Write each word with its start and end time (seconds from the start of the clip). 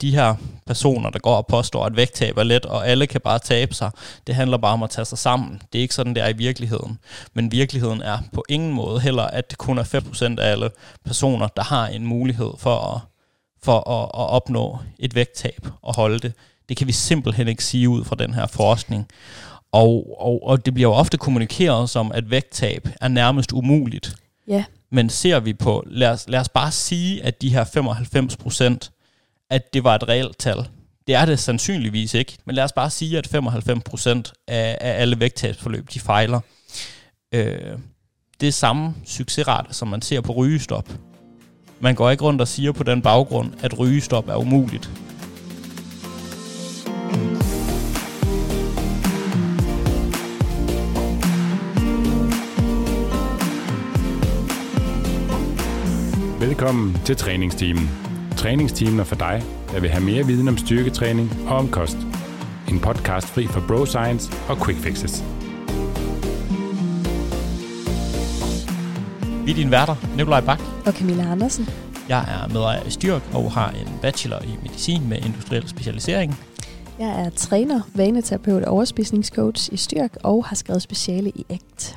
de 0.00 0.10
her 0.10 0.34
personer, 0.66 1.10
der 1.10 1.18
går 1.18 1.36
og 1.36 1.46
påstår, 1.46 1.84
at 1.84 1.96
vægttab 1.96 2.38
er 2.38 2.42
let, 2.42 2.66
og 2.66 2.88
alle 2.88 3.06
kan 3.06 3.20
bare 3.20 3.38
tabe 3.38 3.74
sig, 3.74 3.90
det 4.26 4.34
handler 4.34 4.56
bare 4.56 4.72
om 4.72 4.82
at 4.82 4.90
tage 4.90 5.04
sig 5.04 5.18
sammen. 5.18 5.62
Det 5.72 5.78
er 5.78 5.82
ikke 5.82 5.94
sådan, 5.94 6.14
det 6.14 6.22
er 6.22 6.28
i 6.28 6.36
virkeligheden. 6.36 6.98
Men 7.34 7.52
virkeligheden 7.52 8.02
er 8.02 8.18
på 8.32 8.44
ingen 8.48 8.72
måde 8.72 9.00
heller, 9.00 9.22
at 9.22 9.50
det 9.50 9.58
kun 9.58 9.78
er 9.78 9.84
5% 10.36 10.40
af 10.40 10.50
alle 10.50 10.70
personer, 11.04 11.48
der 11.48 11.62
har 11.62 11.86
en 11.86 12.06
mulighed 12.06 12.50
for 12.58 12.94
at, 12.94 13.00
for 13.62 13.90
at, 13.90 14.04
at 14.04 14.28
opnå 14.30 14.78
et 14.98 15.14
vægttab 15.14 15.66
og 15.82 15.96
holde 15.96 16.18
det. 16.18 16.32
Det 16.68 16.76
kan 16.76 16.86
vi 16.86 16.92
simpelthen 16.92 17.48
ikke 17.48 17.64
sige 17.64 17.88
ud 17.88 18.04
fra 18.04 18.16
den 18.16 18.34
her 18.34 18.46
forskning. 18.46 19.08
Og, 19.72 20.16
og, 20.18 20.46
og 20.46 20.66
det 20.66 20.74
bliver 20.74 20.88
jo 20.88 20.94
ofte 20.94 21.16
kommunikeret 21.16 21.90
som, 21.90 22.12
at 22.12 22.30
vægttab 22.30 22.88
er 23.00 23.08
nærmest 23.08 23.52
umuligt. 23.52 24.16
Ja. 24.48 24.64
Men 24.90 25.10
ser 25.10 25.40
vi 25.40 25.52
på, 25.52 25.84
lad 25.86 26.10
os, 26.10 26.24
lad 26.28 26.40
os 26.40 26.48
bare 26.48 26.70
sige, 26.70 27.24
at 27.24 27.42
de 27.42 27.48
her 27.48 27.64
95 27.64 28.36
procent, 28.36 28.90
at 29.50 29.74
det 29.74 29.84
var 29.84 29.94
et 29.94 30.08
reelt 30.08 30.38
tal. 30.38 30.68
Det 31.06 31.14
er 31.14 31.24
det 31.24 31.38
sandsynligvis 31.38 32.14
ikke, 32.14 32.38
men 32.44 32.54
lad 32.54 32.64
os 32.64 32.72
bare 32.72 32.90
sige, 32.90 33.18
at 33.18 33.34
95% 33.34 34.32
af, 34.48 34.78
af 34.80 35.00
alle 35.00 35.20
vægttabsforløb, 35.20 35.88
de 35.94 36.00
fejler. 36.00 36.40
Øh, 37.32 37.78
det 38.40 38.48
er 38.48 38.52
samme 38.52 38.94
succesrate, 39.04 39.74
som 39.74 39.88
man 39.88 40.02
ser 40.02 40.20
på 40.20 40.32
rygestop. 40.32 40.88
Man 41.80 41.94
går 41.94 42.10
ikke 42.10 42.24
rundt 42.24 42.40
og 42.40 42.48
siger 42.48 42.72
på 42.72 42.82
den 42.82 43.02
baggrund, 43.02 43.52
at 43.62 43.78
rygestop 43.78 44.28
er 44.28 44.36
umuligt. 44.36 44.90
Velkommen 56.40 56.98
til 57.04 57.16
træningsteamen. 57.16 58.05
Træningsteamen 58.36 59.00
er 59.00 59.04
for 59.04 59.14
dig, 59.14 59.42
der 59.72 59.80
vil 59.80 59.90
have 59.90 60.04
mere 60.04 60.26
viden 60.26 60.48
om 60.48 60.58
styrketræning 60.58 61.30
og 61.48 61.56
om 61.56 61.68
kost. 61.68 61.96
En 62.68 62.80
podcast 62.80 63.26
fri 63.26 63.46
for 63.46 63.64
bro 63.68 63.86
science 63.86 64.32
og 64.48 64.56
quick 64.64 64.78
fixes. 64.78 65.24
Vi 69.44 69.50
er 69.50 69.54
dine 69.54 69.70
værter, 69.70 69.96
Nikolaj 70.16 70.40
Bak. 70.40 70.60
Og 70.86 70.92
Camilla 70.92 71.22
Andersen. 71.22 71.68
Jeg 72.08 72.24
er 72.28 72.48
medejer 72.48 72.82
i 72.82 72.90
Styrk 72.90 73.22
og 73.34 73.52
har 73.52 73.70
en 73.70 73.98
bachelor 74.02 74.38
i 74.42 74.56
medicin 74.62 75.08
med 75.08 75.16
industriel 75.16 75.68
specialisering. 75.68 76.38
Jeg 76.98 77.20
er 77.26 77.30
træner, 77.30 77.80
vaneterapeut 77.94 78.62
og 78.62 78.72
overspisningscoach 78.72 79.72
i 79.72 79.76
Styrk 79.76 80.16
og 80.22 80.46
har 80.46 80.56
skrevet 80.56 80.82
speciale 80.82 81.30
i 81.30 81.46
ACT. 81.50 81.96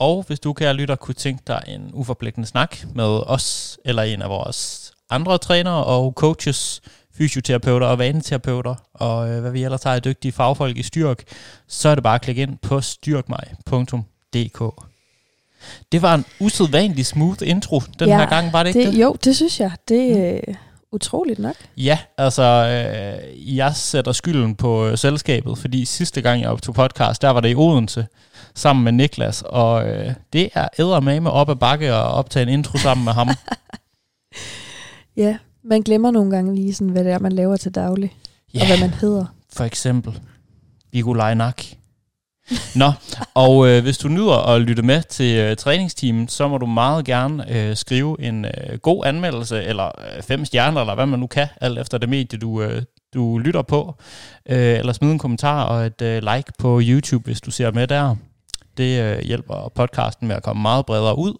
Og 0.00 0.24
hvis 0.26 0.40
du, 0.40 0.52
kære 0.52 0.74
lytter, 0.74 0.96
kunne 0.96 1.14
tænke 1.14 1.42
dig 1.46 1.62
en 1.68 1.90
uforpligtende 1.92 2.48
snak 2.48 2.76
med 2.94 3.22
os 3.26 3.78
eller 3.84 4.02
en 4.02 4.22
af 4.22 4.28
vores 4.28 4.91
andre 5.12 5.38
trænere 5.38 5.84
og 5.84 6.12
coaches, 6.16 6.80
fysioterapeuter 7.18 7.86
og 7.86 7.98
vaneterapeuter, 7.98 8.74
og 8.94 9.30
øh, 9.30 9.40
hvad 9.40 9.50
vi 9.50 9.64
ellers 9.64 9.82
har 9.82 9.94
af 9.94 10.02
dygtige 10.02 10.32
fagfolk 10.32 10.76
i 10.76 10.82
Styrk, 10.82 11.22
så 11.68 11.88
er 11.88 11.94
det 11.94 12.04
bare 12.04 12.14
at 12.14 12.20
klikke 12.22 12.42
ind 12.42 12.58
på 12.62 12.80
styrkmig.dk. 12.80 14.84
Det 15.92 16.02
var 16.02 16.14
en 16.14 16.24
usædvanlig 16.40 17.06
smooth 17.06 17.48
intro 17.48 17.80
den 17.98 18.08
Ja, 18.08 18.16
her 18.18 18.26
gang, 18.26 18.52
var 18.52 18.62
det 18.62 18.68
ikke 18.76 18.86
det? 18.86 18.94
det? 18.94 19.02
Jo, 19.02 19.16
det 19.24 19.36
synes 19.36 19.60
jeg. 19.60 19.70
Det 19.88 20.18
er 20.28 20.40
øh, 20.48 20.54
utroligt 20.92 21.38
nok. 21.38 21.54
Ja, 21.76 21.98
altså, 22.18 22.42
øh, 22.42 23.56
jeg 23.56 23.76
sætter 23.76 24.12
skylden 24.12 24.54
på 24.54 24.86
øh, 24.86 24.98
selskabet, 24.98 25.58
fordi 25.58 25.84
sidste 25.84 26.22
gang 26.22 26.40
jeg 26.42 26.50
optog 26.50 26.74
podcast, 26.74 27.22
der 27.22 27.30
var 27.30 27.40
det 27.40 27.50
i 27.50 27.54
Odense, 27.54 28.06
sammen 28.54 28.84
med 28.84 28.92
Niklas, 28.92 29.42
og 29.46 29.88
øh, 29.88 30.12
det 30.32 30.50
er 30.54 30.68
eddermame 30.78 31.30
op 31.30 31.50
ad 31.50 31.56
bakke 31.56 31.94
og 31.94 32.02
optage 32.04 32.42
en 32.42 32.48
intro 32.48 32.78
sammen 32.78 33.04
med 33.04 33.12
ham. 33.12 33.28
Ja, 35.16 35.36
man 35.64 35.82
glemmer 35.82 36.10
nogle 36.10 36.30
gange 36.30 36.54
lige 36.54 36.74
sådan, 36.74 36.88
hvad 36.92 37.04
det 37.04 37.12
er, 37.12 37.18
man 37.18 37.32
laver 37.32 37.56
til 37.56 37.74
daglig. 37.74 38.16
Ja, 38.54 38.60
Og 38.60 38.66
hvad 38.66 38.80
man 38.80 38.90
hedder. 38.90 39.24
for 39.52 39.64
eksempel 39.64 40.20
Viggo 40.92 41.12
Leinak. 41.12 41.62
Nå, 42.76 42.92
og 43.34 43.68
øh, 43.68 43.82
hvis 43.82 43.98
du 43.98 44.08
nyder 44.08 44.46
at 44.48 44.60
lytte 44.62 44.82
med 44.82 45.02
til 45.02 45.36
øh, 45.38 45.56
træningsteamen, 45.56 46.28
så 46.28 46.48
må 46.48 46.58
du 46.58 46.66
meget 46.66 47.04
gerne 47.04 47.52
øh, 47.56 47.76
skrive 47.76 48.20
en 48.20 48.44
øh, 48.44 48.78
god 48.82 49.04
anmeldelse, 49.06 49.62
eller 49.62 49.86
øh, 49.86 50.22
fem 50.22 50.44
stjerner, 50.44 50.80
eller 50.80 50.94
hvad 50.94 51.06
man 51.06 51.18
nu 51.20 51.26
kan, 51.26 51.48
alt 51.60 51.78
efter 51.78 51.98
det 51.98 52.08
medie, 52.08 52.38
du, 52.38 52.62
øh, 52.62 52.82
du 53.14 53.38
lytter 53.38 53.62
på. 53.62 53.94
Øh, 54.48 54.78
eller 54.78 54.92
smid 54.92 55.10
en 55.10 55.18
kommentar 55.18 55.64
og 55.64 55.86
et 55.86 56.02
øh, 56.02 56.22
like 56.22 56.52
på 56.58 56.80
YouTube, 56.84 57.24
hvis 57.24 57.40
du 57.40 57.50
ser 57.50 57.70
med 57.70 57.86
der. 57.86 58.16
Det 58.76 59.00
øh, 59.02 59.18
hjælper 59.24 59.72
podcasten 59.74 60.28
med 60.28 60.36
at 60.36 60.42
komme 60.42 60.62
meget 60.62 60.86
bredere 60.86 61.18
ud, 61.18 61.34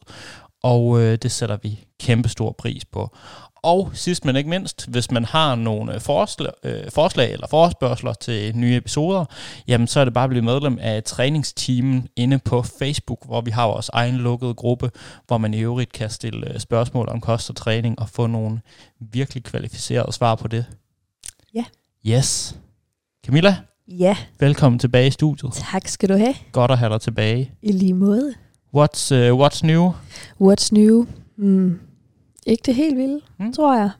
og 0.62 1.00
øh, 1.00 1.19
det 1.22 1.30
sætter 1.32 1.58
vi 1.62 1.78
kæmpe 2.00 2.28
stor 2.28 2.52
pris 2.58 2.84
på. 2.84 3.16
Og 3.62 3.90
sidst 3.94 4.24
men 4.24 4.36
ikke 4.36 4.50
mindst, 4.50 4.88
hvis 4.88 5.10
man 5.10 5.24
har 5.24 5.54
nogle 5.54 5.94
øh, 5.94 6.00
forslag, 6.00 6.52
øh, 6.64 6.90
forslag 6.90 7.32
eller 7.32 7.46
forespørgseler 7.46 8.12
til 8.12 8.56
nye 8.56 8.76
episoder, 8.76 9.24
jamen 9.68 9.86
så 9.86 10.00
er 10.00 10.04
det 10.04 10.14
bare 10.14 10.24
at 10.24 10.30
blive 10.30 10.42
medlem 10.44 10.78
af 10.80 11.02
træningsteamen 11.04 12.08
inde 12.16 12.38
på 12.38 12.62
Facebook, 12.62 13.26
hvor 13.26 13.40
vi 13.40 13.50
har 13.50 13.66
vores 13.66 13.88
egen 13.88 14.14
lukkede 14.16 14.54
gruppe, 14.54 14.90
hvor 15.26 15.38
man 15.38 15.54
i 15.54 15.60
øvrigt 15.60 15.92
kan 15.92 16.10
stille 16.10 16.54
øh, 16.54 16.60
spørgsmål 16.60 17.08
om 17.08 17.20
kost 17.20 17.50
og 17.50 17.56
træning 17.56 17.98
og 17.98 18.08
få 18.08 18.26
nogle 18.26 18.60
virkelig 19.00 19.44
kvalificerede 19.44 20.12
svar 20.12 20.34
på 20.34 20.48
det. 20.48 20.64
Ja. 21.54 21.64
Yes. 22.06 22.56
Camilla, 23.26 23.56
Ja, 23.88 24.16
velkommen 24.40 24.78
tilbage 24.78 25.06
i 25.06 25.10
studiet. 25.10 25.52
tak 25.52 25.88
skal 25.88 26.08
du 26.08 26.14
have. 26.14 26.34
Godt 26.52 26.70
at 26.70 26.78
have 26.78 26.92
dig 26.92 27.00
tilbage. 27.00 27.52
I 27.62 27.72
lige 27.72 27.94
måde. 27.94 28.34
What's, 28.76 29.14
uh, 29.14 29.40
what's 29.40 29.66
new? 29.66 29.92
What's 30.40 30.68
new? 30.72 31.06
Hmm. 31.36 31.80
Ikke 32.47 32.62
det 32.66 32.75
helt 32.75 32.97
vilde, 32.97 33.20
hmm. 33.38 33.53
tror 33.53 33.75
jeg. 33.76 33.91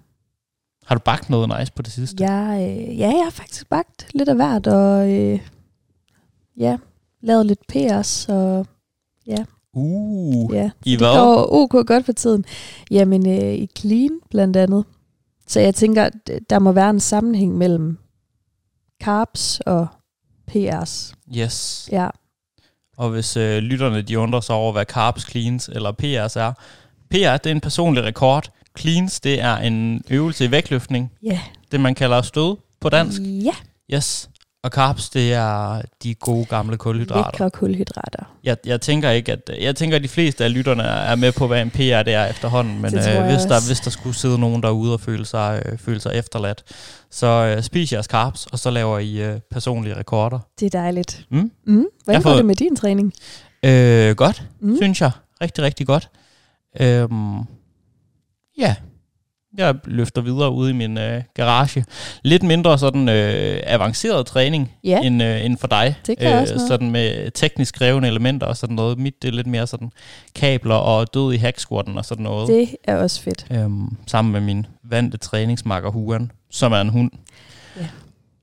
Har 0.87 0.95
du 0.95 1.01
bagt 1.01 1.31
noget 1.31 1.59
nice 1.59 1.73
på 1.73 1.83
det 1.83 1.93
sidste? 1.93 2.25
Jeg, 2.25 2.77
øh, 2.79 2.99
ja, 2.99 3.09
jeg 3.09 3.25
har 3.25 3.31
faktisk 3.31 3.69
bagt 3.69 4.07
lidt 4.15 4.29
af 4.29 4.35
hvert, 4.35 4.67
og 4.67 5.13
øh, 5.13 5.41
ja, 6.57 6.77
lavet 7.21 7.47
lidt 7.47 7.61
PR's, 7.73 8.33
og 8.33 8.67
Uh, 9.77 10.55
ja, 10.55 10.71
I 10.85 10.91
det 10.91 10.99
hvad? 10.99 11.15
går 11.15 11.49
ok 11.53 11.87
godt 11.87 12.05
for 12.05 12.13
tiden. 12.13 12.45
Jamen, 12.91 13.29
øh, 13.29 13.55
i 13.55 13.69
clean 13.79 14.11
blandt 14.31 14.57
andet. 14.57 14.85
Så 15.47 15.61
jeg 15.61 15.75
tænker, 15.75 16.11
der 16.51 16.59
må 16.59 16.73
være 16.73 16.91
en 16.91 17.01
sammenhæng 17.01 17.59
mellem 17.59 17.99
carbs 19.03 19.61
og 19.61 19.87
PR's. 20.51 21.15
Yes. 21.39 21.89
Ja, 21.93 22.09
Og 22.97 23.11
hvis 23.11 23.37
øh, 23.37 23.59
lytterne 23.59 24.03
de 24.03 24.19
undrer 24.19 24.41
sig 24.41 24.55
over, 24.55 24.73
hvad 24.73 24.85
carbs, 24.85 25.23
cleans 25.31 25.69
eller 25.69 25.93
PR's 25.93 26.41
er. 26.41 26.53
PR, 27.13 27.37
det 27.37 27.47
er 27.47 27.51
en 27.51 27.61
personlig 27.61 28.05
rekord. 28.05 28.49
Cleans, 28.79 29.21
det 29.21 29.41
er 29.41 29.57
en 29.57 30.03
øvelse 30.11 30.45
i 30.45 30.51
vægtløftning. 30.51 31.13
ja, 31.23 31.41
Det, 31.73 31.81
man 31.81 31.95
kalder 31.95 32.23
stød 32.23 32.57
på 32.81 32.89
dansk. 32.89 33.21
ja. 33.25 33.55
Yes. 33.95 34.29
Og 34.65 34.71
carbs, 34.71 35.11
det 35.11 35.33
er 35.33 35.83
de 36.03 36.15
gode 36.15 36.45
gamle 36.45 36.77
kulhydrater. 36.77 37.31
lækre 37.33 37.51
kulhydrater. 37.51 38.25
Jeg, 38.45 38.57
jeg 38.67 38.81
tænker 38.81 39.11
ikke, 39.11 39.33
at 39.33 39.51
jeg 39.61 39.77
tænker, 39.77 39.97
at 39.97 40.03
de 40.03 40.09
fleste 40.09 40.45
af 40.45 40.53
lytterne 40.55 40.83
er 40.83 41.15
med 41.15 41.33
på, 41.33 41.47
hvad 41.47 41.63
en 41.63 41.71
PR 41.71 41.79
det 42.03 42.09
er 42.15 42.27
efterhånden. 42.27 42.75
Men 42.75 42.85
øh, 42.85 42.91
hvis, 42.91 43.43
der, 43.43 43.55
også. 43.55 43.69
hvis 43.69 43.81
der 43.81 43.91
skulle 43.91 44.17
sidde 44.17 44.39
nogen 44.39 44.63
derude 44.63 44.93
og 44.93 45.01
føle 45.01 45.25
sig, 45.27 45.63
øh, 45.67 45.79
føle 45.79 46.01
sig 46.01 46.13
efterladt, 46.15 46.63
så 47.11 47.27
øh, 47.27 47.63
spis 47.63 47.93
jeres 47.93 48.07
carbs, 48.07 48.47
og 48.47 48.59
så 48.59 48.71
laver 48.71 48.99
I 48.99 49.23
øh, 49.23 49.41
personlige 49.51 49.97
rekorder. 49.97 50.39
Det 50.61 50.75
er 50.75 50.79
dejligt. 50.81 51.27
Mm? 51.31 51.51
Mm. 51.67 51.85
Hvordan 52.05 52.23
går 52.23 52.35
det 52.35 52.47
med 52.47 52.57
din 52.57 52.77
træning? 52.77 53.13
Øh, 53.63 54.17
godt. 54.17 54.43
Mm. 54.61 54.77
synes 54.77 55.01
jeg. 55.01 55.11
Rigtig, 55.41 55.65
rigtig 55.65 55.87
godt. 55.87 56.09
Øhm, 56.81 57.39
ja, 58.59 58.75
jeg 59.59 59.75
løfter 59.85 60.23
videre 60.23 60.51
ude 60.53 60.71
i 60.71 60.73
min 60.73 60.99
øh, 60.99 61.23
garage. 61.35 61.85
Lidt 62.23 62.43
mindre 62.43 62.79
sådan 62.79 63.09
øh, 63.09 63.61
avanceret 63.67 64.27
træning 64.27 64.73
Ja, 64.85 65.01
end, 65.01 65.23
øh, 65.23 65.45
end 65.45 65.59
for 65.59 65.67
dig. 65.67 65.95
det 66.07 66.19
kan 66.19 66.39
også 66.39 66.55
noget. 66.55 66.69
sådan 66.69 66.91
med 66.91 67.31
teknisk 67.31 67.75
krævende 67.75 68.09
elementer 68.09 68.47
og 68.47 68.57
sådan 68.57 68.77
noget. 68.77 68.99
Mit 68.99 69.23
det 69.23 69.29
er 69.29 69.33
lidt 69.33 69.47
mere 69.47 69.67
sådan 69.67 69.93
kabler 70.35 70.75
og 70.75 71.15
død 71.15 71.33
i 71.33 71.37
hacksquatten 71.37 71.99
og 71.99 72.05
sådan 72.05 72.23
noget. 72.23 72.49
Det 72.49 72.77
er 72.85 72.97
også 72.97 73.21
fedt. 73.23 73.47
Øhm, 73.51 73.97
sammen 74.07 74.33
med 74.33 74.41
min 74.41 74.67
vante 74.85 75.17
træningsmakker 75.17 75.91
Huan, 75.91 76.31
som 76.51 76.73
er 76.73 76.81
en 76.81 76.89
hund. 76.89 77.11
Ja. 77.81 77.87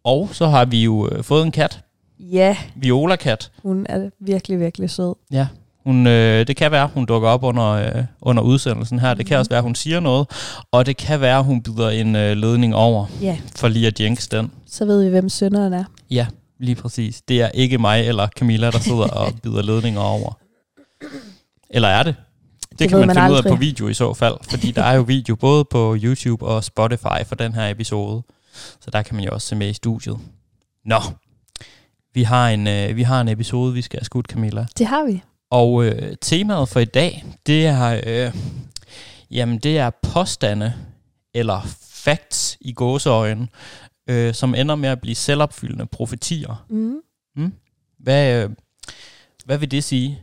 Og 0.03 0.29
så 0.31 0.47
har 0.47 0.65
vi 0.65 0.83
jo 0.83 1.09
øh, 1.11 1.23
fået 1.23 1.45
en 1.45 1.51
kat. 1.51 1.79
Ja, 2.19 2.57
Viola-kat. 2.75 3.51
hun 3.63 3.85
er 3.89 4.09
virkelig, 4.19 4.59
virkelig 4.59 4.89
sød. 4.89 5.15
Ja, 5.31 5.47
hun, 5.83 6.07
øh, 6.07 6.47
det 6.47 6.55
kan 6.55 6.71
være, 6.71 6.89
hun 6.93 7.05
dukker 7.05 7.29
op 7.29 7.43
under, 7.43 7.65
øh, 7.69 8.03
under 8.21 8.43
udsendelsen 8.43 8.99
her. 8.99 9.13
Det 9.13 9.25
kan 9.25 9.35
Mhm. 9.35 9.39
også 9.39 9.49
være, 9.49 9.61
hun 9.61 9.75
siger 9.75 9.99
noget. 9.99 10.27
Og 10.71 10.85
det 10.85 10.97
kan 10.97 11.21
være, 11.21 11.43
hun 11.43 11.61
byder 11.63 11.89
en 11.89 12.15
øh, 12.15 12.37
ledning 12.37 12.75
over, 12.75 13.05
Ja, 13.21 13.37
for 13.55 13.67
lige 13.67 13.87
at 13.87 13.99
jinx 13.99 14.27
den. 14.27 14.51
så 14.67 14.85
ved 14.85 15.03
vi, 15.03 15.09
hvem 15.09 15.29
sønderen 15.29 15.73
er. 15.73 15.83
Ja, 16.11 16.27
lige 16.59 16.75
præcis. 16.75 17.21
Det 17.21 17.41
er 17.41 17.49
ikke 17.53 17.77
mig 17.77 18.07
eller 18.07 18.27
Camilla, 18.27 18.71
der 18.71 18.79
sidder 18.79 19.07
og 19.19 19.33
byder 19.43 19.61
ledninger 19.61 20.01
over. 20.01 20.37
Eller 21.69 21.87
er 21.87 22.03
det? 22.03 22.15
Det, 22.71 22.79
det 22.79 22.89
kan 22.89 22.97
man, 22.97 23.07
man 23.07 23.15
finde 23.15 23.29
ud 23.29 23.33
af 23.33 23.37
aldrig. 23.37 23.51
på 23.53 23.59
video 23.59 23.87
i 23.87 23.93
så 23.93 24.13
fald, 24.13 24.35
fordi 24.49 24.71
der 24.71 24.83
er 24.83 24.93
jo 24.95 25.01
video 25.01 25.35
både 25.35 25.65
på 25.65 25.95
YouTube 26.03 26.45
og 26.45 26.63
Spotify 26.63 27.25
for 27.25 27.35
den 27.35 27.53
her 27.53 27.69
episode. 27.69 28.21
Så 28.53 28.89
der 28.93 29.01
kan 29.01 29.15
man 29.15 29.25
jo 29.25 29.31
også 29.31 29.47
se 29.47 29.55
med 29.55 29.69
i 29.69 29.73
studiet. 29.73 30.17
Nå, 30.85 30.99
vi 32.13 32.23
har 32.23 32.49
en, 32.49 32.67
øh, 32.67 32.95
vi 32.95 33.03
har 33.03 33.21
en 33.21 33.27
episode, 33.27 33.73
vi 33.73 33.81
skal 33.81 33.99
have 33.99 34.05
skudt, 34.05 34.25
Camilla. 34.25 34.65
Det 34.77 34.87
har 34.87 35.03
vi. 35.05 35.21
Og 35.49 35.85
øh, 35.85 36.15
temaet 36.21 36.69
for 36.69 36.79
i 36.79 36.85
dag, 36.85 37.25
det 37.45 37.65
er, 37.65 38.01
øh, 38.07 38.35
jamen 39.31 39.57
det 39.57 39.77
er 39.77 39.89
påstande 40.01 40.73
eller 41.33 41.61
facts 41.91 42.57
i 42.61 42.73
gåseøjne, 42.73 43.47
øh, 44.09 44.33
som 44.33 44.55
ender 44.55 44.75
med 44.75 44.89
at 44.89 45.01
blive 45.01 45.15
selvopfyldende 45.15 45.85
profetier. 45.85 46.65
Mm. 46.69 47.01
Hvad, 47.99 48.43
øh, 48.43 48.49
hvad 49.45 49.57
vil 49.57 49.71
det 49.71 49.83
sige? 49.83 50.21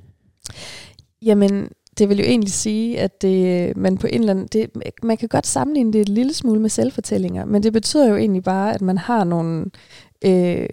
Jamen, 1.22 1.68
det 1.98 2.08
vil 2.08 2.18
jo 2.18 2.24
egentlig 2.24 2.52
sige, 2.52 3.00
at 3.00 3.22
det, 3.22 3.76
man 3.76 3.98
på 3.98 4.06
en 4.06 4.20
eller 4.20 4.30
anden... 4.30 4.46
Det, 4.46 4.70
man 5.02 5.16
kan 5.16 5.28
godt 5.28 5.46
sammenligne 5.46 5.92
det 5.92 6.00
et 6.00 6.08
lille 6.08 6.34
smule 6.34 6.60
med 6.60 6.70
selvfortællinger, 6.70 7.44
men 7.44 7.62
det 7.62 7.72
betyder 7.72 8.08
jo 8.08 8.16
egentlig 8.16 8.42
bare, 8.42 8.74
at 8.74 8.82
man 8.82 8.98
har 8.98 9.24
nogle... 9.24 9.66
Øh, 10.24 10.68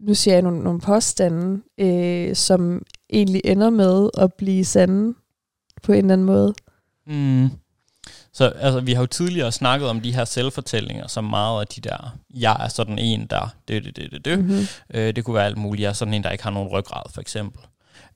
nu 0.00 0.14
siger 0.14 0.34
jeg 0.34 0.42
nogle, 0.42 0.60
nogle 0.60 0.80
påstande, 0.80 1.62
øh, 1.78 2.36
som 2.36 2.82
egentlig 3.10 3.40
ender 3.44 3.70
med 3.70 4.10
at 4.18 4.34
blive 4.34 4.64
sande 4.64 5.14
på 5.82 5.92
en 5.92 5.98
eller 5.98 6.12
anden 6.12 6.26
måde. 6.26 6.54
Mm. 7.06 7.50
Så 8.32 8.44
altså, 8.48 8.80
vi 8.80 8.92
har 8.92 9.02
jo 9.02 9.06
tidligere 9.06 9.52
snakket 9.52 9.88
om 9.88 10.00
de 10.00 10.14
her 10.14 10.24
selvfortællinger, 10.24 11.06
som 11.06 11.24
meget 11.24 11.60
af 11.60 11.66
de 11.66 11.80
der, 11.80 12.18
jeg 12.34 12.56
er 12.60 12.68
sådan 12.68 12.98
en, 12.98 13.26
der 13.26 13.54
det, 13.68 13.84
det, 13.84 13.96
det, 13.96 14.10
det, 14.10 14.24
det. 14.24 14.38
Mm-hmm. 14.38 14.66
Øh, 14.94 15.16
det 15.16 15.24
kunne 15.24 15.34
være 15.34 15.46
alt 15.46 15.58
muligt. 15.58 15.82
Jeg 15.82 15.88
er 15.88 15.92
sådan 15.92 16.14
en, 16.14 16.22
der 16.24 16.30
ikke 16.30 16.44
har 16.44 16.50
nogen 16.50 16.68
ryggrad, 16.68 17.02
for 17.14 17.20
eksempel. 17.20 17.60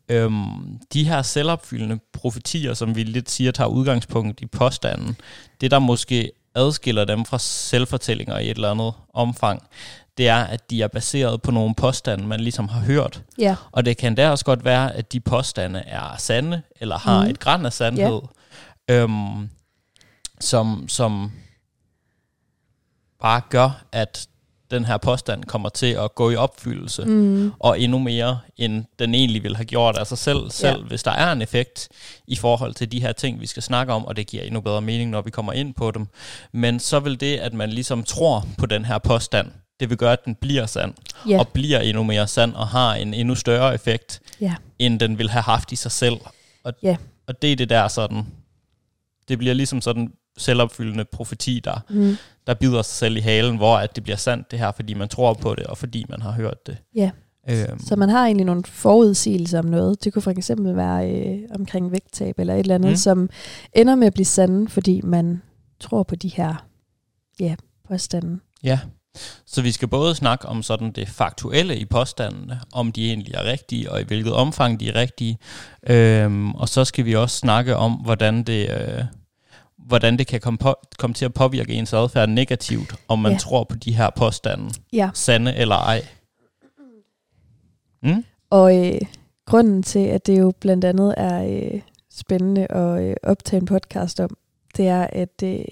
Øhm, 0.08 0.78
de 0.92 1.04
her 1.04 1.22
selvopfyldende 1.22 1.98
profetier, 2.12 2.75
som 2.75 2.96
vi 2.96 3.02
lidt 3.02 3.31
siger, 3.31 3.52
tager 3.52 3.69
udgangspunkt 3.69 4.40
i 4.40 4.46
påstanden, 4.46 5.16
det 5.60 5.70
der 5.70 5.78
måske 5.78 6.31
adskiller 6.54 7.04
dem 7.04 7.25
fra 7.25 7.38
selvfortællinger 7.38 8.38
i 8.38 8.50
et 8.50 8.54
eller 8.54 8.70
andet 8.70 8.92
omfang, 9.14 9.62
det 10.19 10.29
er, 10.29 10.45
at 10.45 10.71
de 10.71 10.83
er 10.83 10.89
baseret 10.89 11.43
på 11.43 11.51
nogle 11.51 11.75
påstande, 11.75 12.27
man 12.27 12.41
ligesom 12.41 12.69
har 12.69 12.81
hørt. 12.81 13.23
Ja. 13.39 13.57
Og 13.73 13.85
det 13.85 13.97
kan 13.97 14.15
da 14.15 14.31
også 14.31 14.45
godt 14.45 14.65
være, 14.65 14.95
at 14.97 15.12
de 15.12 15.21
påstande 15.21 15.79
er 15.79 16.17
sande, 16.19 16.62
eller 16.81 16.99
har 16.99 17.25
mm. 17.25 17.31
et 17.31 17.41
græn 17.41 17.67
af 17.67 17.73
sandhed, 17.73 18.21
øhm, 18.91 19.51
som, 20.41 20.89
som 20.89 21.33
bare 23.21 23.41
gør, 23.51 23.85
at 23.93 24.29
den 24.71 24.85
her 24.85 24.97
påstand 24.97 25.45
kommer 25.45 25.69
til 25.69 25.87
at 25.87 26.15
gå 26.15 26.31
i 26.31 26.37
opfyldelse. 26.37 27.05
Mm. 27.05 27.53
og 27.59 27.81
endnu 27.81 27.99
mere, 27.99 28.41
end 28.57 28.85
den 28.99 29.15
egentlig 29.15 29.43
ville 29.43 29.57
have 29.57 29.65
gjort 29.65 29.97
af 29.97 30.07
sig 30.07 30.19
selv, 30.19 30.51
selv 30.51 30.79
ja. 30.81 30.87
hvis 30.87 31.03
der 31.03 31.11
er 31.11 31.33
en 31.33 31.43
effekt 31.43 31.89
i 32.27 32.37
forhold 32.37 32.75
til 32.75 32.93
de 32.93 33.01
her 33.01 33.12
ting, 33.12 33.41
vi 33.41 33.47
skal 33.47 33.62
snakke 33.62 33.93
om, 33.93 34.05
og 34.05 34.17
det 34.17 34.27
giver 34.27 34.43
endnu 34.43 34.61
bedre 34.61 34.81
mening, 34.81 35.11
når 35.11 35.21
vi 35.21 35.31
kommer 35.31 35.53
ind 35.53 35.75
på 35.75 35.91
dem. 35.91 36.07
Men 36.53 36.81
så 36.81 37.01
vil 37.01 37.21
det, 37.21 37.37
at 37.37 37.55
man 37.55 37.71
ligesom 37.71 38.03
tror 38.03 38.47
på 38.59 38.67
den 38.67 38.85
her 38.85 38.99
påstand, 38.99 39.51
det 39.81 39.91
vil 39.91 39.99
gøre, 39.99 40.12
at 40.12 40.25
den 40.25 40.35
bliver 40.35 40.67
sand, 40.67 40.94
Ja. 41.29 41.38
og 41.38 41.49
bliver 41.49 41.81
endnu 41.81 42.03
mere 42.03 42.27
sand, 42.27 42.55
og 42.55 42.69
har 42.69 42.94
en 42.94 43.15
endnu 43.15 43.35
større 43.35 43.75
effekt, 43.75 44.21
Ja. 44.41 44.55
end 44.79 45.00
den 45.00 45.19
vil 45.19 45.31
have 45.31 45.43
haft 45.43 45.73
i 45.73 45.77
sig 45.77 45.91
selv. 45.93 46.17
Og, 46.65 46.73
Ja. 46.82 46.97
og 47.27 47.43
det 47.43 47.53
er 47.53 47.56
det 47.56 47.71
der 47.71 47.88
sådan, 47.88 48.27
det 49.29 49.38
bliver 49.38 49.55
ligesom 49.55 49.81
sådan 49.81 50.12
selvopfyldende 50.38 51.05
profeti, 51.05 51.61
der, 51.65 51.81
Mm. 51.91 52.17
der 52.47 52.55
bider 52.55 52.82
sig 52.82 52.94
selv 52.94 53.17
i 53.17 53.21
halen, 53.21 53.56
hvor 53.56 53.77
at 53.77 53.97
det 53.97 54.03
bliver 54.05 54.17
sandt 54.17 54.50
det 54.50 54.59
her, 54.59 54.73
fordi 54.73 54.94
man 54.94 55.09
tror 55.09 55.35
på 55.35 55.55
det, 55.55 55.67
og 55.67 55.79
fordi 55.79 56.05
man 56.09 56.23
har 56.23 56.31
hørt 56.33 56.67
det. 56.67 56.76
Ja. 56.94 57.11
Øhm, 57.50 57.79
Så 57.81 57.97
man 57.97 58.09
har 58.09 58.25
egentlig 58.25 58.47
nogle 58.47 58.62
forudsigelser 58.65 59.59
om 59.59 59.65
noget. 59.65 60.05
Det 60.05 60.12
kunne 60.12 60.23
for 60.23 60.31
eksempel 60.31 60.76
være 60.76 61.11
øh, 61.12 61.38
omkring 61.55 61.93
vægttab 61.93 62.38
eller 62.38 62.55
et 62.55 62.61
eller 62.61 62.75
andet, 62.75 62.91
Mm. 62.91 62.97
som 62.97 63.31
ender 63.73 63.94
med 63.94 64.06
at 64.06 64.12
blive 64.15 64.25
sande, 64.25 64.69
fordi 64.69 65.00
man 65.05 65.43
tror 65.81 66.03
på 66.03 66.17
de 66.17 66.29
her 66.29 66.67
ja, 67.41 67.55
påstande. 67.88 68.38
Ja, 68.62 68.79
så 69.52 69.62
vi 69.62 69.73
skal 69.73 69.88
både 69.88 70.14
snakke 70.14 70.49
om 70.49 70.62
sådan 70.62 70.93
det 70.93 71.08
faktuelle 71.08 71.76
i 71.76 71.85
påstandene, 71.85 72.61
om 72.73 72.93
de 72.93 73.08
egentlig 73.08 73.35
er 73.35 73.44
rigtige, 73.44 73.93
og 73.93 74.00
i 74.00 74.05
hvilket 74.05 74.32
omfang 74.32 74.81
de 74.81 74.88
er 74.88 74.94
rigtige. 74.94 75.38
Øhm, 75.87 76.55
og 76.55 76.69
så 76.69 76.85
skal 76.85 77.05
vi 77.05 77.14
også 77.17 77.37
snakke 77.37 77.76
om, 77.76 77.93
hvordan 77.93 78.43
det, 78.43 78.70
øh, 78.70 79.05
hvordan 79.79 80.19
det 80.19 80.26
kan 80.26 80.41
komme, 80.41 80.58
på, 80.58 80.75
komme 80.99 81.14
til 81.14 81.25
at 81.25 81.35
påvirke 81.35 81.73
ens 81.73 81.93
adfærd 81.93 82.29
negativt, 82.29 82.94
om 83.08 83.19
man 83.19 83.32
Ja. 83.32 83.38
tror 83.38 83.64
på 83.64 83.76
de 83.76 83.93
her 83.97 84.11
påstande, 84.17 84.70
Ja. 84.93 85.11
sande 85.14 85.56
eller 85.56 85.76
ej. 85.76 86.02
Mm? 88.02 88.25
Og 88.50 88.87
øh, 88.87 89.00
grunden 89.47 89.82
til, 89.82 89.99
at 90.06 90.26
det 90.26 90.38
jo 90.38 90.52
blandt 90.61 90.85
andet 90.85 91.14
er 91.17 91.44
øh, 91.75 91.81
spændende 92.12 92.67
at 92.73 93.02
øh, 93.02 93.17
optage 93.23 93.61
en 93.61 93.67
podcast 93.67 94.20
om, 94.20 94.37
det 94.76 94.88
er, 94.88 95.06
at 95.12 95.43
øh, 95.44 95.64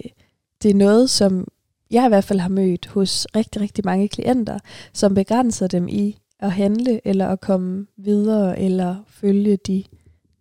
det 0.62 0.70
er 0.70 0.74
noget, 0.74 1.10
som 1.10 1.46
jeg 1.90 2.04
i 2.04 2.08
hvert 2.08 2.24
fald 2.24 2.40
har 2.40 2.48
mødt 2.48 2.86
hos 2.86 3.26
rigtig, 3.36 3.62
rigtig 3.62 3.84
mange 3.84 4.08
klienter, 4.08 4.58
som 4.92 5.14
begrænser 5.14 5.66
dem 5.66 5.88
i 5.88 6.18
at 6.40 6.52
handle, 6.52 7.00
eller 7.04 7.28
at 7.28 7.40
komme 7.40 7.86
videre, 7.96 8.58
eller 8.58 8.96
følge 9.08 9.56
de 9.56 9.84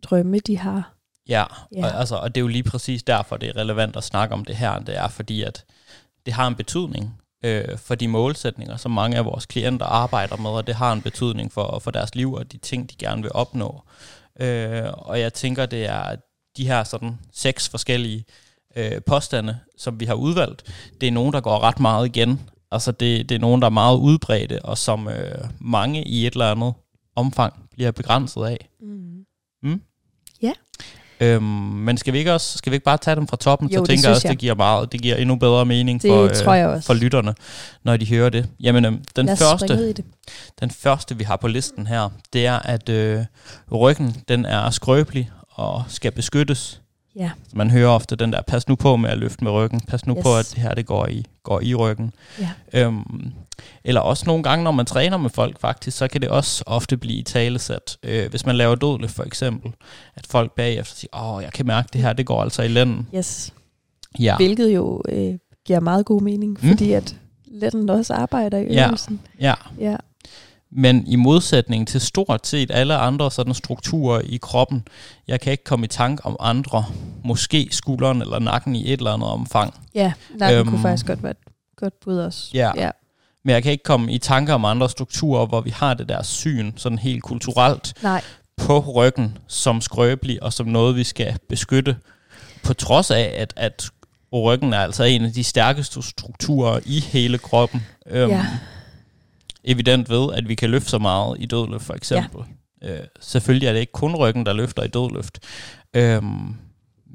drømme, 0.04 0.40
de 0.40 0.58
har. 0.58 0.94
Ja, 1.30 1.44
Ja. 1.76 1.86
Og, 1.86 2.00
altså, 2.00 2.16
og 2.16 2.36
det 2.36 2.42
er 2.42 2.44
jo 2.44 2.48
lige 2.48 2.64
præcis 2.64 3.04
derfor, 3.04 3.38
det 3.38 3.50
er 3.50 3.56
relevant 3.56 3.96
at 3.96 4.04
snakke 4.04 4.34
om 4.34 4.46
det 4.46 4.56
her. 4.56 4.80
Det 4.80 4.98
er 4.98 5.08
fordi, 5.08 5.44
at 5.44 5.66
det 6.26 6.34
har 6.34 6.48
en 6.48 6.56
betydning 6.56 7.22
øh, 7.46 7.78
for 7.78 7.96
de 7.96 8.08
målsætninger, 8.08 8.78
som 8.78 8.92
mange 8.92 9.18
af 9.18 9.26
vores 9.26 9.46
klienter 9.46 9.86
arbejder 9.86 10.38
med, 10.38 10.50
og 10.50 10.68
det 10.68 10.76
har 10.76 10.94
en 10.94 11.02
betydning 11.02 11.52
for, 11.52 11.80
for 11.80 11.92
deres 11.92 12.16
liv 12.16 12.34
og 12.34 12.52
de 12.52 12.58
ting, 12.58 12.92
de 12.92 12.96
gerne 12.96 13.22
vil 13.22 13.32
opnå. 13.34 13.82
Øh, 14.40 14.84
og 14.94 15.20
jeg 15.20 15.34
tænker, 15.34 15.66
det 15.66 15.86
er 15.86 16.16
de 16.58 16.68
her 16.68 16.84
sådan 16.84 17.20
seks 17.34 17.70
forskellige 17.70 18.18
øh, 18.18 18.47
påstande, 19.08 19.58
som 19.78 20.00
vi 20.00 20.06
har 20.06 20.14
udvalgt. 20.14 20.64
Det 21.02 21.08
er 21.08 21.12
nogen, 21.12 21.34
der 21.34 21.42
går 21.42 21.60
ret 21.64 21.80
meget 21.80 22.06
igen. 22.06 22.42
Altså 22.72 22.92
det, 22.92 23.30
det 23.30 23.36
er 23.36 23.40
nogen, 23.40 23.62
der 23.62 23.66
er 23.66 23.72
meget 23.72 23.98
udbredte, 23.98 24.66
og 24.66 24.78
som 24.78 25.08
øh, 25.08 25.50
mange 25.60 26.08
i 26.08 26.28
et 26.28 26.34
eller 26.34 26.52
andet 26.52 26.74
omfang 27.16 27.54
bliver 27.72 27.92
begrænset 27.92 28.46
af. 28.46 28.70
Mm. 28.82 29.08
Øhm, 31.20 31.44
men 31.44 31.98
skal 31.98 32.14
vi 32.14 32.18
ikke 32.18 32.34
også 32.34 32.58
skal 32.58 32.72
vi 32.72 32.76
ikke 32.76 32.84
bare 32.84 32.98
tage 32.98 33.16
dem 33.16 33.28
fra 33.28 33.38
toppen? 33.38 33.70
Jo, 33.70 33.80
så 33.80 33.86
tænker 33.86 34.08
jeg 34.08 34.16
også, 34.16 34.28
jeg. 34.28 34.32
det 34.32 34.40
giver 34.40 34.56
meget, 34.56 34.92
det 34.92 35.02
giver 35.02 35.16
endnu 35.16 35.36
bedre 35.36 35.66
mening 35.66 36.02
Det 36.02 36.10
for, 36.10 36.24
øh, 36.24 36.36
tror 36.36 36.54
jeg 36.54 36.68
også. 36.68 36.86
for 36.86 36.94
lytterne, 36.94 37.36
når 37.84 37.98
de 37.98 38.08
hører 38.10 38.30
det. 38.30 38.50
Jamen, 38.60 38.86
øhm, 38.86 39.04
den 39.16 39.38
første, 39.38 39.94
det. 39.94 40.06
den 40.60 40.72
første, 40.72 41.18
vi 41.18 41.24
har 41.24 41.36
på 41.36 41.48
listen 41.48 41.88
her, 41.88 42.10
det 42.34 42.46
er, 42.46 42.60
at 42.60 42.90
øh, 42.90 43.26
ryggen 43.72 44.16
den 44.28 44.46
er 44.46 44.70
skrøbelig 44.70 45.32
og 45.50 45.84
skal 45.88 46.12
beskyttes. 46.12 46.82
Ja. 47.18 47.32
Man 47.54 47.72
hører 47.72 47.90
ofte 47.90 48.16
den 48.16 48.34
der, 48.34 48.42
pas 48.42 48.68
nu 48.68 48.76
på 48.76 48.96
med 48.98 49.10
at 49.10 49.18
løfte 49.18 49.44
med 49.44 49.52
ryggen, 49.52 49.80
pas 49.80 50.06
nu 50.06 50.16
yes. 50.18 50.24
På, 50.24 50.36
at 50.36 50.52
det 50.56 50.64
her 50.64 50.74
det 50.74 50.86
går 50.86 51.08
i, 51.08 51.26
går 51.44 51.62
i 51.62 51.76
ryggen. 51.76 52.12
Ja. 52.40 52.50
Øhm, 52.74 53.32
eller 53.84 54.02
også 54.02 54.24
nogle 54.28 54.44
gange, 54.44 54.64
når 54.64 54.72
man 54.72 54.86
træner 54.86 55.18
med 55.18 55.30
folk 55.30 55.60
faktisk, 55.62 55.98
så 55.98 56.08
kan 56.08 56.22
det 56.22 56.30
også 56.30 56.64
ofte 56.68 56.98
blive 56.98 57.24
talesat. 57.24 57.98
Øh, 58.04 58.30
hvis 58.30 58.46
man 58.46 58.56
laver 58.56 58.76
dødløft 58.76 59.16
for 59.16 59.24
eksempel, 59.24 59.72
at 60.16 60.28
folk 60.28 60.52
bagefter 60.56 60.96
siger, 60.96 61.36
åh, 61.36 61.44
jeg 61.44 61.52
kan 61.54 61.66
mærke 61.68 61.90
det 61.94 62.02
her, 62.02 62.14
det 62.14 62.26
går 62.26 62.42
altså 62.42 62.62
i 62.64 62.68
lænden. 62.68 63.08
Yes. 63.16 63.54
Ja, 64.20 64.36
Hvilket 64.36 64.76
jo 64.76 65.02
øh, 65.10 65.34
giver 65.66 65.80
meget 65.80 66.06
god 66.06 66.22
mening, 66.22 66.58
Mm. 66.62 66.70
fordi 66.70 66.92
at 66.92 67.16
letten 67.48 67.90
også 67.90 68.14
arbejder 68.14 68.58
i 68.58 68.74
Ja. 68.74 68.86
øvelsen. 68.88 69.20
ja. 69.40 69.54
Ja. 69.80 69.96
Men 70.72 71.08
i 71.08 71.16
modsætning 71.16 71.88
til 71.88 72.02
stort 72.02 72.48
set 72.48 72.72
alle 72.74 72.96
andre 72.96 73.32
sådan 73.32 73.54
strukturer 73.54 74.22
i 74.24 74.38
kroppen, 74.42 74.88
jeg 75.28 75.42
kan 75.42 75.52
ikke 75.52 75.64
komme 75.64 75.84
i 75.86 75.88
tanke 75.88 76.26
om 76.26 76.36
andre, 76.40 76.86
måske 77.24 77.68
skulderen 77.72 78.22
eller 78.22 78.40
nakken 78.40 78.76
i 78.76 78.94
et 78.94 78.98
eller 78.98 79.12
andet 79.12 79.30
omfang. 79.30 79.74
Ja, 79.96 80.14
nakken 80.36 80.60
Øhm. 80.60 80.70
kunne 80.70 80.82
faktisk 80.82 81.06
godt 81.06 81.24
være 81.24 81.32
et 81.32 81.38
godt 81.76 82.00
bud 82.00 82.18
også. 82.18 82.50
Ja. 82.54 82.72
ja. 82.76 82.90
Men 83.44 83.54
jeg 83.54 83.64
kan 83.64 83.72
ikke 83.72 83.84
komme 83.84 84.12
i 84.12 84.18
tanke 84.18 84.54
om 84.54 84.66
andre 84.66 84.90
strukturer, 84.90 85.46
hvor 85.46 85.62
vi 85.62 85.70
har 85.70 85.94
det 85.94 86.10
der 86.10 86.24
syn, 86.24 86.72
sådan 86.76 86.98
helt 87.00 87.24
kulturelt, 87.24 87.94
Nej, 88.04 88.22
på 88.58 88.80
ryggen 88.80 89.38
som 89.48 89.82
skrøbelig 89.82 90.44
og 90.44 90.54
som 90.54 90.68
noget, 90.68 90.96
vi 90.96 91.04
skal 91.04 91.38
beskytte. 91.50 91.98
På 92.64 92.74
trods 92.74 93.12
af, 93.12 93.34
at, 93.38 93.54
at 93.56 93.90
ryggen 94.34 94.74
er 94.74 94.80
altså 94.80 95.04
en 95.04 95.26
af 95.26 95.32
de 95.34 95.44
stærkeste 95.44 96.02
strukturer 96.02 96.80
i 96.86 97.00
hele 97.00 97.38
kroppen. 97.38 97.86
Øhm, 98.08 98.32
Ja. 98.32 98.46
Evident 99.68 100.10
ved, 100.10 100.34
at 100.34 100.50
vi 100.50 100.56
kan 100.56 100.70
løfte 100.70 100.90
så 100.90 100.98
meget 100.98 101.38
i 101.40 101.46
dødløft 101.46 101.84
for 101.84 101.94
eksempel. 101.94 102.42
Ja. 102.82 102.94
Øh, 102.94 103.08
selvfølgelig 103.20 103.68
er 103.68 103.74
det 103.74 103.80
ikke 103.80 103.92
kun 103.92 104.16
ryggen, 104.16 104.46
der 104.46 104.54
løfter 104.54 104.84
i 104.84 104.88
dødløft. 104.88 105.40
Øhm, 105.96 106.56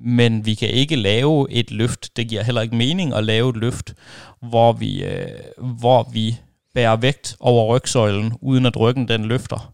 men 0.05 0.47
vi 0.47 0.55
kan 0.55 0.69
ikke 0.69 0.97
lave 0.97 1.51
et 1.51 1.71
løft. 1.71 2.17
Det 2.17 2.29
giver 2.29 2.43
heller 2.43 2.61
ikke 2.61 2.77
mening 2.77 3.15
at 3.15 3.25
lave 3.25 3.51
et 3.51 3.57
løft, 3.57 3.95
hvor 4.41 4.73
vi, 4.73 5.05
øh, 5.05 5.29
hvor 5.59 6.11
vi 6.13 6.41
bærer 6.75 6.97
vægt 6.97 7.37
over 7.41 7.77
rygsøjlen, 7.77 8.33
uden 8.41 8.67
at 8.67 8.81
ryggen 8.81 9.09
den 9.09 9.25
løfter. 9.25 9.73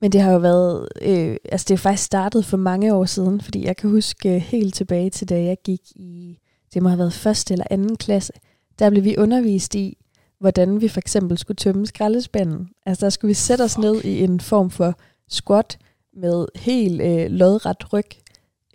Men 0.00 0.12
det 0.12 0.20
har 0.20 0.32
jo 0.32 0.38
været, 0.38 0.88
øh, 1.02 1.36
altså 1.52 1.64
det 1.68 1.74
er 1.74 1.78
faktisk 1.78 2.04
startet 2.04 2.44
for 2.44 2.56
mange 2.56 2.94
år 2.94 3.04
siden, 3.04 3.40
fordi 3.40 3.64
jeg 3.64 3.76
kan 3.76 3.90
huske 3.90 4.34
øh, 4.34 4.40
helt 4.40 4.74
tilbage 4.74 5.10
til, 5.10 5.28
da 5.28 5.42
jeg 5.42 5.56
gik 5.64 5.80
i, 5.96 6.38
det 6.74 6.82
må 6.82 6.88
have 6.88 6.98
været 6.98 7.12
første 7.12 7.54
eller 7.54 7.66
anden 7.70 7.96
klasse, 7.96 8.32
der 8.78 8.90
blev 8.90 9.04
vi 9.04 9.16
undervist 9.16 9.74
i, 9.74 9.98
hvordan 10.40 10.80
vi 10.80 10.88
for 10.88 10.98
eksempel 10.98 11.38
skulle 11.38 11.56
tømme 11.56 11.86
skraldespanden. 11.86 12.68
Altså 12.86 13.06
der 13.06 13.10
skulle 13.10 13.28
vi 13.28 13.34
sætte 13.34 13.62
os 13.62 13.74
Fuck. 13.74 13.84
ned 13.84 14.04
i 14.04 14.24
en 14.24 14.40
form 14.40 14.70
for 14.70 14.94
squat 15.28 15.78
med 16.16 16.46
helt 16.56 17.00
øh, 17.02 17.30
lodret 17.30 17.92
ryg. 17.92 18.04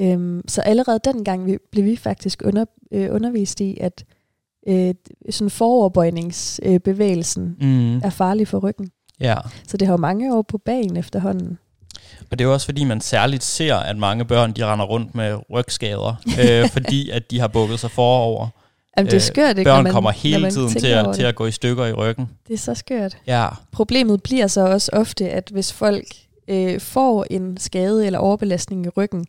Øhm, 0.01 0.41
så 0.47 0.61
allerede 0.61 0.99
dengang 1.05 1.45
vi, 1.45 1.57
blev 1.71 1.85
vi 1.85 1.95
faktisk 1.95 2.41
under, 2.45 2.65
øh, 2.91 3.13
undervist 3.15 3.61
i, 3.61 3.77
at 3.81 4.05
øh, 4.67 4.93
sådan 5.29 5.49
foroverbøjningsbevægelsen 5.49 7.57
øh, 7.61 7.67
Mm. 7.67 7.97
er 7.97 8.09
farlig 8.09 8.47
for 8.47 8.57
ryggen. 8.59 8.89
Ja, 9.19 9.35
Så 9.67 9.77
det 9.77 9.87
har 9.87 9.93
jo 9.93 9.97
mange 9.97 10.35
år 10.35 10.41
på 10.41 10.57
bagen 10.57 10.97
efterhånden. 10.97 11.57
og 12.31 12.39
det 12.39 12.41
er 12.41 12.45
jo 12.47 12.53
også 12.53 12.65
fordi, 12.65 12.83
man 12.83 13.01
særligt 13.01 13.43
ser, 13.43 13.75
at 13.75 13.97
mange 13.97 14.25
børn 14.25 14.51
de 14.53 14.65
render 14.65 14.85
rundt 14.85 15.15
med 15.15 15.37
rygskader, 15.51 16.15
øh, 16.39 16.69
fordi 16.75 17.09
at 17.09 17.31
de 17.31 17.39
har 17.39 17.47
bukket 17.47 17.79
sig 17.79 17.91
forover. 17.91 18.47
Jamen, 18.97 19.11
det 19.11 19.17
er 19.17 19.21
skørt, 19.21 19.57
ikke? 19.57 19.69
Børn 19.69 19.83
man, 19.83 19.93
kommer 19.93 20.11
hele 20.11 20.51
tiden 20.51 20.69
til 20.69 20.87
at, 20.87 21.15
til 21.15 21.23
at 21.23 21.35
gå 21.35 21.45
i 21.45 21.51
stykker 21.51 21.85
i 21.85 21.93
ryggen. 21.93 22.29
Det 22.47 22.53
er 22.53 22.57
så 22.57 22.73
skørt. 22.73 23.17
Ja, 23.27 23.47
Problemet 23.71 24.23
bliver 24.23 24.47
så 24.47 24.61
også 24.67 24.89
ofte, 24.93 25.29
at 25.29 25.49
hvis 25.53 25.73
folk 25.73 26.05
øh, 26.47 26.79
får 26.79 27.25
en 27.29 27.57
skade 27.57 28.05
eller 28.05 28.19
overbelastning 28.19 28.85
i 28.85 28.89
ryggen, 28.89 29.25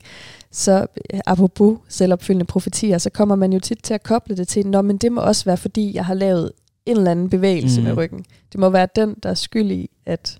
så 0.52 0.86
øh, 1.14 1.20
apropos 1.26 1.78
selvopfyldende 1.88 2.44
profetier, 2.46 2.98
så 2.98 3.10
kommer 3.10 3.34
man 3.34 3.52
jo 3.52 3.60
tit 3.60 3.78
til 3.82 3.94
at 3.94 4.02
koble 4.02 4.36
det 4.36 4.48
til, 4.48 4.66
Nå, 4.66 4.82
men 4.82 4.96
det 4.98 5.12
må 5.12 5.20
også 5.20 5.44
være, 5.44 5.56
fordi 5.56 5.94
jeg 5.94 6.04
har 6.04 6.14
lavet 6.14 6.52
en 6.86 6.96
eller 6.96 7.10
anden 7.10 7.30
bevægelse 7.30 7.80
Mhm. 7.80 7.88
mm. 7.90 7.94
med 7.96 8.04
ryggen. 8.04 8.24
Det 8.52 8.60
må 8.60 8.68
være 8.68 8.88
den, 8.96 9.16
der 9.22 9.30
er 9.30 9.34
skyld 9.34 9.70
i, 9.70 9.90
at, 10.06 10.38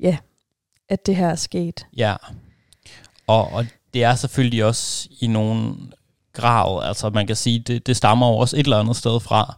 ja, 0.00 0.16
at 0.88 1.06
det 1.06 1.16
her 1.16 1.28
er 1.28 1.34
sket. 1.36 1.86
Ja, 1.96 2.16
og, 3.26 3.52
og 3.52 3.66
det 3.94 4.04
er 4.04 4.14
selvfølgelig 4.14 4.64
også 4.64 5.08
i 5.20 5.26
nogen 5.26 5.92
grad, 6.36 6.84
altså 6.88 7.10
man 7.10 7.26
kan 7.26 7.36
sige, 7.36 7.58
det, 7.58 7.86
det 7.86 7.96
stammer 7.96 8.28
jo 8.28 8.36
også 8.36 8.56
et 8.56 8.64
eller 8.64 8.78
andet 8.78 8.96
sted 8.96 9.20
fra. 9.20 9.56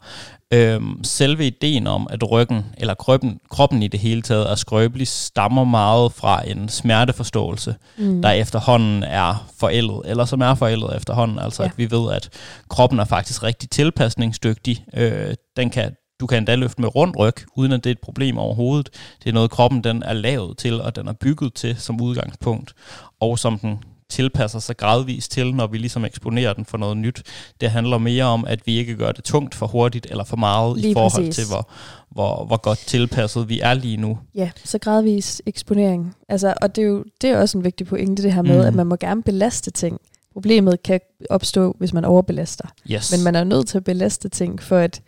Øhm, 0.52 1.04
selve 1.04 1.46
ideen 1.46 1.86
om, 1.86 2.06
at 2.10 2.30
ryggen, 2.30 2.64
eller 2.78 2.94
kroppen, 2.94 3.40
kroppen 3.50 3.82
i 3.82 3.88
det 3.88 4.00
hele 4.00 4.22
taget 4.22 4.50
er 4.50 4.54
skrøbelig, 4.54 5.08
stammer 5.08 5.64
meget 5.64 6.12
fra 6.12 6.48
en 6.48 6.68
smerteforståelse, 6.68 7.74
Mm. 7.98 8.22
der 8.22 8.30
efterhånden 8.30 9.02
er 9.02 9.46
forældet, 9.60 10.00
eller 10.04 10.24
som 10.24 10.40
er 10.40 10.54
forældet 10.54 10.96
efterhånden. 10.96 11.38
Altså 11.38 11.62
Ja. 11.62 11.68
at 11.68 11.78
vi 11.78 11.90
ved, 11.90 12.12
at 12.12 12.28
kroppen 12.68 12.98
er 12.98 13.04
faktisk 13.04 13.42
rigtig 13.42 13.70
tilpasningsdygtig. 13.70 14.84
Øh, 14.94 15.34
den 15.56 15.70
kan, 15.70 15.92
du 16.20 16.26
kan 16.26 16.38
endda 16.38 16.54
løfte 16.54 16.80
med 16.80 16.94
rundt 16.96 17.16
ryg, 17.18 17.34
uden 17.56 17.72
at 17.72 17.84
det 17.84 17.90
er 17.90 17.94
et 17.94 18.00
problem 18.00 18.38
overhovedet. 18.38 18.88
Det 19.24 19.28
er 19.28 19.34
noget, 19.34 19.50
kroppen 19.50 19.84
den 19.84 20.02
er 20.02 20.12
lavet 20.12 20.58
til, 20.58 20.80
og 20.80 20.96
den 20.96 21.08
er 21.08 21.12
bygget 21.12 21.54
til 21.54 21.76
som 21.80 22.00
udgangspunkt, 22.00 22.72
og 23.20 23.38
som 23.38 23.58
den 23.58 23.78
tilpasser 24.10 24.58
sig 24.58 24.76
gradvist 24.76 25.30
til, 25.30 25.54
når 25.54 25.66
vi 25.66 25.78
ligesom 25.78 26.04
eksponerer 26.04 26.52
den 26.52 26.64
for 26.64 26.78
noget 26.78 26.96
nyt. 26.96 27.22
Det 27.60 27.70
handler 27.70 27.98
mere 27.98 28.24
om, 28.24 28.44
at 28.44 28.66
vi 28.66 28.76
ikke 28.78 28.96
gør 28.96 29.12
det 29.12 29.24
tungt 29.24 29.54
for 29.54 29.66
hurtigt 29.66 30.06
eller 30.10 30.24
for 30.24 30.36
meget 30.36 30.76
Lige 30.78 30.90
i 30.90 30.92
forhold 30.94 31.12
præcis. 31.26 31.34
til, 31.36 31.44
hvor, 31.46 31.70
hvor, 32.10 32.44
hvor 32.44 32.56
godt 32.56 32.78
tilpasset 32.78 33.48
vi 33.48 33.60
er 33.60 33.74
lige 33.74 33.96
nu. 33.96 34.18
Ja, 34.34 34.50
så 34.64 34.78
gradvis 34.78 35.42
eksponering. 35.46 36.14
Altså, 36.28 36.54
og 36.62 36.76
det 36.76 36.82
er 36.82 36.88
jo 36.88 37.04
det 37.20 37.30
er 37.30 37.38
også 37.40 37.58
en 37.58 37.64
vigtig 37.64 37.86
pointe, 37.86 38.22
det 38.22 38.32
her 38.32 38.42
med, 38.42 38.60
Mm. 38.60 38.66
at 38.66 38.74
man 38.74 38.86
må 38.86 38.96
gerne 38.96 39.22
belaste 39.22 39.70
ting. 39.70 40.00
Problemet 40.32 40.82
kan 40.82 41.00
opstå, 41.30 41.76
hvis 41.78 41.92
man 41.92 42.04
overbelaster. 42.04 42.68
Yes. 42.90 43.12
Men 43.12 43.24
man 43.24 43.34
er 43.34 43.44
nødt 43.44 43.68
til 43.68 43.76
at 43.78 43.84
belaste 43.84 44.28
ting, 44.28 44.62
for 44.62 44.78
at 44.78 45.00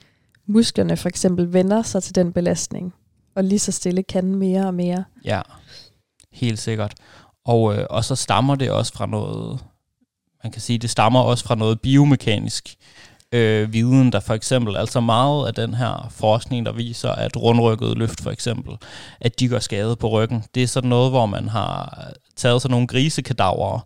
musklerne 0.46 0.96
for 0.96 1.08
eksempel 1.08 1.52
vender 1.52 1.82
sig 1.82 2.02
til 2.02 2.14
den 2.14 2.32
belastning, 2.32 2.94
og 3.34 3.44
lige 3.44 3.58
så 3.58 3.72
stille 3.72 4.02
kan 4.02 4.34
mere 4.34 4.66
og 4.66 4.74
mere. 4.74 5.04
Ja, 5.24 5.40
helt 6.32 6.58
sikkert. 6.58 6.94
Og, 7.44 7.74
øh, 7.74 7.86
og 7.90 8.04
så 8.04 8.16
stammer 8.16 8.54
det 8.54 8.70
også 8.70 8.92
fra 8.92 9.06
noget, 9.06 9.60
man 10.44 10.52
kan 10.52 10.60
sige, 10.60 10.78
det 10.78 10.90
stammer 10.90 11.20
også 11.20 11.44
fra 11.44 11.54
noget 11.54 11.80
biomekanisk 11.80 12.76
øh, 13.32 13.72
viden, 13.72 14.12
der 14.12 14.20
for 14.20 14.34
eksempel, 14.34 14.76
altså 14.76 15.00
meget 15.00 15.46
af 15.46 15.54
den 15.54 15.74
her 15.74 16.08
forskning, 16.10 16.66
der 16.66 16.72
viser, 16.72 17.10
at 17.10 17.36
rundrykket 17.36 17.98
løft 17.98 18.22
for 18.22 18.30
eksempel, 18.30 18.76
at 19.20 19.40
de 19.40 19.48
gør 19.48 19.58
skade 19.58 19.96
på 19.96 20.08
ryggen. 20.08 20.44
Det 20.54 20.62
er 20.62 20.66
sådan 20.66 20.90
noget, 20.90 21.10
hvor 21.10 21.26
man 21.26 21.48
har 21.48 22.04
taget 22.36 22.62
sådan 22.62 22.72
nogle 22.72 22.86
grisekadaver 22.86 23.80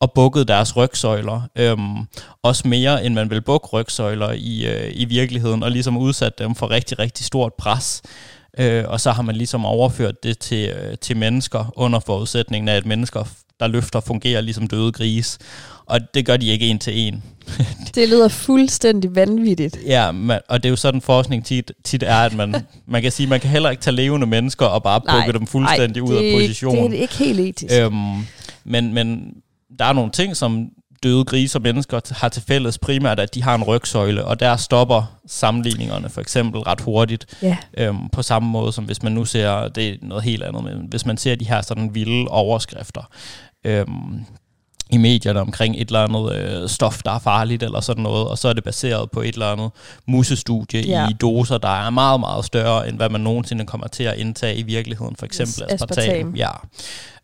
og 0.00 0.12
bukket 0.12 0.48
deres 0.48 0.76
rygsøjler, 0.76 1.42
øhm, 1.56 2.06
også 2.42 2.68
mere 2.68 3.04
end 3.04 3.14
man 3.14 3.30
vil 3.30 3.40
bukke 3.40 3.66
rygsøjler 3.66 4.32
i, 4.32 4.66
øh, 4.66 4.92
i 4.94 5.04
virkeligheden, 5.04 5.62
og 5.62 5.70
ligesom 5.70 5.96
udsat 5.96 6.38
dem 6.38 6.54
for 6.54 6.70
rigtig, 6.70 6.98
rigtig 6.98 7.26
stort 7.26 7.54
pres. 7.54 8.02
Øh, 8.58 8.84
og 8.88 9.00
så 9.00 9.10
har 9.10 9.22
man 9.22 9.36
ligesom 9.36 9.64
overført 9.64 10.22
det 10.22 10.38
til, 10.38 10.68
øh, 10.68 10.98
til 11.00 11.16
mennesker 11.16 11.72
under 11.76 12.00
forudsætningen 12.00 12.68
af, 12.68 12.76
at 12.76 12.86
mennesker, 12.86 13.24
der 13.60 13.66
løfter, 13.66 14.00
fungerer 14.00 14.40
ligesom 14.40 14.66
døde 14.66 14.92
grise. 14.92 15.38
Og 15.86 16.00
det 16.14 16.26
gør 16.26 16.36
de 16.36 16.46
ikke 16.46 16.66
en 16.66 16.78
til 16.78 16.98
en. 16.98 17.22
Det 17.94 18.08
lyder 18.08 18.28
fuldstændig 18.28 19.14
vanvittigt. 19.14 19.78
Ja, 19.86 20.12
man, 20.12 20.40
og 20.48 20.62
det 20.62 20.68
er 20.68 20.70
jo 20.70 20.76
sådan 20.76 21.00
forskning 21.00 21.44
tit, 21.44 21.72
tit 21.84 22.02
er, 22.02 22.16
at 22.16 22.34
man, 22.34 22.56
man 22.86 23.02
kan 23.02 23.12
sige, 23.12 23.26
man 23.26 23.40
kan 23.40 23.50
heller 23.50 23.70
ikke 23.70 23.82
tage 23.82 23.96
levende 23.96 24.26
mennesker 24.26 24.66
og 24.66 24.82
bare 24.82 25.00
Nej, 25.06 25.16
bukke 25.16 25.38
dem 25.38 25.46
fuldstændig 25.46 26.02
ud 26.02 26.14
det, 26.14 26.32
af 26.32 26.40
position. 26.40 26.90
Det 26.90 26.98
er 26.98 27.02
ikke 27.02 27.16
helt 27.16 27.40
etisk. 27.40 27.74
Øhm, 27.74 28.26
men, 28.64 28.94
men 28.94 29.34
der 29.78 29.84
er 29.84 29.92
nogle 29.92 30.10
ting, 30.10 30.36
som 30.36 30.70
døde 31.02 31.24
grise 31.24 31.58
og 31.58 31.62
mennesker 31.62 32.00
har 32.14 32.28
til 32.28 32.42
fælles 32.42 32.78
primært, 32.78 33.20
at 33.20 33.34
de 33.34 33.42
har 33.42 33.54
en 33.54 33.62
rygsøjle, 33.64 34.24
og 34.24 34.40
der 34.40 34.56
stopper 34.56 35.18
sammenligningerne 35.26 36.08
for 36.08 36.20
eksempel 36.20 36.60
ret 36.60 36.80
hurtigt. 36.80 37.26
Ja, 37.42 37.56
Øhm, 37.78 38.08
på 38.08 38.22
samme 38.22 38.48
måde 38.48 38.72
som 38.72 38.84
hvis 38.84 39.02
man 39.02 39.12
nu 39.12 39.24
ser, 39.24 39.68
det 39.68 39.88
er 39.88 39.94
noget 40.02 40.24
helt 40.24 40.42
andet, 40.42 40.64
men 40.64 40.86
hvis 40.88 41.06
man 41.06 41.16
ser 41.16 41.34
de 41.34 41.48
her 41.48 41.62
sådan 41.62 41.94
vilde 41.94 42.28
overskrifter 42.28 43.02
øhm, 43.64 44.24
i 44.92 44.96
medierne 44.96 45.40
omkring 45.40 45.74
et 45.78 45.86
eller 45.88 46.04
andet 46.04 46.36
øh, 46.36 46.68
stof, 46.68 47.02
der 47.04 47.10
er 47.10 47.18
farligt 47.18 47.62
eller 47.62 47.80
sådan 47.80 48.02
noget, 48.02 48.28
og 48.28 48.38
så 48.38 48.48
er 48.48 48.52
det 48.52 48.64
baseret 48.64 49.10
på 49.10 49.20
et 49.20 49.32
eller 49.32 49.46
andet 49.52 49.70
musestudie 50.06 50.80
Ja. 50.86 51.08
i 51.08 51.12
doser, 51.12 51.58
der 51.58 51.86
er 51.86 51.90
meget, 51.90 52.20
meget 52.20 52.44
større, 52.44 52.88
end 52.88 52.96
hvad 52.96 53.08
man 53.08 53.20
nogensinde 53.20 53.66
kommer 53.66 53.86
til 53.86 54.04
at 54.04 54.16
indtage 54.18 54.56
i 54.56 54.62
virkeligheden, 54.62 55.16
for 55.16 55.26
eksempel 55.26 55.62
aspartam. 55.74 55.98
aspartam. 56.04 56.34
Ja. 56.34 56.48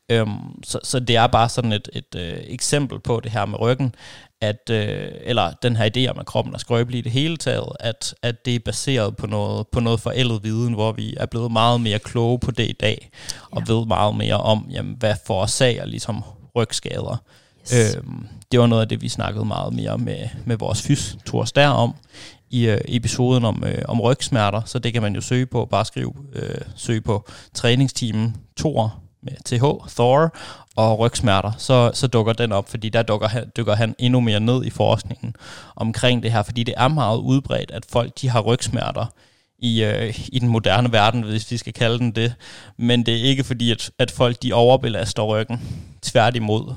Øhm, 0.08 0.62
så, 0.64 0.78
så 0.82 1.00
det 1.00 1.16
er 1.16 1.26
bare 1.26 1.48
sådan 1.48 1.72
et, 1.72 1.88
et 1.92 2.14
øh, 2.16 2.38
eksempel 2.46 3.00
på 3.00 3.20
det 3.20 3.32
her 3.32 3.46
med 3.46 3.60
ryggen, 3.60 3.94
at, 4.40 4.70
øh, 4.70 5.08
eller 5.20 5.52
den 5.62 5.76
her 5.76 5.90
idé 5.96 6.10
om, 6.10 6.18
at 6.18 6.26
kroppen 6.26 6.54
er 6.54 6.58
skrøbelig 6.58 6.98
i 6.98 7.02
det 7.02 7.12
hele 7.12 7.36
taget, 7.36 7.68
at, 7.80 8.14
at 8.22 8.44
det 8.44 8.54
er 8.54 8.58
baseret 8.64 9.16
på 9.16 9.26
noget, 9.26 9.66
på 9.68 9.80
noget 9.80 10.00
forældet 10.00 10.44
viden, 10.44 10.74
hvor 10.74 10.92
vi 10.92 11.14
er 11.16 11.26
blevet 11.26 11.52
meget 11.52 11.80
mere 11.80 11.98
kloge 11.98 12.38
på 12.38 12.50
det 12.50 12.68
i 12.70 12.76
dag, 12.80 13.10
og 13.50 13.62
Ja. 13.68 13.72
ved 13.74 13.86
meget 13.86 14.16
mere 14.16 14.36
om, 14.36 14.66
jamen, 14.70 14.96
hvad 14.98 15.14
forårsager 15.26 15.84
ligesom 15.86 16.22
rygskader. 16.56 17.22
yes. 17.74 17.94
Øhm, 17.96 18.26
det 18.52 18.60
var 18.60 18.66
noget 18.66 18.82
af 18.82 18.88
det, 18.88 19.02
vi 19.02 19.08
snakkede 19.08 19.44
meget 19.44 19.72
mere 19.74 19.98
med, 19.98 20.28
med 20.44 20.56
vores 20.56 20.82
fys, 20.82 21.16
Thor 21.26 21.44
Stær, 21.44 21.68
om 21.68 21.94
i 22.50 22.68
øh, 22.68 22.78
episoden 22.88 23.44
om, 23.44 23.64
øh, 23.66 23.82
om 23.88 24.00
rygsmerter, 24.00 24.62
så 24.64 24.78
det 24.78 24.92
kan 24.92 25.02
man 25.02 25.14
jo 25.14 25.20
søge 25.20 25.46
på, 25.46 25.64
bare 25.70 25.84
skrive, 25.84 26.14
øh, 26.32 26.60
søge 26.76 27.00
på 27.00 27.28
træningsteamen 27.54 28.36
Thor 28.56 29.00
med 29.26 29.36
TH, 29.44 29.94
Thor, 29.94 30.34
og 30.76 30.98
rygsmerter, 30.98 31.52
så, 31.58 31.90
så 31.94 32.06
dukker 32.06 32.32
den 32.32 32.52
op, 32.52 32.68
fordi 32.68 32.88
der 32.88 33.02
dukker 33.02 33.28
han, 33.28 33.52
dykker 33.56 33.74
han 33.74 33.94
endnu 33.98 34.20
mere 34.20 34.40
ned 34.40 34.64
i 34.64 34.70
forskningen 34.70 35.36
omkring 35.76 36.22
det 36.22 36.32
her, 36.32 36.42
fordi 36.42 36.62
det 36.62 36.74
er 36.76 36.88
meget 36.88 37.18
udbredt, 37.18 37.70
at 37.70 37.86
folk 37.88 38.12
de 38.20 38.28
har 38.28 38.40
rygsmerter 38.40 39.06
i, 39.58 39.84
øh, 39.84 40.28
i 40.28 40.38
den 40.38 40.48
moderne 40.48 40.92
verden, 40.92 41.22
hvis 41.22 41.50
vi 41.50 41.56
skal 41.56 41.72
kalde 41.72 41.98
den 41.98 42.12
det. 42.12 42.34
Men 42.76 43.06
det 43.06 43.14
er 43.14 43.22
ikke 43.22 43.44
fordi, 43.44 43.70
at, 43.70 43.90
at 43.98 44.10
folk 44.10 44.42
de 44.42 44.52
overbelaster 44.52 45.22
ryggen. 45.22 45.60
Tværtimod. 46.02 46.74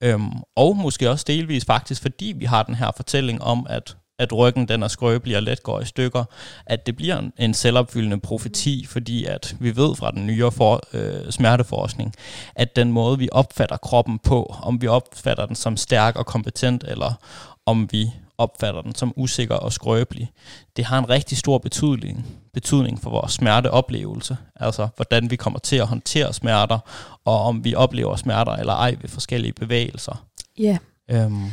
Øhm, 0.00 0.32
og 0.56 0.76
måske 0.76 1.10
også 1.10 1.24
delvis 1.28 1.64
faktisk, 1.64 2.02
fordi 2.02 2.34
vi 2.36 2.44
har 2.44 2.62
den 2.62 2.74
her 2.74 2.90
fortælling 2.96 3.42
om, 3.42 3.66
at, 3.68 3.96
at 4.18 4.32
ryggen 4.32 4.68
den 4.68 4.82
er 4.82 4.88
skrøbelig 4.88 5.36
og 5.36 5.42
let 5.42 5.62
går 5.62 5.80
i 5.80 5.84
stykker, 5.84 6.24
at 6.66 6.86
det 6.86 6.96
bliver 6.96 7.18
en, 7.18 7.32
en 7.38 7.54
selvopfyldende 7.54 8.20
profeti, 8.20 8.86
fordi 8.88 9.24
at 9.24 9.56
vi 9.60 9.76
ved 9.76 9.94
fra 9.94 10.10
den 10.10 10.26
nyere 10.26 10.52
for, 10.52 10.82
øh, 10.92 11.30
smerteforskning, 11.30 12.14
at 12.54 12.76
den 12.76 12.92
måde, 12.92 13.18
vi 13.18 13.28
opfatter 13.32 13.76
kroppen 13.76 14.18
på, 14.18 14.54
om 14.62 14.82
vi 14.82 14.86
opfatter 14.86 15.46
den 15.46 15.56
som 15.56 15.76
stærk 15.76 16.16
og 16.16 16.26
kompetent, 16.26 16.84
eller 16.88 17.12
om 17.66 17.88
vi 17.92 18.10
opfatter 18.38 18.82
den 18.82 18.94
som 18.94 19.12
usikker 19.16 19.54
og 19.54 19.72
skrøbelig, 19.72 20.32
det 20.76 20.84
har 20.84 20.98
en 20.98 21.08
rigtig 21.08 21.38
stor 21.38 21.58
betydning, 21.58 22.26
betydning 22.54 23.02
for 23.02 23.10
vores 23.10 23.32
smerteoplevelse. 23.32 24.36
Altså, 24.56 24.88
hvordan 24.96 25.30
vi 25.30 25.36
kommer 25.36 25.58
til 25.58 25.76
at 25.76 25.86
håndtere 25.86 26.32
smerter, 26.32 26.78
og 27.24 27.42
om 27.42 27.64
vi 27.64 27.74
oplever 27.74 28.16
smerter 28.16 28.52
eller 28.52 28.72
ej 28.72 28.96
ved 29.00 29.08
forskellige 29.08 29.52
bevægelser. 29.52 30.24
Ja, 30.58 30.78
Øhm, 31.10 31.50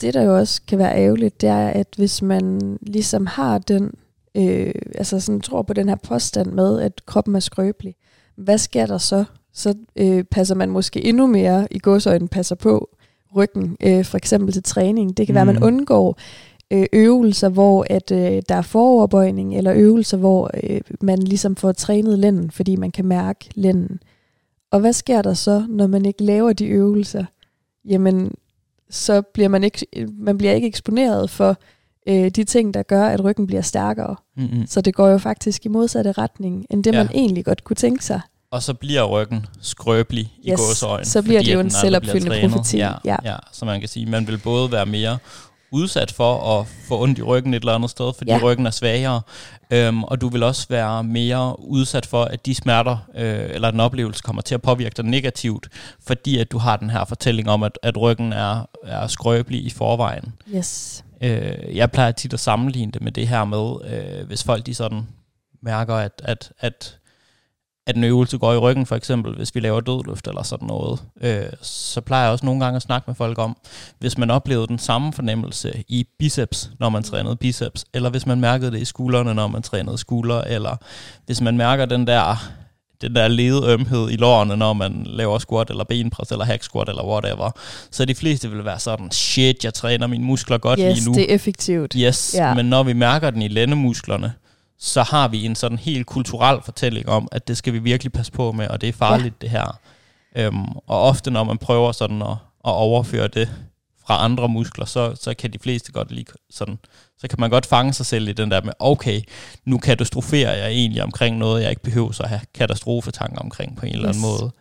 det 0.00 0.14
der 0.14 0.22
jo 0.22 0.36
også 0.36 0.60
kan 0.68 0.78
være 0.78 0.96
ærgerligt, 0.96 1.40
det 1.40 1.48
er, 1.48 1.68
at 1.68 1.86
hvis 1.96 2.22
man 2.22 2.78
ligesom 2.82 3.26
har 3.26 3.58
den, 3.58 3.92
øh, 4.34 4.72
altså 4.94 5.20
sådan 5.20 5.40
tror 5.40 5.62
på 5.62 5.72
den 5.72 5.88
her 5.88 5.96
påstand 5.96 6.52
med, 6.52 6.80
at 6.80 7.06
kroppen 7.06 7.34
er 7.34 7.40
skrøbelig, 7.40 7.94
hvad 8.36 8.58
sker 8.58 8.86
der 8.86 8.98
så? 8.98 9.24
Så 9.52 9.74
øh, 9.96 10.24
passer 10.24 10.54
man 10.54 10.70
måske 10.70 11.04
endnu 11.04 11.26
mere 11.26 11.68
i 11.70 11.78
godsøjne 11.78 12.28
passer 12.28 12.54
på 12.54 12.88
ryggen, 13.36 13.76
øh, 13.82 14.04
for 14.04 14.16
eksempel 14.16 14.52
til 14.52 14.62
træning. 14.62 15.16
Det 15.16 15.26
kan 15.26 15.32
mm. 15.32 15.34
være, 15.34 15.48
at 15.48 15.54
man 15.54 15.62
undgår 15.62 16.18
øh, 16.70 16.86
øvelser, 16.92 17.48
hvor 17.48 17.86
at 17.90 18.10
øh, 18.10 18.42
der 18.48 18.54
er 18.54 18.62
foroverbøjning, 18.62 19.56
eller 19.56 19.72
øvelser, 19.74 20.16
hvor 20.16 20.50
øh, 20.64 20.80
man 21.00 21.18
ligesom 21.18 21.56
får 21.56 21.72
trænet 21.72 22.18
lænden, 22.18 22.50
fordi 22.50 22.76
man 22.76 22.90
kan 22.90 23.04
mærke 23.04 23.50
lænden. 23.54 24.00
Og 24.70 24.80
hvad 24.80 24.92
sker 24.92 25.22
der 25.22 25.34
så, 25.34 25.66
når 25.68 25.86
man 25.86 26.04
ikke 26.04 26.24
laver 26.24 26.52
de 26.52 26.66
øvelser? 26.66 27.24
Jamen, 27.84 28.34
så 28.90 29.22
bliver 29.22 29.48
man 29.48 29.64
ikke, 29.64 29.86
man 30.18 30.38
bliver 30.38 30.52
ikke 30.52 30.66
eksponeret 30.66 31.30
for 31.30 31.56
øh, 32.08 32.30
de 32.30 32.44
ting, 32.44 32.74
der 32.74 32.82
gør, 32.82 33.06
at 33.06 33.24
ryggen 33.24 33.46
bliver 33.46 33.62
stærkere. 33.62 34.16
mm-hmm. 34.36 34.66
Så 34.66 34.80
det 34.80 34.94
går 34.94 35.08
jo 35.08 35.18
faktisk 35.18 35.66
i 35.66 35.68
modsatte 35.68 36.12
retning, 36.12 36.66
end 36.70 36.84
det 36.84 36.92
Ja. 36.94 36.98
man 37.04 37.10
egentlig 37.14 37.44
godt 37.44 37.64
kunne 37.64 37.76
tænke 37.76 38.04
sig. 38.04 38.20
Og 38.50 38.62
så 38.62 38.74
bliver 38.74 39.04
ryggen 39.04 39.46
skrøbelig 39.60 40.32
i 40.42 40.50
Yes, 40.50 40.60
gåseøjne. 40.60 41.04
så 41.04 41.22
bliver 41.22 41.38
fordi 41.38 41.48
det 41.48 41.54
jo 41.54 41.60
en 41.60 41.70
selvopfyldende 41.70 42.48
profeti. 42.48 42.76
Ja, 42.76 42.92
Ja. 43.04 43.16
ja. 43.24 43.30
ja, 43.32 43.36
så 43.52 43.64
man 43.64 43.80
kan 43.80 43.88
sige, 43.88 44.06
man 44.06 44.26
vil 44.26 44.38
både 44.38 44.72
være 44.72 44.86
mere 44.86 45.18
udsat 45.74 46.12
for 46.12 46.60
at 46.60 46.66
få 46.88 47.02
ondt 47.02 47.18
i 47.18 47.22
ryggen 47.22 47.54
et 47.54 47.60
eller 47.60 47.72
andet 47.74 47.90
sted, 47.90 48.12
fordi 48.18 48.30
Ja. 48.30 48.38
ryggen 48.42 48.66
er 48.66 48.70
svagere, 48.70 49.20
øhm, 49.70 50.04
og 50.04 50.20
du 50.20 50.28
vil 50.28 50.42
også 50.42 50.66
være 50.68 51.04
mere 51.04 51.60
udsat 51.60 52.06
for, 52.06 52.24
at 52.24 52.46
de 52.46 52.54
smerter 52.54 52.96
øh, 53.14 53.50
eller 53.50 53.70
den 53.70 53.80
oplevelse 53.80 54.22
kommer 54.22 54.42
til 54.42 54.54
at 54.54 54.62
påvirke 54.62 54.94
dig 54.96 55.04
negativt, 55.04 55.68
fordi 56.06 56.38
at 56.38 56.52
du 56.52 56.58
har 56.58 56.76
den 56.76 56.90
her 56.90 57.04
fortælling 57.04 57.50
om, 57.50 57.62
at, 57.62 57.78
at 57.82 57.96
ryggen 58.00 58.32
er, 58.32 58.68
er 58.84 59.06
skrøbelig 59.06 59.64
i 59.66 59.70
forvejen. 59.70 60.32
Yes. 60.54 61.04
Øh, 61.20 61.76
jeg 61.76 61.90
plejer 61.90 62.12
tit 62.12 62.32
at 62.32 62.40
sammenligne 62.40 62.92
det 62.92 63.02
med 63.02 63.12
det 63.12 63.28
her 63.28 63.44
med, 63.44 63.92
øh, 64.20 64.26
hvis 64.26 64.44
folk 64.44 64.66
de 64.66 64.74
sådan 64.74 65.06
mærker, 65.62 65.94
at, 65.94 66.22
at, 66.24 66.52
at, 66.60 66.96
at 67.86 67.96
en 67.96 68.04
øvelse 68.04 68.38
går 68.38 68.52
i 68.52 68.56
ryggen, 68.56 68.86
for 68.86 68.96
eksempel 68.96 69.36
hvis 69.36 69.54
vi 69.54 69.60
laver 69.60 69.80
dødløft 69.80 70.28
eller 70.28 70.42
sådan 70.42 70.68
noget, 70.68 71.02
øh, 71.20 71.42
så 71.62 72.00
plejer 72.00 72.22
jeg 72.22 72.32
også 72.32 72.46
nogle 72.46 72.64
gange 72.64 72.76
at 72.76 72.82
snakke 72.82 73.04
med 73.06 73.14
folk 73.14 73.38
om, 73.38 73.56
hvis 73.98 74.18
man 74.18 74.30
oplevede 74.30 74.66
den 74.66 74.78
samme 74.78 75.12
fornemmelse 75.12 75.84
i 75.88 76.06
biceps, 76.18 76.70
når 76.80 76.88
man 76.88 77.02
trænede 77.02 77.36
biceps, 77.36 77.84
eller 77.94 78.10
hvis 78.10 78.26
man 78.26 78.40
mærkede 78.40 78.70
det 78.70 78.80
i 78.80 78.84
skuldrene, 78.84 79.34
når 79.34 79.46
man 79.46 79.62
trænede 79.62 79.98
skuldre, 79.98 80.50
eller 80.50 80.76
hvis 81.26 81.40
man 81.40 81.56
mærker 81.56 81.84
den 81.84 82.06
der 82.06 82.36
den 83.00 83.14
der 83.14 83.28
ledømhed 83.28 84.10
i 84.10 84.16
lårene, 84.16 84.56
når 84.56 84.72
man 84.72 85.02
laver 85.06 85.38
squat, 85.38 85.70
eller 85.70 85.84
benpres, 85.84 86.32
eller 86.32 86.44
hack 86.44 86.62
squat, 86.62 86.88
eller 86.88 87.04
whatever. 87.04 87.50
Så 87.90 88.04
de 88.04 88.14
fleste 88.14 88.50
vil 88.50 88.64
være 88.64 88.78
sådan, 88.78 89.10
shit, 89.10 89.64
jeg 89.64 89.74
træner 89.74 90.06
mine 90.06 90.24
muskler 90.24 90.58
godt 90.58 90.80
yes, 90.82 90.96
lige 90.96 91.08
nu. 91.08 91.14
det 91.14 91.30
er 91.30 91.34
effektivt. 91.34 91.94
Yes, 91.98 92.34
ja. 92.38 92.54
men 92.54 92.66
når 92.66 92.82
vi 92.82 92.92
mærker 92.92 93.30
den 93.30 93.42
i 93.42 93.48
lændemusklerne, 93.48 94.32
så 94.78 95.02
har 95.02 95.28
vi 95.28 95.44
en 95.44 95.54
sådan 95.54 95.78
helt 95.78 96.06
kulturel 96.06 96.62
fortælling 96.64 97.08
om, 97.08 97.28
at 97.32 97.48
det 97.48 97.56
skal 97.56 97.72
vi 97.72 97.78
virkelig 97.78 98.12
passe 98.12 98.32
på 98.32 98.52
med, 98.52 98.68
og 98.68 98.80
det 98.80 98.88
er 98.88 98.92
farligt 98.92 99.34
ja. 99.42 99.46
det 99.46 99.50
her. 99.50 99.78
Øhm, 100.36 100.66
og 100.86 101.02
ofte 101.02 101.30
når 101.30 101.44
man 101.44 101.58
prøver 101.58 101.92
sådan 101.92 102.22
at, 102.22 102.30
at 102.30 102.36
overføre 102.72 103.28
det 103.28 103.50
fra 104.06 104.24
andre 104.24 104.48
muskler, 104.48 104.84
så, 104.84 105.14
så 105.20 105.34
kan 105.34 105.52
de 105.52 105.58
fleste 105.58 105.92
godt 105.92 106.10
lige 106.10 106.26
sådan, 106.50 106.78
så 107.18 107.28
kan 107.28 107.40
man 107.40 107.50
godt 107.50 107.66
fange 107.66 107.92
sig 107.92 108.06
selv 108.06 108.28
i 108.28 108.32
den 108.32 108.50
der 108.50 108.62
med, 108.62 108.72
okay, 108.78 109.20
nu 109.64 109.78
katastroferer 109.78 110.54
jeg 110.54 110.70
egentlig 110.70 111.02
omkring 111.02 111.38
noget, 111.38 111.62
jeg 111.62 111.70
ikke 111.70 111.82
behøver 111.82 112.20
at 112.20 112.28
have 112.28 112.40
katastrofetanker 112.54 113.38
omkring 113.38 113.76
på 113.76 113.86
en 113.86 113.92
eller 113.92 114.08
anden 114.08 114.24
Yes. 114.24 114.40
måde. 114.40 114.52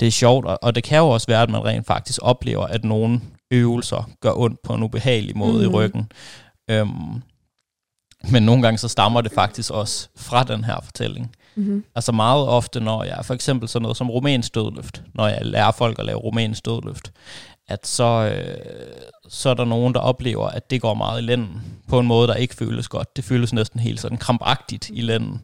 Det 0.00 0.08
er 0.08 0.12
sjovt, 0.12 0.46
og, 0.46 0.58
og 0.62 0.74
det 0.74 0.84
kan 0.84 0.98
jo 0.98 1.08
også 1.08 1.26
være, 1.26 1.42
at 1.42 1.50
man 1.50 1.64
rent 1.64 1.86
faktisk 1.86 2.18
oplever, 2.22 2.66
at 2.66 2.84
nogle 2.84 3.20
øvelser 3.50 4.10
gør 4.20 4.32
ondt 4.36 4.62
på 4.62 4.74
en 4.74 4.82
ubehagelig 4.82 5.36
måde 5.38 5.58
mm. 5.58 5.64
i 5.64 5.66
ryggen. 5.66 6.12
Øhm, 6.70 7.22
men 8.30 8.42
nogle 8.42 8.62
gange 8.62 8.78
så 8.78 8.88
stammer 8.88 9.20
det 9.20 9.32
faktisk 9.32 9.70
også 9.70 10.08
fra 10.16 10.44
den 10.44 10.64
her 10.64 10.76
fortælling. 10.84 11.36
Mm-hmm. 11.54 11.84
Altså 11.94 12.12
meget 12.12 12.48
ofte, 12.48 12.80
når 12.80 13.04
jeg 13.04 13.18
for 13.22 13.34
eksempel 13.34 13.68
sådan 13.68 13.82
noget 13.82 13.96
som 13.96 14.10
rumænsk 14.10 14.54
dødløft, 14.54 15.02
når 15.14 15.28
jeg 15.28 15.38
lærer 15.42 15.70
folk 15.70 15.98
at 15.98 16.04
lave 16.04 16.18
rumænsk 16.18 16.64
dødløft, 16.64 17.12
at 17.68 17.86
så, 17.86 18.32
øh, 18.34 18.56
så 19.28 19.50
er 19.50 19.54
der 19.54 19.64
nogen, 19.64 19.94
der 19.94 20.00
oplever, 20.00 20.48
at 20.48 20.70
det 20.70 20.80
går 20.80 20.94
meget 20.94 21.22
i 21.22 21.24
lænden 21.24 21.62
på 21.88 21.98
en 21.98 22.06
måde, 22.06 22.28
der 22.28 22.34
ikke 22.34 22.54
føles 22.54 22.88
godt. 22.88 23.16
Det 23.16 23.24
føles 23.24 23.52
næsten 23.52 23.80
helt 23.80 24.00
sådan 24.00 24.18
krampagtigt 24.18 24.90
i 24.92 25.00
lænden. 25.00 25.42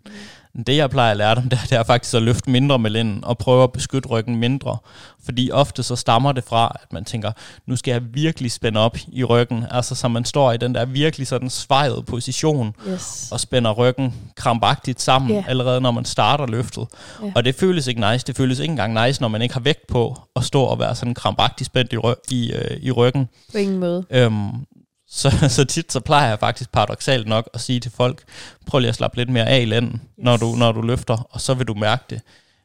Det 0.66 0.76
jeg 0.76 0.90
plejer 0.90 1.10
at 1.10 1.16
lære 1.16 1.34
dem, 1.34 1.42
det 1.48 1.52
er, 1.62 1.66
det 1.68 1.72
er 1.78 1.82
faktisk 1.82 2.14
at 2.14 2.22
løfte 2.22 2.50
mindre 2.50 2.78
med 2.78 2.90
lænden 2.90 3.24
og 3.24 3.38
prøve 3.38 3.62
at 3.62 3.72
beskytte 3.72 4.08
ryggen 4.08 4.36
mindre. 4.36 4.76
Fordi 5.24 5.50
ofte 5.52 5.82
så 5.82 5.96
stammer 5.96 6.32
det 6.32 6.44
fra, 6.44 6.76
at 6.82 6.92
man 6.92 7.04
tænker, 7.04 7.32
nu 7.66 7.76
skal 7.76 7.92
jeg 7.92 8.02
virkelig 8.14 8.52
spænde 8.52 8.80
op 8.80 8.96
i 9.12 9.24
ryggen. 9.24 9.64
Altså 9.70 9.94
så 9.94 10.08
man 10.08 10.24
står 10.24 10.52
i 10.52 10.56
den 10.56 10.74
der 10.74 10.84
virkelig 10.84 11.26
sådan 11.26 11.50
svejede 11.50 12.02
position 12.06 12.74
Yes. 12.88 13.28
og 13.32 13.40
spænder 13.40 13.70
ryggen 13.72 14.14
krampagtigt 14.36 15.00
sammen, 15.00 15.30
yeah. 15.30 15.44
allerede 15.48 15.80
når 15.80 15.90
man 15.90 16.04
starter 16.04 16.46
løftet. 16.46 16.86
Yeah. 17.22 17.32
Og 17.36 17.44
det 17.44 17.54
føles 17.54 17.86
ikke 17.86 18.10
nice. 18.12 18.26
Det 18.26 18.36
føles 18.36 18.58
ikke 18.58 18.70
engang 18.70 19.06
nice, 19.06 19.20
når 19.20 19.28
man 19.28 19.42
ikke 19.42 19.54
har 19.54 19.60
vægt 19.60 19.86
på 19.86 20.16
at 20.36 20.44
stå 20.44 20.62
og 20.62 20.78
være 20.78 20.94
sådan 20.94 21.14
krampagtigt 21.14 21.66
spændt 21.66 21.92
i, 21.92 21.96
ry- 21.96 22.22
i, 22.30 22.52
øh, 22.52 22.76
i 22.82 22.90
ryggen. 22.90 23.28
På 23.52 23.58
ingen 23.58 23.78
måde. 23.78 24.04
Øhm, 24.10 24.48
så, 25.10 25.30
så 25.56 25.64
tit 25.64 25.92
så 25.92 26.00
plejer 26.00 26.28
jeg 26.28 26.38
faktisk 26.38 26.72
paradoxalt 26.72 27.28
nok 27.28 27.48
at 27.54 27.60
sige 27.60 27.80
til 27.80 27.90
folk, 27.90 28.22
prøv 28.66 28.78
lige 28.80 28.88
at 28.88 28.94
slappe 28.94 29.16
lidt 29.16 29.28
mere 29.28 29.46
af 29.48 29.60
i 29.60 29.64
lænden, 29.64 29.92
yes. 29.92 30.00
når, 30.18 30.36
du, 30.36 30.46
når 30.54 30.72
du 30.72 30.82
løfter, 30.82 31.26
og 31.30 31.40
så 31.40 31.54
vil 31.54 31.66
du 31.66 31.74
mærke 31.74 32.04
det 32.10 32.20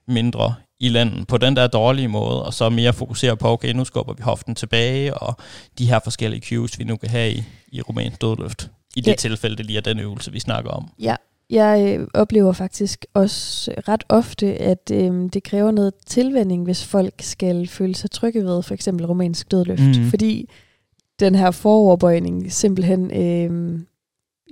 mindre 0.07 0.55
i 0.79 0.89
lænden 0.89 1.25
på 1.25 1.37
den 1.37 1.55
der 1.55 1.67
dårlige 1.67 2.07
måde, 2.07 2.45
og 2.45 2.53
så 2.53 2.69
mere 2.69 2.93
fokusere 2.93 3.37
på, 3.37 3.47
okay, 3.47 3.73
nu 3.73 3.85
skubber 3.85 4.13
vi 4.13 4.21
hoften 4.23 4.55
tilbage, 4.55 5.13
og 5.13 5.37
de 5.77 5.85
her 5.85 5.99
forskellige 6.03 6.41
cues, 6.41 6.79
vi 6.79 6.83
nu 6.83 6.95
kan 6.97 7.09
have 7.09 7.31
i, 7.31 7.43
i 7.71 7.81
rumænsk 7.81 8.21
dødløft. 8.21 8.69
I 8.95 9.01
det 9.01 9.11
Ja. 9.11 9.15
tilfælde, 9.15 9.55
det 9.55 9.65
lige 9.65 9.77
er 9.77 9.81
den 9.81 9.99
øvelse, 9.99 10.31
vi 10.31 10.39
snakker 10.39 10.71
om. 10.71 10.89
Ja, 10.99 11.15
jeg 11.49 11.97
øh, 11.99 12.07
oplever 12.13 12.53
faktisk 12.53 13.05
også 13.13 13.71
ret 13.87 14.03
ofte, 14.09 14.47
at 14.57 14.91
øh, 14.91 15.29
det 15.33 15.43
kræver 15.43 15.71
noget 15.71 15.93
tilvænding, 16.07 16.63
hvis 16.63 16.85
folk 16.85 17.13
skal 17.19 17.67
føle 17.67 17.95
sig 17.95 18.11
trygge 18.11 18.43
ved 18.45 18.63
for 18.63 18.73
eksempel 18.73 19.05
romansk 19.05 19.51
dødløft. 19.51 19.81
Mhm. 19.81 20.09
Fordi 20.09 20.49
den 21.19 21.35
her 21.35 21.51
foroverbøjning 21.51 22.51
simpelthen 22.51 23.11
øh, 23.11 23.79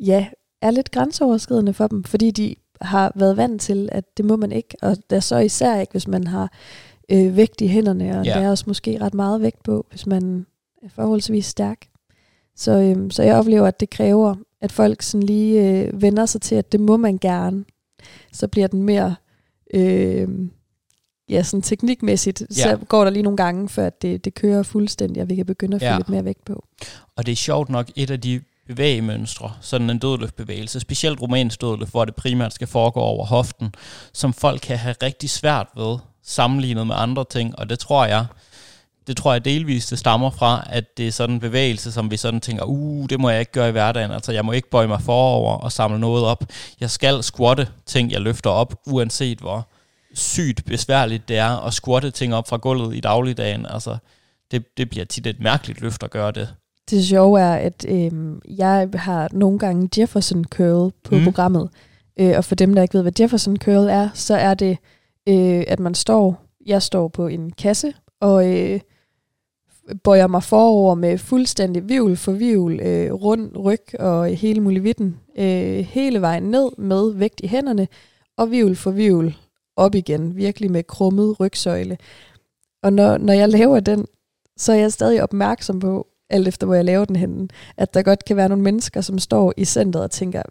ja, 0.08 0.28
er 0.62 0.72
lidt 0.72 0.92
grænseoverskridende 0.92 1.74
for 1.74 1.88
dem, 1.88 2.04
fordi 2.04 2.32
de 2.32 2.56
har 2.82 3.12
været 3.16 3.38
vant 3.38 3.62
til, 3.62 3.90
at 3.92 4.18
det 4.18 4.26
må 4.26 4.36
man 4.36 4.52
ikke, 4.52 4.76
og 4.82 4.98
der 5.10 5.16
er 5.16 5.20
så 5.20 5.38
især 5.38 5.80
ikke, 5.80 5.92
hvis 5.92 6.08
man 6.08 6.28
har 6.28 6.52
øh, 7.12 7.36
vægt 7.38 7.62
i 7.62 7.68
hænderne, 7.68 8.20
og 8.20 8.26
Ja. 8.26 8.34
der 8.34 8.40
er 8.40 8.50
også 8.50 8.64
måske 8.68 9.02
ret 9.02 9.14
meget 9.14 9.42
vægt 9.42 9.64
på, 9.64 9.86
hvis 9.90 10.08
man 10.08 10.46
er 10.84 10.90
forholdsvis 10.90 11.46
stærk. 11.46 11.78
Så, 12.56 12.72
øh, 12.72 13.12
så 13.12 13.24
jeg 13.24 13.36
oplever, 13.36 13.68
at 13.68 13.80
det 13.80 13.90
kræver, 13.90 14.36
at 14.62 14.72
folk 14.72 15.02
sådan 15.02 15.24
lige 15.28 15.82
øh, 15.82 16.02
vender 16.02 16.26
sig 16.26 16.42
til, 16.42 16.56
at 16.56 16.72
det 16.72 16.80
må 16.80 16.98
man 16.98 17.18
gerne. 17.18 17.66
Så 18.32 18.48
bliver 18.48 18.68
den 18.68 18.84
mere 18.84 19.16
øh, 19.74 20.28
ja, 21.30 21.44
sådan 21.44 21.62
teknikmæssigt, 21.62 22.44
ja. 22.50 22.54
så 22.64 22.78
går 22.88 23.04
der 23.04 23.12
lige 23.12 23.24
nogle 23.24 23.38
gange, 23.38 23.70
før 23.70 23.88
at 23.88 24.02
det, 24.02 24.26
det 24.26 24.34
kører 24.34 24.64
fuldstændig, 24.64 25.22
og 25.24 25.30
vi 25.30 25.36
kan 25.36 25.46
begynde 25.46 25.76
at 25.76 25.82
få 25.82 25.86
Ja. 25.86 25.98
lidt 25.98 26.10
mere 26.10 26.26
vægt 26.26 26.46
på. 26.46 26.66
Og 27.18 27.26
det 27.26 27.32
er 27.32 27.36
sjovt 27.36 27.70
nok 27.70 27.88
et 27.96 28.12
af 28.12 28.22
de 28.22 28.42
bevægemønstre, 28.68 29.52
sådan 29.62 29.90
en 29.90 30.00
dødløftbevægelse, 30.00 30.80
specielt 30.80 31.22
romansk 31.22 31.62
dødløft, 31.62 31.92
hvor 31.92 32.06
det 32.06 32.16
primært 32.16 32.54
skal 32.54 32.68
foregå 32.68 33.00
over 33.00 33.26
hoften, 33.26 33.76
som 34.14 34.34
folk 34.34 34.62
kan 34.62 34.78
have 34.78 34.96
rigtig 35.04 35.30
svært 35.30 35.68
ved 35.78 35.98
sammenlignet 36.24 36.88
med 36.88 36.96
andre 36.98 37.26
ting, 37.30 37.60
og 37.60 37.70
det 37.70 37.80
tror 37.80 38.06
jeg, 38.06 38.26
det 39.08 39.18
tror 39.18 39.32
jeg 39.34 39.46
delvist 39.46 39.90
det 39.90 40.00
stammer 40.00 40.30
fra, 40.30 40.68
at 40.70 40.98
det 40.98 41.08
er 41.08 41.12
sådan 41.12 41.34
en 41.36 41.40
bevægelse, 41.40 41.92
som 41.92 42.12
vi 42.12 42.18
sådan 42.18 42.42
tænker, 42.42 42.64
uh, 42.64 43.06
det 43.10 43.20
må 43.20 43.30
jeg 43.30 43.40
ikke 43.40 43.52
gøre 43.52 43.70
i 43.70 43.72
hverdagen, 43.72 44.12
altså 44.12 44.32
jeg 44.32 44.46
må 44.46 44.52
ikke 44.52 44.70
bøje 44.70 44.88
mig 44.88 45.02
forover 45.02 45.54
og 45.56 45.72
samle 45.72 46.00
noget 46.00 46.26
op. 46.26 46.44
Jeg 46.80 46.90
skal 46.90 47.24
squatte 47.24 47.68
ting, 47.86 48.12
jeg 48.12 48.22
løfter 48.22 48.50
op, 48.50 48.76
uanset 48.88 49.40
hvor 49.40 49.68
sygt 50.14 50.66
besværligt 50.66 51.30
det 51.30 51.38
er 51.38 51.66
at 51.66 51.74
squatte 51.74 52.12
ting 52.12 52.36
op 52.36 52.48
fra 52.48 52.58
gulvet 52.58 52.96
i 52.96 53.00
dagligdagen. 53.00 53.66
Altså, 53.66 53.98
det, 54.52 54.78
det 54.78 54.90
bliver 54.90 55.06
tit 55.06 55.28
et 55.28 55.40
mærkeligt 55.40 55.82
løft 55.82 56.04
at 56.04 56.12
gøre 56.12 56.32
det. 56.32 56.54
Det 56.90 57.06
sjove 57.06 57.40
er, 57.42 57.54
at 57.54 57.86
øh, 57.90 58.12
jeg 58.58 58.90
har 58.94 59.30
nogle 59.32 59.60
gange 59.60 60.02
Jefferson 60.02 60.46
curl 60.46 60.92
på 61.04 61.16
mm. 61.16 61.18
Mm. 61.18 61.24
programmet. 61.24 61.70
Øh, 62.20 62.34
og 62.38 62.46
for 62.46 62.56
dem, 62.56 62.76
der 62.76 62.82
ikke 62.82 62.94
ved, 62.94 63.02
hvad 63.02 63.20
Jefferson 63.20 63.58
curl 63.58 63.90
er, 63.90 64.10
så 64.14 64.36
er 64.36 64.54
det, 64.54 64.78
øh, 65.30 65.64
at 65.68 65.80
man 65.80 65.96
står, 65.96 66.42
jeg 66.66 66.82
står 66.82 67.08
på 67.08 67.28
en 67.28 67.52
kasse, 67.52 67.94
og 68.22 68.48
øh, 68.48 68.80
bøjer 70.04 70.28
mig 70.28 70.44
forover 70.44 70.96
med 70.96 71.18
fuldstændig 71.18 71.90
vivl 71.90 72.18
for 72.18 72.32
vivl, 72.32 72.80
øh, 72.80 73.14
rund 73.14 73.58
ryg 73.58 74.00
og 74.00 74.28
hele 74.28 74.62
muligheden, 74.62 75.20
øh, 75.38 75.80
hele 75.80 76.22
vejen 76.22 76.44
ned 76.44 76.70
med 76.78 77.14
vægt 77.14 77.42
i 77.44 77.48
hænderne, 77.48 77.88
og 78.38 78.52
vivl 78.52 78.76
for 78.76 78.92
vivl 78.92 79.36
op 79.76 79.96
igen, 79.96 80.36
virkelig 80.36 80.72
med 80.72 80.84
krummet 80.84 81.40
rygsøjle. 81.40 81.98
Og 82.84 82.94
når, 82.94 83.18
når 83.18 83.34
jeg 83.34 83.50
laver 83.50 83.80
den, 83.80 84.06
så 84.58 84.72
er 84.72 84.76
jeg 84.78 84.92
stadig 84.94 85.24
opmærksom 85.24 85.80
på, 85.80 86.08
alt 86.30 86.48
efter 86.48 86.66
hvor 86.66 86.76
jeg 86.76 86.86
laver 86.86 87.06
den 87.06 87.16
henne, 87.16 87.48
at 87.78 87.94
der 87.94 88.02
godt 88.02 88.26
kan 88.26 88.38
være 88.38 88.50
nogle 88.50 88.64
mennesker, 88.64 89.02
som 89.02 89.20
står 89.20 89.54
i 89.58 89.66
centret 89.66 90.04
og 90.04 90.12
tænker, 90.12 90.42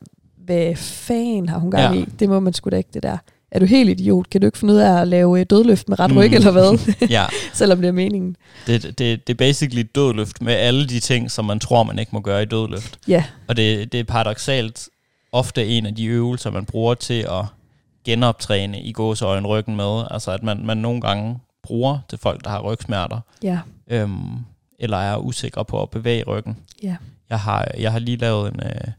hvad 0.44 0.76
fanden 0.76 1.48
har 1.48 1.58
hun 1.58 1.70
gang 1.70 1.94
Ja. 1.96 2.00
i? 2.02 2.04
Det 2.18 2.28
må 2.28 2.40
man 2.40 2.52
sgu 2.52 2.70
da 2.70 2.76
ikke, 2.76 2.90
det 2.94 3.02
der. 3.02 3.16
Er 3.50 3.58
du 3.58 3.64
helt 3.64 3.90
idiot? 3.90 4.30
Kan 4.30 4.40
du 4.40 4.46
ikke 4.46 4.58
finde 4.58 4.74
ud 4.74 4.78
af 4.78 5.00
at 5.00 5.08
lave 5.08 5.40
øh, 5.40 5.46
dødløft 5.50 5.88
med 5.88 6.00
ret 6.00 6.16
ryg, 6.16 6.28
Mm. 6.30 6.34
eller 6.34 6.50
hvad? 6.50 6.94
ja, 7.16 7.24
Selvom 7.54 7.80
det 7.80 7.88
er 7.88 7.92
meningen. 7.92 8.36
det, 8.66 8.82
det, 8.82 8.98
det 9.26 9.30
er 9.30 9.34
basically 9.34 9.84
dødløft 9.94 10.42
med 10.42 10.52
alle 10.54 10.86
de 10.88 11.00
ting, 11.00 11.30
som 11.30 11.44
man 11.44 11.60
tror, 11.60 11.82
man 11.82 11.98
ikke 11.98 12.10
må 12.12 12.20
gøre 12.20 12.42
i 12.42 12.46
dødløft. 12.46 12.98
Ja, 13.08 13.24
Og 13.48 13.56
det, 13.56 13.92
det 13.92 14.00
er 14.00 14.04
paradoxalt 14.04 14.88
ofte 15.32 15.66
en 15.66 15.86
af 15.86 15.94
de 15.94 16.04
øvelser, 16.06 16.50
man 16.50 16.64
bruger 16.64 16.94
til 16.94 17.20
at 17.20 17.44
genoptræne 18.04 18.82
i 18.82 18.92
gåseøjen 18.92 19.46
ryggen 19.46 19.76
med. 19.76 20.04
Altså 20.10 20.30
at 20.30 20.42
man, 20.42 20.66
man 20.66 20.76
nogle 20.78 21.00
gange 21.00 21.38
bruger 21.62 21.98
til 22.08 22.18
folk, 22.18 22.44
der 22.44 22.50
har 22.50 22.60
rygsmerter, 22.60 23.20
ja, 23.42 23.58
øhm, 23.86 24.38
eller 24.78 24.96
er 24.96 25.16
usikre 25.16 25.64
på 25.64 25.82
at 25.82 25.90
bevæge 25.90 26.24
ryggen. 26.24 26.56
ja. 26.82 26.96
Jeg 27.30 27.40
har, 27.40 27.68
jeg 27.78 27.92
har 27.92 27.98
lige 27.98 28.16
lavet 28.16 28.54
en, 28.54 28.60
øh, 28.62 28.92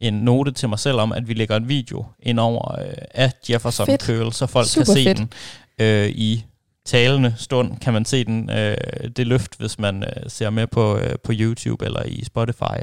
en 0.00 0.14
note 0.14 0.52
til 0.52 0.68
mig 0.68 0.78
selv 0.78 0.96
om, 0.96 1.12
at 1.12 1.28
vi 1.28 1.34
lægger 1.34 1.56
en 1.56 1.68
video 1.68 2.04
ind 2.22 2.40
over 2.40 2.80
øh, 2.80 2.92
af 3.10 3.32
Jefferson 3.50 3.86
Fedt. 3.86 4.02
Curl, 4.02 4.32
så 4.32 4.46
folk 4.46 4.66
Super 4.66 4.84
kan 4.84 4.94
se 4.94 5.04
fedt. 5.04 5.18
den 5.18 5.32
øh, 5.78 6.08
i 6.08 6.44
talende 6.84 7.34
stund. 7.36 7.76
Kan 7.76 7.92
man 7.92 8.04
se 8.04 8.24
den, 8.24 8.50
øh, 8.50 8.76
det 9.16 9.26
løft, 9.26 9.58
hvis 9.58 9.78
man 9.78 10.02
øh, 10.02 10.30
ser 10.30 10.50
med 10.50 10.66
på, 10.66 10.96
øh, 10.96 11.18
på 11.24 11.32
YouTube 11.34 11.84
eller 11.84 12.02
i 12.02 12.24
Spotify. 12.24 12.78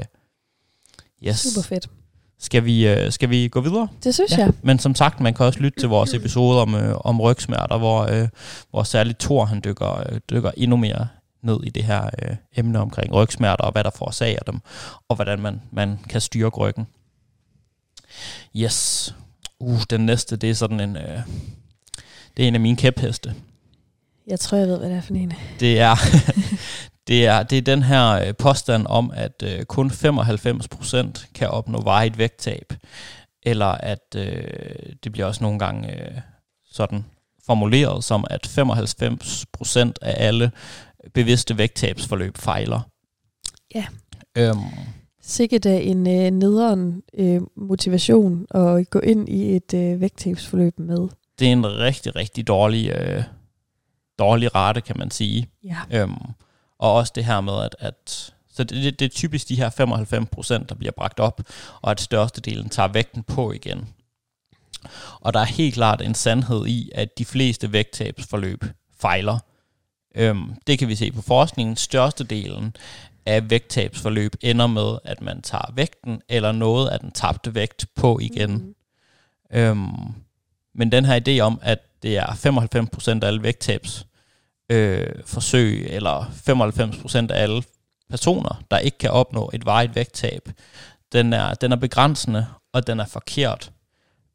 Yes. 1.26 1.38
Super 1.38 1.62
fedt. 1.68 1.88
Skal 2.38 2.64
vi, 2.64 2.88
øh, 2.88 3.12
skal 3.12 3.30
vi 3.30 3.48
gå 3.48 3.60
videre? 3.60 3.88
Det 4.04 4.14
synes 4.14 4.32
ja. 4.32 4.36
jeg. 4.38 4.52
Men 4.62 4.78
som 4.78 4.94
sagt, 4.94 5.20
man 5.20 5.34
kan 5.34 5.46
også 5.46 5.60
lytte 5.60 5.80
til 5.80 5.88
vores 5.88 6.14
episode 6.14 6.62
om, 6.62 6.74
øh, 6.74 6.96
om 7.04 7.20
rygsmerter, 7.20 7.78
hvor, 7.78 8.02
øh, 8.02 8.28
hvor 8.70 8.82
særligt 8.82 9.18
Thor 9.18 9.44
han 9.44 9.60
dykker, 9.64 10.10
øh, 10.10 10.20
dykker 10.30 10.50
endnu 10.56 10.76
mere 10.76 11.08
ned 11.42 11.60
i 11.64 11.70
det 11.70 11.84
her 11.84 12.10
øh, 12.22 12.36
emne 12.56 12.78
omkring 12.78 13.14
rygsmerter, 13.14 13.64
og 13.64 13.72
hvad 13.72 13.84
der 13.84 13.90
forårsager 13.90 14.38
dem, 14.46 14.60
og 15.08 15.16
hvordan 15.16 15.40
man, 15.40 15.62
man 15.72 15.98
kan 16.08 16.20
styre 16.20 16.48
ryggen. 16.48 16.86
Yes. 18.56 19.14
Uh, 19.60 19.80
den 19.90 20.06
næste, 20.06 20.36
det 20.36 20.50
er 20.50 20.54
sådan 20.54 20.80
en... 20.80 20.96
Øh, 20.96 21.20
det 22.36 22.42
er 22.42 22.48
en 22.48 22.54
af 22.54 22.60
mine 22.60 22.76
kæpheste. 22.76 23.34
Jeg 24.26 24.40
tror, 24.40 24.58
jeg 24.58 24.68
ved, 24.68 24.78
hvad 24.78 24.88
det 24.90 24.96
er 24.96 25.00
for 25.00 25.14
en. 25.14 25.32
Det 25.60 25.80
er, 25.80 25.96
Det 27.06 27.26
er, 27.26 27.42
det 27.42 27.58
er 27.58 27.62
den 27.62 27.82
her 27.82 28.12
øh, 28.12 28.34
påstand 28.38 28.86
om, 28.88 29.12
at 29.14 29.42
øh, 29.44 29.64
kun 29.64 29.90
95% 29.90 31.32
kan 31.34 31.48
opnå 31.48 31.80
varigt 31.82 32.18
vægttab, 32.18 32.72
eller 33.42 33.66
at 33.66 34.16
øh, 34.16 34.44
det 35.04 35.12
bliver 35.12 35.26
også 35.26 35.44
nogle 35.44 35.58
gange 35.58 36.00
øh, 36.00 36.20
sådan 36.70 37.04
formuleret 37.46 38.04
som, 38.04 38.24
at 38.30 38.46
95% 38.46 39.92
af 40.02 40.26
alle 40.26 40.50
bevidste 41.14 41.58
vægttabsforløb 41.58 42.36
fejler. 42.36 42.80
Ja. 43.74 43.84
Øhm, 44.38 44.58
Sikkert 45.22 45.66
er 45.66 45.78
en 45.78 46.06
øh, 46.06 46.30
nederen 46.30 47.02
øh, 47.14 47.40
motivation 47.56 48.46
at 48.50 48.90
gå 48.90 48.98
ind 48.98 49.28
i 49.28 49.56
et 49.56 49.74
øh, 49.74 50.00
vægttabsforløb 50.00 50.78
med. 50.78 51.08
det 51.38 51.48
er 51.48 51.52
en 51.52 51.66
rigtig, 51.66 52.16
rigtig 52.16 52.46
dårlig, 52.46 52.90
øh, 52.90 53.22
dårlig 54.18 54.54
rate, 54.54 54.80
kan 54.80 54.98
man 54.98 55.10
sige. 55.10 55.48
Ja. 55.64 55.76
Øhm, 55.90 56.14
og 56.78 56.94
også 56.94 57.12
det 57.14 57.24
her 57.24 57.40
med, 57.40 57.62
at, 57.62 57.76
at 57.78 58.32
så 58.56 58.64
det, 58.64 58.98
det, 58.98 59.04
er 59.04 59.08
typisk 59.08 59.48
de 59.48 59.56
her 59.56 59.70
95 59.70 60.28
procent, 60.32 60.68
der 60.68 60.74
bliver 60.74 60.92
bragt 60.92 61.20
op, 61.20 61.40
og 61.82 61.90
at 61.90 62.00
størstedelen 62.00 62.68
tager 62.68 62.88
vægten 62.88 63.22
på 63.22 63.52
igen. 63.52 63.88
Og 65.20 65.34
der 65.34 65.40
er 65.40 65.44
helt 65.44 65.74
klart 65.74 66.02
en 66.02 66.14
sandhed 66.14 66.66
i, 66.66 66.90
at 66.94 67.18
de 67.18 67.24
fleste 67.24 67.72
vægttabsforløb 67.72 68.64
fejler. 68.98 69.38
Øhm, 70.14 70.54
det 70.66 70.78
kan 70.78 70.88
vi 70.88 70.94
se 70.94 71.12
på 71.12 71.22
forskningen. 71.22 71.76
Størstedelen 71.76 72.76
af 73.26 73.50
vægttabsforløb 73.50 74.34
ender 74.40 74.66
med, 74.66 74.98
at 75.04 75.20
man 75.20 75.42
tager 75.42 75.72
vægten 75.74 76.22
eller 76.28 76.52
noget 76.52 76.88
af 76.88 77.00
den 77.00 77.10
tabte 77.10 77.54
vægt 77.54 77.86
på 77.94 78.18
igen. 78.18 78.50
Mhm. 78.50 78.74
Øhm, 79.50 80.14
men 80.74 80.92
den 80.92 81.04
her 81.04 81.20
idé 81.28 81.40
om, 81.40 81.58
at 81.62 81.78
det 82.02 82.16
er 82.16 82.26
95% 82.26 83.22
af 83.22 83.26
alle 83.26 83.42
vægttabs 83.42 84.06
øh, 84.70 85.06
forsøg, 85.24 85.86
eller 85.90 86.32
95% 86.48 87.32
af 87.32 87.42
alle 87.42 87.62
personer, 88.10 88.62
der 88.70 88.78
ikke 88.78 88.98
kan 88.98 89.10
opnå 89.10 89.50
et 89.54 89.66
varigt 89.66 89.94
vægttab, 89.94 90.48
den 91.12 91.32
er, 91.32 91.54
den 91.54 91.72
er 91.72 91.76
begrænsende, 91.76 92.46
og 92.72 92.86
den 92.86 93.00
er 93.00 93.06
forkert. 93.06 93.70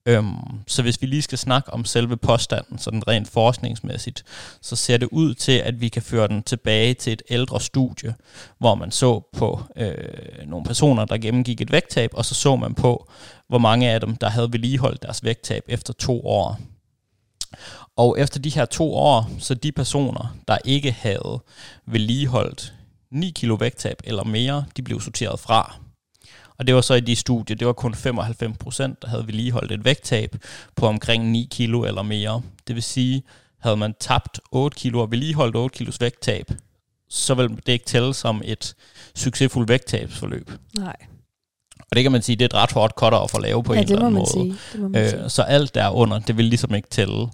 Øhm, 0.05 0.35
så 0.67 0.81
hvis 0.81 1.01
vi 1.01 1.07
lige 1.07 1.21
skal 1.21 1.37
snakke 1.37 1.73
om 1.73 1.85
selve 1.85 2.17
påstanden, 2.17 2.77
sådan 2.77 3.07
rent 3.07 3.29
forskningsmæssigt, 3.29 4.23
så 4.61 4.75
ser 4.75 4.97
det 4.97 5.09
ud 5.11 5.33
til, 5.33 5.51
at 5.51 5.81
vi 5.81 5.89
kan 5.89 6.01
føre 6.01 6.27
den 6.27 6.43
tilbage 6.43 6.93
til 6.93 7.13
et 7.13 7.21
ældre 7.29 7.61
studie, 7.61 8.15
hvor 8.57 8.75
man 8.75 8.91
så 8.91 9.29
på 9.33 9.61
øh, 9.75 10.47
nogle 10.47 10.65
personer, 10.65 11.05
der 11.05 11.17
gennemgik 11.17 11.61
et 11.61 11.71
vægttab, 11.71 12.09
og 12.13 12.25
så 12.25 12.35
så 12.35 12.55
man 12.55 12.73
på, 12.73 13.09
hvor 13.47 13.57
mange 13.57 13.89
af 13.89 13.99
dem, 13.99 14.15
der 14.15 14.29
havde 14.29 14.51
vedligeholdt 14.51 15.01
deres 15.01 15.23
vægttab 15.23 15.63
efter 15.67 15.93
to 15.93 16.25
år. 16.25 16.59
Og 17.97 18.19
efter 18.19 18.39
de 18.39 18.49
her 18.49 18.65
to 18.65 18.93
år, 18.93 19.29
så 19.39 19.53
de 19.53 19.71
personer, 19.71 20.35
der 20.47 20.57
ikke 20.65 20.91
havde 20.91 21.39
vedligeholdt 21.87 22.73
9 23.11 23.29
kilo 23.35 23.55
vægttab 23.55 24.01
eller 24.03 24.23
mere, 24.23 24.65
de 24.77 24.81
blev 24.81 25.01
sorteret 25.01 25.39
fra. 25.39 25.75
Og 26.57 26.67
det 26.67 26.75
var 26.75 26.81
så 26.81 26.93
i 26.93 26.99
de 26.99 27.15
studier, 27.15 27.55
det 27.57 27.67
var 27.67 27.73
kun 27.73 27.95
95 27.95 28.57
procent, 28.57 29.01
der 29.01 29.07
havde 29.07 29.27
vedligeholdt 29.27 29.71
et 29.71 29.85
vægttab 29.85 30.35
på 30.75 30.87
omkring 30.87 31.31
9 31.31 31.47
kilo 31.51 31.83
eller 31.83 32.01
mere. 32.01 32.41
Det 32.67 32.75
vil 32.75 32.83
sige, 32.83 33.23
havde 33.59 33.77
man 33.77 33.93
tabt 33.99 34.39
8 34.51 34.75
kilo 34.75 34.99
og 34.99 35.11
vedligeholdt 35.11 35.55
8 35.55 35.77
kilos 35.77 36.01
vægttab, 36.01 36.51
så 37.09 37.33
vil 37.33 37.49
det 37.49 37.67
ikke 37.71 37.85
tælle 37.85 38.13
som 38.13 38.41
et 38.45 38.75
succesfuldt 39.15 39.69
vægttabsforløb. 39.69 40.51
Nej, 40.77 40.95
Og 41.79 41.95
det 41.95 42.03
kan 42.03 42.11
man 42.11 42.21
sige, 42.21 42.35
det 42.35 42.41
er 42.41 42.45
et 42.45 42.53
ret 42.63 42.71
hårdt 42.71 42.93
cutter 42.93 43.19
at 43.19 43.31
få 43.31 43.39
lave 43.39 43.63
på 43.63 43.73
ja, 43.73 43.79
en 43.81 43.87
det 43.87 43.93
eller 43.93 44.05
anden 44.05 44.19
måde. 44.19 44.31
sige. 44.31 44.55
Det 44.73 44.79
må 44.81 44.87
man 44.87 45.09
sige. 45.09 45.23
Øh, 45.23 45.29
så 45.29 45.41
alt 45.41 45.75
der 45.75 45.89
under, 45.89 46.19
det 46.19 46.37
vil 46.37 46.45
ligesom 46.45 46.75
ikke 46.75 46.89
tælle. 46.89 47.27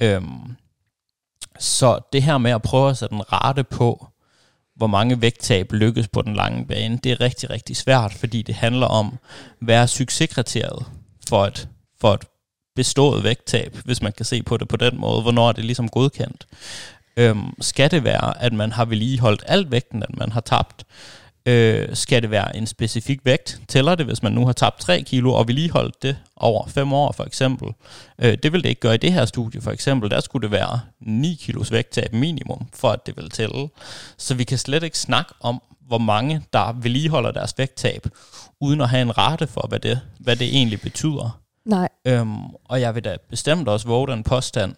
Øhm, 0.00 0.56
så 1.58 2.00
det 2.12 2.22
her 2.22 2.38
med 2.38 2.50
at 2.50 2.62
prøve 2.62 2.90
at 2.90 2.96
sætte 2.96 3.14
en 3.14 3.32
rate 3.32 3.64
på, 3.64 4.06
hvor 4.76 4.86
mange 4.86 5.20
vægttab 5.20 5.72
lykkes 5.72 6.08
på 6.08 6.22
den 6.22 6.34
lange 6.34 6.66
bane, 6.66 6.98
det 7.04 7.12
er 7.12 7.20
rigtig, 7.20 7.50
rigtig 7.50 7.76
svært, 7.76 8.14
fordi 8.14 8.42
det 8.42 8.54
handler 8.54 8.86
om, 8.86 9.18
at 9.60 9.66
være 9.66 9.88
succeskriteriet 9.88 10.86
for 11.28 11.46
et, 11.46 11.68
for 12.00 12.14
et 12.14 12.24
bestået 12.76 13.24
vægttab, 13.24 13.76
hvis 13.84 14.02
man 14.02 14.12
kan 14.12 14.26
se 14.26 14.42
på 14.42 14.56
det 14.56 14.68
på 14.68 14.76
den 14.76 15.00
måde. 15.00 15.22
Hvornår 15.22 15.48
er 15.48 15.52
det 15.52 15.64
ligesom 15.64 15.88
godkendt? 15.88 16.46
Øhm, 17.16 17.54
skal 17.60 17.90
det 17.90 18.04
være, 18.04 18.42
at 18.42 18.52
man 18.52 18.72
har 18.72 18.84
vedligeholdt 18.84 19.44
alt 19.46 19.70
vægten, 19.70 20.02
at 20.02 20.16
man 20.16 20.32
har 20.32 20.40
tabt? 20.40 20.84
Øh, 21.48 21.88
skal 21.96 22.22
det 22.22 22.30
være 22.30 22.56
en 22.56 22.66
specifik 22.66 23.20
vægt? 23.24 23.60
Tæller 23.68 23.94
det, 23.94 24.06
hvis 24.06 24.22
man 24.22 24.32
nu 24.32 24.46
har 24.46 24.52
tabt 24.52 24.80
3 24.80 25.02
kilo 25.02 25.32
og 25.34 25.48
vedligeholdt 25.48 26.02
det 26.02 26.16
over 26.36 26.66
5 26.66 26.92
år 26.92 27.12
for 27.12 27.24
eksempel? 27.24 27.68
Øh, 28.18 28.38
det 28.42 28.52
vil 28.52 28.62
det 28.62 28.68
ikke 28.68 28.80
gøre 28.80 28.94
i 28.94 28.98
det 28.98 29.12
her 29.12 29.24
studie 29.24 29.60
for 29.60 29.70
eksempel. 29.70 30.10
Der 30.10 30.20
skulle 30.20 30.42
det 30.42 30.50
være 30.50 30.80
9 31.00 31.38
kilos 31.40 31.72
vægttab 31.72 32.12
minimum, 32.12 32.68
for 32.74 32.90
at 32.90 33.06
det 33.06 33.16
vil 33.16 33.30
tælle. 33.30 33.68
Så 34.18 34.34
vi 34.34 34.44
kan 34.44 34.58
slet 34.58 34.82
ikke 34.82 34.98
snakke 34.98 35.34
om, 35.40 35.62
hvor 35.86 35.98
mange 35.98 36.42
der 36.52 36.72
vedligeholder 36.72 37.30
deres 37.30 37.54
vægttab, 37.58 38.06
uden 38.60 38.80
at 38.80 38.88
have 38.88 39.02
en 39.02 39.18
rate 39.18 39.46
for, 39.46 39.66
hvad 39.68 39.78
det, 39.80 40.00
hvad 40.20 40.36
det 40.36 40.46
egentlig 40.46 40.80
betyder. 40.80 41.40
Nej, 41.64 41.88
Øhm, 42.06 42.44
og 42.64 42.80
jeg 42.80 42.94
vil 42.94 43.04
da 43.04 43.16
bestemt 43.30 43.68
også 43.68 43.88
våge 43.88 44.08
den 44.08 44.22
påstand, 44.22 44.74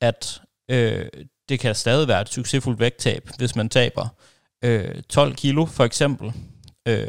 at 0.00 0.40
øh, 0.70 1.06
det 1.48 1.60
kan 1.60 1.74
stadig 1.74 2.08
være 2.08 2.20
et 2.20 2.28
succesfuldt 2.28 2.80
vægttab, 2.80 3.30
hvis 3.38 3.56
man 3.56 3.68
taber 3.68 4.08
øh, 4.66 5.02
12 5.08 5.34
kilo 5.34 5.66
for 5.66 5.84
eksempel, 5.84 6.32
øh, 6.88 7.06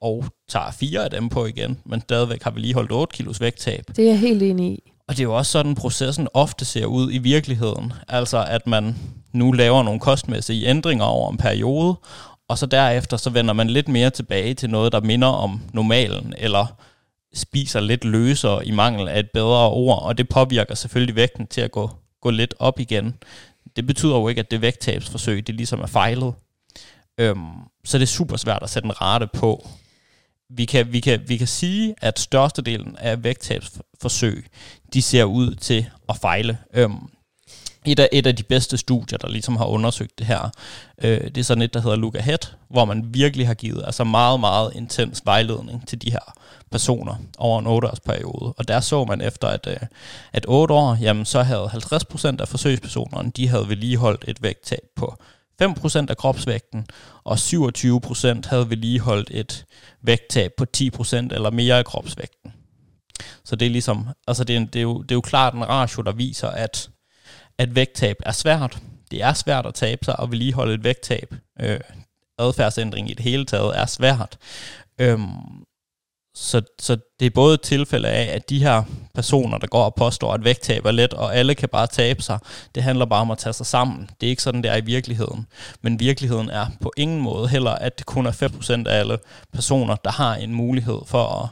og 0.00 0.24
tager 0.48 0.70
fire 0.70 1.04
af 1.04 1.10
dem 1.10 1.28
på 1.28 1.46
igen, 1.46 1.78
men 1.84 2.00
stadigvæk 2.00 2.42
har 2.42 2.50
vi 2.50 2.60
lige 2.60 2.74
holdt 2.74 2.92
8 2.92 3.16
kilos 3.16 3.40
vægttab. 3.40 3.84
det 3.96 3.98
er 3.98 4.08
jeg 4.08 4.18
helt 4.18 4.42
enig 4.42 4.72
i. 4.72 4.92
Og 5.08 5.16
det 5.16 5.20
er 5.20 5.24
jo 5.24 5.36
også 5.36 5.52
sådan, 5.52 5.74
processen 5.74 6.28
ofte 6.34 6.64
ser 6.64 6.86
ud 6.86 7.12
i 7.12 7.18
virkeligheden. 7.18 7.92
Altså 8.08 8.44
at 8.48 8.66
man 8.66 8.96
nu 9.32 9.52
laver 9.52 9.82
nogle 9.82 10.00
kostmæssige 10.00 10.66
ændringer 10.66 11.04
over 11.04 11.30
en 11.30 11.38
periode, 11.38 11.94
og 12.48 12.58
så 12.58 12.66
derefter 12.66 13.16
så 13.16 13.30
vender 13.30 13.54
man 13.54 13.70
lidt 13.70 13.88
mere 13.88 14.10
tilbage 14.10 14.54
til 14.54 14.70
noget, 14.70 14.92
der 14.92 15.00
minder 15.00 15.28
om 15.28 15.60
normalen, 15.72 16.34
eller 16.38 16.66
spiser 17.34 17.80
lidt 17.80 18.04
løsere 18.04 18.66
i 18.66 18.70
mangel 18.70 19.08
af 19.08 19.18
et 19.18 19.30
bedre 19.34 19.70
ord, 19.70 20.02
og 20.02 20.18
det 20.18 20.28
påvirker 20.28 20.74
selvfølgelig 20.74 21.16
vægten 21.16 21.46
til 21.46 21.60
at 21.60 21.70
gå, 21.70 21.90
gå 22.20 22.30
lidt 22.30 22.54
op 22.58 22.80
igen. 22.80 23.14
Det 23.76 23.86
betyder 23.86 24.16
jo 24.16 24.28
ikke, 24.28 24.38
at 24.38 24.50
det 24.50 24.60
vægttabsforsøg, 24.62 25.46
det 25.46 25.54
ligesom 25.54 25.80
er 25.80 25.86
fejlet. 25.86 26.34
Øhm, 27.18 27.52
så 27.84 27.98
det 27.98 28.02
er 28.02 28.06
super 28.06 28.36
svært 28.36 28.62
at 28.62 28.70
sætte 28.70 28.86
en 28.86 29.00
rate 29.00 29.26
på. 29.26 29.68
Vi 30.50 30.64
kan, 30.64 30.92
vi, 30.92 31.00
kan, 31.00 31.20
vi 31.26 31.36
kan 31.36 31.46
sige, 31.46 31.94
at 32.00 32.18
størstedelen 32.18 32.96
af 32.96 33.24
vægttabsforsøg, 33.24 34.46
de 34.92 35.02
ser 35.02 35.24
ud 35.24 35.54
til 35.54 35.86
at 36.08 36.16
fejle. 36.16 36.58
Øhm, 36.74 37.08
et 37.84 37.98
af, 37.98 38.08
et 38.12 38.26
af 38.26 38.36
de 38.36 38.42
bedste 38.42 38.78
studier, 38.78 39.18
der 39.18 39.28
ligesom 39.28 39.56
har 39.56 39.64
undersøgt 39.64 40.18
det 40.18 40.26
her, 40.26 40.50
øh, 41.02 41.20
det 41.24 41.38
er 41.38 41.42
sådan 41.44 41.62
et, 41.62 41.74
der 41.74 41.80
hedder 41.80 41.96
Look 41.96 42.14
Ahead, 42.14 42.38
hvor 42.70 42.84
man 42.84 43.14
virkelig 43.14 43.46
har 43.46 43.54
givet 43.54 43.82
altså 43.86 44.04
meget, 44.04 44.40
meget 44.40 44.72
intens 44.74 45.22
vejledning 45.24 45.88
til 45.88 46.02
de 46.02 46.10
her 46.10 46.34
personer 46.70 47.14
over 47.38 47.58
en 47.58 47.66
8 47.66 47.88
års 47.88 48.00
periode. 48.00 48.54
Og 48.56 48.68
der 48.68 48.80
så 48.80 49.04
man 49.04 49.20
efter, 49.20 49.48
at, 49.48 49.66
øh, 49.70 49.76
at 50.32 50.44
8 50.48 50.74
år, 50.74 50.98
jamen 51.00 51.24
så 51.24 51.42
havde 51.42 51.70
50% 51.72 52.40
af 52.40 52.48
forsøgspersonerne, 52.48 53.30
de 53.36 53.48
havde 53.48 53.68
vedligeholdt 53.68 54.24
et 54.28 54.42
vægttab 54.42 54.82
på 54.96 55.16
5% 55.62 56.06
af 56.08 56.16
kropsvægten, 56.16 56.86
og 57.24 57.34
27% 57.34 58.48
havde 58.48 58.70
vedligeholdt 58.70 59.30
et 59.30 59.64
vægttab 60.02 60.50
på 60.56 60.66
10% 60.76 61.16
eller 61.16 61.50
mere 61.50 61.78
af 61.78 61.84
kropsvægten. 61.84 62.52
Så 63.44 63.56
det 63.56 63.66
er 63.66 63.70
ligesom, 63.70 64.08
altså 64.28 64.44
det 64.44 64.56
er, 64.56 64.60
det 64.60 64.76
er, 64.76 64.82
jo, 64.82 65.02
det 65.02 65.10
er 65.10 65.14
jo 65.14 65.20
klart 65.20 65.54
en 65.54 65.68
ratio, 65.68 66.02
der 66.02 66.12
viser, 66.12 66.48
at, 66.48 66.90
at 67.58 67.74
vægttab 67.74 68.16
er 68.26 68.32
svært. 68.32 68.78
Det 69.10 69.22
er 69.22 69.32
svært 69.32 69.66
at 69.66 69.74
tabe 69.74 70.04
sig 70.04 70.20
og 70.20 70.30
vedligeholde 70.30 70.74
et 70.74 70.84
vægttab. 70.84 71.34
Øh, 71.60 71.80
adfærdsændring 72.38 73.10
i 73.10 73.14
det 73.14 73.24
hele 73.24 73.44
taget 73.44 73.78
er 73.78 73.86
svært. 73.86 74.38
Øhm, 74.98 75.64
så, 76.34 76.62
så 76.80 76.96
det 77.20 77.26
er 77.26 77.30
både 77.30 77.54
et 77.54 77.60
tilfælde 77.60 78.08
af, 78.08 78.34
at 78.34 78.50
de 78.50 78.62
her 78.62 78.82
personer, 79.14 79.58
der 79.58 79.66
går 79.66 79.84
og 79.84 79.94
påstår, 79.94 80.32
at 80.32 80.44
vægttab 80.44 80.86
er 80.86 80.90
let, 80.90 81.14
og 81.14 81.36
alle 81.36 81.54
kan 81.54 81.68
bare 81.68 81.86
tabe 81.86 82.22
sig, 82.22 82.38
det 82.74 82.82
handler 82.82 83.04
bare 83.04 83.20
om 83.20 83.30
at 83.30 83.38
tage 83.38 83.52
sig 83.52 83.66
sammen. 83.66 84.10
Det 84.20 84.26
er 84.26 84.30
ikke 84.30 84.42
sådan, 84.42 84.62
det 84.62 84.70
er 84.70 84.76
i 84.76 84.84
virkeligheden. 84.84 85.46
Men 85.82 86.00
virkeligheden 86.00 86.50
er 86.50 86.66
på 86.80 86.92
ingen 86.96 87.20
måde 87.20 87.48
heller, 87.48 87.70
at 87.70 87.98
det 87.98 88.06
kun 88.06 88.26
er 88.26 88.30
5% 88.86 88.88
af 88.88 88.98
alle 88.98 89.18
personer, 89.52 89.96
der 89.96 90.10
har 90.10 90.34
en 90.34 90.54
mulighed 90.54 90.98
for 91.06 91.24
at, 91.24 91.48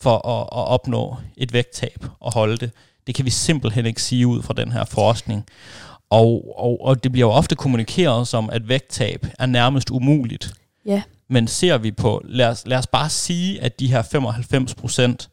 for 0.00 0.28
at, 0.28 0.42
at 0.42 0.68
opnå 0.68 1.16
et 1.36 1.52
vægttab 1.52 2.04
og 2.20 2.34
holde 2.34 2.56
det. 2.56 2.70
Det 3.06 3.14
kan 3.14 3.24
vi 3.24 3.30
simpelthen 3.30 3.86
ikke 3.86 4.02
sige 4.02 4.26
ud 4.26 4.42
fra 4.42 4.54
den 4.54 4.72
her 4.72 4.84
forskning. 4.84 5.46
Og, 6.10 6.54
og, 6.56 6.84
og 6.84 7.04
det 7.04 7.12
bliver 7.12 7.28
jo 7.28 7.32
ofte 7.32 7.54
kommunikeret 7.56 8.28
som, 8.28 8.50
at 8.50 8.68
vægttab 8.68 9.26
er 9.38 9.46
nærmest 9.46 9.90
umuligt. 9.90 10.54
Ja, 10.86 11.02
men 11.32 11.48
ser 11.48 11.78
vi 11.78 11.90
på, 11.90 12.22
lad 12.24 12.48
os, 12.48 12.66
lad 12.66 12.78
os 12.78 12.86
bare 12.86 13.10
sige, 13.10 13.60
at 13.60 13.80
de 13.80 13.86
her 13.86 14.02
95 14.02 14.74
procent, 14.74 15.30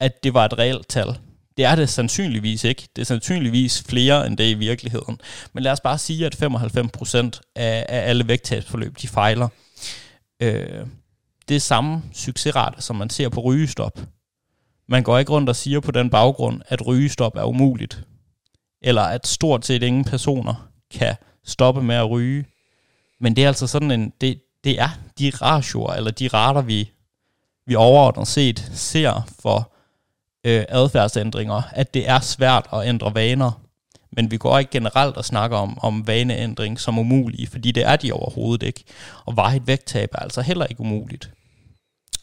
at 0.00 0.24
det 0.24 0.34
var 0.34 0.44
et 0.44 0.58
reelt 0.58 0.88
tal. 0.88 1.18
Det 1.56 1.64
er 1.64 1.74
det 1.74 1.88
sandsynligvis 1.88 2.64
ikke. 2.64 2.88
Det 2.96 3.02
er 3.02 3.06
sandsynligvis 3.06 3.82
flere 3.82 4.26
end 4.26 4.36
det 4.36 4.50
i 4.50 4.54
virkeligheden. 4.54 5.20
Men 5.52 5.62
lad 5.62 5.72
os 5.72 5.80
bare 5.80 5.98
sige, 5.98 6.26
at 6.26 6.34
95 6.34 6.90
procent 6.92 7.40
af, 7.56 7.86
af 7.88 8.08
alle 8.08 8.28
vægttabsforløb, 8.28 8.96
de 9.02 9.08
fejler. 9.08 9.48
Øh, 10.40 10.86
det 11.48 11.56
er 11.56 11.60
samme 11.60 12.02
succesrate, 12.12 12.82
som 12.82 12.96
man 12.96 13.10
ser 13.10 13.28
på 13.28 13.40
rygestop. 13.40 14.00
Man 14.88 15.02
går 15.02 15.18
ikke 15.18 15.32
rundt 15.32 15.48
og 15.48 15.56
siger 15.56 15.80
på 15.80 15.90
den 15.90 16.10
baggrund, 16.10 16.60
at 16.68 16.86
rygestop 16.86 17.36
er 17.36 17.44
umuligt. 17.44 18.04
Eller 18.82 19.02
at 19.02 19.26
stort 19.26 19.66
set 19.66 19.82
ingen 19.82 20.04
personer 20.04 20.68
kan 20.90 21.14
stoppe 21.44 21.82
med 21.82 21.94
at 21.94 22.10
ryge. 22.10 22.44
Men 23.20 23.36
det 23.36 23.44
er 23.44 23.48
altså 23.48 23.66
sådan 23.66 23.90
en, 23.90 24.12
det, 24.20 24.40
det 24.64 24.80
er 24.80 24.88
de 25.18 25.30
ratioer, 25.30 25.92
eller 25.92 26.10
de 26.10 26.28
rater, 26.28 26.62
vi, 26.62 26.90
vi 27.66 27.74
overordnet 27.74 28.28
set 28.28 28.70
ser 28.74 29.28
for 29.40 29.72
øh, 30.46 30.64
adfærdsændringer, 30.68 31.62
at 31.72 31.94
det 31.94 32.08
er 32.08 32.20
svært 32.20 32.66
at 32.72 32.88
ændre 32.88 33.14
vaner. 33.14 33.60
Men 34.12 34.30
vi 34.30 34.36
går 34.36 34.58
ikke 34.58 34.70
generelt 34.70 35.16
og 35.16 35.24
snakker 35.24 35.56
om, 35.56 35.78
om 35.82 36.06
vaneændring 36.06 36.80
som 36.80 36.98
umulige, 36.98 37.46
fordi 37.46 37.70
det 37.70 37.86
er 37.86 37.96
de 37.96 38.12
overhovedet 38.12 38.66
ikke. 38.66 38.84
Og 39.24 39.36
varigt 39.36 39.66
vægttab 39.66 40.08
er 40.12 40.18
altså 40.18 40.42
heller 40.42 40.66
ikke 40.66 40.80
umuligt. 40.80 41.30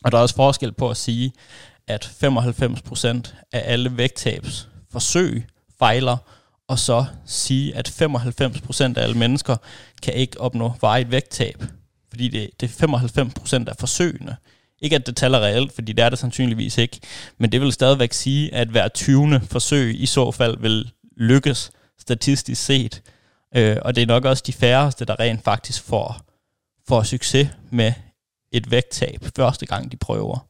Og 0.04 0.12
der 0.12 0.17
er 0.17 0.21
også 0.21 0.36
forskel 0.36 0.71
på 0.71 0.89
at 0.89 0.97
sige, 0.97 1.34
at 1.88 2.06
95% 2.23 3.34
af 3.51 3.62
alle 3.65 3.97
vægttabsforsøg 3.97 5.45
fejler, 5.80 6.17
og 6.67 6.80
så 6.80 7.06
sige, 7.25 7.75
at 7.75 7.89
95% 7.89 8.84
af 8.97 9.04
alle 9.04 9.17
mennesker 9.17 9.58
kan 10.04 10.13
ikke 10.13 10.41
opnå 10.41 10.73
varigt 10.82 11.12
vægttab, 11.12 11.63
fordi 12.12 12.28
det, 12.28 12.50
det 12.62 12.82
er 12.82 12.88
95% 12.88 13.69
af 13.69 13.76
forsøgene. 13.80 14.36
Ikke 14.82 14.95
at 14.95 15.08
det 15.08 15.15
taler 15.15 15.39
reelt, 15.39 15.71
fordi 15.71 15.93
det 15.93 16.06
er 16.06 16.10
det 16.10 16.19
sandsynligvis 16.19 16.78
ikke, 16.78 17.00
men 17.38 17.52
det 17.52 17.62
vil 17.62 17.71
stadigvæk 17.71 18.13
sige, 18.13 18.54
at 18.54 18.67
hver 18.67 18.88
20. 18.88 19.41
forsøg 19.41 20.02
i 20.02 20.06
så 20.06 20.32
fald 20.32 20.58
vil 20.60 20.91
lykkes 21.17 21.71
statistisk 22.00 22.65
set. 22.65 23.02
Øh, 23.56 23.78
og 23.82 23.95
det 23.95 24.02
er 24.02 24.08
nok 24.08 24.26
også 24.26 24.43
de 24.47 24.54
færreste, 24.54 25.06
der 25.06 25.19
rent 25.19 25.43
faktisk 25.43 25.84
får, 25.84 26.21
får 26.88 27.04
succes 27.04 27.47
med 27.71 27.93
et 28.52 28.71
vægttab 28.71 29.26
første 29.36 29.65
gang, 29.65 29.91
de 29.91 29.97
prøver. 29.97 30.47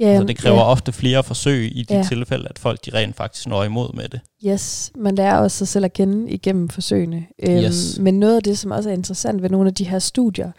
Ja, 0.00 0.06
altså 0.06 0.26
det 0.26 0.36
kræver 0.36 0.56
ja. 0.56 0.64
ofte 0.64 0.92
flere 0.92 1.24
forsøg 1.24 1.76
i 1.76 1.82
de 1.82 1.96
ja. 1.96 2.02
tilfælde, 2.02 2.48
at 2.50 2.58
folk 2.58 2.84
de 2.86 2.90
rent 2.94 3.16
faktisk 3.16 3.46
når 3.46 3.64
imod 3.64 3.92
med 3.94 4.08
det. 4.08 4.20
Yes, 4.46 4.92
man 4.96 5.14
lærer 5.14 5.38
også 5.38 5.58
sig 5.58 5.68
selv 5.68 5.84
at 5.84 5.92
kende 5.92 6.30
igennem 6.30 6.68
forsøgene. 6.68 7.26
Øhm, 7.42 7.54
yes. 7.54 7.98
Men 7.98 8.20
noget 8.20 8.36
af 8.36 8.42
det, 8.42 8.58
som 8.58 8.70
også 8.70 8.90
er 8.90 8.94
interessant 8.94 9.42
ved 9.42 9.50
nogle 9.50 9.68
af 9.68 9.74
de 9.74 9.88
her 9.88 9.98
studier, 9.98 10.50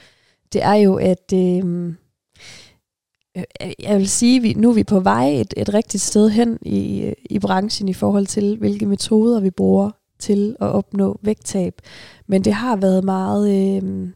det 0.54 0.64
er 0.64 0.74
jo, 0.74 0.96
at 0.96 1.34
øhm, 1.34 1.96
øh, 3.38 3.44
jeg 3.80 3.98
vil 3.98 4.10
sige, 4.10 4.50
at 4.50 4.58
nu 4.58 4.70
er 4.70 4.74
vi 4.74 4.84
på 4.84 5.00
vej 5.00 5.28
et, 5.28 5.54
et 5.58 5.74
rigtigt 5.74 6.04
sted 6.04 6.30
hen 6.30 6.58
i, 6.62 7.14
i 7.30 7.40
branchen 7.40 7.90
i 7.90 7.94
forhold 7.94 8.26
til, 8.26 8.58
hvilke 8.58 8.86
metoder 8.86 9.40
vi 9.40 9.50
bruger 9.50 9.92
til 10.20 10.56
at 10.62 10.68
opnå 10.68 11.20
vægttab. 11.22 11.82
Men 12.28 12.44
det 12.44 12.54
har 12.54 12.76
været 12.76 13.04
meget... 13.04 13.76
Øh, 13.84 14.10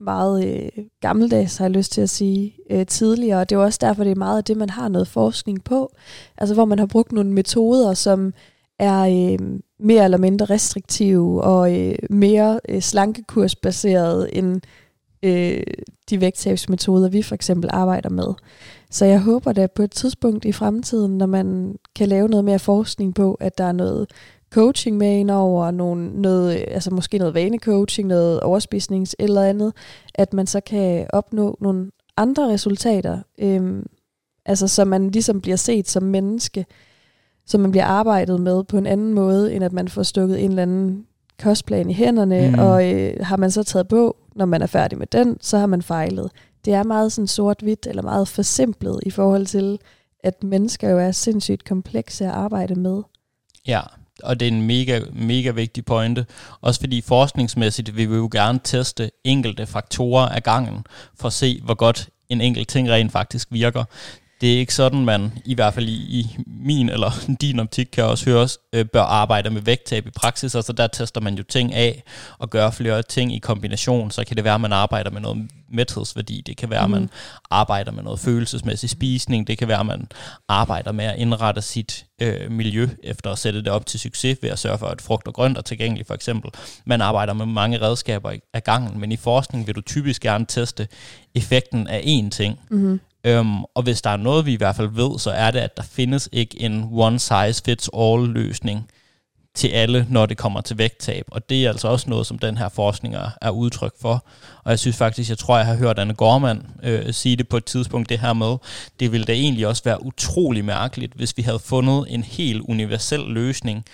meget 0.00 0.46
øh, 0.46 0.84
gammeldags, 1.00 1.56
har 1.56 1.64
jeg 1.64 1.70
lyst 1.70 1.92
til 1.92 2.00
at 2.00 2.10
sige, 2.10 2.54
øh, 2.70 2.86
tidligere. 2.86 3.40
Og 3.40 3.50
det 3.50 3.56
er 3.56 3.60
også 3.60 3.78
derfor, 3.82 4.04
det 4.04 4.10
er 4.10 4.16
meget 4.16 4.36
af 4.38 4.44
det, 4.44 4.56
man 4.56 4.70
har 4.70 4.88
noget 4.88 5.08
forskning 5.08 5.64
på. 5.64 5.92
Altså 6.36 6.54
hvor 6.54 6.64
man 6.64 6.78
har 6.78 6.86
brugt 6.86 7.12
nogle 7.12 7.32
metoder, 7.32 7.94
som 7.94 8.32
er 8.78 9.00
øh, 9.00 9.58
mere 9.80 10.04
eller 10.04 10.18
mindre 10.18 10.46
restriktive 10.46 11.42
og 11.42 11.80
øh, 11.80 11.94
mere 12.10 12.60
øh, 12.68 12.80
slankekursbaseret 12.82 14.30
end 14.32 14.60
øh, 15.22 15.62
de 16.10 16.20
vægttabsmetoder, 16.20 17.08
vi 17.08 17.22
for 17.22 17.34
eksempel 17.34 17.70
arbejder 17.72 18.08
med. 18.08 18.34
Så 18.90 19.04
jeg 19.04 19.20
håber 19.20 19.52
da 19.52 19.66
på 19.66 19.82
et 19.82 19.90
tidspunkt 19.90 20.44
i 20.44 20.52
fremtiden, 20.52 21.18
når 21.18 21.26
man 21.26 21.76
kan 21.96 22.08
lave 22.08 22.28
noget 22.28 22.44
mere 22.44 22.58
forskning 22.58 23.14
på, 23.14 23.34
at 23.34 23.58
der 23.58 23.64
er 23.64 23.72
noget 23.72 24.10
coaching 24.50 24.96
med 24.96 25.18
ind 25.18 25.30
over, 25.30 25.70
nogle, 25.70 26.20
noget, 26.22 26.64
altså 26.68 26.90
måske 26.90 27.18
noget 27.18 27.34
vanecoaching, 27.34 28.08
noget 28.08 28.40
overspisnings 28.40 29.16
eller 29.18 29.42
andet, 29.42 29.72
at 30.14 30.32
man 30.34 30.46
så 30.46 30.60
kan 30.60 31.06
opnå 31.12 31.58
nogle 31.60 31.90
andre 32.16 32.52
resultater, 32.52 33.18
øhm, 33.38 33.86
altså 34.46 34.68
så 34.68 34.84
man 34.84 35.10
ligesom 35.10 35.40
bliver 35.40 35.56
set 35.56 35.88
som 35.88 36.02
menneske, 36.02 36.66
så 37.46 37.58
man 37.58 37.70
bliver 37.70 37.84
arbejdet 37.84 38.40
med 38.40 38.64
på 38.64 38.78
en 38.78 38.86
anden 38.86 39.14
måde, 39.14 39.54
end 39.54 39.64
at 39.64 39.72
man 39.72 39.88
får 39.88 40.02
stukket 40.02 40.44
en 40.44 40.50
eller 40.50 40.62
anden 40.62 41.06
kostplan 41.38 41.90
i 41.90 41.94
hænderne, 41.94 42.48
mm. 42.48 42.58
og 42.58 42.92
øh, 42.92 43.14
har 43.20 43.36
man 43.36 43.50
så 43.50 43.62
taget 43.62 43.88
på, 43.88 44.16
når 44.36 44.44
man 44.46 44.62
er 44.62 44.66
færdig 44.66 44.98
med 44.98 45.06
den, 45.06 45.36
så 45.40 45.58
har 45.58 45.66
man 45.66 45.82
fejlet. 45.82 46.30
Det 46.64 46.74
er 46.74 46.82
meget 46.82 47.12
sådan 47.12 47.26
sort-hvidt, 47.26 47.86
eller 47.86 48.02
meget 48.02 48.28
forsimplet 48.28 49.00
i 49.06 49.10
forhold 49.10 49.46
til, 49.46 49.78
at 50.24 50.44
mennesker 50.44 50.90
jo 50.90 50.98
er 50.98 51.12
sindssygt 51.12 51.64
komplekse 51.64 52.24
at 52.24 52.30
arbejde 52.30 52.74
med. 52.74 53.02
Ja, 53.66 53.80
og 54.22 54.40
det 54.40 54.48
er 54.48 54.52
en 54.52 54.62
mega, 54.62 55.00
mega 55.12 55.50
vigtig 55.50 55.84
pointe. 55.84 56.26
Også 56.60 56.80
fordi 56.80 57.00
forskningsmæssigt 57.00 57.96
vil 57.96 58.10
vi 58.10 58.16
jo 58.16 58.28
gerne 58.32 58.60
teste 58.64 59.10
enkelte 59.24 59.66
faktorer 59.66 60.28
af 60.28 60.42
gangen, 60.42 60.86
for 61.14 61.26
at 61.26 61.32
se, 61.32 61.60
hvor 61.64 61.74
godt 61.74 62.08
en 62.28 62.40
enkelt 62.40 62.68
ting 62.68 62.90
rent 62.90 63.12
faktisk 63.12 63.48
virker 63.50 63.84
det 64.40 64.54
er 64.54 64.58
ikke 64.58 64.74
sådan, 64.74 65.04
man 65.04 65.32
i 65.44 65.54
hvert 65.54 65.74
fald 65.74 65.88
i, 65.88 66.20
i 66.20 66.36
min 66.46 66.88
eller 66.88 67.10
din 67.40 67.60
optik 67.60 67.88
kan 67.92 68.04
også 68.04 68.30
høres, 68.30 68.58
øh, 68.72 68.86
bør 68.92 69.02
arbejde 69.02 69.50
med 69.50 69.62
vægttab 69.62 70.06
i 70.06 70.10
praksis. 70.10 70.54
Altså 70.54 70.72
der 70.72 70.86
tester 70.86 71.20
man 71.20 71.34
jo 71.34 71.42
ting 71.42 71.74
af 71.74 72.02
og 72.38 72.50
gør 72.50 72.70
flere 72.70 73.02
ting 73.02 73.34
i 73.34 73.38
kombination. 73.38 74.10
Så 74.10 74.24
kan 74.24 74.36
det 74.36 74.44
være, 74.44 74.54
at 74.54 74.60
man 74.60 74.72
arbejder 74.72 75.10
med 75.10 75.20
noget 75.20 75.48
mæthedsværdi. 75.70 76.42
Det 76.46 76.56
kan 76.56 76.70
være, 76.70 76.84
at 76.84 76.90
man 76.90 77.02
mm. 77.02 77.08
arbejder 77.50 77.92
med 77.92 78.02
noget 78.02 78.20
følelsesmæssig 78.20 78.90
spisning. 78.90 79.46
Det 79.46 79.58
kan 79.58 79.68
være, 79.68 79.80
at 79.80 79.86
man 79.86 80.08
arbejder 80.48 80.92
med 80.92 81.04
at 81.04 81.18
indrette 81.18 81.62
sit 81.62 82.06
øh, 82.22 82.50
miljø 82.50 82.88
efter 83.02 83.30
at 83.30 83.38
sætte 83.38 83.58
det 83.58 83.68
op 83.68 83.86
til 83.86 84.00
succes 84.00 84.38
ved 84.42 84.50
at 84.50 84.58
sørge 84.58 84.78
for, 84.78 84.86
at 84.86 85.02
frugt 85.02 85.28
og 85.28 85.34
grønt 85.34 85.58
er 85.58 85.62
tilgængeligt 85.62 86.06
for 86.06 86.14
eksempel. 86.14 86.50
Man 86.84 87.00
arbejder 87.00 87.32
med 87.32 87.46
mange 87.46 87.80
redskaber 87.80 88.32
af 88.54 88.64
gangen, 88.64 89.00
men 89.00 89.12
i 89.12 89.16
forskning 89.16 89.66
vil 89.66 89.74
du 89.74 89.80
typisk 89.80 90.22
gerne 90.22 90.46
teste 90.46 90.88
effekten 91.34 91.86
af 91.86 92.00
én 92.00 92.30
ting. 92.30 92.60
Mm-hmm. 92.70 93.00
Øhm, 93.24 93.64
og 93.64 93.82
hvis 93.82 94.02
der 94.02 94.10
er 94.10 94.16
noget, 94.16 94.46
vi 94.46 94.52
i 94.52 94.56
hvert 94.56 94.76
fald 94.76 94.88
ved, 94.88 95.18
så 95.18 95.30
er 95.30 95.50
det, 95.50 95.58
at 95.58 95.76
der 95.76 95.82
findes 95.82 96.28
ikke 96.32 96.62
en 96.62 96.88
one-size-fits-all 96.92 98.28
løsning 98.28 98.90
til 99.58 99.68
alle, 99.68 100.06
når 100.10 100.26
det 100.26 100.36
kommer 100.36 100.60
til 100.60 100.78
vægttab. 100.78 101.24
Og 101.30 101.48
det 101.48 101.64
er 101.64 101.68
altså 101.68 101.88
også 101.88 102.10
noget, 102.10 102.26
som 102.26 102.38
den 102.38 102.58
her 102.58 102.68
forskning 102.68 103.14
er 103.40 103.50
udtryk 103.50 103.92
for. 104.00 104.24
Og 104.64 104.70
jeg 104.70 104.78
synes 104.78 104.96
faktisk, 104.96 105.30
jeg 105.30 105.38
tror, 105.38 105.56
jeg 105.56 105.66
har 105.66 105.76
hørt 105.76 105.98
Anne 105.98 106.14
Gormand 106.14 106.62
øh, 106.82 107.12
sige 107.12 107.36
det 107.36 107.48
på 107.48 107.56
et 107.56 107.64
tidspunkt, 107.64 108.08
det 108.08 108.18
her 108.18 108.32
med, 108.32 108.56
det 109.00 109.12
ville 109.12 109.26
da 109.26 109.32
egentlig 109.32 109.66
også 109.66 109.84
være 109.84 110.04
utrolig 110.04 110.64
mærkeligt, 110.64 111.12
hvis 111.14 111.36
vi 111.36 111.42
havde 111.42 111.58
fundet 111.58 112.06
en 112.08 112.22
helt 112.22 112.62
universel 112.68 113.20
løsning 113.20 113.84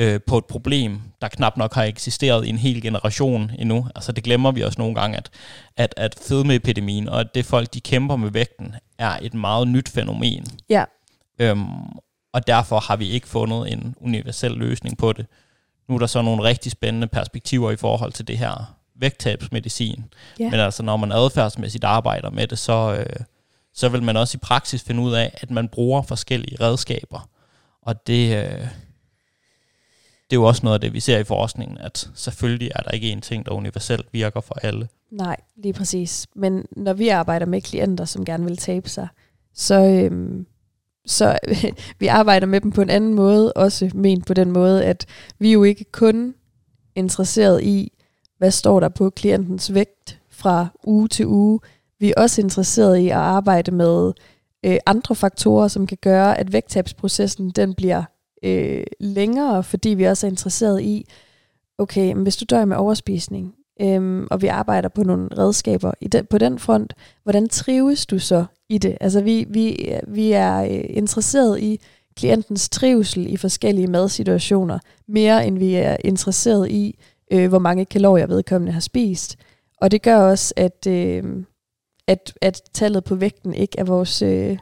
øh, 0.00 0.20
på 0.26 0.38
et 0.38 0.44
problem, 0.44 1.00
der 1.20 1.28
knap 1.28 1.56
nok 1.56 1.74
har 1.74 1.84
eksisteret 1.84 2.46
i 2.46 2.48
en 2.48 2.58
hel 2.58 2.82
generation 2.82 3.50
endnu. 3.58 3.88
Altså 3.94 4.12
det 4.12 4.24
glemmer 4.24 4.50
vi 4.50 4.62
også 4.62 4.78
nogle 4.78 4.94
gange, 4.94 5.16
at, 5.16 5.30
at, 5.76 5.94
at 5.96 6.14
fedmeepidemien 6.28 7.08
og 7.08 7.20
at 7.20 7.34
det 7.34 7.44
folk, 7.44 7.74
de 7.74 7.80
kæmper 7.80 8.16
med 8.16 8.30
vægten, 8.30 8.74
er 8.98 9.18
et 9.22 9.34
meget 9.34 9.68
nyt 9.68 9.88
fænomen. 9.88 10.46
Ja. 10.68 10.84
Øhm, 11.38 11.66
og 12.32 12.46
derfor 12.46 12.80
har 12.80 12.96
vi 12.96 13.08
ikke 13.08 13.28
fundet 13.28 13.72
en 13.72 13.94
universel 14.00 14.50
løsning 14.50 14.98
på 14.98 15.12
det. 15.12 15.26
Nu 15.88 15.94
er 15.94 15.98
der 15.98 16.06
så 16.06 16.22
nogle 16.22 16.42
rigtig 16.42 16.72
spændende 16.72 17.06
perspektiver 17.06 17.70
i 17.70 17.76
forhold 17.76 18.12
til 18.12 18.28
det 18.28 18.38
her 18.38 18.76
vægttabsmedicin. 18.96 20.04
Ja. 20.38 20.50
Men 20.50 20.60
altså 20.60 20.82
når 20.82 20.96
man 20.96 21.12
adfærdsmæssigt 21.12 21.84
arbejder 21.84 22.30
med 22.30 22.46
det, 22.46 22.58
så, 22.58 22.94
øh, 22.94 23.24
så 23.74 23.88
vil 23.88 24.02
man 24.02 24.16
også 24.16 24.36
i 24.36 24.38
praksis 24.42 24.82
finde 24.82 25.02
ud 25.02 25.12
af, 25.12 25.38
at 25.40 25.50
man 25.50 25.68
bruger 25.68 26.02
forskellige 26.02 26.56
redskaber. 26.60 27.28
Og 27.82 28.06
det, 28.06 28.44
øh, 28.44 28.66
det 30.30 30.36
er 30.36 30.40
jo 30.40 30.44
også 30.44 30.60
noget 30.64 30.74
af 30.74 30.80
det, 30.80 30.92
vi 30.92 31.00
ser 31.00 31.18
i 31.18 31.24
forskningen, 31.24 31.78
at 31.78 32.10
selvfølgelig 32.14 32.70
er 32.74 32.82
der 32.82 32.90
ikke 32.90 33.12
én 33.12 33.20
ting, 33.20 33.46
der 33.46 33.52
universelt 33.52 34.06
virker 34.12 34.40
for 34.40 34.54
alle. 34.62 34.88
Nej, 35.10 35.36
lige 35.56 35.72
præcis. 35.72 36.26
Men 36.34 36.64
når 36.76 36.92
vi 36.92 37.08
arbejder 37.08 37.46
med 37.46 37.60
klienter, 37.62 38.04
som 38.04 38.24
gerne 38.24 38.44
vil 38.44 38.56
tabe 38.56 38.88
sig, 38.88 39.08
så, 39.54 39.84
øhm, 39.84 40.46
så 41.06 41.38
vi 42.00 42.06
arbejder 42.06 42.46
med 42.46 42.60
dem 42.60 42.72
på 42.72 42.82
en 42.82 42.90
anden 42.90 43.14
måde, 43.14 43.52
også 43.52 43.90
ment 43.94 44.26
på 44.26 44.34
den 44.34 44.52
måde, 44.52 44.84
at 44.84 45.06
vi 45.38 45.52
jo 45.52 45.64
ikke 45.64 45.84
kun 45.92 46.34
interesseret 46.94 47.62
i, 47.62 47.92
hvad 48.38 48.50
står 48.50 48.80
der 48.80 48.88
på 48.88 49.10
klientens 49.10 49.74
vægt 49.74 50.20
fra 50.30 50.66
uge 50.84 51.08
til 51.08 51.26
uge. 51.26 51.60
Vi 51.98 52.08
er 52.10 52.22
også 52.22 52.40
interesseret 52.40 52.98
i 52.98 53.08
at 53.08 53.16
arbejde 53.16 53.70
med 53.70 54.12
øh, 54.64 54.78
andre 54.86 55.14
faktorer, 55.14 55.68
som 55.68 55.86
kan 55.86 55.98
gøre, 56.00 56.38
at 56.38 56.52
vægttabsprocessen 56.52 57.50
den 57.50 57.74
bliver 57.74 58.04
øh, 58.42 58.84
længere, 59.00 59.62
fordi 59.62 59.88
vi 59.88 60.04
også 60.04 60.26
er 60.26 60.30
interesseret 60.30 60.82
i, 60.82 61.06
okay, 61.78 62.12
men 62.12 62.22
hvis 62.22 62.36
du 62.36 62.44
dør 62.50 62.64
med 62.64 62.76
overspisning, 62.76 63.54
øhm, 63.80 64.26
og 64.30 64.42
vi 64.42 64.46
arbejder 64.46 64.88
på 64.88 65.02
nogle 65.02 65.28
redskaber 65.38 65.92
i 66.00 66.08
den, 66.08 66.26
på 66.26 66.38
den 66.38 66.58
front, 66.58 66.94
hvordan 67.22 67.48
trives 67.48 68.06
du 68.06 68.18
så 68.18 68.44
i 68.68 68.78
det? 68.78 68.98
Altså 69.00 69.20
vi, 69.20 69.46
vi, 69.48 69.94
vi 70.08 70.32
er 70.32 70.62
øh, 70.62 70.84
interesseret 70.88 71.60
i 71.60 71.80
klientens 72.16 72.68
trivsel 72.68 73.32
i 73.32 73.36
forskellige 73.36 73.86
madsituationer, 73.86 74.78
mere 75.08 75.46
end 75.46 75.58
vi 75.58 75.74
er 75.74 75.96
interesseret 76.04 76.70
i, 76.70 76.98
øh, 77.32 77.48
hvor 77.48 77.58
mange 77.58 77.84
kalorier 77.84 78.26
vedkommende 78.26 78.72
har 78.72 78.80
spist. 78.80 79.36
Og 79.80 79.90
det 79.90 80.02
gør 80.02 80.16
også, 80.16 80.54
at, 80.56 80.86
øh, 80.88 81.24
at, 82.06 82.32
at 82.42 82.62
tallet 82.72 83.04
på 83.04 83.14
vægten 83.14 83.54
ikke 83.54 83.78
er 83.78 83.84
vores, 83.84 84.22
øh, 84.22 84.58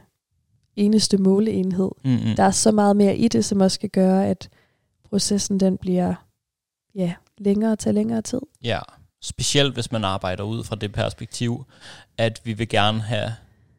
eneste 0.79 1.19
måleenhed. 1.19 1.91
Mm-hmm. 2.05 2.37
Der 2.37 2.43
er 2.43 2.51
så 2.51 2.73
meget 2.73 2.97
mere 2.97 3.17
i 3.17 3.29
det, 3.29 3.45
som 3.45 3.61
også 3.61 3.75
skal 3.75 3.91
gøre, 3.91 4.27
at 4.27 4.49
processen 5.11 5.61
den 5.61 5.77
bliver 5.77 6.15
ja, 6.95 7.15
længere 7.39 7.73
og 7.73 7.79
tager 7.79 7.95
længere 7.95 8.23
tid. 8.23 8.41
Ja, 8.65 8.79
specielt 9.23 9.75
hvis 9.75 9.93
man 9.93 10.05
arbejder 10.05 10.45
ud 10.45 10.65
fra 10.65 10.77
det 10.77 10.93
perspektiv, 10.93 11.65
at 12.19 12.41
vi 12.45 12.53
vil 12.53 12.69
gerne 12.69 13.01
have 13.01 13.33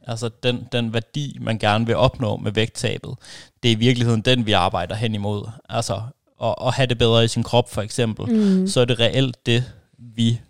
Altså 0.08 0.30
den, 0.44 0.68
den 0.72 0.94
værdi, 0.94 1.38
man 1.42 1.60
gerne 1.60 1.86
vil 1.86 1.96
opnå 1.96 2.38
med 2.38 2.52
vægttabet, 2.52 3.16
det 3.64 3.72
er 3.72 3.76
i 3.76 3.80
virkeligheden 3.80 4.22
den, 4.22 4.46
vi 4.46 4.52
arbejder 4.52 4.96
hen 4.96 5.16
imod. 5.16 5.50
Altså 5.70 6.02
at, 6.44 6.56
at 6.66 6.74
have 6.74 6.88
det 6.88 6.98
bedre 6.98 7.24
i 7.24 7.28
sin 7.28 7.44
krop 7.44 7.72
for 7.72 7.82
eksempel, 7.82 8.36
mm. 8.36 8.68
så 8.68 8.82
er 8.82 8.86
det 8.86 9.00
reelt 9.00 9.46
det, 9.46 9.64
vi 9.98 10.42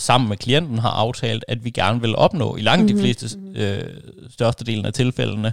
sammen 0.00 0.28
med 0.28 0.36
klienten 0.36 0.78
har 0.78 0.90
aftalt, 0.90 1.44
at 1.48 1.64
vi 1.64 1.70
gerne 1.70 2.00
vil 2.00 2.16
opnå 2.16 2.56
i 2.56 2.60
langt 2.60 2.80
mm-hmm. 2.80 2.88
de 2.88 2.94
Mhm, 2.94 3.02
fleste 3.02 3.38
mhm. 3.38 3.56
øh, 3.56 4.00
største 4.30 4.64
delen 4.64 4.86
af 4.86 4.92
tilfældene, 4.92 5.52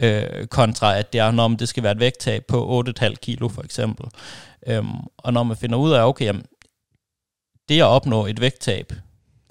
øh, 0.00 0.46
kontra 0.46 0.98
at 0.98 1.12
det 1.12 1.20
er, 1.20 1.30
når 1.30 1.48
det 1.48 1.68
skal 1.68 1.82
være 1.82 1.92
et 1.92 2.00
vægttab 2.00 2.44
på 2.48 2.82
8,5 2.88 3.14
kilo 3.14 3.48
for 3.48 3.62
eksempel. 3.62 4.06
Øhm, 4.66 4.88
og 5.16 5.32
når 5.32 5.42
man 5.42 5.56
finder 5.56 5.78
ud 5.78 5.92
af, 5.92 6.08
okay, 6.08 6.24
jamen, 6.24 6.44
det 7.68 7.80
at 7.80 7.84
opnå 7.84 8.26
et 8.26 8.40
vægttab, 8.40 8.92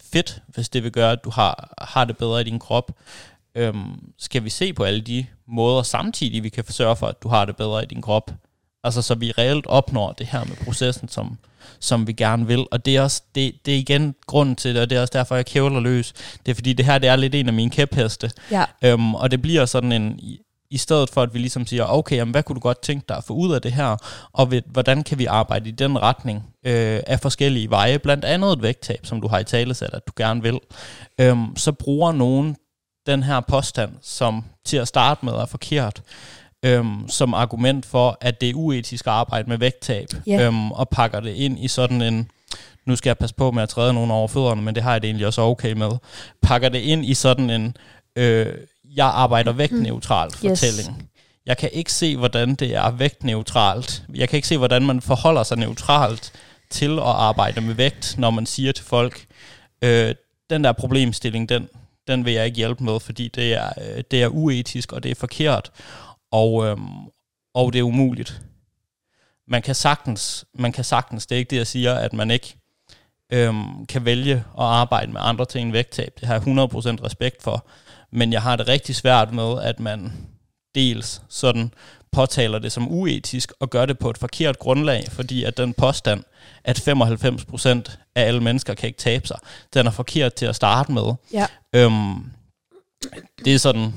fedt, 0.02 0.42
hvis 0.48 0.70
det 0.70 0.84
vil 0.84 0.92
gøre, 0.92 1.12
at 1.12 1.24
du 1.24 1.30
har, 1.30 1.74
har 1.82 2.06
det 2.06 2.18
bedre 2.18 2.42
i 2.42 2.44
din 2.44 2.60
krop, 2.60 2.92
øhm, 3.56 4.14
skal 4.18 4.44
vi 4.44 4.50
se 4.50 4.74
på 4.74 4.84
alle 4.84 5.02
de 5.02 5.26
måder 5.48 5.84
samtidig, 5.84 6.44
vi 6.44 6.50
kan 6.50 6.64
sørge 6.70 6.96
for, 6.96 7.08
at 7.08 7.24
du 7.24 7.28
har 7.28 7.46
det 7.46 7.56
bedre 7.56 7.84
i 7.84 7.86
din 7.86 8.02
krop. 8.02 8.32
Altså 8.86 9.02
så 9.02 9.16
vi 9.16 9.32
reelt 9.32 9.68
opnår 9.68 10.12
det 10.12 10.28
her 10.28 10.44
med 10.44 10.56
processen, 10.66 11.10
som, 11.10 11.38
som 11.80 12.08
vi 12.08 12.14
gerne 12.14 12.48
vil. 12.48 12.66
Og 12.72 12.86
det 12.86 12.96
er, 12.96 13.02
også, 13.02 13.22
det, 13.36 13.66
det 13.66 13.74
er 13.74 13.78
igen 13.78 14.16
grunden 14.28 14.56
til 14.56 14.74
det, 14.74 14.82
og 14.82 14.90
det 14.90 14.98
er 14.98 15.02
også 15.02 15.12
derfor, 15.14 15.36
jeg 15.36 15.46
kævler 15.46 15.80
løs. 15.80 16.14
Det 16.46 16.52
er 16.52 16.56
fordi, 16.56 16.74
det 16.74 16.86
her 16.86 16.98
det 16.98 17.10
er 17.10 17.16
lidt 17.16 17.36
en 17.36 17.48
af 17.48 17.54
mine 17.54 17.72
kæpheste. 17.72 18.32
Ja. 18.52 18.66
Øhm, 18.84 19.16
og 19.16 19.32
det 19.32 19.42
bliver 19.42 19.66
sådan 19.66 19.92
en, 19.92 20.20
i, 20.70 20.78
stedet 20.78 21.10
for 21.10 21.22
at 21.22 21.34
vi 21.34 21.40
ligesom 21.40 21.68
siger, 21.68 21.86
okay, 21.86 22.16
jamen, 22.16 22.32
hvad 22.32 22.44
kunne 22.44 22.56
du 22.56 22.60
godt 22.60 22.82
tænke 22.82 23.06
dig 23.10 23.18
at 23.18 23.24
få 23.24 23.34
ud 23.34 23.54
af 23.54 23.62
det 23.62 23.72
her, 23.72 23.98
og 24.34 24.52
ved, 24.52 24.62
hvordan 24.66 25.04
kan 25.04 25.20
vi 25.20 25.26
arbejde 25.26 25.70
i 25.70 25.72
den 25.72 26.02
retning 26.02 26.44
øh, 26.66 27.00
af 27.08 27.20
forskellige 27.20 27.70
veje, 27.70 28.00
blandt 28.00 28.26
andet 28.26 28.54
et 28.54 28.62
vægttab, 28.62 29.06
som 29.06 29.22
du 29.22 29.28
har 29.28 29.40
i 29.40 29.44
talesat, 29.44 29.94
at 29.94 30.08
du 30.08 30.12
gerne 30.16 30.42
vil, 30.42 30.60
øhm, 31.20 31.56
så 31.56 31.72
bruger 31.72 32.12
nogen 32.12 32.56
den 33.06 33.24
her 33.24 33.40
påstand, 33.40 33.92
som 34.02 34.44
til 34.66 34.78
at 34.78 34.88
starte 34.88 35.26
med 35.26 35.34
er 35.34 35.46
forkert, 35.46 36.02
øhm, 36.66 37.10
som 37.10 37.34
argument 37.34 37.86
for, 37.86 38.18
at 38.22 38.42
det 38.42 38.50
er 38.50 38.54
uetisk 38.54 39.08
at 39.08 39.14
arbejde 39.14 39.50
med 39.50 39.58
vægttab, 39.58 40.08
Ja. 40.28 40.42
øhm, 40.42 40.72
og 40.72 40.90
pakker 40.90 41.20
det 41.20 41.34
ind 41.34 41.60
i 41.64 41.68
sådan 41.68 42.02
en, 42.02 42.30
nu 42.86 42.96
skal 42.96 43.10
jeg 43.10 43.18
passe 43.18 43.36
på 43.36 43.52
med 43.52 43.64
at 43.64 43.70
træde 43.70 43.94
nogen 43.94 44.12
over 44.12 44.28
fødderne, 44.28 44.62
men 44.62 44.76
det 44.76 44.84
har 44.84 44.92
jeg 44.92 45.02
det 45.02 45.08
egentlig 45.08 45.28
også 45.28 45.42
okay 45.42 45.72
med, 45.74 45.92
pakker 46.42 46.70
det 46.70 46.80
ind 46.80 47.06
i 47.06 47.14
sådan 47.14 47.50
en, 47.50 47.78
øh, 48.16 48.54
jeg 48.96 49.06
arbejder 49.06 49.52
vægtneutralt 49.52 50.34
Yes. 50.34 50.42
fortælling. 50.50 51.10
Jeg 51.46 51.58
kan 51.58 51.70
ikke 51.74 51.94
se, 51.94 52.18
hvordan 52.18 52.56
det 52.56 52.76
er 52.76 52.92
vægtneutralt. 52.92 54.04
Jeg 54.16 54.30
kan 54.30 54.38
ikke 54.38 54.48
se, 54.48 54.58
hvordan 54.58 54.86
man 54.86 55.02
forholder 55.02 55.44
sig 55.44 55.58
neutralt 55.58 56.32
til 56.70 56.92
at 57.00 57.06
arbejde 57.06 57.62
med 57.62 57.74
vægt, 57.74 58.16
når 58.18 58.30
man 58.30 58.46
siger 58.46 58.72
til 58.72 58.86
folk, 58.86 59.26
øh, 59.82 60.16
den 60.50 60.64
der 60.64 60.72
problemstilling, 60.72 61.50
den, 61.50 61.68
den 62.08 62.26
vil 62.26 62.34
jeg 62.34 62.46
ikke 62.46 62.58
hjælpe 62.58 62.84
med, 62.84 63.00
fordi 63.00 63.28
det 63.28 63.54
er, 63.54 63.70
øh, 63.96 64.04
det 64.12 64.24
er 64.24 64.28
uetisk, 64.28 64.92
og 64.94 65.04
det 65.04 65.12
er 65.12 65.16
forkert, 65.16 65.72
og, 66.36 66.66
øhm, 66.66 67.08
og 67.54 67.74
det 67.74 67.80
er 67.80 67.84
umuligt. 67.84 68.42
Man 69.48 69.62
kan 69.62 69.76
sagtens, 69.76 70.46
man 70.54 70.72
kan 70.72 70.84
sagtens, 70.84 71.26
det 71.26 71.36
er 71.36 71.40
ikke 71.40 71.50
det, 71.50 71.58
jeg 71.58 71.68
siger, 71.68 71.94
at 71.94 72.14
man 72.14 72.32
ikke 72.32 72.58
øhm, 73.32 73.86
kan 73.86 74.06
vælge 74.06 74.34
at 74.36 74.44
arbejde 74.64 75.12
med 75.12 75.22
andre 75.24 75.46
ting 75.46 75.66
end 75.66 75.72
vægttab. 75.72 76.14
Det 76.20 76.28
har 76.28 76.34
jeg 76.34 76.44
100% 76.44 76.48
respekt 77.06 77.44
for. 77.44 77.68
Men 78.12 78.34
jeg 78.34 78.42
har 78.42 78.56
det 78.56 78.68
rigtig 78.68 78.96
svært 78.96 79.34
med, 79.34 79.62
at 79.62 79.80
man 79.80 80.14
dels 80.76 81.22
sådan 81.30 81.74
påtaler 82.12 82.60
det 82.60 82.72
som 82.72 82.92
uetisk 82.92 83.52
og 83.60 83.70
gør 83.70 83.86
det 83.86 84.00
på 84.00 84.10
et 84.10 84.18
forkert 84.18 84.60
grundlag, 84.60 85.06
fordi 85.10 85.44
at 85.44 85.58
den 85.58 85.74
påstand, 85.74 86.24
at 86.64 86.80
95% 86.80 87.98
af 88.16 88.24
alle 88.24 88.42
mennesker 88.42 88.74
kan 88.74 88.88
ikke 88.88 89.00
tabe 89.00 89.28
sig, 89.28 89.38
den 89.74 89.88
er 89.88 89.92
forkert 89.92 90.34
til 90.34 90.46
at 90.46 90.56
starte 90.56 90.92
med. 90.92 91.14
Ja. 91.34 91.48
Øhm, 91.74 92.32
det 93.46 93.56
er 93.56 93.60
sådan, 93.60 93.94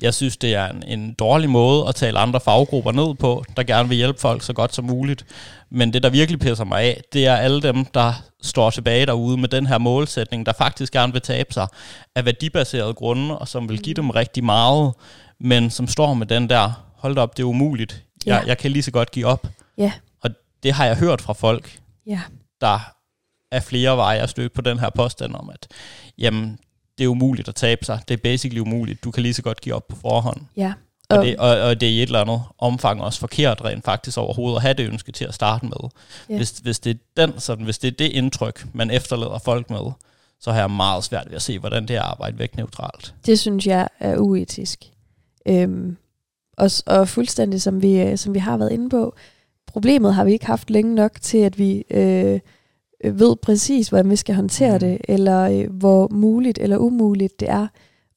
jeg 0.00 0.14
synes, 0.14 0.36
det 0.36 0.54
er 0.54 0.68
en, 0.68 0.82
en 0.86 1.14
dårlig 1.14 1.50
måde 1.50 1.88
at 1.88 1.94
tale 1.94 2.18
andre 2.18 2.40
faggrupper 2.40 2.92
ned 2.92 3.14
på, 3.14 3.44
der 3.56 3.62
gerne 3.62 3.88
vil 3.88 3.96
hjælpe 3.96 4.20
folk 4.20 4.42
så 4.42 4.52
godt 4.52 4.74
som 4.74 4.84
muligt. 4.84 5.26
Men 5.70 5.92
det, 5.92 6.02
der 6.02 6.10
virkelig 6.10 6.40
pisser 6.40 6.64
mig 6.64 6.82
af, 6.82 7.02
det 7.12 7.26
er 7.26 7.36
alle 7.36 7.62
dem, 7.62 7.84
der 7.84 8.12
står 8.42 8.70
tilbage 8.70 9.06
derude 9.06 9.36
med 9.36 9.48
den 9.48 9.66
her 9.66 9.78
målsætning, 9.78 10.46
der 10.46 10.52
faktisk 10.58 10.92
gerne 10.92 11.12
vil 11.12 11.22
tabe 11.22 11.52
sig 11.52 11.66
af 12.14 12.24
værdibaserede 12.24 12.94
grunde, 12.94 13.38
og 13.38 13.48
som 13.48 13.68
vil 13.68 13.82
give 13.82 13.94
dem 13.94 14.10
rigtig 14.10 14.44
meget, 14.44 14.92
men 15.40 15.70
som 15.70 15.86
står 15.88 16.14
med 16.14 16.26
den 16.26 16.48
der, 16.50 16.72
hold 16.96 17.18
op, 17.18 17.36
det 17.36 17.42
er 17.42 17.46
umuligt. 17.46 18.02
Jeg, 18.26 18.40
Ja. 18.42 18.46
jeg 18.48 18.58
kan 18.58 18.70
lige 18.70 18.82
så 18.82 18.90
godt 18.90 19.10
give 19.10 19.26
op. 19.26 19.46
Ja. 19.78 19.92
Og 20.22 20.30
det 20.62 20.72
har 20.72 20.84
jeg 20.86 20.96
hørt 20.96 21.20
fra 21.22 21.32
folk, 21.32 21.78
Ja. 22.06 22.20
der 22.60 22.78
er 23.52 23.60
flere 23.60 23.96
veje 23.96 24.18
at 24.18 24.30
støtte 24.30 24.54
på 24.54 24.60
den 24.60 24.78
her 24.78 24.90
påstand 24.90 25.34
om, 25.34 25.50
at 25.50 25.66
jamen, 26.18 26.58
det 26.98 27.04
er 27.04 27.08
umuligt 27.08 27.48
at 27.48 27.54
tabe 27.54 27.84
sig. 27.84 28.00
Det 28.08 28.14
er 28.14 28.18
basically 28.22 28.60
umuligt. 28.60 29.04
Du 29.04 29.10
kan 29.10 29.22
lige 29.22 29.34
så 29.34 29.42
godt 29.42 29.60
give 29.60 29.74
op 29.74 29.88
på 29.88 29.96
forhånd. 29.96 30.40
Ja. 30.56 30.72
Og, 31.08 31.24
det, 31.24 31.36
og, 31.36 31.48
og 31.48 31.80
det 31.80 31.88
er 31.88 31.92
i 31.92 32.02
et 32.02 32.06
eller 32.06 32.20
andet 32.20 32.42
omfang 32.58 33.02
også 33.02 33.20
forkert 33.20 33.64
rent 33.64 33.84
faktisk 33.84 34.18
overhovedet 34.18 34.56
at 34.56 34.62
have 34.62 34.74
det 34.74 34.88
ønske 34.88 35.12
til 35.12 35.24
at 35.24 35.34
starte 35.34 35.66
med. 35.66 35.90
Ja. 36.30 36.36
Hvis, 36.36 36.50
hvis, 36.50 36.78
det 36.78 36.90
er 37.16 37.26
den, 37.26 37.40
sådan, 37.40 37.64
hvis 37.64 37.78
det 37.78 37.88
er 37.88 37.96
det 37.96 38.12
indtryk, 38.12 38.66
man 38.72 38.90
efterlader 38.90 39.38
folk 39.38 39.70
med, 39.70 39.92
så 40.40 40.52
har 40.52 40.58
jeg 40.58 40.70
meget 40.70 41.04
svært 41.04 41.26
ved 41.28 41.36
at 41.36 41.42
se, 41.42 41.58
hvordan 41.58 41.88
det 41.88 41.96
er 41.96 42.02
at 42.02 42.08
arbejde 42.08 42.38
vægtneutralt. 42.38 43.14
Det 43.26 43.38
synes 43.38 43.66
jeg 43.66 43.88
er 44.00 44.16
uetisk. 44.16 44.84
Øhm, 45.46 45.96
og, 46.56 46.70
og 46.86 47.08
fuldstændig 47.08 47.62
som 47.62 47.82
vi, 47.82 48.00
øh, 48.00 48.18
som 48.18 48.34
vi 48.34 48.38
har 48.38 48.56
været 48.56 48.72
inde 48.72 48.88
på, 48.88 49.14
problemet 49.66 50.14
har 50.14 50.24
vi 50.24 50.32
ikke 50.32 50.46
haft 50.46 50.70
længe 50.70 50.94
nok 50.94 51.20
til, 51.20 51.38
at 51.38 51.58
vi 51.58 51.84
øh, 51.90 52.40
ved 53.04 53.36
præcis, 53.36 53.88
hvordan 53.88 54.10
vi 54.10 54.16
skal 54.16 54.34
håndtere 54.34 54.70
Mhm. 54.72 54.80
det, 54.80 54.98
eller 55.08 55.40
øh, 55.42 55.70
hvor 55.70 56.08
muligt 56.12 56.58
eller 56.58 56.76
umuligt 56.78 57.40
det 57.40 57.50
er. 57.50 57.66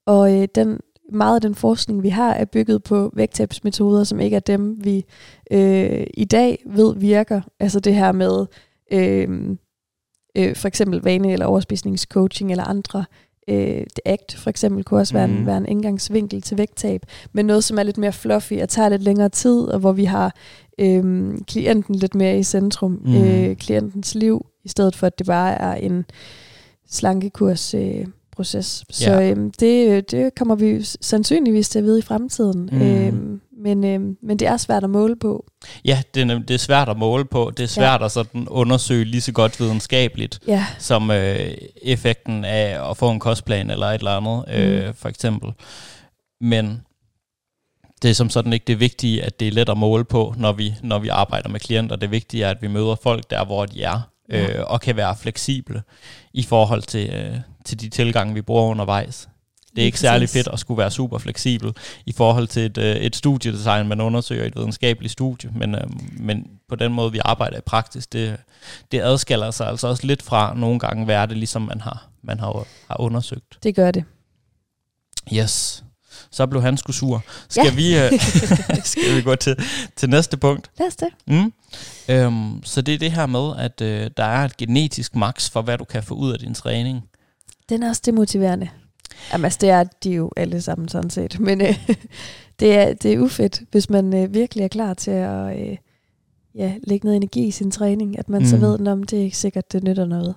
Og 0.06 0.42
øh, 0.42 0.48
den, 0.56 0.80
meget 1.12 1.36
af 1.36 1.42
den 1.42 1.56
forskning, 1.56 2.04
vi 2.04 2.10
har, 2.10 2.34
er 2.34 2.46
bygget 2.46 2.84
på 2.84 3.12
vægttabsmetoder, 3.16 4.04
som 4.04 4.20
ikke 4.20 4.36
er 4.36 4.40
dem, 4.40 4.86
vi 4.86 5.06
øh, 5.52 6.08
i 6.14 6.26
dag 6.26 6.64
ved 6.66 6.96
virker. 6.96 7.42
Altså 7.60 7.80
det 7.80 7.96
her 7.96 8.12
med 8.12 8.46
øh, 8.92 9.30
øh, 10.38 10.56
for 10.56 10.68
eksempel 10.68 11.02
vane- 11.04 11.34
eller 11.34 11.46
overspisningscoaching 11.46 12.52
eller 12.52 12.64
andre 12.64 13.06
øh, 13.50 13.86
det 13.96 14.00
ACT 14.06 14.38
for 14.38 14.50
eksempel 14.50 14.84
kunne 14.84 15.00
også 15.00 15.14
være, 15.14 15.28
Mhm. 15.28 15.38
en, 15.38 15.46
være 15.46 15.58
en 15.58 15.66
indgangsvinkel 15.66 16.42
til 16.42 16.58
vægttab, 16.58 17.02
men 17.34 17.46
noget, 17.46 17.64
som 17.64 17.80
er 17.80 17.84
lidt 17.84 17.98
mere 17.98 18.12
fluffy 18.14 18.54
og 18.62 18.70
tager 18.70 18.90
lidt 18.90 19.04
længere 19.04 19.30
tid, 19.30 19.60
og 19.62 19.80
hvor 19.80 19.92
vi 19.92 20.06
har 20.06 20.36
øh, 20.80 21.32
klienten 21.48 21.96
lidt 21.96 22.16
mere 22.16 22.40
i 22.40 22.44
centrum, 22.44 23.02
Mhm. 23.06 23.16
øh, 23.24 23.56
klientens 23.56 24.16
liv, 24.16 24.46
i 24.64 24.70
stedet 24.70 24.96
for 24.96 25.08
at 25.08 25.20
det 25.20 25.28
bare 25.28 25.54
er 25.62 25.74
en 25.74 26.06
slankekurs 26.90 27.74
øh, 27.74 28.06
proces. 28.40 28.84
Så 28.90 29.12
Ja. 29.12 29.30
øh, 29.32 29.38
det, 29.60 30.12
det 30.12 30.36
kommer 30.36 30.56
vi 30.56 30.84
sandsynligvis 31.02 31.70
til 31.70 31.80
at 31.80 31.86
vide 31.86 32.00
i 32.00 32.02
fremtiden. 32.02 32.70
Mhm. 32.72 32.82
Øh, 32.82 33.14
men, 33.64 33.84
øh, 33.84 34.16
men 34.24 34.40
det 34.40 34.48
er 34.48 34.58
svært 34.58 34.84
at 34.84 34.90
måle 34.90 35.16
på. 35.16 35.46
Ja, 35.86 36.02
det 36.14 36.32
er, 36.32 36.40
det 36.40 36.54
er 36.54 36.58
svært 36.58 36.90
at 36.90 36.98
måle 36.98 37.26
på. 37.26 37.52
Det 37.58 37.64
er 37.64 37.68
svært 37.68 38.02
ja. 38.02 38.06
at 38.06 38.12
sådan 38.12 38.48
undersøge 38.48 39.06
lige 39.06 39.22
så 39.22 39.32
godt 39.32 39.60
videnskabeligt, 39.60 40.40
Ja, 40.48 40.66
som 40.78 41.12
øh, 41.12 41.52
effekten 41.82 42.46
af 42.46 42.90
at 42.92 42.98
få 42.98 43.12
en 43.12 43.20
kostplan 43.20 43.70
eller 43.70 43.88
et 43.88 43.98
eller 44.00 44.12
andet, 44.12 44.44
øh, 44.56 44.94
for 44.96 45.10
eksempel. 45.10 45.50
Men 46.42 46.82
det 48.02 48.10
er 48.10 48.14
som 48.16 48.30
sådan 48.30 48.54
ikke 48.54 48.66
det 48.68 48.80
vigtige, 48.80 49.24
at 49.24 49.40
det 49.40 49.48
er 49.48 49.52
let 49.52 49.70
at 49.70 49.78
måle 49.78 50.06
på, 50.06 50.34
når 50.38 50.52
vi, 50.52 50.74
når 50.84 51.00
vi 51.00 51.08
arbejder 51.08 51.50
med 51.50 51.60
klienter. 51.60 51.96
Det 51.96 52.12
vigtige 52.12 52.44
er, 52.44 52.50
at 52.50 52.62
vi 52.62 52.68
møder 52.68 52.96
folk 53.04 53.30
der, 53.30 53.46
hvor 53.46 53.66
de 53.66 53.84
er, 53.84 54.02
øh, 54.32 54.56
og 54.68 54.82
kan 54.82 54.96
være 54.96 55.16
fleksible 55.16 55.82
i 56.34 56.44
forhold 56.44 56.82
til, 56.82 57.10
øh, 57.10 57.38
til 57.70 57.80
de 57.82 57.90
tilgange, 57.90 58.34
vi 58.34 58.42
bruger 58.42 58.64
undervejs. 58.64 59.30
Det 59.76 59.82
er 59.82 59.86
ikke 59.86 60.00
særlig 60.00 60.22
præcis. 60.28 60.34
fedt 60.34 60.48
at 60.54 60.60
skulle 60.60 60.78
være 60.78 60.92
super 60.92 61.18
fleksibel 61.18 61.74
i 62.06 62.12
forhold 62.12 62.48
til 62.48 62.66
et, 62.66 62.78
øh, 62.78 62.96
et 62.96 63.16
studiedesign, 63.16 63.88
man 63.88 64.02
undersøger 64.02 64.44
i 64.44 64.48
et 64.48 64.56
videnskabeligt 64.56 65.12
studie, 65.12 65.52
men, 65.56 65.76
øh, 65.76 65.82
men 66.12 66.46
på 66.70 66.76
den 66.76 66.94
måde, 66.94 67.12
vi 67.12 67.20
arbejder 67.26 67.58
i 67.58 67.62
praksis, 67.66 68.08
det, 68.08 68.38
det 68.92 69.02
adskiller 69.02 69.52
sig 69.52 69.68
altså 69.68 69.88
også 69.88 70.08
lidt 70.08 70.22
fra 70.24 70.54
nogle 70.56 70.80
gange, 70.80 71.06
hvad 71.06 71.16
er 71.16 71.26
det 71.26 71.38
ligesom, 71.38 71.62
man 71.62 71.82
har, 71.82 72.08
man 72.24 72.40
har, 72.40 72.66
har 72.88 73.00
undersøgt. 73.02 73.60
det 73.64 73.76
gør 73.76 73.92
det. 73.92 74.04
Yes. 75.34 75.84
Så 76.32 76.46
blev 76.48 76.62
han 76.62 76.78
sgu 76.78 76.92
sur. 76.92 77.24
Skal, 77.50 77.66
Ja. 77.66 77.74
vi, 77.74 77.98
øh, 77.98 78.12
skal 78.84 79.16
vi 79.16 79.22
gå 79.22 79.36
til, 79.36 79.56
til 79.96 80.10
næste 80.10 80.38
punkt? 80.38 80.72
Lad 80.80 80.88
os 80.88 80.96
det. 80.96 81.08
Mm. 81.28 81.54
Øhm, 82.10 82.64
så 82.64 82.82
det 82.82 82.94
er 82.94 82.98
det 82.98 83.12
her 83.12 83.26
med, 83.26 83.52
at 83.58 83.82
øh, 83.82 84.10
der 84.18 84.24
er 84.24 84.46
et 84.46 84.58
genetisk 84.58 85.16
max 85.16 85.50
for, 85.50 85.62
hvad 85.62 85.78
du 85.78 85.84
kan 85.84 86.04
få 86.04 86.14
ud 86.14 86.34
af 86.34 86.40
din 86.40 86.54
træning. 86.54 87.04
Den 87.70 87.84
er 87.84 87.90
også 87.90 88.02
demotiverende. 88.06 88.70
Jamen, 89.32 89.46
altså, 89.46 89.58
det 89.62 89.70
er 89.70 89.84
de 90.04 90.10
jo 90.12 90.32
alle 90.38 90.62
sammen 90.62 90.90
sådan 90.90 91.10
set. 91.10 91.40
Men 91.48 91.62
øh, 91.62 91.88
det, 92.60 92.76
er, 92.78 92.94
det 92.94 93.14
er 93.14 93.20
ufedt, 93.20 93.62
hvis 93.72 93.90
man 93.90 94.14
øh, 94.14 94.34
virkelig 94.34 94.64
er 94.64 94.68
klar 94.68 94.94
til 94.94 95.12
at 95.12 95.60
øh, 95.60 95.78
ja, 96.56 96.74
lægge 96.84 97.06
noget 97.06 97.16
energi 97.18 97.46
i 97.48 97.52
sin 97.52 97.72
træning, 97.72 98.20
at 98.20 98.30
man 98.30 98.42
mm. 98.42 98.48
så 98.48 98.56
Mm. 98.56 98.62
ved, 98.62 98.88
om 98.88 99.04
det 99.04 99.20
er 99.20 99.24
ikke 99.24 99.38
sikkert, 99.38 99.72
det 99.72 99.84
nytter 99.84 100.06
noget. 100.06 100.36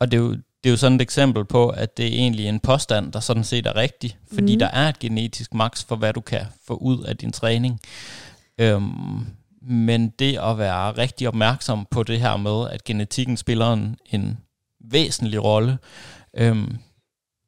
Og 0.00 0.10
det 0.10 0.18
er, 0.18 0.22
jo, 0.22 0.30
det 0.32 0.40
er 0.64 0.70
jo 0.70 0.76
sådan 0.76 0.96
et 0.96 1.02
eksempel 1.02 1.44
på, 1.44 1.68
at 1.68 1.96
det 1.96 2.04
er 2.04 2.08
egentlig 2.18 2.46
en 2.46 2.60
påstand, 2.60 3.12
der 3.12 3.20
sådan 3.20 3.44
set 3.44 3.66
er 3.66 3.76
rigtig, 3.76 4.18
fordi 4.34 4.52
Mhm. 4.52 4.58
der 4.58 4.66
er 4.68 4.88
et 4.88 4.98
genetisk 4.98 5.54
max 5.54 5.84
for, 5.86 5.96
hvad 5.96 6.12
du 6.12 6.20
kan 6.20 6.40
få 6.66 6.74
ud 6.74 7.04
af 7.04 7.16
din 7.16 7.32
træning. 7.32 7.80
Øhm, 8.60 9.26
men 9.62 10.08
det 10.18 10.38
at 10.42 10.58
være 10.58 10.92
rigtig 10.92 11.28
opmærksom 11.28 11.86
på 11.90 12.02
det 12.02 12.20
her 12.20 12.36
med, 12.36 12.70
at 12.70 12.84
genetikken 12.84 13.36
spiller 13.36 13.72
en, 13.72 13.96
en 14.12 14.38
væsentlig 14.90 15.44
rolle, 15.44 15.78
øhm, 16.36 16.76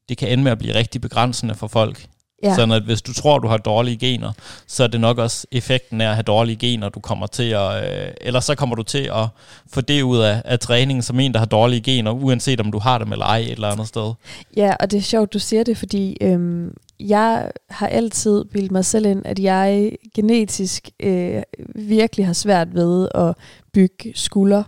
det 0.09 0.19
kan 0.19 0.29
ende 0.29 0.45
med 0.45 0.53
at 0.53 0.59
blive 0.59 0.75
rigtig 0.75 1.01
begrænsende 1.01 1.55
for 1.55 1.67
folk. 1.67 2.09
Ja. 2.43 2.55
Sådan 2.55 2.73
at 2.73 2.83
hvis 2.83 3.03
du 3.03 3.13
tror, 3.13 3.39
du 3.39 3.49
har 3.49 3.57
dårlige 3.57 3.97
gener, 3.97 4.33
så 4.67 4.83
er 4.85 4.87
det 4.87 5.01
nok 5.01 5.19
også 5.19 5.47
effekten 5.53 6.01
af 6.01 6.09
at 6.09 6.15
have 6.15 6.23
dårlige 6.23 6.57
gener, 6.57 6.89
du 6.89 7.01
kommer 7.01 7.27
til 7.27 7.51
at... 7.51 7.85
Øh, 7.85 8.13
eller 8.21 8.41
så 8.41 8.55
kommer 8.55 8.77
du 8.77 8.83
til 8.83 9.11
at 9.15 9.27
få 9.73 9.81
det 9.81 10.03
ud 10.03 10.19
af, 10.19 10.43
af 10.45 10.59
træningen 10.59 11.03
som 11.03 11.21
en, 11.21 11.33
der 11.33 11.39
har 11.39 11.47
dårlige 11.47 11.81
gener, 11.81 12.11
uanset 12.11 12.61
om 12.61 12.73
du 12.73 12.79
har 12.79 12.99
dem 12.99 13.13
eller 13.13 13.27
ej 13.27 13.39
et 13.39 13.51
eller 13.51 13.69
andet 13.69 13.89
sted. 13.89 14.13
Ja, 14.57 14.75
og 14.81 14.91
det 14.91 14.97
er 14.97 15.03
sjovt, 15.03 15.33
du 15.33 15.39
siger 15.39 15.65
det, 15.65 15.77
fordi 15.77 16.17
øhm, 16.21 16.75
jeg 17.01 17.51
har 17.71 17.87
altid 17.87 18.45
bildet 18.45 18.71
mig 18.71 18.85
selv 18.85 19.07
ind, 19.07 19.23
at 19.25 19.39
jeg 19.39 19.93
genetisk 20.15 20.91
øh, 21.01 21.43
virkelig 21.75 22.27
har 22.27 22.33
svært 22.33 22.75
ved 22.75 23.09
at 23.15 23.35
bygge 23.73 24.13
skulder. 24.15 24.63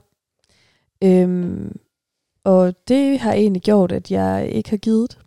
Øhm, 1.05 1.77
og 2.45 2.75
det 2.89 3.19
har 3.19 3.33
egentlig 3.33 3.63
gjort, 3.63 3.93
at 3.93 4.11
jeg 4.11 4.49
ikke 4.53 4.71
har 4.71 4.77
givet 4.77 5.19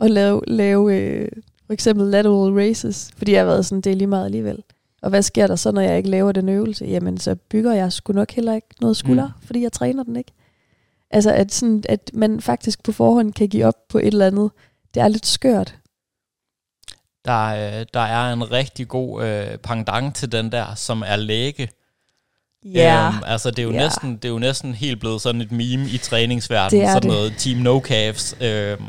at 0.00 0.10
lave, 0.10 0.40
lave 0.46 0.94
øh, 0.94 1.28
for 1.66 1.72
eksempel 1.72 2.06
lateral 2.06 2.52
races, 2.52 3.10
fordi 3.16 3.32
jeg 3.32 3.40
har 3.40 3.46
været 3.46 3.66
sådan, 3.66 3.80
det 3.80 3.92
er 3.92 3.96
lige 3.96 4.06
meget 4.06 4.24
alligevel. 4.24 4.62
Og 5.02 5.10
hvad 5.10 5.22
sker 5.22 5.46
der 5.46 5.56
så, 5.56 5.72
når 5.72 5.80
jeg 5.80 5.96
ikke 5.96 6.08
laver 6.08 6.32
den 6.32 6.48
øvelse? 6.48 6.84
Jamen, 6.84 7.18
så 7.18 7.34
bygger 7.34 7.72
jeg 7.72 7.92
sgu 7.92 8.12
nok 8.12 8.30
heller 8.30 8.54
ikke 8.54 8.68
noget 8.80 8.96
skulder, 8.96 9.26
mm. 9.26 9.46
fordi 9.46 9.62
jeg 9.62 9.72
træner 9.72 10.02
den 10.02 10.16
ikke. 10.16 10.32
Altså, 11.10 11.32
at, 11.32 11.52
sådan, 11.52 11.84
at 11.88 12.10
man 12.14 12.40
faktisk 12.40 12.82
på 12.82 12.92
forhånd 12.92 13.32
kan 13.32 13.48
give 13.48 13.66
op 13.66 13.88
på 13.88 13.98
et 13.98 14.06
eller 14.06 14.26
andet, 14.26 14.50
det 14.94 15.02
er 15.02 15.08
lidt 15.08 15.26
skørt. 15.26 15.76
Der, 17.24 17.46
øh, 17.46 17.86
der 17.94 18.00
er 18.00 18.32
en 18.32 18.50
rigtig 18.50 18.88
god 18.88 19.24
øh, 19.24 19.58
pendant 19.58 20.16
til 20.16 20.32
den 20.32 20.52
der, 20.52 20.74
som 20.74 21.02
er 21.06 21.16
læge. 21.16 21.68
Ja. 22.64 22.78
Yeah. 22.78 23.14
Øhm, 23.14 23.22
altså 23.26 23.50
det 23.50 23.58
er, 23.58 23.62
jo 23.62 23.72
yeah. 23.72 23.82
næsten, 23.82 24.16
det 24.16 24.24
er 24.24 24.28
jo 24.28 24.38
næsten 24.38 24.74
helt 24.74 25.00
blevet 25.00 25.20
sådan 25.20 25.40
et 25.40 25.52
meme 25.52 25.88
i 25.88 25.98
træningsverdenen. 25.98 26.86
Sådan 26.86 27.02
det. 27.02 27.10
noget 27.10 27.34
Team 27.38 27.58
No 27.58 27.80
Calves. 27.80 28.36
Øhm, 28.40 28.84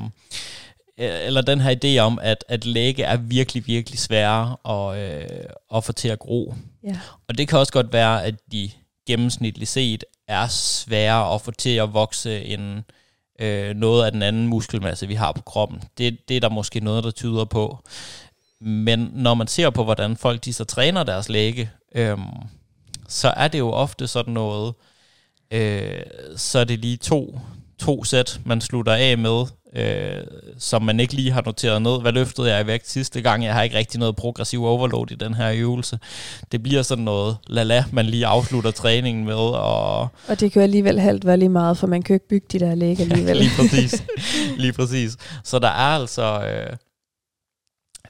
eller 0.98 1.42
den 1.42 1.62
her 1.62 1.76
idé 1.84 2.00
om, 2.00 2.20
at, 2.22 2.46
at 2.50 2.66
læge 2.66 3.04
er 3.04 3.18
virkelig, 3.18 3.68
virkelig 3.68 4.00
svære 4.00 4.58
at, 4.70 4.98
øh, 4.98 5.44
at 5.76 5.84
få 5.84 5.92
til 5.92 6.08
at 6.08 6.20
gro. 6.20 6.54
Yeah. 6.86 6.98
Og 7.28 7.38
det 7.38 7.48
kan 7.48 7.60
også 7.60 7.74
godt 7.74 7.94
være, 7.94 8.24
at 8.24 8.36
de 8.52 8.72
gennemsnitligt 9.08 9.70
set 9.70 10.04
er 10.28 10.48
svære 10.48 11.34
at 11.34 11.42
få 11.42 11.52
til 11.52 11.76
at 11.76 11.94
vokse 11.94 12.46
en, 12.46 12.84
øh, 13.40 13.76
noget 13.76 14.06
af 14.06 14.12
den 14.12 14.22
anden 14.22 14.48
muskelmasse, 14.48 15.08
vi 15.08 15.16
har 15.16 15.32
på 15.32 15.42
kroppen. 15.42 15.82
Det, 15.98 16.30
det 16.30 16.38
er 16.38 16.42
der 16.42 16.50
måske 16.50 16.80
noget, 16.80 17.04
der 17.04 17.12
tyder 17.12 17.46
på. 17.46 17.80
Men 18.62 19.12
når 19.14 19.34
man 19.34 19.48
ser 19.48 19.70
på, 19.70 19.84
hvordan 19.84 20.18
folk 20.18 20.46
de 20.46 20.54
så 20.54 20.64
træner 20.64 21.04
deres 21.04 21.30
læge, 21.30 21.70
øh, 21.96 22.18
så 23.12 23.34
er 23.38 23.48
det 23.48 23.60
jo 23.60 23.72
ofte 23.72 24.08
sådan 24.08 24.34
noget, 24.34 24.74
øh, 25.54 26.04
så 26.38 26.60
er 26.60 26.64
det 26.64 26.80
lige 26.80 26.98
to, 26.98 27.40
to 27.80 28.04
sæt, 28.04 28.40
man 28.46 28.62
slutter 28.62 28.94
af 28.94 29.18
med, 29.18 29.46
øh, 29.76 30.24
som 30.58 30.82
man 30.82 31.00
ikke 31.00 31.14
lige 31.14 31.32
har 31.32 31.44
noteret 31.46 31.82
ned. 31.82 32.02
Hvad 32.02 32.12
løftede 32.12 32.52
jeg 32.54 32.64
i 32.64 32.68
vægt 32.68 32.90
sidste 32.90 33.22
gang? 33.22 33.44
Jeg 33.44 33.54
har 33.54 33.64
ikke 33.64 33.78
rigtig 33.78 34.00
noget 34.00 34.16
progressiv 34.16 34.64
overload 34.64 35.12
i 35.12 35.16
den 35.16 35.34
her 35.34 35.52
øvelse. 35.56 36.00
Det 36.52 36.64
bliver 36.64 36.82
sådan 36.82 37.04
noget 37.04 37.38
lala, 37.48 37.86
man 37.92 38.06
lige 38.06 38.26
afslutter 38.26 38.72
træningen 38.72 39.26
med. 39.26 39.34
Og, 39.36 40.02
og 40.02 40.40
det 40.40 40.52
kan 40.52 40.60
jo 40.60 40.64
alligevel 40.64 41.00
halvt 41.00 41.26
være 41.26 41.38
lige 41.38 41.50
meget, 41.50 41.78
for 41.78 41.88
man 41.88 42.02
kan 42.02 42.14
jo 42.14 42.16
ikke 42.16 42.28
bygge 42.28 42.48
de 42.52 42.60
der 42.60 42.76
læg 42.76 43.00
alligevel. 43.10 43.38
lige 43.38 43.52
præcis. 43.58 44.04
lige 44.58 44.74
præcis. 44.74 45.18
Så 45.44 45.60
der 45.60 45.68
er 45.68 46.00
altså... 46.00 46.24
Øh, 46.24 46.78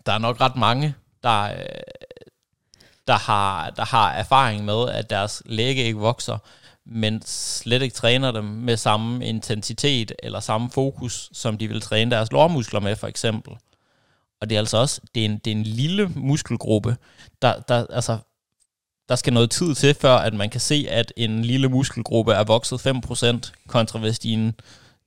der 0.06 0.12
er 0.12 0.18
nok 0.18 0.42
ret 0.42 0.56
mange, 0.56 0.94
der, 1.24 1.44
øh, 1.44 1.52
der, 3.08 3.18
har, 3.18 3.70
der 3.70 3.86
har 3.86 4.12
erfaring 4.12 4.66
med, 4.66 4.90
at 4.90 5.10
deres 5.10 5.44
læge 5.46 5.84
ikke 5.84 6.00
vokser, 6.00 6.38
men 6.86 7.22
slet 7.26 7.82
ikke 7.82 7.96
træner 7.96 8.32
dem 8.32 8.44
med 8.44 8.78
samme 8.78 9.26
intensitet 9.26 10.12
eller 10.24 10.40
samme 10.40 10.70
fokus, 10.70 11.30
som 11.34 11.58
de 11.58 11.68
vil 11.68 11.82
træne 11.82 12.12
deres 12.12 12.32
lårmuskler 12.32 12.80
med, 12.80 12.96
for 12.96 13.08
eksempel. 13.08 13.54
Og 14.42 14.50
det 14.50 14.56
er 14.56 14.60
altså 14.60 14.78
også, 14.78 15.02
det 15.16 15.22
er 15.22 15.26
en, 15.26 15.38
det 15.38 15.52
er 15.52 15.56
en 15.56 15.64
lille 15.64 16.12
muskelgruppe, 16.16 16.98
der, 17.42 17.60
der, 17.60 17.86
altså, 17.90 18.18
der 19.10 19.16
skal 19.16 19.34
noget 19.34 19.52
tid 19.52 19.76
til, 19.76 19.94
før 19.94 20.16
at 20.16 20.34
man 20.34 20.50
kan 20.50 20.62
se, 20.62 20.88
at 20.90 21.14
en 21.18 21.46
lille 21.46 21.70
muskelgruppe 21.70 22.34
er 22.34 22.44
vokset 22.44 22.88
5%, 22.88 23.52
kontra 23.68 24.00
hvis 24.00 24.20
din, 24.20 24.54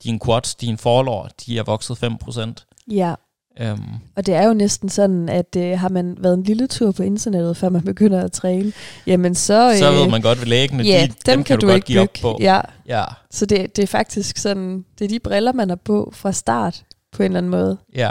din 0.05 0.21
quads, 0.21 0.55
din 0.55 0.79
forlår, 0.79 1.29
de 1.47 1.59
er 1.59 1.63
vokset 1.63 2.03
5%. 2.03 2.85
Ja, 2.91 3.15
Um. 3.61 4.01
Og 4.17 4.27
det 4.27 4.35
er 4.35 4.47
jo 4.47 4.55
næsten 4.55 4.89
sådan, 4.89 5.29
at 5.29 5.57
uh, 5.57 5.63
har 5.63 5.89
man 5.89 6.17
været 6.21 6.35
en 6.35 6.43
lille 6.43 6.67
tur 6.67 6.93
på 6.93 7.03
internettet, 7.03 7.57
før 7.57 7.69
man 7.69 7.83
begynder 7.83 8.25
at 8.25 8.33
træne, 8.33 8.73
jamen 9.07 9.35
så... 9.35 9.71
Uh, 9.71 9.77
så 9.77 9.93
ved 9.93 10.11
man 10.11 10.23
godt, 10.23 10.41
ved 10.41 10.47
læggene, 10.47 10.83
ja, 10.83 11.03
de, 11.03 11.07
dem, 11.07 11.15
dem 11.27 11.37
kan, 11.37 11.45
kan 11.45 11.59
du, 11.59 11.67
du 11.67 11.73
godt 11.73 11.85
give 11.85 12.01
op 12.01 12.09
på. 12.23 12.39
Ja. 12.41 12.61
ja. 12.87 13.05
Så 13.31 13.47
det, 13.47 13.77
det 13.77 13.83
er 13.83 13.87
faktisk 13.87 14.39
sådan, 14.39 14.85
det 14.99 15.05
er 15.05 15.09
de 15.09 15.19
briller, 15.19 15.53
man 15.53 15.69
har 15.69 15.79
på 15.85 16.13
fra 16.15 16.33
start, 16.33 16.83
på 17.13 17.23
en 17.23 17.27
eller 17.27 17.39
anden 17.39 17.51
måde. 17.51 17.77
Ja. 17.97 18.11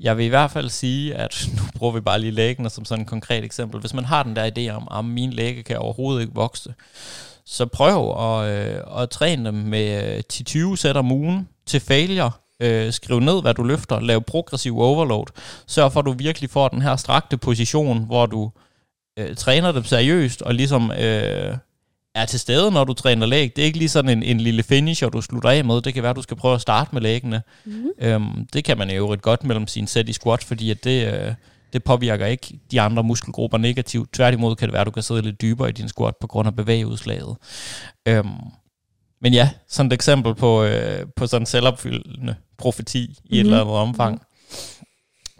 Jeg 0.00 0.16
vil 0.16 0.26
i 0.26 0.28
hvert 0.28 0.50
fald 0.50 0.68
sige, 0.68 1.14
at 1.14 1.46
nu 1.56 1.62
bruger 1.74 1.92
vi 1.92 2.00
bare 2.00 2.20
lige 2.20 2.30
læggene 2.30 2.70
som 2.70 2.84
sådan 2.84 3.02
et 3.02 3.08
konkret 3.08 3.44
eksempel. 3.44 3.80
Hvis 3.80 3.94
man 3.94 4.04
har 4.04 4.22
den 4.22 4.36
der 4.36 4.50
idé 4.58 4.74
om, 4.74 4.88
at 4.98 5.04
min 5.04 5.30
læge 5.30 5.62
kan 5.62 5.78
overhovedet 5.78 6.20
ikke 6.20 6.34
vokse, 6.34 6.74
så 7.44 7.66
prøv 7.66 8.16
at, 8.18 8.50
øh, 8.50 9.02
at 9.02 9.10
træne 9.10 9.44
dem 9.44 9.54
med 9.54 10.22
10-20 10.32 10.58
øh, 10.58 10.78
sæt 10.78 10.96
om 10.96 11.12
ugen 11.12 11.48
til 11.66 11.80
failure, 11.80 12.30
øh, 12.62 12.92
skriv 12.92 13.20
ned, 13.20 13.42
hvad 13.42 13.54
du 13.54 13.62
løfter, 13.62 14.00
lav 14.00 14.22
progressiv 14.22 14.78
overload, 14.78 15.26
sørg 15.66 15.92
for, 15.92 16.00
at 16.00 16.06
du 16.06 16.12
virkelig 16.12 16.50
får 16.50 16.68
den 16.68 16.82
her 16.82 16.96
strakte 16.96 17.36
position, 17.36 18.04
hvor 18.04 18.26
du 18.26 18.50
øh, 19.18 19.36
træner 19.36 19.72
dem 19.72 19.84
seriøst, 19.84 20.42
og 20.42 20.54
ligesom 20.54 20.90
øh, 20.90 21.56
er 22.14 22.24
til 22.24 22.40
stede, 22.40 22.70
når 22.70 22.84
du 22.84 22.92
træner 22.92 23.26
læg. 23.26 23.56
Det 23.56 23.62
er 23.62 23.66
ikke 23.66 23.78
lige 23.78 23.88
sådan 23.88 24.10
en, 24.10 24.22
en 24.22 24.40
lille 24.40 24.62
finisher, 24.62 25.08
du 25.08 25.20
slutter 25.20 25.50
af 25.50 25.64
med. 25.64 25.80
Det 25.80 25.94
kan 25.94 26.02
være, 26.02 26.12
du 26.12 26.22
skal 26.22 26.36
prøve 26.36 26.54
at 26.54 26.60
starte 26.60 26.90
med 26.92 27.02
læggene. 27.02 27.42
Mm-hmm. 27.64 27.90
Øhm, 27.98 28.46
det 28.52 28.64
kan 28.64 28.78
man 28.78 28.90
jo 28.90 28.96
øvrigt 28.96 29.22
godt 29.22 29.44
mellem 29.44 29.66
sin 29.66 29.86
sæt 29.86 30.08
i 30.08 30.12
squat, 30.12 30.44
fordi 30.44 30.70
at 30.70 30.84
det, 30.84 31.14
øh, 31.14 31.34
det 31.72 31.84
påvirker 31.84 32.26
ikke 32.26 32.58
de 32.70 32.80
andre 32.80 33.02
muskelgrupper 33.02 33.58
negativt. 33.58 34.12
Tværtimod 34.12 34.56
kan 34.56 34.68
det 34.68 34.72
være, 34.72 34.80
at 34.80 34.86
du 34.86 34.90
kan 34.90 35.02
sidde 35.02 35.22
lidt 35.22 35.40
dybere 35.40 35.68
i 35.68 35.72
din 35.72 35.88
squat 35.88 36.14
på 36.20 36.26
grund 36.26 36.48
af 36.48 36.56
bevægeudslaget. 36.56 37.36
Øhm, 38.08 38.30
men 39.26 39.34
ja, 39.34 39.50
sådan 39.68 39.86
et 39.86 39.92
eksempel 39.92 40.34
på, 40.34 40.62
øh, 40.62 41.06
på 41.16 41.26
sådan 41.26 41.42
en 41.42 41.46
selvopfyldende 41.46 42.36
profeti 42.58 43.06
mm-hmm. 43.08 43.34
i 43.36 43.40
et 43.40 43.46
mhm. 43.46 43.52
eller 43.52 43.64
andet 43.64 43.76
omfang. 43.76 44.22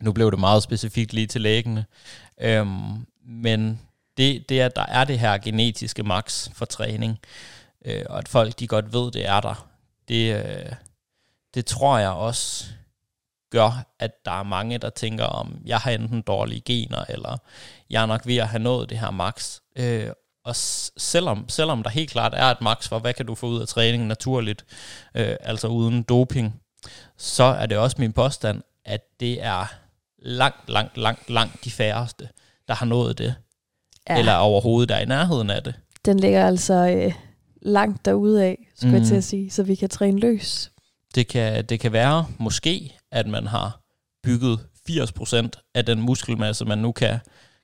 Nu 0.01 0.12
blev 0.12 0.30
det 0.30 0.39
meget 0.39 0.62
specifikt 0.62 1.12
lige 1.12 1.26
til 1.26 1.41
lægene. 1.41 1.84
Øhm, 2.41 3.07
men 3.24 3.80
det, 4.16 4.49
det 4.49 4.61
er, 4.61 4.66
at 4.66 4.76
der 4.76 4.87
er 4.87 5.05
det 5.05 5.18
her 5.18 5.39
genetiske 5.39 6.03
max 6.03 6.49
for 6.55 6.64
træning, 6.64 7.18
øh, 7.84 8.03
og 8.09 8.18
at 8.18 8.28
folk 8.28 8.59
de 8.59 8.66
godt 8.66 8.93
ved, 8.93 9.11
det 9.11 9.26
er 9.26 9.41
der. 9.41 9.68
Det, 10.09 10.34
øh, 10.34 10.72
det 11.55 11.66
tror 11.66 11.99
jeg 11.99 12.11
også 12.11 12.64
gør, 13.51 13.87
at 13.99 14.11
der 14.24 14.39
er 14.39 14.43
mange, 14.43 14.78
der 14.78 14.91
tænker 14.91 15.24
om, 15.24 15.59
jeg 15.64 15.78
har 15.78 15.91
enten 15.91 16.22
dårlige 16.22 16.61
gener, 16.61 17.05
eller 17.09 17.37
jeg 17.91 18.03
er 18.03 18.07
nok 18.07 18.26
ved 18.26 18.37
at 18.37 18.49
have 18.49 18.62
nået 18.62 18.91
det 18.91 18.99
her 18.99 19.11
max. 19.11 19.59
Øh, 19.76 20.11
og 20.47 20.57
selvom, 20.57 21.49
selvom 21.49 21.82
der 21.82 21.90
helt 21.90 22.11
klart 22.11 22.32
er 22.36 22.44
et 22.44 22.61
max 22.61 22.88
for, 22.88 22.99
hvad 22.99 23.14
kan 23.14 23.26
du 23.26 23.34
få 23.34 23.47
ud 23.47 23.61
af 23.61 23.68
træningen 23.68 24.09
naturligt, 24.09 24.64
øh, 25.14 25.36
altså 25.40 25.68
uden 25.68 26.03
doping, 26.03 26.61
så 27.16 27.44
er 27.44 27.66
det 27.66 27.78
også 27.78 27.97
min 27.99 28.12
påstand, 28.12 28.62
at 28.84 29.01
det 29.20 29.42
er 29.42 29.74
langt, 30.18 30.70
langt, 30.70 30.97
langt, 30.97 31.30
langt 31.30 31.64
de 31.64 31.70
færreste, 31.70 32.28
der 32.68 32.74
har 32.74 32.86
nået 32.86 33.18
det. 33.18 33.34
Ja. 34.09 34.18
Eller 34.18 34.34
overhovedet 34.34 34.90
er 34.90 34.99
i 34.99 35.05
nærheden 35.05 35.51
af 35.51 35.62
det. 35.62 35.74
Den 36.05 36.20
ligger 36.20 36.47
altså 36.47 36.74
øh, 36.74 37.14
langt 37.62 38.05
derude 38.05 38.44
af, 38.44 38.68
skulle 38.76 38.92
mm. 38.92 38.99
jeg 38.99 39.07
til 39.07 39.14
at 39.14 39.24
sige, 39.24 39.51
så 39.51 39.62
vi 39.62 39.74
kan 39.74 39.88
træne 39.88 40.20
løs. 40.20 40.70
Det 41.14 41.28
kan, 41.28 41.64
det 41.64 41.80
kan 41.80 41.92
være 41.92 42.26
måske, 42.38 42.97
at 43.12 43.26
man 43.26 43.47
har 43.47 43.80
bygget 44.22 44.61
80% 44.90 45.70
af 45.74 45.84
den 45.84 46.01
muskelmasse, 46.01 46.64
man 46.64 46.78
nu 46.78 46.92
kan 46.92 47.18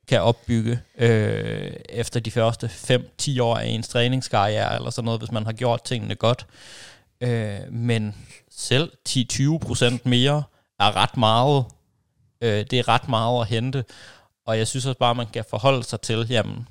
kan 0.08 0.22
opbygge 0.22 0.80
øh, 0.98 1.72
efter 1.88 2.20
de 2.20 2.30
første 2.30 2.66
5-10 2.66 3.42
år 3.42 3.56
af 3.56 3.66
ens 3.66 3.88
træningskarriere, 3.88 4.76
eller 4.76 4.90
sådan 4.90 5.04
noget, 5.04 5.20
hvis 5.20 5.32
man 5.32 5.44
har 5.44 5.52
gjort 5.52 5.84
tingene 5.84 6.14
godt. 6.14 6.46
Øh, 7.20 7.72
men 7.72 8.16
selv 8.50 8.92
10-20% 9.08 9.98
mere 10.04 10.42
er 10.80 10.96
ret 10.96 11.16
meget. 11.16 11.64
Øh, 12.40 12.64
det 12.70 12.78
er 12.78 12.88
ret 12.88 13.08
meget 13.08 13.40
at 13.40 13.46
hente. 13.46 13.84
Og 14.46 14.58
jeg 14.58 14.68
synes 14.68 14.86
også 14.86 14.98
bare, 14.98 15.14
man 15.14 15.26
kan 15.26 15.44
forholde 15.50 15.84
sig 15.84 16.00
til, 16.00 16.26
jamen, 16.30 16.68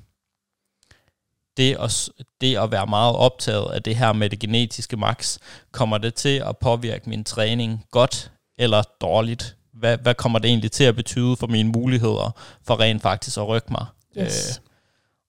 det 1.56 1.76
at, 1.80 2.08
det 2.40 2.56
at 2.56 2.70
være 2.70 2.86
meget 2.86 3.16
optaget 3.16 3.72
af 3.72 3.82
det 3.82 3.96
her 3.96 4.12
med 4.12 4.30
det 4.30 4.38
genetiske 4.38 4.96
max, 4.96 5.38
kommer 5.72 5.98
det 5.98 6.14
til 6.14 6.42
at 6.46 6.58
påvirke 6.58 7.10
min 7.10 7.24
træning 7.24 7.86
godt 7.90 8.30
eller 8.58 8.82
dårligt? 9.00 9.56
Hvad, 9.82 9.98
hvad 9.98 10.14
kommer 10.14 10.38
det 10.38 10.48
egentlig 10.48 10.72
til 10.72 10.84
at 10.84 10.96
betyde 10.96 11.36
for 11.36 11.46
mine 11.46 11.68
muligheder 11.68 12.30
for 12.66 12.80
rent 12.80 13.02
faktisk 13.02 13.36
at 13.36 13.48
rykke 13.48 13.68
mig? 13.70 13.86
Yes. 14.18 14.60
Øh, 14.60 14.68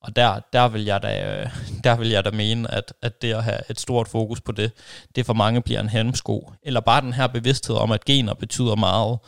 og 0.02 0.16
der, 0.16 0.40
der, 0.54 0.68
vil 0.68 0.84
jeg 0.84 1.04
da, 1.04 1.50
der 1.84 1.96
vil 1.96 2.10
jeg 2.10 2.26
da 2.26 2.32
mene, 2.32 2.72
at, 2.72 2.94
at 3.02 3.22
det 3.22 3.34
at 3.34 3.44
have 3.44 3.60
et 3.70 3.80
stort 3.80 4.08
fokus 4.08 4.42
på 4.42 4.52
det, 4.52 4.72
det 5.16 5.26
for 5.26 5.34
mange 5.34 5.62
bliver 5.62 5.80
en 5.80 5.90
hemsko. 5.90 6.52
Eller 6.64 6.80
bare 6.80 7.02
den 7.02 7.14
her 7.14 7.28
bevidsthed 7.28 7.76
om, 7.76 7.92
at 7.92 8.06
gener 8.06 8.34
betyder 8.34 8.76
meget. 8.76 9.20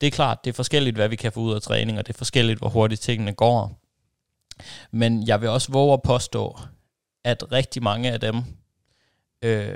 Det 0.00 0.06
er 0.06 0.10
klart, 0.10 0.44
det 0.44 0.50
er 0.50 0.54
forskelligt, 0.54 0.96
hvad 0.96 1.08
vi 1.08 1.16
kan 1.16 1.32
få 1.32 1.40
ud 1.40 1.54
af 1.54 1.62
træning, 1.62 1.98
og 1.98 2.06
det 2.06 2.12
er 2.12 2.18
forskelligt, 2.18 2.58
hvor 2.58 2.68
hurtigt 2.68 3.00
tingene 3.00 3.32
går. 3.32 3.80
Men 4.90 5.26
jeg 5.26 5.40
vil 5.40 5.48
også 5.48 5.72
våge 5.72 5.92
at 5.92 6.02
påstå, 6.02 6.58
at 7.24 7.52
rigtig 7.52 7.82
mange 7.82 8.12
af 8.12 8.20
dem, 8.20 8.42
øh, 9.42 9.68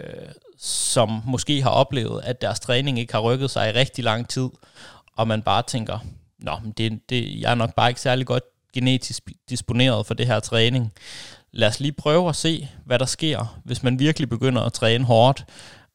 som 0.60 1.22
måske 1.26 1.62
har 1.62 1.70
oplevet, 1.70 2.22
at 2.24 2.40
deres 2.40 2.60
træning 2.60 2.98
ikke 2.98 3.12
har 3.12 3.20
rykket 3.20 3.50
sig 3.50 3.68
i 3.68 3.72
rigtig 3.72 4.04
lang 4.04 4.28
tid, 4.28 4.48
og 5.16 5.28
man 5.28 5.42
bare 5.42 5.62
tænker, 5.62 5.98
nå, 6.38 6.52
men 6.62 6.72
det, 6.72 7.00
det, 7.10 7.40
jeg 7.40 7.50
er 7.50 7.54
nok 7.54 7.74
bare 7.74 7.88
ikke 7.90 8.00
særlig 8.00 8.26
godt 8.26 8.42
genetisk 8.72 9.22
disponeret 9.50 10.06
for 10.06 10.14
det 10.14 10.26
her 10.26 10.40
træning. 10.40 10.92
Lad 11.52 11.68
os 11.68 11.80
lige 11.80 11.92
prøve 11.92 12.28
at 12.28 12.36
se, 12.36 12.68
hvad 12.86 12.98
der 12.98 13.04
sker, 13.04 13.60
hvis 13.64 13.82
man 13.82 13.98
virkelig 13.98 14.28
begynder 14.28 14.62
at 14.62 14.72
træne 14.72 15.04
hårdt, 15.04 15.44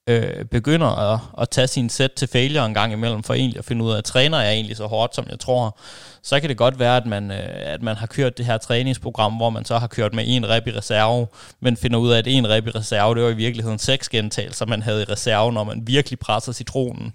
øh, 0.07 0.45
begynder 0.45 0.87
at, 0.87 1.19
at 1.41 1.49
tage 1.49 1.67
sin 1.67 1.89
sæt 1.89 2.11
til 2.11 2.27
failure 2.27 2.65
en 2.65 2.73
gang 2.73 2.93
imellem, 2.93 3.23
for 3.23 3.33
egentlig 3.33 3.59
at 3.59 3.65
finde 3.65 3.85
ud 3.85 3.91
af, 3.91 3.97
at 3.97 4.03
træner 4.03 4.41
jeg 4.41 4.53
egentlig 4.53 4.77
så 4.77 4.85
hårdt, 4.85 5.15
som 5.15 5.25
jeg 5.29 5.39
tror, 5.39 5.79
så 6.23 6.39
kan 6.39 6.49
det 6.49 6.57
godt 6.57 6.79
være, 6.79 6.97
at 6.97 7.05
man, 7.05 7.31
øh, 7.31 7.49
at 7.55 7.81
man 7.81 7.95
har 7.95 8.07
kørt 8.07 8.37
det 8.37 8.45
her 8.45 8.57
træningsprogram, 8.57 9.33
hvor 9.33 9.49
man 9.49 9.65
så 9.65 9.77
har 9.77 9.87
kørt 9.87 10.13
med 10.13 10.23
en 10.27 10.49
rep 10.49 10.67
i 10.67 10.71
reserve, 10.71 11.27
men 11.59 11.77
finder 11.77 11.99
ud 11.99 12.11
af, 12.11 12.17
at 12.17 12.27
en 12.27 12.49
rep 12.49 12.67
i 12.67 12.69
reserve, 12.69 13.15
det 13.15 13.23
var 13.23 13.29
i 13.29 13.35
virkeligheden 13.35 13.79
seks 13.79 14.09
gentagelser, 14.09 14.65
man 14.65 14.81
havde 14.81 15.01
i 15.01 15.05
reserve, 15.05 15.53
når 15.53 15.63
man 15.63 15.87
virkelig 15.87 16.19
presser 16.19 16.51
citronen, 16.51 17.13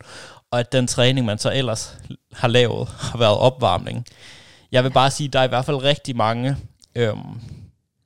og 0.51 0.61
at 0.61 0.73
den 0.73 0.87
træning, 0.87 1.27
man 1.27 1.39
så 1.39 1.53
ellers 1.53 1.99
har 2.33 2.49
lavet, 2.49 2.89
har 2.89 3.19
været 3.19 3.39
opvarmning. 3.39 4.07
Jeg 4.73 4.85
vil 4.85 4.91
bare 4.91 5.11
sige, 5.11 5.27
at 5.27 5.33
der 5.33 5.41
er 5.41 5.45
i 5.45 5.49
hvert 5.49 5.65
fald 5.65 5.83
rigtig 5.83 6.17
mange, 6.17 6.57
øhm, 6.95 7.41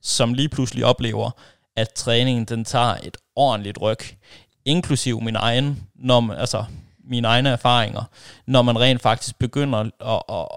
som 0.01 0.33
lige 0.33 0.49
pludselig 0.49 0.85
oplever, 0.85 1.31
at 1.75 1.91
træningen 1.91 2.45
den 2.45 2.65
tager 2.65 2.95
et 3.03 3.17
ordentligt 3.35 3.81
ryg 3.81 3.97
inklusiv 4.65 5.21
min 5.21 5.35
egen, 5.35 5.87
når 5.95 6.19
man, 6.19 6.37
altså 6.37 6.65
mine 7.09 7.27
egne 7.27 7.49
erfaringer, 7.49 8.03
når 8.47 8.61
man 8.61 8.79
rent 8.79 9.01
faktisk 9.01 9.39
begynder 9.39 9.79
at, 9.79 10.21
at, 10.29 10.47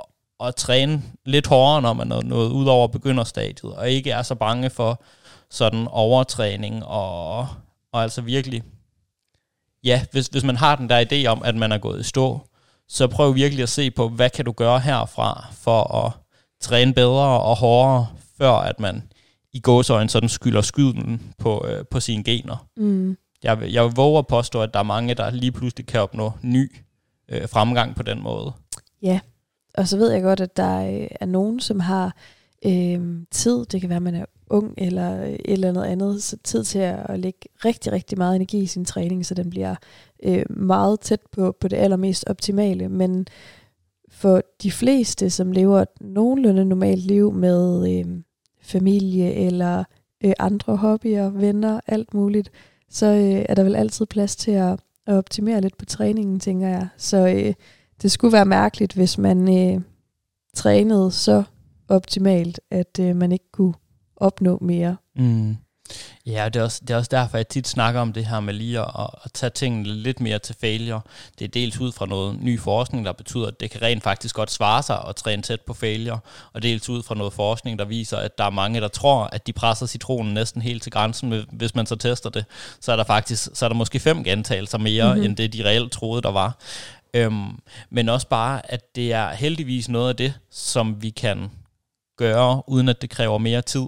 at 0.49 0.55
træne 0.55 1.03
lidt 1.27 1.47
hårdere, 1.47 1.83
når 1.83 1.93
man 1.93 2.13
er 2.13 2.23
nået 2.23 2.51
ud 2.51 2.67
over 2.67 2.89
begynderstadiet, 2.89 3.75
og 3.75 3.91
ikke 3.91 4.11
er 4.11 4.23
så 4.23 4.35
bange 4.35 4.71
for 4.71 5.03
sådan 5.51 5.89
overtræning, 5.91 6.85
og, 6.85 7.39
og 7.93 8.03
altså 8.03 8.21
virkelig, 8.21 8.63
ja, 9.85 10.05
hvis, 10.13 10.27
hvis 10.27 10.45
man 10.45 10.57
har 10.57 10.77
den 10.77 10.91
der 10.91 11.05
idé 11.05 11.27
om, 11.27 11.43
at 11.45 11.55
man 11.55 11.73
er 11.73 11.79
gået 11.79 12.01
i 12.01 12.03
stå, 12.03 12.41
så 12.89 13.07
prøv 13.07 13.35
virkelig 13.35 13.63
at 13.63 13.69
se 13.69 13.91
på, 13.91 14.09
hvad 14.09 14.31
kan 14.31 14.45
du 14.45 14.53
gøre 14.53 14.81
herfra 14.81 15.47
for 15.53 15.95
at 16.05 16.13
træne 16.61 16.95
bedre 16.95 17.41
og 17.41 17.57
hårdere, 17.57 18.07
før 18.39 18.53
at 18.53 18.81
man 18.81 19.03
i 19.53 19.61
gåsøjne 19.61 20.11
sådan 20.11 20.29
skylder 20.29 20.61
skylden 20.61 21.35
på, 21.39 21.67
øh, 21.69 21.85
på 21.91 22.01
sine 22.01 22.25
gener. 22.25 22.67
Mm 22.77 23.17
jeg, 23.43 23.59
jeg 23.73 23.97
våger 23.97 24.19
at 24.19 24.27
påstå, 24.27 24.63
at 24.63 24.75
der 24.75 24.81
er 24.81 24.85
mange, 24.85 25.15
der 25.15 25.31
lige 25.31 25.53
pludselig 25.53 25.87
kan 25.87 26.01
opnå 26.01 26.33
ny 26.43 26.73
øh, 27.29 27.49
fremgang 27.49 27.95
på 27.95 28.03
den 28.03 28.23
måde. 28.23 28.53
Ja, 29.03 29.21
og 29.75 29.89
så 29.89 29.97
ved 29.97 30.13
jeg 30.13 30.23
godt, 30.23 30.41
at 30.41 30.57
der 30.57 31.01
øh, 31.01 31.09
er 31.21 31.27
nogen, 31.27 31.61
som 31.61 31.81
har 31.81 32.17
øh, 32.67 33.01
tid, 33.31 33.65
det 33.65 33.81
kan 33.81 33.91
være, 33.91 33.97
at 33.97 34.03
man 34.03 34.15
er 34.15 34.25
ung 34.51 34.75
eller 34.77 35.23
øh, 35.23 35.33
et 35.33 35.41
eller 35.45 35.69
andet 35.69 35.85
andet, 35.85 36.23
så 36.23 36.37
tid 36.45 36.65
til 36.65 36.79
at 36.79 37.21
lægge 37.21 37.39
rigtig, 37.65 37.93
rigtig 37.93 38.19
meget 38.19 38.37
energi 38.37 38.59
i 38.59 38.67
sin 38.67 38.85
træning, 38.85 39.27
så 39.27 39.35
den 39.35 39.51
bliver 39.51 39.75
øh, 40.23 40.45
meget 40.51 41.01
tæt 41.01 41.21
på, 41.33 41.57
på 41.61 41.69
det 41.69 41.77
allermest 41.77 42.25
optimale. 42.27 42.89
Men 42.89 43.27
for 44.09 44.43
de 44.63 44.71
fleste, 44.71 45.31
som 45.31 45.53
lever 45.53 45.81
et 45.81 46.01
nogenlunde 46.01 46.65
normalt 46.65 47.07
liv 47.07 47.33
med 47.33 47.91
øh, 47.99 48.21
familie 48.63 49.35
eller 49.35 49.85
øh, 50.25 50.33
andre 50.39 50.77
hobbyer, 50.77 51.31
venner, 51.31 51.81
alt 51.87 52.15
muligt, 52.15 52.51
så 52.91 53.07
øh, 53.07 53.45
er 53.49 53.55
der 53.55 53.63
vel 53.63 53.77
altid 53.77 54.07
plads 54.07 54.37
til 54.37 54.51
at, 54.51 54.81
at 55.07 55.15
optimere 55.15 55.61
lidt 55.61 55.79
på 55.79 55.85
træningen, 55.85 56.41
tænker 56.41 56.69
jeg. 56.69 56.89
Så 56.97 57.29
øh, 57.29 57.55
det 58.03 58.11
skulle 58.11 58.33
være 58.33 58.45
mærkeligt, 58.45 58.93
hvis 58.93 59.19
man 59.19 59.59
øh, 59.59 59.81
trænede 60.55 61.11
så 61.11 61.43
optimalt, 61.89 62.61
at 62.71 62.99
øh, 63.01 63.17
man 63.17 63.33
ikke 63.33 63.53
kunne 63.53 63.75
opnå 64.17 64.59
mere. 64.61 64.97
Mm. 65.17 65.57
Ja, 66.27 66.49
det 66.49 66.61
er, 66.61 66.65
også, 66.65 66.81
det 66.81 66.91
er 66.91 66.97
også 66.97 67.09
derfor, 67.11 67.37
jeg 67.37 67.49
tit 67.49 67.69
snakker 67.69 68.01
om 68.01 68.13
det 68.13 68.27
her 68.27 68.41
med 68.41 68.55
lige 68.55 68.81
at, 68.81 68.87
at 69.25 69.33
tage 69.33 69.51
tingene 69.51 69.89
lidt 69.89 70.21
mere 70.21 70.39
til 70.39 70.57
failure. 70.61 71.01
Det 71.39 71.45
er 71.45 71.49
dels 71.49 71.81
ud 71.81 71.93
fra 71.93 72.07
noget 72.07 72.43
ny 72.43 72.61
forskning, 72.61 73.07
der 73.07 73.13
betyder, 73.13 73.47
at 73.47 73.61
det 73.61 73.71
kan 73.71 73.83
rent 73.83 74.03
faktisk 74.03 74.35
godt 74.35 74.51
svare 74.51 74.83
sig 74.83 75.05
at 75.09 75.17
træne 75.17 75.43
tæt 75.43 75.61
på 75.61 75.75
failure, 75.75 76.19
og 76.53 76.63
dels 76.63 76.89
ud 76.89 77.03
fra 77.03 77.15
noget 77.15 77.33
forskning, 77.33 77.79
der 77.79 77.85
viser, 77.85 78.17
at 78.17 78.39
der 78.39 78.45
er 78.45 78.51
mange, 78.51 78.81
der 78.81 78.89
tror, 78.89 79.29
at 79.33 79.47
de 79.47 79.53
presser 79.53 79.87
citronen 79.87 80.35
næsten 80.35 80.63
helt 80.63 80.83
til 80.83 80.93
grænsen, 80.93 81.47
hvis 81.53 81.75
man 81.75 81.87
så 81.87 81.97
tester 81.97 82.31
det. 82.31 82.45
Så 82.81 82.93
er 82.93 82.97
der 82.97 83.05
faktisk 83.05 83.49
så 83.55 83.65
er 83.65 83.69
der 83.69 83.77
måske 83.77 84.01
fem 84.01 84.25
gentagelser 84.25 84.79
mere, 84.79 85.09
mm-hmm. 85.15 85.25
end 85.25 85.37
det 85.37 85.53
de 85.53 85.65
reelt 85.65 85.93
troede, 85.93 86.23
der 86.23 86.31
var. 86.31 86.59
Øhm, 87.15 87.59
men 87.91 88.09
også 88.09 88.29
bare, 88.29 88.71
at 88.73 88.97
det 88.97 89.13
er 89.13 89.31
heldigvis 89.31 89.89
noget 89.89 90.09
af 90.09 90.17
det, 90.17 90.35
som 90.51 91.03
vi 91.03 91.11
kan 91.11 91.51
gøre, 92.17 92.63
uden 92.67 92.89
at 92.89 93.03
det 93.03 93.11
kræver 93.11 93.39
mere 93.39 93.63
tid. 93.63 93.87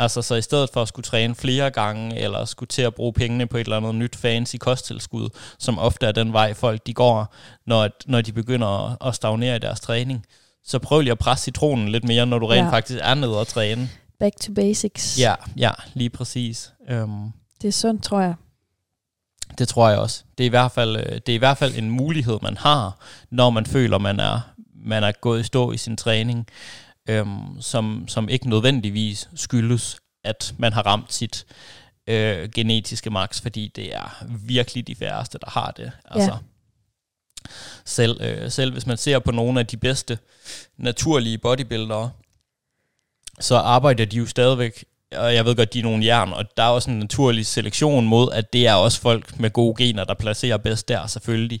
Altså 0.00 0.22
så 0.22 0.34
i 0.34 0.42
stedet 0.42 0.70
for 0.72 0.82
at 0.82 0.88
skulle 0.88 1.04
træne 1.04 1.34
flere 1.34 1.70
gange, 1.70 2.18
eller 2.18 2.44
skulle 2.44 2.68
til 2.68 2.82
at 2.82 2.94
bruge 2.94 3.12
pengene 3.12 3.46
på 3.46 3.56
et 3.56 3.60
eller 3.60 3.76
andet 3.76 3.94
nyt 3.94 4.16
fancy 4.16 4.56
kosttilskud, 4.56 5.28
som 5.58 5.78
ofte 5.78 6.06
er 6.06 6.12
den 6.12 6.32
vej 6.32 6.54
folk 6.54 6.86
de 6.86 6.94
går, 6.94 7.34
når, 7.66 7.88
når 8.06 8.20
de 8.20 8.32
begynder 8.32 9.06
at 9.06 9.14
stagnere 9.14 9.56
i 9.56 9.58
deres 9.58 9.80
træning, 9.80 10.26
så 10.64 10.78
prøv 10.78 11.00
lige 11.00 11.12
at 11.12 11.18
presse 11.18 11.44
citronen 11.44 11.88
lidt 11.88 12.04
mere, 12.04 12.26
når 12.26 12.38
du 12.38 12.46
rent 12.46 12.66
ja. 12.66 12.72
faktisk 12.72 13.00
er 13.02 13.14
nede 13.14 13.40
og 13.40 13.46
træne. 13.46 13.90
Back 14.18 14.40
to 14.40 14.52
basics. 14.52 15.20
Ja, 15.20 15.34
ja 15.56 15.70
lige 15.94 16.10
præcis. 16.10 16.72
Um, 16.92 17.32
det 17.62 17.68
er 17.68 17.72
sundt, 17.72 18.04
tror 18.04 18.20
jeg. 18.20 18.34
Det 19.58 19.68
tror 19.68 19.88
jeg 19.88 19.98
også. 19.98 20.24
Det 20.38 20.44
er, 20.44 20.46
i 20.46 20.50
hvert 20.50 20.72
fald, 20.72 20.96
øh, 20.96 21.12
det 21.12 21.28
er 21.28 21.34
i 21.34 21.38
hvert 21.38 21.58
fald 21.58 21.74
en 21.76 21.90
mulighed, 21.90 22.38
man 22.42 22.56
har, 22.56 22.98
når 23.30 23.50
man 23.50 23.66
føler, 23.66 23.98
man 23.98 24.20
er, 24.20 24.40
man 24.84 25.04
er 25.04 25.12
gået 25.20 25.40
i 25.40 25.42
stå 25.42 25.72
i 25.72 25.76
sin 25.76 25.96
træning 25.96 26.46
øhm, 27.10 27.60
som, 27.60 28.04
som 28.08 28.28
ikke 28.28 28.48
nødvendigvis 28.48 29.28
skyldes, 29.34 30.00
at 30.24 30.54
man 30.58 30.72
har 30.72 30.82
ramt 30.82 31.12
sit 31.12 31.46
øh, 32.06 32.48
genetiske 32.54 33.10
max, 33.10 33.42
fordi 33.42 33.72
det 33.76 33.94
er 33.94 34.24
virkelig 34.46 34.86
de 34.86 34.94
færreste, 34.94 35.38
der 35.38 35.50
har 35.50 35.70
det. 35.70 35.92
Altså, 36.04 36.30
ja. 36.30 36.38
selv, 37.84 38.20
øh, 38.22 38.50
selv 38.50 38.72
hvis 38.72 38.86
man 38.86 38.96
ser 38.96 39.18
på 39.18 39.30
nogle 39.30 39.60
af 39.60 39.66
de 39.66 39.76
bedste 39.76 40.18
naturlige 40.76 41.38
bodybuildere, 41.38 42.10
så 43.40 43.56
arbejder 43.56 44.04
de 44.04 44.16
jo 44.16 44.26
stadigvæk 44.26 44.84
og 45.16 45.34
jeg 45.34 45.44
ved 45.44 45.56
godt, 45.56 45.72
de 45.72 45.78
er 45.78 45.82
nogle 45.82 46.04
jern, 46.04 46.32
og 46.32 46.56
der 46.56 46.62
er 46.62 46.68
også 46.68 46.90
en 46.90 46.98
naturlig 46.98 47.46
selektion 47.46 48.06
mod, 48.06 48.32
at 48.32 48.52
det 48.52 48.66
er 48.66 48.74
også 48.74 49.00
folk 49.00 49.40
med 49.40 49.50
gode 49.50 49.84
gener, 49.84 50.04
der 50.04 50.14
placerer 50.14 50.56
bedst 50.56 50.88
der, 50.88 51.06
selvfølgelig. 51.06 51.60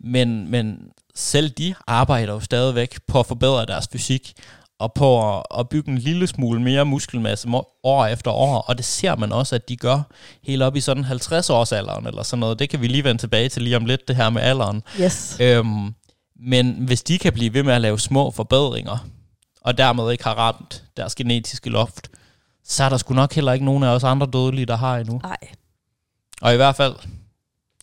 Men, 0.00 0.50
men 0.50 0.78
selv 1.14 1.50
de 1.50 1.74
arbejder 1.86 2.32
jo 2.32 2.40
stadigvæk 2.40 2.98
på 3.06 3.20
at 3.20 3.26
forbedre 3.26 3.66
deres 3.66 3.88
fysik, 3.92 4.32
og 4.80 4.92
på 4.92 5.36
at, 5.36 5.42
at 5.58 5.68
bygge 5.68 5.90
en 5.90 5.98
lille 5.98 6.26
smule 6.26 6.62
mere 6.62 6.84
muskelmasse 6.84 7.48
år 7.82 8.06
efter 8.06 8.30
år, 8.30 8.58
og 8.58 8.78
det 8.78 8.84
ser 8.84 9.16
man 9.16 9.32
også, 9.32 9.54
at 9.54 9.68
de 9.68 9.76
gør 9.76 10.02
helt 10.42 10.62
op 10.62 10.76
i 10.76 10.80
sådan 10.80 11.04
50-årsalderen 11.04 12.06
eller 12.06 12.22
sådan 12.22 12.40
noget. 12.40 12.58
Det 12.58 12.70
kan 12.70 12.80
vi 12.80 12.86
lige 12.86 13.04
vende 13.04 13.22
tilbage 13.22 13.48
til 13.48 13.62
lige 13.62 13.76
om 13.76 13.84
lidt, 13.84 14.08
det 14.08 14.16
her 14.16 14.30
med 14.30 14.42
alderen. 14.42 14.82
Yes. 15.00 15.36
Øhm, 15.40 15.94
men 16.36 16.70
hvis 16.70 17.02
de 17.02 17.18
kan 17.18 17.32
blive 17.32 17.54
ved 17.54 17.62
med 17.62 17.72
at 17.72 17.80
lave 17.80 17.98
små 17.98 18.30
forbedringer, 18.30 19.08
og 19.60 19.78
dermed 19.78 20.12
ikke 20.12 20.24
har 20.24 20.34
ramt 20.34 20.84
deres 20.96 21.14
genetiske 21.14 21.70
loft, 21.70 22.10
så 22.64 22.84
er 22.84 22.88
der 22.88 22.96
sgu 22.96 23.14
nok 23.14 23.32
heller 23.32 23.52
ikke 23.52 23.64
nogen 23.64 23.82
af 23.82 23.88
os 23.88 24.04
andre 24.04 24.26
dødelige, 24.32 24.66
der 24.66 24.76
har 24.76 24.98
endnu. 24.98 25.20
Nej. 25.22 25.38
Og 26.42 26.52
i 26.52 26.56
hvert 26.56 26.76
fald, 26.76 26.94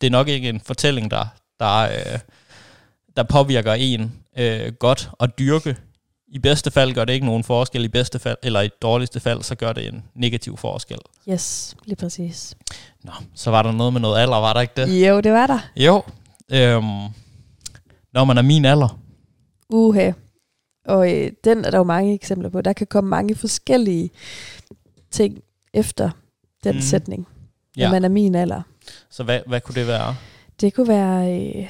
det 0.02 0.08
er 0.08 0.12
nok 0.12 0.28
ikke 0.28 0.50
en 0.50 0.62
fortælling, 0.62 1.12
der, 1.12 1.26
der, 1.60 1.78
øh, 1.78 2.20
der 3.18 3.24
påvirker 3.24 3.74
en 3.74 4.14
øh, 4.38 4.74
godt 4.74 5.10
at 5.20 5.40
dyrke 5.40 5.76
i 6.28 6.40
bedste 6.40 6.72
fald 6.72 6.94
gør 6.94 7.06
det 7.06 7.14
ikke 7.14 7.26
nogen 7.26 7.44
forskel, 7.44 7.86
i 7.86 7.88
bedste 7.88 8.20
fald, 8.20 8.38
eller 8.44 8.62
i 8.62 8.70
dårligste 8.82 9.20
fald, 9.20 9.44
så 9.44 9.56
gør 9.56 9.74
det 9.74 9.88
en 9.88 10.04
negativ 10.16 10.58
forskel. 10.58 10.98
Yes, 11.30 11.76
lige 11.86 11.96
præcis. 11.96 12.56
Nå, 13.04 13.12
så 13.34 13.52
var 13.52 13.64
der 13.64 13.72
noget 13.72 13.94
med 13.94 14.02
noget 14.02 14.22
alder, 14.22 14.38
var 14.38 14.54
der 14.54 14.62
ikke 14.62 14.74
det? 14.76 15.08
Jo, 15.08 15.20
det 15.20 15.32
var 15.32 15.48
der. 15.48 15.60
Jo. 15.76 16.04
Øhm, 16.52 17.14
når 18.14 18.26
man 18.26 18.38
er 18.38 18.42
min 18.42 18.66
alder. 18.66 19.00
Uha. 19.70 20.12
Og 20.86 21.14
øh, 21.14 21.32
den 21.44 21.66
er 21.66 21.72
der 21.72 21.78
jo 21.78 21.84
mange 21.84 22.14
eksempler 22.14 22.50
på. 22.50 22.62
Der 22.62 22.74
kan 22.74 22.88
komme 22.88 23.10
mange 23.10 23.36
forskellige 23.36 24.10
ting 25.12 25.40
efter 25.74 26.10
den 26.64 26.76
mm. 26.76 26.82
sætning, 26.82 27.28
når 27.76 27.84
ja. 27.84 27.92
man 27.92 28.06
er 28.06 28.10
min 28.10 28.36
alder. 28.36 28.62
Så 29.10 29.24
hvad, 29.24 29.40
hvad 29.48 29.62
kunne 29.62 29.76
det 29.76 29.88
være? 29.88 30.16
Det 30.62 30.74
kunne 30.74 30.88
være... 30.88 31.42
Øh, 31.42 31.70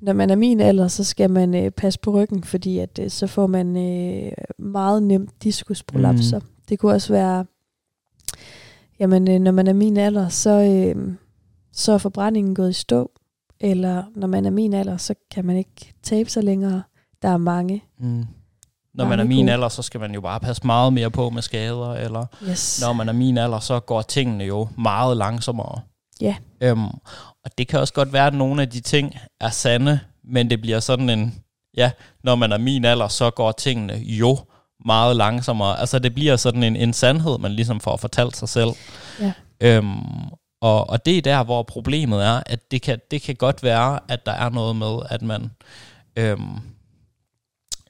når 0.00 0.12
man 0.12 0.30
er 0.30 0.36
min 0.36 0.60
alder, 0.60 0.88
så 0.88 1.04
skal 1.04 1.30
man 1.30 1.54
øh, 1.54 1.70
passe 1.70 2.00
på 2.00 2.10
ryggen, 2.10 2.44
fordi 2.44 2.78
at 2.78 2.98
øh, 3.02 3.10
så 3.10 3.26
får 3.26 3.46
man 3.46 3.76
øh, 3.76 4.32
meget 4.58 5.02
nemt 5.02 5.42
diskusprolapser. 5.42 6.38
Mm. 6.38 6.46
Det 6.68 6.78
kunne 6.78 6.92
også 6.92 7.12
være, 7.12 7.44
jamen 9.00 9.30
øh, 9.30 9.40
når 9.40 9.52
man 9.52 9.66
er 9.66 9.72
min 9.72 9.96
alder, 9.96 10.28
så, 10.28 10.50
øh, 10.50 11.14
så 11.72 11.92
er 11.92 11.98
forbrændingen 11.98 12.54
gået 12.54 12.70
i 12.70 12.72
stå, 12.72 13.10
eller 13.60 14.02
når 14.14 14.26
man 14.26 14.46
er 14.46 14.50
min 14.50 14.74
alder, 14.74 14.96
så 14.96 15.14
kan 15.30 15.44
man 15.44 15.56
ikke 15.56 15.94
tabe 16.02 16.30
sig 16.30 16.44
længere. 16.44 16.82
Der 17.22 17.28
er 17.28 17.36
mange. 17.36 17.84
Mm. 17.98 18.24
Når 18.94 19.04
man 19.04 19.20
er 19.20 19.24
min 19.24 19.48
alder, 19.48 19.68
så 19.68 19.82
skal 19.82 20.00
man 20.00 20.14
jo 20.14 20.20
bare 20.20 20.40
passe 20.40 20.66
meget 20.66 20.92
mere 20.92 21.10
på 21.10 21.30
med 21.30 21.42
skader, 21.42 21.92
eller 21.92 22.26
yes. 22.48 22.80
når 22.82 22.92
man 22.92 23.08
er 23.08 23.12
min 23.12 23.38
alder, 23.38 23.58
så 23.58 23.80
går 23.80 24.02
tingene 24.02 24.44
jo 24.44 24.68
meget 24.78 25.16
langsommere. 25.16 25.80
Ja. 26.20 26.36
Øhm, 26.60 26.86
og 27.46 27.58
det 27.58 27.68
kan 27.68 27.80
også 27.80 27.94
godt 27.94 28.12
være, 28.12 28.26
at 28.26 28.34
nogle 28.34 28.62
af 28.62 28.70
de 28.70 28.80
ting 28.80 29.18
er 29.40 29.50
sande, 29.50 30.00
men 30.24 30.50
det 30.50 30.60
bliver 30.60 30.80
sådan 30.80 31.10
en, 31.10 31.42
ja, 31.76 31.90
når 32.24 32.34
man 32.34 32.52
er 32.52 32.58
min 32.58 32.84
alder, 32.84 33.08
så 33.08 33.30
går 33.30 33.52
tingene 33.52 33.94
jo 33.94 34.38
meget 34.84 35.16
langsommere. 35.16 35.80
Altså 35.80 35.98
det 35.98 36.14
bliver 36.14 36.36
sådan 36.36 36.62
en, 36.62 36.76
en 36.76 36.92
sandhed, 36.92 37.38
man 37.38 37.52
ligesom 37.52 37.80
får 37.80 37.96
fortalt 37.96 38.36
sig 38.36 38.48
selv. 38.48 38.70
Ja. 39.20 39.32
Øhm, 39.60 39.98
og, 40.60 40.90
og 40.90 41.06
det 41.06 41.18
er 41.18 41.22
der, 41.22 41.44
hvor 41.44 41.62
problemet 41.62 42.24
er, 42.24 42.42
at 42.46 42.70
det 42.70 42.82
kan, 42.82 42.98
det 43.10 43.22
kan 43.22 43.36
godt 43.36 43.62
være, 43.62 44.00
at 44.08 44.26
der 44.26 44.32
er 44.32 44.48
noget 44.48 44.76
med, 44.76 44.98
at 45.10 45.22
man 45.22 45.50
øhm, 46.16 46.58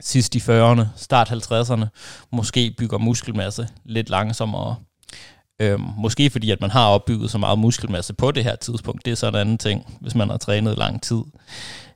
sidst 0.00 0.34
i 0.34 0.38
40'erne, 0.38 0.84
start 0.96 1.32
50'erne, 1.32 1.86
måske 2.32 2.74
bygger 2.78 2.98
muskelmasse 2.98 3.68
lidt 3.84 4.10
langsommere. 4.10 4.76
Øhm, 5.60 5.82
måske 5.98 6.30
fordi, 6.30 6.50
at 6.50 6.60
man 6.60 6.70
har 6.70 6.88
opbygget 6.88 7.30
så 7.30 7.38
meget 7.38 7.58
muskelmasse 7.58 8.14
på 8.14 8.30
det 8.30 8.44
her 8.44 8.56
tidspunkt. 8.56 9.04
Det 9.04 9.10
er 9.10 9.14
sådan 9.14 9.34
en 9.34 9.40
anden 9.40 9.58
ting, 9.58 9.98
hvis 10.00 10.14
man 10.14 10.30
har 10.30 10.36
trænet 10.36 10.78
lang 10.78 11.02
tid. 11.02 11.22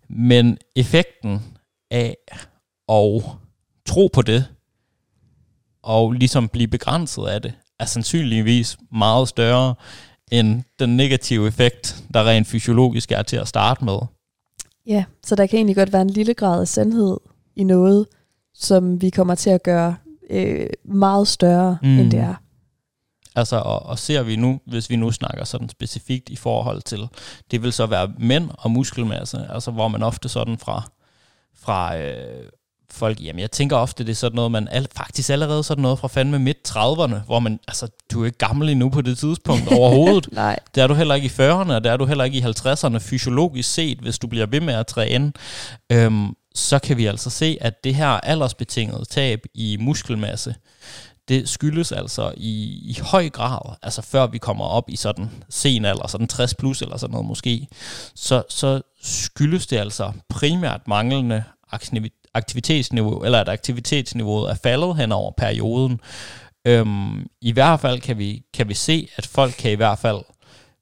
Men 0.08 0.58
effekten 0.76 1.42
af 1.90 2.16
at 2.88 3.22
tro 3.86 4.11
på 4.12 4.22
det, 4.22 4.46
og 5.82 6.12
ligesom 6.12 6.48
blive 6.48 6.68
begrænset 6.68 7.26
af 7.26 7.42
det, 7.42 7.52
er 7.80 7.84
sandsynligvis 7.84 8.78
meget 8.92 9.28
større 9.28 9.74
end 10.32 10.62
den 10.78 10.96
negative 10.96 11.48
effekt, 11.48 12.04
der 12.14 12.28
rent 12.28 12.46
fysiologisk 12.46 13.12
er 13.12 13.22
til 13.22 13.36
at 13.36 13.48
starte 13.48 13.84
med. 13.84 13.98
Ja, 14.86 15.04
så 15.24 15.34
der 15.34 15.46
kan 15.46 15.56
egentlig 15.56 15.76
godt 15.76 15.92
være 15.92 16.02
en 16.02 16.11
lille 16.11 16.34
grad 16.34 16.61
af 16.61 16.68
sandhed 16.68 17.16
i 17.56 17.64
noget, 17.64 18.06
som 18.54 19.02
vi 19.02 19.11
kommer 19.11 19.34
til 19.34 19.50
at 19.50 19.62
gøre 19.62 19.96
øh, 20.30 20.66
meget 20.84 21.28
større, 21.28 21.78
mm. 21.82 21.98
end 21.98 22.11
det 22.11 22.20
er. 22.20 22.34
Altså, 23.37 23.57
og, 23.57 23.87
og 23.87 23.99
ser 23.99 24.22
vi 24.22 24.37
nu, 24.37 24.61
hvis 24.66 24.91
vi 24.91 24.97
nu 24.97 25.11
snakker 25.11 25.45
sådan 25.45 25.68
specifikt 25.68 26.28
i 26.28 26.37
forhold 26.37 26.83
til, 26.83 27.09
det 27.51 27.62
vil 27.62 27.72
så 27.72 27.87
være 27.87 28.12
mænd 28.18 28.51
og 28.59 28.70
muskelmasse, 28.70 29.47
altså 29.51 29.70
hvor 29.70 29.89
man 29.89 30.03
ofte 30.03 30.28
sådan 30.28 30.59
fra, 30.59 30.83
fra 31.55 31.97
øh, 31.97 32.45
folk, 32.93 33.20
jamen 33.20 33.41
jeg 33.41 33.51
tænker 33.51 33.76
ofte, 33.76 34.05
det 34.05 34.11
er 34.11 34.16
sådan 34.16 34.37
noget, 34.37 34.51
man 34.51 34.68
al, 34.68 34.89
faktisk 34.97 35.31
allerede 35.31 35.62
sådan 35.62 35.83
noget 35.83 35.99
fra 35.99 36.09
fandme 36.09 36.39
midt 36.39 36.57
30'erne, 36.68 37.24
hvor 37.26 37.39
man, 37.39 37.61
altså 37.68 37.89
du 38.12 38.22
er 38.22 38.26
ikke 38.26 38.39
gammel 38.39 38.68
endnu 38.68 38.89
på 38.89 39.01
det 39.01 39.18
tidspunkt 39.18 39.72
overhovedet. 39.78 40.28
Nej. 40.33 40.59
Det 40.74 40.83
er 40.83 40.87
du 40.87 40.95
heller 40.95 41.14
ikke 41.14 41.26
i 41.26 41.31
40'erne, 41.31 41.72
og 41.72 41.85
det 41.85 41.93
er 41.93 41.97
du 41.97 42.07
heller 42.07 42.24
ikke 42.24 42.39
i 42.39 42.43
50'erne 42.43 42.99
fysiologisk 42.99 43.74
set, 43.74 43.99
hvis 43.99 44.18
du 44.18 44.26
bliver 44.26 44.47
ved 44.47 44.61
med 44.61 44.74
at 44.74 44.87
træne. 44.87 45.33
Øhm, 45.93 46.37
så 46.55 46.78
kan 46.78 46.97
vi 46.97 47.07
altså 47.07 47.31
se, 47.31 47.59
at 47.61 47.85
det 47.85 47.95
her 47.95 48.09
aldersbetingede 48.09 49.05
tab 49.05 49.41
i 49.55 49.76
muskelmasse, 49.81 50.55
det 51.31 51.49
skyldes 51.49 51.93
altså 51.93 52.33
i, 52.37 52.81
i 52.85 52.99
høj 53.03 53.28
grad, 53.28 53.76
altså 53.83 54.03
før 54.03 54.26
vi 54.26 54.39
kommer 54.39 54.64
op 54.64 54.85
i 54.89 54.97
sådan 54.97 55.31
sen 55.49 55.85
alder, 55.85 56.07
sådan 56.07 56.28
60 56.28 56.55
plus 56.55 56.83
eller 56.83 56.97
sådan 56.97 57.12
noget 57.12 57.26
måske, 57.26 57.68
så, 58.14 58.43
så 58.49 58.83
skyldes 59.03 59.66
det 59.66 59.76
altså 59.76 60.12
primært 60.28 60.89
manglende 60.89 61.45
aktivitetsniveau, 62.35 63.24
eller 63.24 63.41
at 63.41 63.49
aktivitetsniveauet 63.49 64.51
er 64.51 64.55
faldet 64.55 64.97
hen 64.97 65.12
over 65.12 65.33
perioden. 65.37 66.01
Øhm, 66.64 67.26
I 67.41 67.53
hvert 67.53 67.81
fald 67.81 68.01
kan 68.01 68.18
vi, 68.18 68.43
kan 68.55 68.68
vi 68.68 68.74
se, 68.74 69.09
at 69.16 69.26
folk 69.26 69.55
kan 69.59 69.70
i 69.70 69.74
hvert 69.74 69.99
fald 69.99 70.20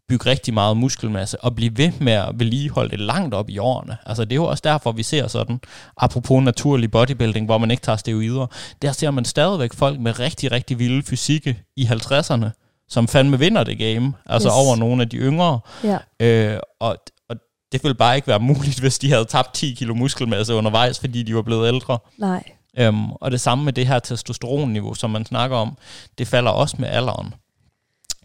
bygge 0.09 0.31
rigtig 0.31 0.55
meget 0.55 0.77
muskelmasse 0.77 1.41
og 1.45 1.55
blive 1.55 1.77
ved 1.77 1.93
med 2.01 2.13
at 2.13 2.29
vedligeholde 2.35 2.91
det 2.91 3.01
langt 3.01 3.35
op 3.35 3.51
i 3.51 3.59
årene. 3.59 3.97
Altså 4.07 4.25
det 4.25 4.33
er 4.33 4.37
jo 4.37 4.45
også 4.45 4.61
derfor, 4.65 4.93
vi 4.93 5.03
ser 5.03 5.27
sådan, 5.27 5.61
apropos 5.97 6.43
naturlig 6.43 6.91
bodybuilding, 6.91 7.47
hvor 7.47 7.59
man 7.59 7.71
ikke 7.71 7.81
tager 7.81 7.97
steroider, 7.97 8.47
der 8.83 8.93
ser 8.93 9.11
man 9.11 9.25
stadigvæk 9.25 9.75
folk 9.75 10.01
med 10.01 10.19
rigtig, 10.19 10.53
rigtig 10.53 10.79
vilde 10.79 11.03
fysikke 11.03 11.63
i 11.77 11.85
50'erne, 11.85 12.47
som 12.89 13.09
fandme 13.09 13.39
vinder 13.39 13.65
det 13.65 13.79
game, 13.79 14.13
altså 14.27 14.49
yes. 14.49 14.55
over 14.55 14.77
nogle 14.77 15.03
af 15.03 15.09
de 15.09 15.17
yngre. 15.17 15.61
Ja. 15.85 15.99
Øh, 16.21 16.61
og, 16.81 16.97
og 17.29 17.37
det 17.73 17.83
ville 17.83 17.95
bare 17.95 18.17
ikke 18.17 18.29
være 18.29 18.41
muligt, 18.41 18.81
hvis 18.81 18.99
de 18.99 19.11
havde 19.11 19.25
tabt 19.25 19.55
10 19.55 19.75
kilo 19.75 19.95
muskelmasse 19.95 20.55
undervejs, 20.55 21.01
fordi 21.01 21.23
de 21.23 21.35
var 21.35 21.43
blevet 21.43 21.69
ældre. 21.69 21.99
Nej. 22.19 22.43
Øhm, 22.79 23.13
og 23.13 23.31
det 23.31 23.41
samme 23.41 23.65
med 23.65 23.73
det 23.73 23.87
her 23.87 23.99
testosteronniveau, 23.99 24.95
som 24.95 25.11
man 25.11 25.27
snakker 25.27 25.57
om, 25.57 25.79
det 26.19 26.29
falder 26.29 26.51
også 26.51 26.77
med 26.79 26.89
alderen 26.89 27.35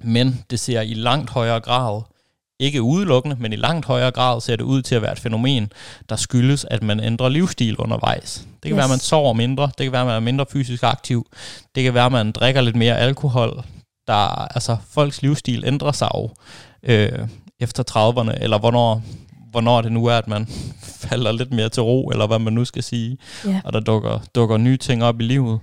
men 0.03 0.43
det 0.49 0.59
ser 0.59 0.81
i 0.81 0.93
langt 0.93 1.29
højere 1.29 1.59
grad, 1.59 2.01
ikke 2.59 2.81
udelukkende, 2.81 3.35
men 3.39 3.53
i 3.53 3.55
langt 3.55 3.85
højere 3.85 4.11
grad 4.11 4.41
ser 4.41 4.55
det 4.55 4.63
ud 4.63 4.81
til 4.81 4.95
at 4.95 5.01
være 5.01 5.11
et 5.11 5.19
fænomen, 5.19 5.71
der 6.09 6.15
skyldes, 6.15 6.65
at 6.71 6.83
man 6.83 6.99
ændrer 6.99 7.29
livsstil 7.29 7.77
undervejs. 7.77 8.37
Det 8.37 8.61
kan 8.61 8.71
yes. 8.71 8.75
være, 8.75 8.83
at 8.83 8.89
man 8.89 8.99
sover 8.99 9.33
mindre, 9.33 9.63
det 9.77 9.83
kan 9.85 9.91
være, 9.91 10.01
at 10.01 10.07
man 10.07 10.15
er 10.15 10.19
mindre 10.19 10.45
fysisk 10.51 10.83
aktiv, 10.83 11.27
det 11.75 11.83
kan 11.83 11.93
være, 11.93 12.05
at 12.05 12.11
man 12.11 12.31
drikker 12.31 12.61
lidt 12.61 12.75
mere 12.75 12.97
alkohol. 12.97 13.63
Der, 14.07 14.47
altså, 14.55 14.77
folks 14.89 15.21
livsstil 15.21 15.63
ændrer 15.65 15.91
sig 15.91 16.09
jo 16.15 16.29
øh, 16.83 17.27
efter 17.59 17.83
30'erne, 17.91 18.43
eller 18.43 18.59
hvornår, 18.59 19.01
hvornår 19.51 19.81
det 19.81 19.91
nu 19.91 20.05
er, 20.05 20.17
at 20.17 20.27
man 20.27 20.47
falder 21.09 21.31
lidt 21.31 21.53
mere 21.53 21.69
til 21.69 21.83
ro, 21.83 22.09
eller 22.09 22.27
hvad 22.27 22.39
man 22.39 22.53
nu 22.53 22.65
skal 22.65 22.83
sige, 22.83 23.17
yeah. 23.47 23.61
og 23.65 23.73
der 23.73 23.79
dukker, 23.79 24.19
dukker 24.35 24.57
nye 24.57 24.77
ting 24.77 25.03
op 25.03 25.21
i 25.21 25.23
livet. 25.23 25.59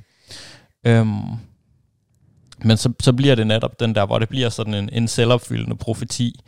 Øhm, 0.87 1.23
men 2.65 2.77
så, 2.77 2.93
så 3.01 3.13
bliver 3.13 3.35
det 3.35 3.47
netop 3.47 3.81
den 3.81 3.95
der, 3.95 4.07
hvor 4.07 4.19
det 4.19 4.29
bliver 4.29 4.49
sådan 4.49 4.75
en, 4.75 4.91
en 4.93 5.09
selvopfyldende 5.09 5.77
profeti, 5.77 6.41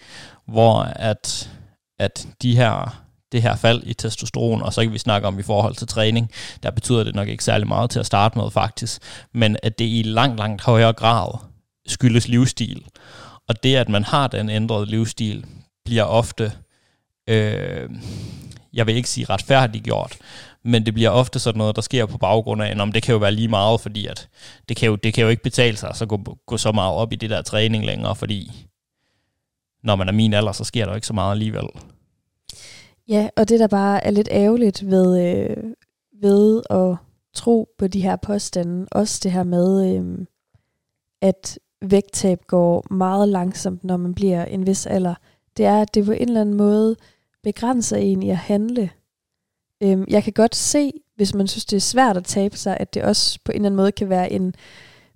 hvor 0.47 0.81
at, 0.83 1.51
at 1.99 2.29
de 2.43 2.57
her, 2.57 3.03
det 3.33 3.43
her 3.43 3.57
fald 3.57 3.83
i 3.87 3.95
testosteron, 3.95 4.63
og 4.63 4.73
så 4.73 4.83
kan 4.83 4.93
vi 4.93 4.99
snakke 4.99 5.29
om 5.29 5.39
i 5.39 5.43
forhold 5.43 5.75
til 5.75 5.87
træning, 5.87 6.31
der 6.63 6.71
betyder 6.71 7.05
det 7.05 7.15
nok 7.15 7.29
ikke 7.29 7.45
særlig 7.45 7.69
meget 7.69 7.91
til 7.91 8.01
at 8.01 8.07
starte 8.07 8.39
med 8.39 8.51
faktisk, 8.51 9.03
men 9.35 9.57
at 9.63 9.79
det 9.79 9.85
i 9.85 10.03
langt, 10.07 10.39
langt 10.39 10.63
højere 10.63 10.93
grad 10.93 11.39
skyldes 11.87 12.29
livsstil. 12.29 12.85
Og 13.49 13.63
det, 13.63 13.77
at 13.77 13.89
man 13.89 14.05
har 14.05 14.27
den 14.27 14.51
ændrede 14.51 14.87
livsstil, 14.87 15.45
bliver 15.85 16.03
ofte, 16.03 16.53
øh, 17.29 17.91
jeg 18.73 18.87
vil 18.87 18.97
ikke 18.97 19.09
sige 19.09 19.27
retfærdiggjort, 19.31 20.17
men 20.65 20.87
det 20.87 20.95
bliver 20.95 21.11
ofte 21.11 21.39
sådan 21.39 21.59
noget, 21.59 21.77
der 21.77 21.83
sker 21.83 22.07
på 22.07 22.19
baggrund 22.19 22.63
af, 22.63 22.81
om 22.81 22.93
det 22.93 23.03
kan 23.03 23.13
jo 23.13 23.19
være 23.19 23.33
lige 23.33 23.49
meget, 23.49 23.81
fordi 23.81 24.07
at 24.07 24.29
det 24.69 24.77
kan 24.77 24.89
jo, 24.89 24.97
det 24.97 25.15
kan 25.15 25.25
jo 25.25 25.31
ikke 25.31 25.43
betale 25.43 25.77
sig 25.77 25.93
at 26.03 26.09
gå, 26.09 26.21
gå 26.47 26.57
så 26.57 26.73
meget 26.73 26.95
op 26.95 27.13
i 27.13 27.17
det 27.17 27.31
der 27.31 27.43
træning 27.43 27.85
længere, 27.85 28.17
fordi 28.17 28.67
når 29.83 29.97
man 29.97 30.09
er 30.09 30.13
min 30.13 30.35
alder, 30.35 30.53
så 30.53 30.65
sker 30.65 30.85
der 30.85 30.93
jo 30.93 30.95
ikke 30.95 31.07
så 31.07 31.13
meget 31.13 31.33
alligevel. 31.33 31.67
Ja, 33.09 33.29
og 33.37 33.49
det 33.49 33.61
der 33.61 33.67
bare 33.67 34.05
er 34.05 34.11
lidt 34.11 34.29
ærgerligt 34.31 34.91
ved, 34.91 35.21
øh, 35.21 35.57
ved 36.23 36.63
at 36.71 36.97
tro 37.35 37.69
på 37.79 37.87
de 37.87 38.01
her 38.01 38.17
påstande, 38.17 38.87
også 38.91 39.21
det 39.23 39.33
her 39.33 39.45
med, 39.45 39.97
øh, 39.97 40.27
at 41.23 41.59
vægttab 41.83 42.39
går 42.47 42.95
meget 42.95 43.29
langsomt, 43.29 43.85
når 43.85 43.97
man 43.97 44.15
bliver 44.15 44.45
en 44.45 44.67
vis 44.67 44.87
alder, 44.87 45.15
det 45.57 45.65
er, 45.65 45.83
at 45.83 45.95
det 45.95 46.05
på 46.05 46.13
en 46.13 46.29
eller 46.29 46.41
anden 46.41 46.57
måde 46.57 46.97
begrænser 47.43 47.97
en 47.97 48.23
i 48.23 48.31
at 48.31 48.37
handle. 48.37 48.91
Øhm, 49.83 50.05
jeg 50.09 50.25
kan 50.25 50.33
godt 50.33 50.57
se, 50.57 50.93
hvis 51.17 51.35
man 51.35 51.47
synes, 51.47 51.65
det 51.65 51.77
er 51.77 51.81
svært 51.81 52.17
at 52.17 52.25
tabe 52.25 52.57
sig, 52.57 52.77
at 52.81 52.95
det 52.95 53.03
også 53.03 53.39
på 53.45 53.53
en 53.53 53.57
eller 53.57 53.67
anden 53.67 53.77
måde 53.77 53.93
kan 53.93 54.09
være 54.09 54.33
en 54.33 54.55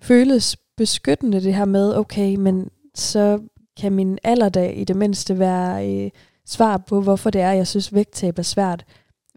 føles 0.02 0.56
beskyttende, 0.76 1.40
det 1.40 1.54
her 1.54 1.64
med, 1.64 1.96
okay, 1.96 2.34
men 2.34 2.70
så 2.94 3.40
kan 3.80 3.92
min 3.92 4.18
alderdag 4.24 4.78
i 4.78 4.84
det 4.84 4.96
mindste 4.96 5.38
være 5.38 5.90
øh, 5.90 6.10
svar 6.46 6.76
på, 6.76 7.00
hvorfor 7.00 7.30
det 7.30 7.40
er, 7.40 7.52
jeg 7.52 7.66
synes, 7.66 7.94
vægttab 7.94 8.38
er 8.38 8.42
svært. 8.42 8.84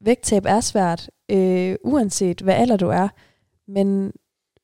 Vægttab 0.01 0.45
er 0.45 0.59
svært, 0.59 1.09
øh, 1.31 1.75
uanset 1.83 2.41
hvad 2.41 2.53
alder 2.53 2.77
du 2.77 2.87
er, 2.87 3.07
men 3.67 4.11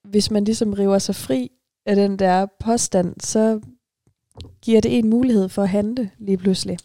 hvis 0.03 0.31
man 0.31 0.43
ligesom 0.43 0.73
river 0.73 0.97
sig 0.97 1.15
fri 1.15 1.51
af 1.85 1.95
den 1.95 2.19
der 2.19 2.45
påstand, 2.59 3.15
så 3.19 3.61
giver 4.61 4.81
det 4.81 4.97
en 4.97 5.09
mulighed 5.09 5.49
for 5.49 5.63
at 5.63 5.69
handle 5.69 6.09
lige 6.19 6.37
pludselig. 6.37 6.77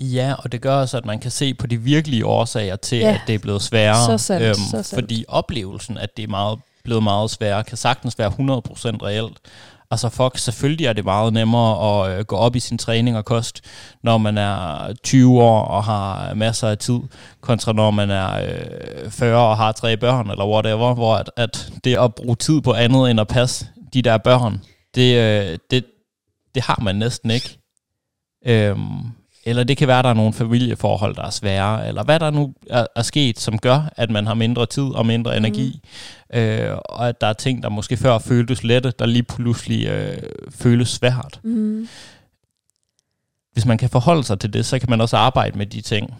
Ja, 0.00 0.34
og 0.38 0.52
det 0.52 0.60
gør 0.60 0.74
også, 0.74 0.96
at 0.96 1.04
man 1.04 1.18
kan 1.18 1.30
se 1.30 1.54
på 1.54 1.66
de 1.66 1.76
virkelige 1.76 2.26
årsager 2.26 2.76
til, 2.76 2.98
ja. 2.98 3.14
at 3.14 3.20
det 3.26 3.34
er 3.34 3.38
blevet 3.38 3.62
sværere. 3.62 4.06
Så 4.06 4.24
sandt, 4.26 4.46
øhm, 4.46 4.54
så 4.54 4.70
sandt. 4.70 4.88
Fordi 4.88 5.24
oplevelsen, 5.28 5.98
at 5.98 6.16
det 6.16 6.22
er 6.22 6.28
meget, 6.28 6.58
blevet 6.84 7.02
meget 7.02 7.30
sværere, 7.30 7.64
kan 7.64 7.76
sagtens 7.76 8.18
være 8.18 8.28
100% 8.28 8.34
reelt. 9.02 9.38
Altså 9.92 10.08
fuck, 10.08 10.38
selvfølgelig 10.38 10.86
er 10.86 10.92
det 10.92 11.04
meget 11.04 11.32
nemmere 11.32 12.04
at 12.04 12.18
øh, 12.18 12.24
gå 12.24 12.36
op 12.36 12.56
i 12.56 12.60
sin 12.60 12.78
træning 12.78 13.16
og 13.16 13.24
kost, 13.24 13.60
når 14.02 14.18
man 14.18 14.38
er 14.38 14.92
20 15.04 15.42
år 15.42 15.64
og 15.64 15.84
har 15.84 16.34
masser 16.34 16.68
af 16.68 16.78
tid, 16.78 16.98
kontra 17.40 17.72
når 17.72 17.90
man 17.90 18.10
er 18.10 18.42
øh, 19.04 19.10
40 19.10 19.48
og 19.48 19.56
har 19.56 19.72
tre 19.72 19.96
børn, 19.96 20.30
eller 20.30 20.48
whatever, 20.48 20.94
hvor 20.94 21.14
at, 21.14 21.30
at 21.36 21.72
det 21.84 21.98
at 21.98 22.14
bruge 22.14 22.36
tid 22.36 22.60
på 22.60 22.72
andet 22.72 23.10
end 23.10 23.20
at 23.20 23.28
passe 23.28 23.66
de 23.92 24.02
der 24.02 24.18
børn, 24.18 24.60
det, 24.94 25.16
øh, 25.16 25.58
det, 25.70 25.84
det 26.54 26.62
har 26.62 26.80
man 26.82 26.96
næsten 26.96 27.30
ikke. 27.30 27.58
Øhm, 28.46 29.00
eller 29.44 29.64
det 29.64 29.76
kan 29.76 29.88
være, 29.88 29.98
at 29.98 30.04
der 30.04 30.10
er 30.10 30.14
nogle 30.14 30.32
familieforhold, 30.32 31.14
der 31.14 31.22
er 31.22 31.30
svære, 31.30 31.88
eller 31.88 32.04
hvad 32.04 32.20
der 32.20 32.30
nu 32.30 32.54
er, 32.70 32.86
er 32.96 33.02
sket, 33.02 33.38
som 33.38 33.58
gør, 33.58 33.92
at 33.96 34.10
man 34.10 34.26
har 34.26 34.34
mindre 34.34 34.66
tid 34.66 34.82
og 34.82 35.06
mindre 35.06 35.36
energi, 35.36 35.80
mm. 36.32 36.38
øh, 36.38 36.78
og 36.84 37.08
at 37.08 37.20
der 37.20 37.26
er 37.26 37.32
ting, 37.32 37.62
der 37.62 37.68
måske 37.68 37.96
før 37.96 38.18
føltes 38.18 38.64
lette, 38.64 38.92
der 38.98 39.06
lige 39.06 39.22
pludselig 39.22 39.86
øh, 39.86 40.22
føles 40.50 40.88
svært. 40.88 41.40
Mm. 41.44 41.88
Hvis 43.52 43.66
man 43.66 43.78
kan 43.78 43.90
forholde 43.90 44.24
sig 44.24 44.40
til 44.40 44.52
det, 44.52 44.66
så 44.66 44.78
kan 44.78 44.90
man 44.90 45.00
også 45.00 45.16
arbejde 45.16 45.58
med 45.58 45.66
de 45.66 45.80
ting. 45.80 46.14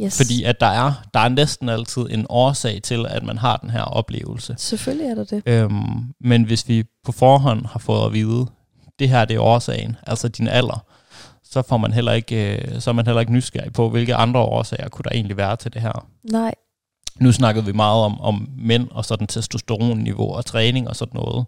Yes. 0.00 0.16
Fordi 0.16 0.42
at 0.42 0.60
der 0.60 0.66
er, 0.66 0.92
der 1.14 1.20
er 1.20 1.28
næsten 1.28 1.68
altid 1.68 2.02
en 2.10 2.26
årsag 2.28 2.80
til, 2.82 3.06
at 3.08 3.22
man 3.22 3.38
har 3.38 3.56
den 3.56 3.70
her 3.70 3.82
oplevelse. 3.82 4.54
Selvfølgelig 4.58 5.10
er 5.10 5.14
der 5.14 5.24
det. 5.24 5.42
Øhm, 5.46 6.14
men 6.20 6.42
hvis 6.42 6.68
vi 6.68 6.84
på 7.04 7.12
forhånd 7.12 7.66
har 7.66 7.78
fået 7.78 8.06
at 8.06 8.12
vide, 8.12 8.46
det 8.98 9.08
her 9.08 9.24
det 9.24 9.36
er 9.36 9.40
årsagen, 9.40 9.96
altså 10.06 10.28
din 10.28 10.48
alder, 10.48 10.84
så, 11.50 11.62
får 11.62 11.76
man 11.76 11.92
heller 11.92 12.12
ikke, 12.12 12.56
øh, 12.56 12.80
så 12.80 12.90
er 12.90 12.94
man 12.94 13.06
heller 13.06 13.20
ikke 13.20 13.32
nysgerrig 13.32 13.72
på, 13.72 13.88
hvilke 13.88 14.14
andre 14.14 14.40
årsager 14.40 14.88
kunne 14.88 15.02
der 15.02 15.10
egentlig 15.10 15.36
være 15.36 15.56
til 15.56 15.72
det 15.72 15.82
her. 15.82 16.06
Nej. 16.32 16.54
Nu 17.20 17.32
snakkede 17.32 17.66
vi 17.66 17.72
meget 17.72 18.04
om, 18.04 18.20
om 18.20 18.48
mænd 18.58 18.88
og 18.90 19.04
sådan 19.04 19.26
testosteronniveau 19.26 20.32
og 20.32 20.46
træning 20.46 20.88
og 20.88 20.96
sådan 20.96 21.20
noget. 21.20 21.46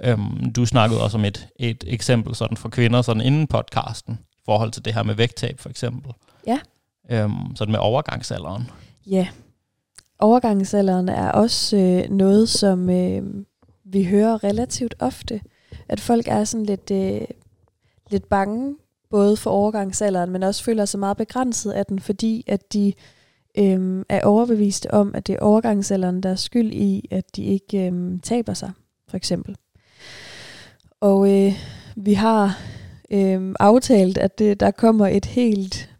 Øhm, 0.00 0.52
du 0.52 0.66
snakkede 0.66 1.02
også 1.02 1.18
om 1.18 1.24
et, 1.24 1.48
et 1.56 1.84
eksempel 1.86 2.34
sådan 2.34 2.56
for 2.56 2.68
kvinder 2.68 3.02
sådan 3.02 3.22
inden 3.22 3.46
podcasten, 3.46 4.18
i 4.32 4.42
forhold 4.44 4.70
til 4.70 4.84
det 4.84 4.94
her 4.94 5.02
med 5.02 5.14
vægttab 5.14 5.60
for 5.60 5.68
eksempel. 5.68 6.12
Ja. 6.46 6.58
Øhm, 7.10 7.56
sådan 7.56 7.72
med 7.72 7.80
overgangsalderen. 7.80 8.70
Ja, 9.06 9.28
overgangsalderen 10.18 11.08
er 11.08 11.30
også 11.30 11.76
øh, 11.76 12.10
noget, 12.10 12.48
som 12.48 12.90
øh, 12.90 13.22
vi 13.84 14.04
hører 14.04 14.44
relativt 14.44 14.94
ofte. 14.98 15.40
At 15.88 16.00
folk 16.00 16.28
er 16.28 16.44
sådan 16.44 16.66
lidt, 16.66 16.90
øh, 16.90 17.20
lidt 18.10 18.28
bange, 18.28 18.76
både 19.10 19.36
for 19.36 19.50
overgangsalderen, 19.50 20.30
men 20.30 20.42
også 20.42 20.64
føler 20.64 20.84
sig 20.84 21.00
meget 21.00 21.16
begrænset 21.16 21.72
af 21.72 21.86
den, 21.86 21.98
fordi 22.00 22.44
at 22.46 22.72
de 22.72 22.92
øh, 23.58 24.04
er 24.08 24.24
overbeviste 24.24 24.94
om, 24.94 25.14
at 25.14 25.26
det 25.26 25.32
er 25.34 25.38
overgangsalderen, 25.40 26.22
der 26.22 26.30
er 26.30 26.34
skyld 26.34 26.72
i, 26.72 27.08
at 27.10 27.36
de 27.36 27.44
ikke 27.44 27.86
øh, 27.86 28.20
taber 28.22 28.54
sig, 28.54 28.72
for 29.08 29.16
eksempel. 29.16 29.56
Og 31.00 31.32
øh, 31.32 31.52
vi 31.96 32.14
har 32.14 32.58
øh, 33.10 33.54
aftalt, 33.60 34.18
at 34.18 34.38
det, 34.38 34.60
der 34.60 34.70
kommer 34.70 35.06
et 35.06 35.24
helt 35.24 35.90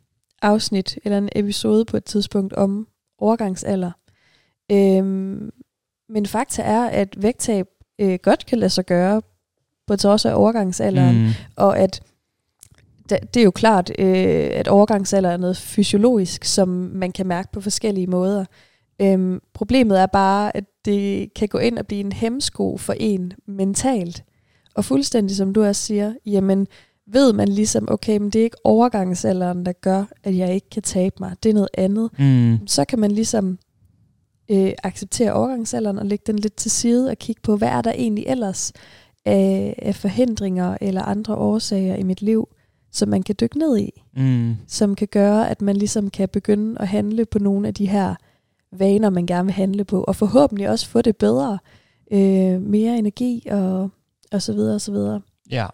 afsnit 0.43 0.99
eller 1.05 1.19
en 1.19 1.29
episode 1.37 1.85
på 1.85 1.97
et 1.97 2.05
tidspunkt 2.05 2.53
om 2.53 2.89
overgangsalder. 3.19 3.91
Øh, 4.73 5.05
men 6.09 6.27
fakta 6.27 6.63
er, 6.63 6.85
at 6.85 7.23
vægttab 7.23 7.67
øh, 7.99 8.19
godt 8.23 8.47
kan 8.47 8.59
lade 8.59 8.71
sig 8.71 8.87
gøre 8.87 9.23
på 9.87 9.97
trods 9.97 10.25
af 10.25 10.35
overgangsalderen, 10.35 11.23
mm. 11.23 11.31
og 11.57 11.79
at 11.79 12.01
det 13.11 13.37
er 13.37 13.45
jo 13.45 13.51
klart, 13.51 13.91
øh, 13.99 14.49
at 14.53 14.69
overgangsalder 14.69 15.31
er 15.31 15.37
noget 15.37 15.57
fysiologisk, 15.57 16.45
som 16.45 16.69
man 16.95 17.13
kan 17.13 17.27
mærke 17.27 17.49
på 17.53 17.61
forskellige 17.61 18.07
måder. 18.07 18.45
Øhm, 19.01 19.41
problemet 19.55 20.01
er 20.01 20.07
bare, 20.07 20.57
at 20.57 20.65
det 20.85 21.35
kan 21.35 21.49
gå 21.49 21.59
ind 21.59 21.79
og 21.79 21.87
blive 21.87 22.01
en 22.01 22.13
hemsko 22.13 22.77
for 22.77 22.95
en 23.01 23.33
mentalt. 23.47 24.25
Og 24.75 24.85
fuldstændig 24.85 25.37
som 25.37 25.53
du 25.53 25.65
også 25.65 25.83
siger, 25.83 26.15
jamen 26.27 26.67
ved 27.07 27.33
man 27.33 27.49
ligesom, 27.49 27.89
okay, 27.91 28.19
men 28.19 28.31
det 28.31 28.39
er 28.39 28.45
ikke 28.45 28.65
overgangsalderen, 28.65 29.67
der 29.67 29.73
gør, 29.73 30.05
at 30.25 30.37
jeg 30.37 30.55
ikke 30.55 30.71
kan 30.71 30.83
tabe 30.83 31.17
mig. 31.21 31.37
Det 31.43 31.49
er 31.49 31.55
noget 31.55 31.69
andet. 31.75 32.11
Mm. 32.19 32.67
Så 32.67 32.85
kan 32.85 32.99
man 32.99 33.11
ligesom 33.11 33.59
øh, 34.51 34.73
acceptere 34.83 35.33
overgangsalderen 35.33 35.99
og 35.99 36.07
lægge 36.07 36.25
den 36.27 36.39
lidt 36.39 36.57
til 36.57 36.71
side 36.71 37.11
og 37.11 37.19
kigge 37.19 37.43
på, 37.43 37.57
hvad 37.57 37.69
er 37.69 37.83
der 37.83 37.93
egentlig 37.93 38.25
ellers 38.27 38.73
af, 39.27 39.75
af 39.83 39.95
forhindringer 39.95 40.77
eller 40.81 41.03
andre 41.03 41.35
årsager 41.35 41.97
i 41.97 42.03
mit 42.03 42.23
liv, 42.23 42.49
som 42.93 43.09
man 43.09 43.23
kan 43.23 43.35
dykke 43.41 43.59
ned 43.59 43.79
i. 43.79 44.03
Mm. 44.17 44.57
Som 44.69 44.95
kan 44.95 45.09
gøre, 45.09 45.51
at 45.51 45.63
man 45.63 45.77
ligesom 45.77 46.11
kan 46.11 46.29
begynde 46.29 46.81
at 46.81 46.89
handle 46.89 47.25
på 47.25 47.39
nogle 47.39 47.69
af 47.69 47.75
de 47.75 47.87
her 47.87 48.15
vaner, 48.73 49.11
man 49.11 49.27
gerne 49.27 49.45
vil 49.45 49.55
handle 49.55 49.85
på, 49.85 50.05
og 50.05 50.17
forhåbentlig 50.17 50.69
også 50.69 50.89
få 50.89 51.03
det 51.03 51.17
bedre. 51.17 51.59
Øh, 52.11 52.63
mere 52.63 52.99
energi 52.99 53.47
og, 53.51 53.91
og 54.33 54.43
så 54.43 54.53
videre 54.53 54.75
og 54.75 54.81
så 54.81 54.93
videre. 54.93 55.21
Ja. 55.51 55.67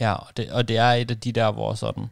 Ja, 0.00 0.12
og 0.12 0.36
det, 0.36 0.50
og 0.50 0.68
det 0.68 0.76
er 0.76 0.92
et 0.92 1.10
af 1.10 1.20
de 1.20 1.32
der, 1.32 1.52
hvor 1.52 1.74
sådan, 1.74 2.04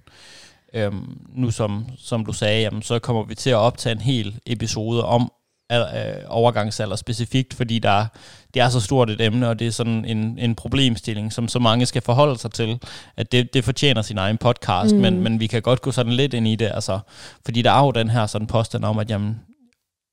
øhm, 0.75 1.21
nu 1.35 1.51
som, 1.51 1.87
som 1.97 2.27
du 2.27 2.33
sagde, 2.33 2.61
jamen, 2.61 2.83
så 2.83 2.99
kommer 2.99 3.25
vi 3.25 3.35
til 3.35 3.51
at 3.51 3.57
optage 3.57 3.93
en 3.93 4.01
hel 4.01 4.41
episode 4.47 5.05
om 5.05 5.33
øh, 5.73 6.25
overgangsalder 6.29 6.97
specifikt, 6.97 7.55
fordi 7.55 7.79
der, 7.79 8.07
det 8.55 8.63
er 8.63 8.69
så 8.69 8.81
stort 8.81 9.11
et 9.11 9.21
emne, 9.21 9.49
og 9.49 9.59
det 9.59 9.67
er 9.67 9.71
sådan 9.71 10.05
en, 10.05 10.39
en 10.39 10.55
problemstilling, 10.55 11.33
som 11.33 11.49
så 11.49 11.59
mange 11.59 11.87
skal 11.87 12.03
forholde 12.03 12.39
sig 12.39 12.53
til, 12.53 12.79
at 13.17 13.33
det, 13.33 13.55
det 13.55 13.65
fortjener 13.65 14.03
sin 14.03 14.19
egen 14.19 14.39
podcast, 14.39 14.95
mm. 14.95 15.01
men, 15.01 15.23
men 15.23 15.41
vi 15.41 15.47
kan 15.47 15.63
godt 15.63 15.81
gå 15.81 15.91
sådan 15.91 16.13
lidt 16.13 16.35
ind 16.35 16.49
i 16.49 16.57
det, 16.57 16.71
altså, 16.75 16.99
fordi 17.45 17.63
der 17.63 17.71
er 17.71 17.85
jo 17.85 17.91
den 17.91 18.11
her 18.11 18.27
sådan 18.27 18.47
påstand 18.47 18.85
om, 18.85 18.99
at 18.99 19.11
jamen, 19.11 19.41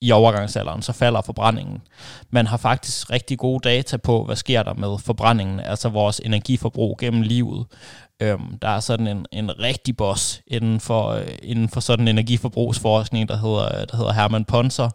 i 0.01 0.11
overgangsalderen, 0.11 0.81
så 0.81 0.93
falder 0.93 1.21
forbrændingen. 1.21 1.81
Man 2.29 2.47
har 2.47 2.57
faktisk 2.57 3.11
rigtig 3.11 3.37
gode 3.37 3.69
data 3.69 3.97
på, 3.97 4.23
hvad 4.23 4.35
sker 4.35 4.63
der 4.63 4.73
med 4.73 4.97
forbrændingen, 4.99 5.59
altså 5.59 5.89
vores 5.89 6.21
energiforbrug 6.25 6.97
gennem 6.97 7.21
livet. 7.21 7.65
Øhm, 8.23 8.57
der 8.61 8.67
er 8.67 8.79
sådan 8.79 9.07
en, 9.07 9.25
en 9.31 9.59
rigtig 9.59 9.97
boss 9.97 10.41
inden 10.47 10.79
for, 10.79 11.07
øh, 11.09 11.27
inden 11.43 11.69
for 11.69 11.79
sådan 11.79 12.07
energiforbrugsforskning, 12.07 13.29
der 13.29 13.37
hedder, 13.37 13.65
øh, 13.65 13.87
der 13.91 13.97
hedder 13.97 14.13
Herman 14.13 14.45
Ponser, 14.45 14.89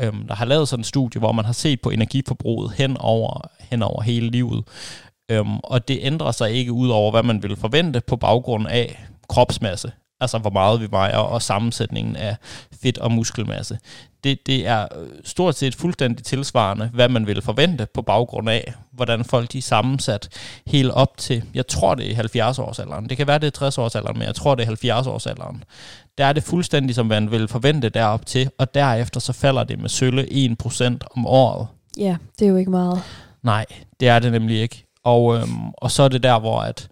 øhm, 0.00 0.26
der 0.28 0.34
har 0.34 0.44
lavet 0.44 0.68
sådan 0.68 0.80
en 0.80 0.84
studie, 0.84 1.18
hvor 1.18 1.32
man 1.32 1.44
har 1.44 1.52
set 1.52 1.80
på 1.80 1.90
energiforbruget 1.90 2.72
hen 2.72 2.96
over, 2.96 3.40
hen 3.60 3.82
over 3.82 4.02
hele 4.02 4.30
livet. 4.30 4.64
Øhm, 5.30 5.58
og 5.58 5.88
det 5.88 5.98
ændrer 6.02 6.32
sig 6.32 6.50
ikke 6.52 6.72
ud 6.72 6.88
over, 6.88 7.10
hvad 7.10 7.22
man 7.22 7.42
ville 7.42 7.56
forvente 7.56 8.00
på 8.00 8.16
baggrund 8.16 8.66
af 8.68 9.06
kropsmasse 9.28 9.92
altså 10.20 10.38
hvor 10.38 10.50
meget 10.50 10.80
vi 10.80 10.86
vejer, 10.90 11.16
og 11.16 11.42
sammensætningen 11.42 12.16
af 12.16 12.36
fedt 12.82 12.98
og 12.98 13.12
muskelmasse. 13.12 13.78
Det, 14.26 14.46
det 14.46 14.66
er 14.66 14.82
øh, 14.82 15.08
stort 15.24 15.56
set 15.56 15.74
fuldstændig 15.74 16.24
tilsvarende, 16.24 16.90
hvad 16.94 17.08
man 17.08 17.26
ville 17.26 17.42
forvente 17.42 17.86
på 17.94 18.02
baggrund 18.02 18.48
af, 18.48 18.74
hvordan 18.92 19.24
folk 19.24 19.52
de 19.52 19.58
er 19.58 19.62
sammensat 19.62 20.28
helt 20.66 20.90
op 20.90 21.16
til, 21.16 21.42
jeg 21.54 21.66
tror 21.66 21.94
det 21.94 22.10
er 22.10 22.22
70-årsalderen. 22.22 23.06
Det 23.08 23.16
kan 23.16 23.26
være, 23.26 23.38
det 23.38 23.56
er 23.56 23.68
60-årsalderen, 23.68 24.12
men 24.12 24.22
jeg 24.22 24.34
tror 24.34 24.54
det 24.54 24.68
er 24.68 25.02
70-årsalderen. 25.02 25.62
Der 26.18 26.24
er 26.24 26.32
det 26.32 26.42
fuldstændig, 26.42 26.94
som 26.94 27.06
man 27.06 27.30
vil 27.30 27.48
forvente 27.48 27.88
derop 27.88 28.26
til, 28.26 28.50
og 28.58 28.74
derefter 28.74 29.20
så 29.20 29.32
falder 29.32 29.64
det 29.64 29.78
med 29.78 29.88
sølle 29.88 30.26
1% 30.62 30.98
om 31.16 31.26
året. 31.26 31.66
Ja, 31.98 32.16
det 32.38 32.44
er 32.44 32.50
jo 32.50 32.56
ikke 32.56 32.70
meget. 32.70 33.02
Nej, 33.42 33.66
det 34.00 34.08
er 34.08 34.18
det 34.18 34.32
nemlig 34.32 34.60
ikke. 34.60 34.86
Og, 35.04 35.36
øhm, 35.36 35.70
og 35.70 35.90
så 35.90 36.02
er 36.02 36.08
det 36.08 36.22
der, 36.22 36.38
hvor 36.38 36.60
at 36.60 36.88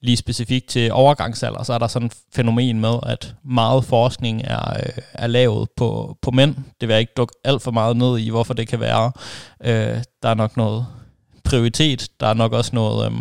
lige 0.00 0.16
specifikt 0.16 0.68
til 0.68 0.92
overgangsalder, 0.92 1.62
så 1.62 1.72
er 1.72 1.78
der 1.78 1.86
sådan 1.86 2.06
et 2.06 2.14
fænomen 2.34 2.80
med, 2.80 2.94
at 3.02 3.34
meget 3.44 3.84
forskning 3.84 4.42
er, 4.44 4.76
øh, 4.76 5.02
er 5.12 5.26
lavet 5.26 5.68
på, 5.76 6.16
på 6.22 6.30
mænd. 6.30 6.54
Det 6.80 6.88
vil 6.88 6.94
jeg 6.94 7.00
ikke 7.00 7.12
dukke 7.16 7.34
alt 7.44 7.62
for 7.62 7.70
meget 7.70 7.96
ned 7.96 8.18
i, 8.18 8.30
hvorfor 8.30 8.54
det 8.54 8.68
kan 8.68 8.80
være. 8.80 9.12
Øh, 9.64 10.02
der 10.22 10.28
er 10.28 10.34
nok 10.34 10.56
noget 10.56 10.86
prioritet. 11.44 12.08
Der 12.20 12.26
er 12.26 12.34
nok 12.34 12.52
også 12.52 12.70
noget, 12.74 13.12
Øh, 13.12 13.18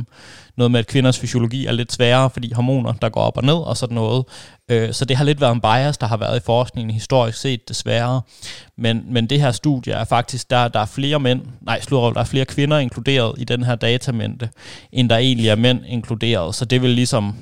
noget 0.58 0.72
med, 0.72 0.80
at 0.80 0.88
kvinders 0.88 1.20
fysiologi 1.20 1.66
er 1.66 1.72
lidt 1.72 1.94
sværere, 1.94 2.30
fordi 2.30 2.54
hormoner, 2.54 2.94
der 2.94 3.10
går 3.10 3.22
op 3.22 3.38
og 3.38 3.44
ned 3.44 3.54
og 3.54 3.78
sådan 3.78 3.96
noget. 3.96 4.26
Øh, 4.70 4.94
så 4.94 5.06
det 5.06 5.18
har 5.18 5.24
lidt 5.24 5.42
været 5.42 5.52
en 5.52 5.62
bias, 5.62 5.98
der 5.98 6.08
har 6.08 6.18
været 6.18 6.38
i 6.38 6.46
forskningen 6.46 6.94
historisk 6.94 7.38
set 7.38 7.70
desværre. 7.70 8.22
Men, 8.78 9.04
men 9.10 9.28
det 9.28 9.42
her 9.42 9.52
studie 9.52 9.94
er 9.94 10.04
faktisk, 10.04 10.50
der, 10.50 10.68
der 10.68 10.80
er 10.80 10.86
flere 10.86 11.20
mænd, 11.20 11.42
nej, 11.62 11.82
slår, 11.82 12.14
der 12.14 12.20
er 12.20 12.26
flere 12.26 12.46
kvinder 12.46 12.78
inkluderet 12.78 13.36
i 13.38 13.44
den 13.44 13.64
her 13.64 13.76
datamængde, 13.76 14.50
end 14.92 15.10
der 15.10 15.18
egentlig 15.18 15.50
er 15.50 15.56
mænd 15.56 15.80
inkluderet. 15.88 16.56
Så 16.56 16.66
det 16.66 16.82
vil 16.82 16.90
ligesom 16.90 17.36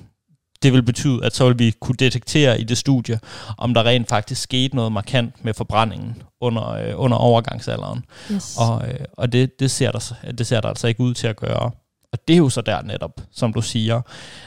det 0.64 0.74
vil 0.74 0.84
betyde, 0.84 1.26
at 1.26 1.36
så 1.36 1.48
vil 1.48 1.60
vi 1.60 1.72
kunne 1.80 1.96
detektere 1.96 2.62
i 2.62 2.64
det 2.64 2.78
studie, 2.78 3.20
om 3.58 3.74
der 3.74 3.86
rent 3.86 4.10
faktisk 4.10 4.42
skete 4.42 4.76
noget 4.76 4.92
markant 4.92 5.46
med 5.46 5.54
forbrændingen 5.54 6.22
under, 6.42 6.70
øh, 6.70 6.94
under 6.96 7.18
overgangsalderen. 7.18 8.06
Yes. 8.32 8.58
Og, 8.58 8.88
øh, 8.88 9.00
og 9.14 9.32
det, 9.32 9.60
det, 9.60 9.72
ser 9.72 9.92
der, 9.92 10.14
det 10.38 10.48
ser 10.48 10.62
der 10.62 10.70
altså 10.70 10.88
ikke 10.88 11.02
ud 11.02 11.14
til 11.14 11.28
at 11.28 11.36
gøre. 11.36 11.72
Og 12.16 12.28
det 12.28 12.34
er 12.34 12.38
jo 12.38 12.50
så 12.50 12.62
der 12.62 12.82
netop, 12.82 13.22
som 13.32 13.54
du 13.54 13.62
siger, 13.62 14.02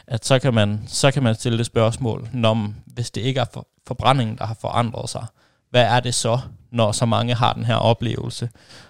at 0.06 0.26
så 0.26 0.38
kan 0.38 0.54
man, 0.54 0.80
så 0.86 1.10
kan 1.10 1.22
man 1.22 1.34
stille 1.34 1.58
det 1.58 1.66
spørgsmål, 1.66 2.28
når, 2.32 2.68
hvis 2.86 3.10
det 3.10 3.20
ikke 3.20 3.40
er 3.40 3.44
for, 3.52 3.66
forbrændingen, 3.86 4.38
der 4.38 4.46
har 4.46 4.56
forandret 4.60 5.10
sig, 5.10 5.26
hvad 5.70 5.82
er 5.82 6.00
det 6.00 6.14
så, 6.14 6.38
når 6.72 6.92
så 6.92 7.06
mange 7.06 7.34
har 7.34 7.52
den 7.52 7.64
her 7.64 7.74
oplevelse? 7.74 8.48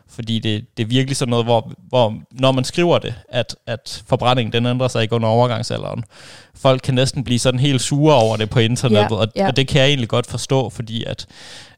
Fordi 0.09 0.39
det, 0.39 0.77
det 0.77 0.83
er 0.83 0.87
virkelig 0.87 1.17
sådan 1.17 1.31
noget, 1.31 1.47
hvor, 1.47 1.73
hvor 1.89 2.15
når 2.31 2.53
man 2.53 2.65
skriver 2.65 2.99
det, 2.99 3.15
at, 3.29 3.57
at 3.67 4.03
forbrændingen 4.07 4.53
den 4.53 4.67
ændrer 4.67 4.89
sig 4.89 5.03
ikke 5.03 5.15
under 5.15 5.29
overgangsalderen. 5.29 6.05
Folk 6.55 6.81
kan 6.83 6.95
næsten 6.95 7.25
blive 7.25 7.39
sådan 7.39 7.61
helt 7.61 7.81
sure 7.81 8.15
over 8.15 8.37
det 8.37 8.51
på 8.51 8.59
internettet, 8.59 9.17
ja, 9.17 9.21
og, 9.21 9.29
ja. 9.37 9.47
og 9.47 9.57
det 9.57 9.69
kan 9.69 9.81
jeg 9.81 9.89
egentlig 9.89 10.09
godt 10.09 10.27
forstå, 10.27 10.71
fordi 10.71 11.05
at, 11.05 11.27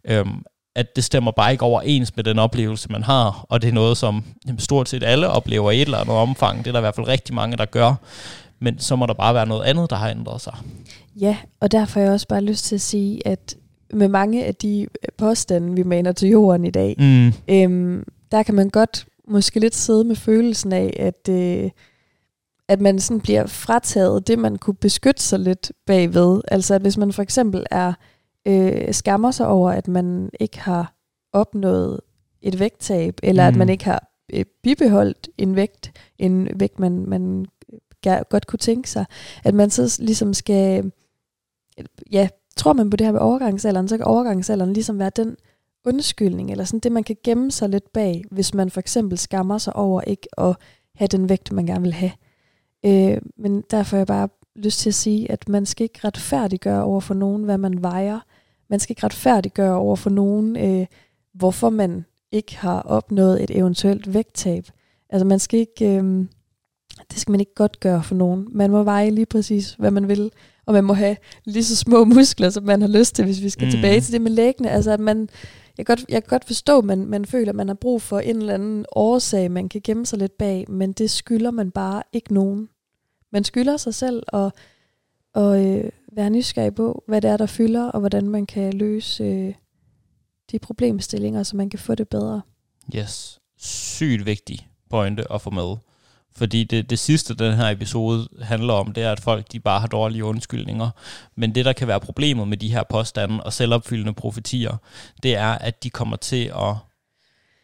øhm, 0.05 0.42
at 0.81 0.97
det 0.97 1.05
stemmer 1.05 1.31
bare 1.31 1.53
ikke 1.53 1.64
overens 1.64 2.16
med 2.16 2.24
den 2.24 2.39
oplevelse, 2.39 2.93
man 2.93 3.03
har, 3.03 3.47
og 3.49 3.62
det 3.62 3.68
er 3.68 3.72
noget, 3.72 3.97
som 3.97 4.24
jamen, 4.47 4.59
stort 4.59 4.89
set 4.89 5.03
alle 5.03 5.28
oplever 5.28 5.70
i 5.70 5.76
et 5.76 5.81
eller 5.83 5.99
andet 5.99 6.16
omfang. 6.16 6.59
Det 6.59 6.66
er 6.66 6.72
der 6.72 6.78
i 6.78 6.81
hvert 6.81 6.95
fald 6.95 7.09
rigtig 7.09 7.35
mange, 7.35 7.57
der 7.57 7.64
gør. 7.64 7.95
Men 8.59 8.78
så 8.78 8.97
må 8.97 9.07
der 9.07 9.14
bare 9.14 9.35
være 9.35 9.47
noget 9.47 9.64
andet, 9.64 9.91
der 9.91 9.97
har 9.97 10.11
ændret 10.11 10.41
sig. 10.41 10.55
Ja, 11.20 11.37
og 11.61 11.72
derfor 11.72 12.01
har 12.01 12.05
jeg 12.05 12.12
også 12.12 12.28
bare 12.28 12.41
lyst 12.41 12.64
til 12.64 12.74
at 12.74 12.81
sige, 12.81 13.26
at 13.26 13.57
med 13.93 14.09
mange 14.09 14.45
af 14.45 14.55
de 14.55 14.87
påstande, 15.18 15.74
vi 15.74 15.83
maner 15.83 16.12
til 16.12 16.28
jorden 16.28 16.64
i 16.64 16.70
dag, 16.70 16.95
mm. 16.99 17.33
øhm, 17.49 18.05
der 18.33 18.43
kan 18.43 18.55
man 18.55 18.70
godt 18.70 19.07
måske 19.28 19.61
lidt 19.61 19.74
sidde 19.74 20.05
med 20.05 20.16
følelsen 20.16 20.72
af, 20.72 20.97
at, 20.99 21.35
øh, 21.35 21.70
at 22.68 22.81
man 22.81 22.99
sådan 22.99 23.20
bliver 23.20 23.47
frataget 23.47 24.26
det, 24.26 24.39
man 24.39 24.57
kunne 24.57 24.74
beskytte 24.74 25.22
sig 25.22 25.39
lidt 25.39 25.72
bagved. 25.87 26.41
Altså 26.49 26.74
at 26.74 26.81
hvis 26.81 26.97
man 26.97 27.12
for 27.12 27.22
eksempel 27.22 27.64
er 27.70 27.93
øh, 28.47 28.95
skammer 28.95 29.30
sig 29.30 29.47
over, 29.47 29.70
at 29.70 29.88
man 29.88 30.30
ikke 30.41 30.61
har 30.61 30.95
opnået 31.32 32.01
et 32.43 32.61
vægttab, 32.61 33.20
eller 33.22 33.43
mm. 33.43 33.49
at 33.49 33.57
man 33.57 33.68
ikke 33.68 33.84
har 33.84 34.11
øh, 34.32 34.45
bibeholdt 34.62 35.28
en 35.38 35.57
vægt, 35.57 35.93
en 36.18 36.49
vægt, 36.61 36.78
man, 36.78 37.05
man 37.07 37.47
godt 38.03 38.47
kunne 38.47 38.59
tænke 38.59 38.91
sig, 38.91 39.05
at 39.45 39.55
man 39.55 39.70
så 39.70 39.97
ligesom 40.03 40.34
skal, 40.34 40.93
ja, 42.12 42.28
tror 42.57 42.72
man 42.72 42.91
på 42.91 42.97
det 42.97 43.07
her 43.07 43.12
med 43.12 43.20
overgangsalderen, 43.20 43.88
så 43.88 43.97
kan 43.97 44.07
overgangsalderen 44.07 44.72
ligesom 44.72 44.99
være 44.99 45.11
den 45.16 45.36
undskyldning, 45.84 46.51
eller 46.51 46.64
sådan 46.64 46.80
det, 46.80 46.93
man 46.93 47.05
kan 47.05 47.16
gemme 47.24 47.51
sig 47.51 47.68
lidt 47.68 47.93
bag, 47.93 48.24
hvis 48.30 48.55
man 48.55 48.70
for 48.70 48.80
eksempel 48.80 49.18
skammer 49.18 49.59
sig 49.59 49.76
over 49.76 50.01
ikke 50.01 50.28
at 50.38 50.57
have 50.95 51.09
den 51.09 51.28
vægt, 51.28 51.53
man 51.53 51.66
gerne 51.66 51.82
vil 51.82 51.93
have. 51.93 52.12
Øh, 52.86 53.18
men 53.36 53.64
derfor 53.70 53.97
har 53.97 54.01
jeg 54.01 54.07
bare 54.07 54.28
lyst 54.57 54.78
til 54.78 54.91
at 54.91 54.95
sige, 54.95 55.30
at 55.30 55.49
man 55.49 55.66
skal 55.66 55.84
ikke 55.84 56.01
retfærdiggøre 56.05 56.84
over 56.84 57.01
for 57.01 57.14
nogen, 57.14 57.45
hvad 57.45 57.59
man 57.59 57.82
vejer. 57.82 58.20
Man 58.71 58.81
skal 58.81 58.93
ikke 58.93 59.05
retfærdiggøre 59.05 59.77
over 59.77 59.97
for 59.97 60.11
nogen, 60.11 60.57
øh, 60.57 60.87
hvorfor 61.35 61.71
man 61.71 62.05
ikke 62.33 62.57
har 62.57 62.81
opnået 62.83 63.43
et 63.43 63.51
eventuelt 63.51 64.14
vægttab. 64.14 64.64
Altså 65.11 65.27
man 65.27 65.39
skal 65.39 65.61
ikke, 65.61 65.97
øh, 65.97 66.27
det 67.12 67.21
skal 67.21 67.31
man 67.31 67.41
ikke 67.41 67.55
godt 67.55 67.81
gøre 67.81 68.03
for 68.03 68.14
nogen. 68.14 68.49
Man 68.51 68.71
må 68.71 68.83
veje 68.83 69.11
lige 69.11 69.27
præcis, 69.27 69.75
hvad 69.79 69.91
man 69.91 70.09
vil, 70.09 70.31
og 70.66 70.73
man 70.73 70.85
må 70.85 70.93
have 70.93 71.16
lige 71.45 71.64
så 71.64 71.77
små 71.77 72.05
muskler, 72.16 72.51
som 72.51 72.64
man 72.64 72.81
har 72.81 72.89
lyst 72.89 73.14
til, 73.14 73.25
hvis 73.25 73.43
vi 73.43 73.49
skal 73.49 73.64
mm. 73.64 73.71
tilbage 73.71 74.01
til 74.01 74.12
det 74.12 74.21
med 74.21 74.31
læggene. 74.31 74.71
Altså 74.71 74.91
at 74.91 75.01
man, 75.01 75.29
jeg, 75.79 75.87
kan 75.87 75.97
godt, 75.97 76.05
jeg 76.09 76.23
kan 76.23 76.29
godt 76.31 76.45
forstå, 76.45 76.79
at 76.79 76.85
man, 76.85 77.07
man 77.07 77.25
føler, 77.25 77.49
at 77.49 77.57
man 77.57 77.68
har 77.68 77.75
brug 77.75 78.03
for 78.03 78.18
en 78.18 78.37
eller 78.37 78.55
anden 78.55 78.87
årsag, 78.93 79.51
man 79.51 79.68
kan 79.68 79.81
gemme 79.85 80.07
sig 80.07 80.18
lidt 80.18 80.39
bag, 80.39 80.64
men 80.68 80.93
det 80.93 81.11
skylder 81.11 81.51
man 81.51 81.71
bare 81.71 82.03
ikke 82.12 82.35
nogen. 82.35 82.68
Man 83.33 83.45
skylder 83.45 83.77
sig 83.77 83.95
selv 83.95 84.23
at, 84.33 84.53
at 85.35 85.66
øh, 85.66 85.91
være 86.12 86.31
nysgerrig 86.31 86.74
på, 86.74 87.05
hvad 87.09 87.20
det 87.20 87.31
er, 87.31 87.37
der 87.37 87.47
fylder, 87.47 87.85
og 87.91 88.01
hvordan 88.01 88.28
man 88.28 88.47
kan 88.47 88.72
løse 88.72 89.24
øh, 89.24 89.55
de 90.53 90.59
problemstillinger, 90.59 91.43
så 91.43 91.57
man 91.57 91.70
kan 91.70 91.78
få 91.78 91.95
det 91.95 92.09
bedre. 92.09 92.41
Yes. 92.97 93.39
Sygt 93.59 94.26
vigtig 94.26 94.68
pointe 94.91 95.33
at 95.33 95.41
få 95.41 95.51
med. 95.51 95.76
Fordi 96.37 96.64
det, 96.64 96.91
det 96.91 96.99
sidste, 96.99 97.35
den 97.35 97.55
her 97.55 97.66
episode 97.68 98.28
handler 98.43 98.74
om, 98.74 98.93
det 98.93 99.03
er, 99.03 99.12
at 99.12 99.20
folk 99.20 99.53
de 99.53 99.61
bare 99.61 99.81
har 99.81 99.87
dårlige 99.87 100.24
undskyldninger. 100.24 100.91
Men 101.37 101.55
det, 101.55 101.64
der 101.64 101.72
kan 101.72 101.89
være 101.89 102.01
problemet 102.01 102.49
med 102.49 102.57
de 102.57 102.72
her 102.72 102.83
påstande 102.91 103.43
og 103.43 103.53
selvopfyldende 103.53 104.12
profetier, 104.14 104.76
det 105.22 105.37
er, 105.37 105.51
at 105.53 105.83
de 105.83 105.91
kommer 105.91 106.16
til 106.16 106.45
at 106.57 106.74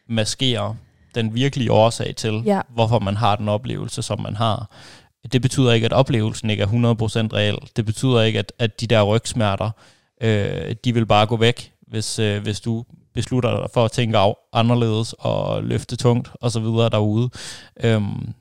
maskere 0.09 0.75
den 1.15 1.33
virkelige 1.33 1.71
årsag 1.71 2.15
til, 2.15 2.41
Ja. 2.45 2.61
hvorfor 2.69 2.99
man 2.99 3.15
har 3.15 3.35
den 3.35 3.49
oplevelse, 3.49 4.01
som 4.01 4.21
man 4.21 4.35
har. 4.35 4.69
Det 5.31 5.41
betyder 5.41 5.71
ikke, 5.71 5.85
at 5.85 5.93
oplevelsen 5.93 6.49
ikke 6.49 6.63
er 6.63 6.67
100% 6.67 6.71
reel. 7.33 7.57
Det 7.75 7.85
betyder 7.85 8.21
ikke, 8.21 8.39
at, 8.39 8.53
at 8.59 8.81
de 8.81 8.87
der 8.87 9.03
rygsmerter, 9.03 9.71
øh, 10.21 10.75
de 10.83 10.93
vil 10.93 11.05
bare 11.05 11.25
gå 11.25 11.37
væk, 11.37 11.71
hvis, 11.87 12.19
øh, 12.19 12.41
hvis 12.43 12.59
du 12.59 12.85
beslutter 13.13 13.59
dig 13.59 13.69
for 13.73 13.85
at 13.85 13.91
tænke 13.91 14.17
af, 14.17 14.33
anderledes 14.53 15.15
og 15.19 15.63
løfte 15.63 15.95
tungt 15.95 16.31
og 16.41 16.51
så 16.51 16.59
videre 16.59 16.89
derude. 16.89 17.29
Øhm, 17.83 18.33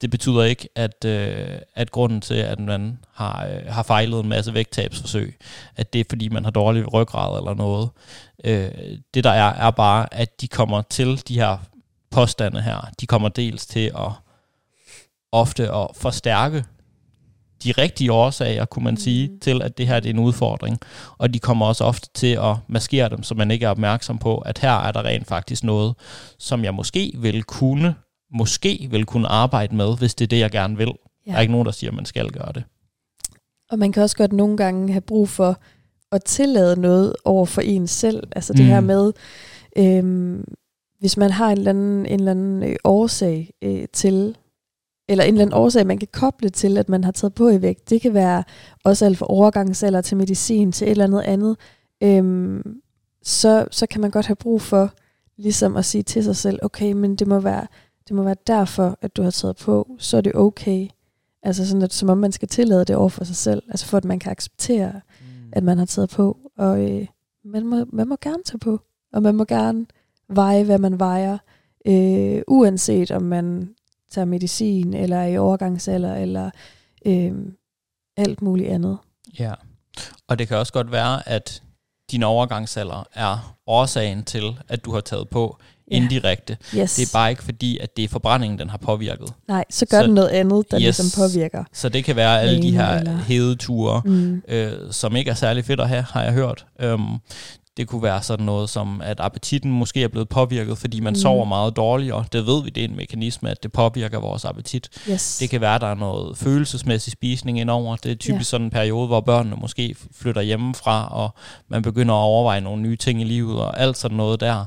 det 0.00 0.10
betyder 0.10 0.42
ikke, 0.42 0.68
at, 0.74 1.04
øh, 1.04 1.58
at 1.74 1.90
grunden 1.90 2.20
til, 2.20 2.34
at 2.34 2.60
man 2.60 2.98
har, 3.14 3.46
øh, 3.46 3.72
har 3.72 3.82
fejlet 3.82 4.20
en 4.20 4.28
masse 4.28 4.54
vægttabsforsøg, 4.54 5.38
at 5.76 5.92
det 5.92 6.00
er, 6.00 6.04
fordi 6.08 6.28
man 6.28 6.44
har 6.44 6.50
dårlig 6.50 6.92
ryggrad 6.92 7.38
eller 7.38 7.54
noget. 7.54 7.88
Øh, 8.44 8.98
det 9.14 9.24
der 9.24 9.30
er, 9.30 9.52
er 9.54 9.70
bare, 9.70 10.14
at 10.14 10.40
de 10.40 10.48
kommer 10.48 10.82
til 10.82 11.28
de 11.28 11.34
her 11.34 11.58
påstande 12.10 12.62
her, 12.62 12.90
de 13.00 13.06
kommer 13.06 13.28
dels 13.28 13.66
til 13.66 13.92
at 13.96 14.12
ofte 15.32 15.72
at 15.72 15.86
forstærke 15.94 16.64
de 17.64 17.72
rigtige 17.72 18.12
årsager, 18.12 18.64
kunne 18.64 18.84
man 18.84 18.96
sige, 18.96 19.28
Mhm. 19.28 19.40
til, 19.40 19.62
at 19.62 19.78
det 19.78 19.86
her 19.86 20.00
det 20.00 20.10
er 20.10 20.14
en 20.14 20.18
udfordring. 20.20 20.78
Og 21.18 21.34
de 21.34 21.38
kommer 21.38 21.66
også 21.66 21.84
ofte 21.84 22.08
til 22.14 22.26
at 22.42 22.56
maskere 22.68 23.08
dem, 23.08 23.22
så 23.22 23.34
man 23.34 23.50
ikke 23.50 23.66
er 23.66 23.70
opmærksom 23.70 24.18
på, 24.18 24.38
at 24.38 24.58
her 24.58 24.72
er 24.72 24.92
der 24.92 25.02
rent 25.04 25.26
faktisk 25.26 25.64
noget, 25.64 25.94
som 26.38 26.64
jeg 26.64 26.74
måske 26.74 27.12
vil 27.18 27.42
kunne, 27.42 27.94
måske 28.34 28.88
vil 28.90 29.04
kunne 29.04 29.28
arbejde 29.28 29.76
med, 29.76 29.98
hvis 29.98 30.14
det 30.14 30.24
er 30.24 30.28
det, 30.28 30.38
jeg 30.38 30.50
gerne 30.50 30.76
vil. 30.76 30.92
Ja. 31.26 31.30
Der 31.30 31.36
er 31.36 31.40
ikke 31.40 31.52
nogen, 31.52 31.66
der 31.66 31.72
siger, 31.72 31.90
at 31.90 31.94
man 31.96 32.04
skal 32.04 32.30
gøre 32.30 32.52
det. 32.54 32.64
Og 33.70 33.78
man 33.78 33.92
kan 33.92 34.02
også 34.02 34.16
godt 34.16 34.32
nogle 34.32 34.56
gange 34.56 34.92
have 34.92 35.00
brug 35.00 35.28
for 35.28 35.60
at 36.12 36.24
tillade 36.24 36.80
noget 36.80 37.14
over 37.24 37.46
for 37.46 37.60
en 37.60 37.86
selv. 37.86 38.22
Altså 38.36 38.52
det 38.52 38.60
Mm. 38.64 38.66
her 38.70 38.80
med, 38.80 39.12
øhm, 39.78 40.44
hvis 41.00 41.16
man 41.16 41.30
har 41.30 41.50
en 41.50 41.58
eller 41.58 41.70
anden, 41.70 42.06
en 42.06 42.12
eller 42.18 42.30
anden 42.30 42.62
øh, 42.62 42.76
årsag 42.84 43.50
øh, 43.62 43.84
til, 43.92 44.36
eller 45.08 45.24
en 45.24 45.34
eller 45.34 45.42
anden 45.42 45.58
årsag, 45.58 45.86
man 45.86 45.98
kan 45.98 46.08
koble 46.12 46.48
til, 46.48 46.78
at 46.78 46.88
man 46.88 47.04
har 47.04 47.12
taget 47.12 47.34
på 47.34 47.48
i 47.48 47.62
vægt. 47.62 47.90
Det 47.90 48.00
kan 48.00 48.14
være 48.14 48.44
også 48.84 49.04
alt 49.04 49.18
fra 49.18 49.26
overgangsalder 49.28 50.00
til 50.00 50.16
medicin 50.16 50.72
til 50.72 50.86
et 50.86 50.90
eller 50.90 51.04
andet 51.04 51.20
andet. 51.20 51.56
Øhm, 52.02 52.80
så, 53.22 53.66
så 53.70 53.86
kan 53.86 54.00
man 54.00 54.10
godt 54.10 54.26
have 54.26 54.36
brug 54.36 54.62
for 54.62 54.90
ligesom 55.36 55.76
at 55.76 55.84
sige 55.84 56.02
til 56.02 56.24
sig 56.24 56.36
selv, 56.36 56.58
okay, 56.62 56.92
men 56.92 57.16
det 57.16 57.26
må 57.26 57.40
være, 57.40 57.66
det 58.08 58.16
må 58.16 58.22
være 58.22 58.36
derfor, 58.46 58.98
at 59.00 59.16
du 59.16 59.22
har 59.22 59.30
taget 59.30 59.56
på, 59.56 59.96
så 59.98 60.16
er 60.16 60.20
det 60.20 60.34
okay. 60.34 60.88
Altså 61.42 61.66
sådan, 61.66 61.82
at, 61.82 61.92
som 61.92 62.08
om 62.08 62.18
man 62.18 62.32
skal 62.32 62.48
tillade 62.48 62.84
det 62.84 62.96
over 62.96 63.08
for 63.08 63.24
sig 63.24 63.36
selv, 63.36 63.62
altså 63.68 63.86
for 63.86 63.96
at 63.96 64.04
man 64.04 64.18
kan 64.18 64.32
acceptere, 64.32 65.00
at 65.52 65.62
man 65.62 65.78
har 65.78 65.86
taget 65.86 66.10
på. 66.10 66.38
Og 66.58 66.90
øh, 66.90 67.06
man, 67.44 67.66
må, 67.66 67.84
man 67.92 68.08
må 68.08 68.16
gerne 68.20 68.42
tage 68.44 68.58
på, 68.58 68.80
og 69.12 69.22
man 69.22 69.34
må 69.34 69.44
gerne 69.44 69.86
veje, 70.28 70.64
hvad 70.64 70.78
man 70.78 70.98
vejer, 70.98 71.38
øh, 71.86 72.42
uanset 72.48 73.10
om 73.10 73.22
man 73.22 73.74
tager 74.16 74.24
medicin, 74.26 74.94
eller 74.94 75.16
er 75.16 75.26
i 75.26 75.38
overgangsalder, 75.38 76.14
eller 76.14 76.50
øh, 77.06 77.32
alt 78.16 78.42
muligt 78.42 78.68
andet. 78.68 78.98
Ja, 79.38 79.52
og 80.28 80.38
det 80.38 80.48
kan 80.48 80.56
også 80.56 80.72
godt 80.72 80.92
være, 80.92 81.28
at 81.28 81.62
din 82.10 82.22
overgangsalder 82.22 83.06
er 83.14 83.56
årsagen 83.66 84.24
til, 84.24 84.42
at 84.68 84.84
du 84.84 84.92
har 84.92 85.00
taget 85.00 85.28
på 85.28 85.56
Ja. 85.90 85.96
indirekte. 85.96 86.56
Yes. 86.76 86.94
Det 86.94 87.02
er 87.02 87.10
bare 87.12 87.30
ikke 87.30 87.42
fordi, 87.42 87.78
at 87.78 87.96
det 87.96 88.04
er 88.04 88.08
forbrændingen, 88.08 88.58
den 88.58 88.70
har 88.70 88.78
påvirket. 88.78 89.28
Nej, 89.48 89.64
så 89.70 89.86
gør 89.86 90.00
Så- 90.00 90.06
den 90.06 90.14
noget 90.14 90.28
andet, 90.28 90.70
der 90.70 90.76
Yes. 90.80 90.82
ligesom 90.98 91.22
påvirker. 91.22 91.64
Så 91.72 91.88
det 91.88 92.04
kan 92.04 92.16
være 92.16 92.40
alle 92.40 92.62
de 92.62 92.70
her 92.70 92.88
eller- 92.98 93.16
hedeture, 93.16 94.02
Mm. 94.04 94.42
øh, 94.48 94.72
som 94.90 95.16
ikke 95.16 95.30
er 95.30 95.34
særlig 95.34 95.64
fedt 95.64 95.80
at 95.80 95.88
have, 95.88 96.02
har 96.02 96.22
jeg 96.22 96.32
hørt. 96.32 96.66
Øhm, 96.80 97.06
det 97.76 97.88
kunne 97.88 98.02
være 98.02 98.22
sådan 98.22 98.46
noget 98.46 98.70
som, 98.70 99.00
at 99.00 99.20
appetitten 99.20 99.70
måske 99.70 100.02
er 100.02 100.08
blevet 100.08 100.28
påvirket, 100.28 100.78
fordi 100.78 101.00
man 101.00 101.10
mm. 101.10 101.14
Sover 101.14 101.44
meget 101.44 101.76
dårligere. 101.76 102.24
Det 102.32 102.46
ved 102.46 102.62
vi, 102.62 102.70
det 102.70 102.84
er 102.84 102.88
en 102.88 102.96
mekanisme, 102.96 103.50
at 103.50 103.62
det 103.62 103.72
påvirker 103.72 104.20
vores 104.20 104.44
appetit. 104.44 104.88
Yes. 105.10 105.38
Det 105.38 105.50
kan 105.50 105.60
være, 105.60 105.74
at 105.74 105.80
der 105.80 105.86
er 105.86 105.94
noget 105.94 106.38
følelsesmæssig 106.38 107.12
spisning 107.12 107.60
indover. 107.60 107.96
Det 107.96 108.10
er 108.12 108.16
typisk 108.16 108.38
Ja. 108.38 108.42
sådan 108.42 108.64
en 108.66 108.70
periode, 108.70 109.06
hvor 109.06 109.20
børnene 109.20 109.56
måske 109.60 109.96
flytter 110.12 110.42
hjemmefra, 110.42 111.08
og 111.14 111.34
man 111.68 111.82
begynder 111.82 112.14
at 112.14 112.22
overveje 112.22 112.60
nogle 112.60 112.82
nye 112.82 112.96
ting 112.96 113.20
i 113.20 113.24
livet, 113.24 113.60
og 113.60 113.80
alt 113.80 113.96
sådan 113.96 114.16
noget 114.16 114.40
der. 114.40 114.64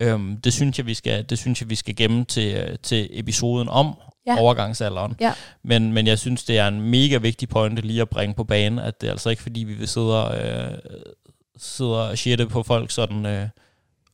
Øhm, 0.00 0.36
det, 0.44 0.52
synes 0.52 0.78
jeg, 0.78 0.86
vi 0.86 0.94
skal, 0.94 1.24
det 1.30 1.38
synes 1.38 1.60
jeg, 1.60 1.70
vi 1.70 1.74
skal 1.74 1.96
gemme 1.96 2.24
til, 2.24 2.78
til 2.82 3.08
episoden 3.12 3.68
om. 3.68 3.94
Ja. 4.28 4.40
overgangsalderen. 4.40 5.16
Ja. 5.20 5.32
Men, 5.64 5.92
men 5.92 6.06
jeg 6.06 6.18
synes, 6.18 6.44
det 6.44 6.58
er 6.58 6.68
en 6.68 6.80
mega 6.80 7.16
vigtig 7.16 7.48
pointe 7.48 7.82
lige 7.82 8.00
at 8.00 8.08
bringe 8.08 8.34
på 8.34 8.44
banen, 8.44 8.78
at 8.78 9.00
det 9.00 9.06
er 9.06 9.10
altså 9.10 9.30
ikke 9.30 9.42
fordi, 9.42 9.60
vi 9.64 9.74
vil 9.74 9.88
sidde 9.88 10.24
og, 10.24 10.38
øh, 10.38 10.70
sidde 11.58 12.08
og 12.08 12.18
shitte 12.18 12.46
på 12.46 12.62
folk 12.62 12.90
sådan 12.90 13.26
øh, 13.26 13.48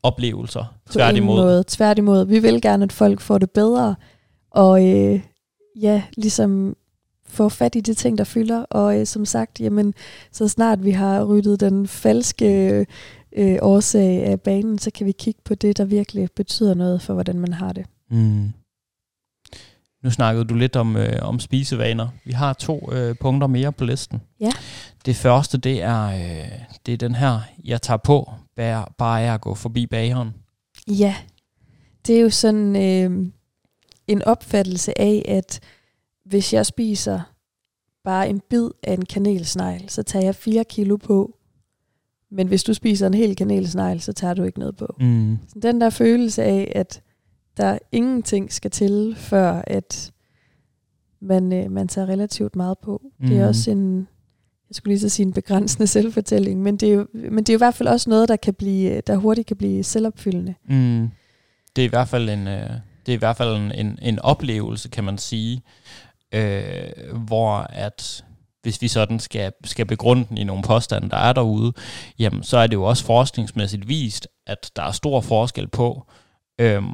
oplevelser. 0.02 0.74
På 0.86 0.92
Tværtimod. 0.92 1.36
måde. 1.36 1.64
Tværtimod. 1.66 2.26
Vi 2.26 2.38
vil 2.38 2.62
gerne, 2.62 2.84
at 2.84 2.92
folk 2.92 3.20
får 3.20 3.38
det 3.38 3.50
bedre, 3.50 3.94
og 4.50 4.88
øh, 4.88 5.20
ja, 5.80 6.02
ligesom 6.16 6.76
få 7.28 7.48
fat 7.48 7.74
i 7.74 7.80
de 7.80 7.94
ting, 7.94 8.18
der 8.18 8.24
fylder. 8.24 8.62
Og 8.62 9.00
øh, 9.00 9.06
som 9.06 9.24
sagt, 9.24 9.60
jamen, 9.60 9.94
så 10.32 10.48
snart 10.48 10.84
vi 10.84 10.90
har 10.90 11.24
ryddet 11.24 11.60
den 11.60 11.88
falske 11.88 12.86
øh, 13.36 13.58
årsag 13.62 14.24
af 14.24 14.40
banen, 14.40 14.78
så 14.78 14.90
kan 14.90 15.06
vi 15.06 15.12
kigge 15.12 15.40
på 15.44 15.54
det, 15.54 15.78
der 15.78 15.84
virkelig 15.84 16.28
betyder 16.36 16.74
noget 16.74 17.02
for, 17.02 17.14
hvordan 17.14 17.38
man 17.38 17.52
har 17.52 17.72
det. 17.72 17.86
Mm. 18.10 18.52
Nu 20.02 20.10
snakkede 20.10 20.44
du 20.44 20.54
lidt 20.54 20.76
om, 20.76 20.96
øh, 20.96 21.18
om 21.22 21.40
spisevaner. 21.40 22.08
Vi 22.24 22.32
har 22.32 22.52
to 22.52 22.92
øh, 22.92 23.16
punkter 23.20 23.46
mere 23.46 23.72
på 23.72 23.84
listen. 23.84 24.20
Ja. 24.40 24.50
Det 25.06 25.16
første, 25.16 25.58
det 25.58 25.82
er, 25.82 26.04
øh, 26.04 26.52
det 26.86 26.94
er 26.94 26.98
den 26.98 27.14
her, 27.14 27.40
jeg 27.64 27.82
tager 27.82 27.98
på, 27.98 28.32
bare, 28.56 28.86
bare 28.98 29.22
af 29.22 29.34
at 29.34 29.40
gå 29.40 29.54
forbi 29.54 29.86
bageren. 29.86 30.34
Ja, 30.88 31.14
det 32.06 32.16
er 32.16 32.20
jo 32.20 32.30
sådan 32.30 32.76
øh, 32.76 33.26
en 34.06 34.22
opfattelse 34.22 35.00
af, 35.00 35.24
at 35.28 35.60
hvis 36.24 36.52
jeg 36.52 36.66
spiser 36.66 37.20
bare 38.04 38.28
en 38.28 38.40
bid 38.50 38.68
af 38.82 38.94
en 38.94 39.04
kanelsnegl, 39.04 39.88
så 39.88 40.02
tager 40.02 40.24
jeg 40.24 40.34
4 40.34 40.64
kilo 40.64 40.96
på. 40.96 41.36
Men 42.30 42.48
hvis 42.48 42.64
du 42.64 42.74
spiser 42.74 43.06
en 43.06 43.14
hel 43.14 43.36
kanelsnegl, 43.36 44.00
så 44.00 44.12
tager 44.12 44.34
du 44.34 44.42
ikke 44.42 44.58
noget 44.58 44.76
på. 44.76 44.96
Mm. 45.00 45.38
Så 45.48 45.58
den 45.62 45.80
der 45.80 45.90
følelse 45.90 46.42
af, 46.42 46.72
at 46.74 47.02
der 47.56 47.78
ingenting 47.92 48.52
skal 48.52 48.70
til, 48.70 49.14
før 49.16 49.62
at 49.66 50.12
man, 51.20 51.52
øh, 51.52 51.70
man 51.70 51.88
tager 51.88 52.08
relativt 52.08 52.56
meget 52.56 52.78
på. 52.78 53.02
Mm. 53.20 53.26
Det 53.28 53.36
er 53.36 53.40
Mhm. 53.40 53.48
også 53.48 53.70
en, 53.70 53.96
jeg 54.68 54.74
skulle 54.76 54.92
lige 54.92 55.00
så 55.00 55.08
sige 55.08 55.26
en 55.26 55.32
begrænsende 55.32 55.86
selvfortælling, 55.96 56.62
men 56.62 56.76
det, 56.76 56.88
er 56.88 56.92
jo, 56.92 57.06
men 57.14 57.38
det 57.38 57.48
er 57.48 57.54
jo 57.54 57.56
i 57.56 57.64
hvert 57.64 57.74
fald 57.74 57.88
også 57.88 58.10
noget, 58.10 58.28
der, 58.28 58.36
kan 58.36 58.54
blive, 58.54 59.00
der 59.00 59.16
hurtigt 59.16 59.46
kan 59.46 59.56
blive 59.56 59.84
selvopfyldende. 59.84 60.54
Mm. 60.68 61.10
Det 61.76 61.82
er 61.82 61.86
i 61.86 61.88
hvert 61.90 62.08
fald 62.08 62.28
en, 62.30 62.46
øh, 62.48 62.70
det 63.06 63.12
er 63.12 63.16
i 63.16 63.18
hvert 63.18 63.36
fald 63.36 63.56
en, 63.56 63.72
en, 63.86 63.98
en 64.02 64.18
oplevelse, 64.18 64.88
kan 64.88 65.04
man 65.04 65.18
sige, 65.18 65.62
øh, 66.34 67.16
hvor 67.26 67.52
at 67.58 68.24
hvis 68.62 68.82
vi 68.82 68.88
sådan 68.88 69.18
skal, 69.20 69.52
skal 69.64 69.86
begrunde 69.86 70.24
den 70.28 70.38
i 70.38 70.44
nogle 70.44 70.62
påstande, 70.62 71.10
der 71.10 71.16
er 71.16 71.32
derude, 71.32 71.72
jamen 72.18 72.42
så 72.42 72.56
er 72.58 72.66
det 72.66 72.74
jo 72.74 72.82
også 72.84 73.04
forskningsmæssigt 73.04 73.88
vist, 73.88 74.28
at 74.46 74.70
der 74.76 74.82
er 74.82 74.92
stor 74.92 75.20
forskel 75.20 75.68
på, 75.68 76.06
øhm, 76.58 76.84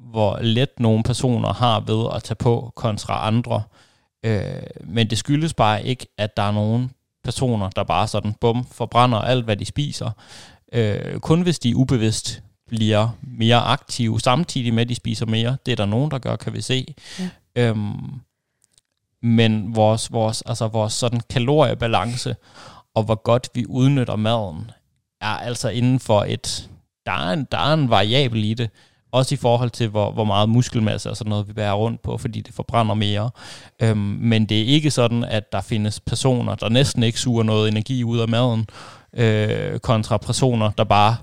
hvor 0.00 0.38
let 0.42 0.80
nogle 0.80 1.02
personer 1.02 1.52
har 1.52 1.80
ved 1.80 2.06
at 2.14 2.22
tage 2.22 2.36
på 2.36 2.72
kontra 2.76 3.26
andre. 3.26 3.62
Øh, 4.24 4.62
men 4.84 5.10
det 5.10 5.18
skyldes 5.18 5.54
bare 5.54 5.86
ikke, 5.86 6.06
at 6.18 6.36
der 6.36 6.42
er 6.42 6.52
nogle 6.52 6.90
personer, 7.24 7.68
der 7.68 7.82
bare 7.84 8.08
sådan, 8.08 8.34
bum, 8.40 8.66
forbrænder 8.72 9.18
alt, 9.18 9.44
hvad 9.44 9.56
de 9.56 9.64
spiser. 9.64 10.10
Øh, 10.72 11.20
kun 11.20 11.42
hvis 11.42 11.58
de 11.58 11.76
ubevidst 11.76 12.42
bliver 12.66 13.08
mere 13.22 13.60
aktive, 13.60 14.20
samtidig 14.20 14.74
med, 14.74 14.82
at 14.82 14.88
de 14.88 14.94
spiser 14.94 15.26
mere. 15.26 15.56
Det 15.66 15.72
er 15.72 15.76
der 15.76 15.86
nogen, 15.86 16.10
der 16.10 16.18
gør, 16.18 16.36
kan 16.36 16.52
vi 16.52 16.60
se. 16.60 16.94
Ja. 17.18 17.28
Øhm, 17.54 18.20
men 19.22 19.76
vores, 19.76 20.12
vores, 20.12 20.42
altså 20.42 20.68
vores 20.68 20.92
sådan 20.92 21.20
kaloriebalance, 21.30 22.36
og 22.94 23.02
hvor 23.02 23.22
godt 23.22 23.48
vi 23.54 23.66
udnytter 23.66 24.16
maden, 24.16 24.70
er 25.20 25.26
altså 25.36 25.68
inden 25.68 26.00
for 26.00 26.24
et... 26.24 26.70
Der 27.06 27.12
er 27.12 27.32
en, 27.32 27.46
der 27.52 27.58
er 27.58 27.74
en 27.74 27.90
variabel 27.90 28.44
i 28.44 28.54
det, 28.54 28.70
også 29.12 29.34
i 29.34 29.38
forhold 29.38 29.70
til, 29.70 29.88
hvor, 29.88 30.12
hvor 30.12 30.24
meget 30.24 30.48
muskelmasse 30.48 31.10
og 31.10 31.16
sådan 31.16 31.28
noget, 31.30 31.48
vi 31.48 31.52
bærer 31.52 31.72
rundt 31.72 32.02
på, 32.02 32.18
fordi 32.18 32.40
det 32.40 32.54
forbrænder 32.54 32.94
mere. 32.94 33.30
Øhm, 33.82 33.98
men 34.20 34.46
det 34.46 34.60
er 34.60 34.64
ikke 34.64 34.90
sådan, 34.90 35.24
at 35.24 35.52
der 35.52 35.60
findes 35.60 36.00
personer, 36.00 36.54
der 36.54 36.68
næsten 36.68 37.02
ikke 37.02 37.20
suger 37.20 37.42
noget 37.42 37.68
energi 37.68 38.04
ud 38.04 38.18
af 38.18 38.28
maden, 38.28 38.66
øh, 39.12 39.78
kontra 39.78 40.16
personer, 40.16 40.70
der 40.70 40.84
bare 40.84 41.16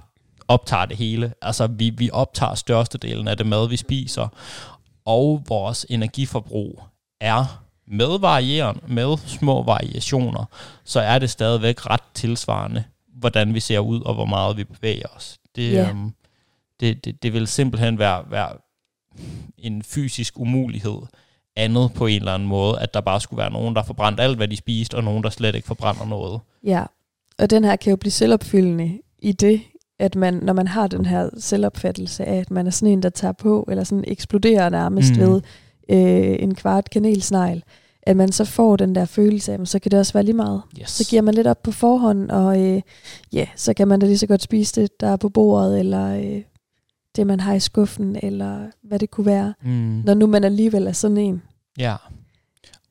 optager 0.47 0.85
det 0.85 0.97
hele. 0.97 1.33
Altså, 1.41 1.67
vi, 1.67 1.89
vi 1.89 2.09
optager 2.13 2.55
størstedelen 2.55 3.27
af 3.27 3.38
det 3.38 3.45
mad, 3.45 3.67
vi 3.69 3.77
spiser, 3.77 4.27
og 5.05 5.43
vores 5.47 5.85
energiforbrug 5.89 6.83
er 7.21 7.61
med 7.88 8.19
varierende, 8.19 8.81
med 8.88 9.17
små 9.25 9.63
variationer, 9.63 10.45
så 10.85 10.99
er 10.99 11.19
det 11.19 11.29
stadigvæk 11.29 11.89
ret 11.89 12.01
tilsvarende, 12.13 12.83
hvordan 13.19 13.53
vi 13.53 13.59
ser 13.59 13.79
ud, 13.79 14.01
og 14.01 14.13
hvor 14.13 14.25
meget 14.25 14.57
vi 14.57 14.63
bevæger 14.63 15.07
os. 15.15 15.38
Det, 15.55 15.71
Ja. 15.71 15.89
øhm, 15.89 16.13
det, 16.80 17.05
det, 17.05 17.23
det 17.23 17.34
vil 17.34 17.47
simpelthen 17.47 17.99
være, 17.99 18.23
være 18.32 18.49
en 19.57 19.84
fysisk 19.84 20.39
umulighed 20.39 20.97
andet 21.55 21.91
på 21.93 22.05
en 22.05 22.15
eller 22.19 22.34
anden 22.34 22.47
måde, 22.49 22.80
at 22.80 22.93
der 22.93 23.01
bare 23.01 23.21
skulle 23.21 23.38
være 23.38 23.51
nogen, 23.51 23.75
der 23.75 23.84
forbrændt 23.84 24.19
alt, 24.19 24.38
hvad 24.38 24.47
de 24.47 24.57
spiste, 24.57 24.95
og 24.95 25.03
nogen, 25.03 25.23
der 25.23 25.30
slet 25.30 25.55
ikke 25.55 25.67
forbrænder 25.67 26.05
noget. 26.05 26.39
Ja, 26.63 26.84
og 27.39 27.49
den 27.49 27.63
her 27.63 27.75
kan 27.75 27.89
jo 27.89 27.95
blive 27.95 28.11
selvopfyldende 28.11 28.99
i 29.19 29.32
det, 29.32 29.61
at 29.99 30.15
man, 30.15 30.34
når 30.34 30.53
man 30.53 30.67
har 30.67 30.88
den 30.88 31.05
her 31.05 31.30
selvopfattelse 31.39 32.25
af, 32.25 32.36
at 32.39 32.51
man 32.51 32.67
er 32.67 32.71
sådan 32.71 32.93
en, 32.93 33.03
der 33.03 33.09
tager 33.09 33.32
på, 33.32 33.65
eller 33.69 33.84
sådan 33.84 34.03
eksploderer 34.07 34.69
nærmest 34.69 35.13
Mm. 35.13 35.19
ved 35.19 35.41
øh, 35.89 36.36
en 36.39 36.55
kvart 36.55 36.89
kanelsnegl, 36.89 37.63
at 38.03 38.17
man 38.17 38.32
så 38.32 38.45
får 38.45 38.75
den 38.75 38.95
der 38.95 39.05
følelse 39.05 39.51
af, 39.53 39.59
"Men 39.59 39.65
så 39.65 39.80
kan 39.80 39.91
det 39.91 39.99
også 39.99 40.13
være 40.13 40.23
lige 40.23 40.36
meget. 40.36 40.61
Yes. 40.82 40.89
Så 40.91 41.09
giver 41.09 41.21
man 41.21 41.34
lidt 41.34 41.47
op 41.47 41.63
på 41.63 41.71
forhånd, 41.71 42.32
og 42.32 42.61
øh, 42.61 42.82
ja, 43.34 43.45
så 43.55 43.73
kan 43.73 43.88
man 43.88 43.99
da 43.99 44.05
lige 44.05 44.17
så 44.17 44.28
godt 44.28 44.41
spise 44.41 44.82
det, 44.82 44.99
der 44.99 45.07
er 45.07 45.15
på 45.17 45.30
bordet, 45.30 45.80
eller 45.80 46.17
øh, 46.17 46.41
det, 47.18 47.28
man 47.28 47.39
har 47.39 47.53
i 47.53 47.59
skuffen, 47.59 48.18
eller 48.24 48.65
hvad 48.84 48.99
det 48.99 49.11
kunne 49.11 49.26
være, 49.26 49.53
mm. 49.61 50.01
når 50.05 50.13
nu 50.13 50.28
man 50.28 50.43
alligevel 50.43 50.88
er 50.88 50.91
sådan 50.91 51.18
en. 51.18 51.41
Ja. 51.78 51.95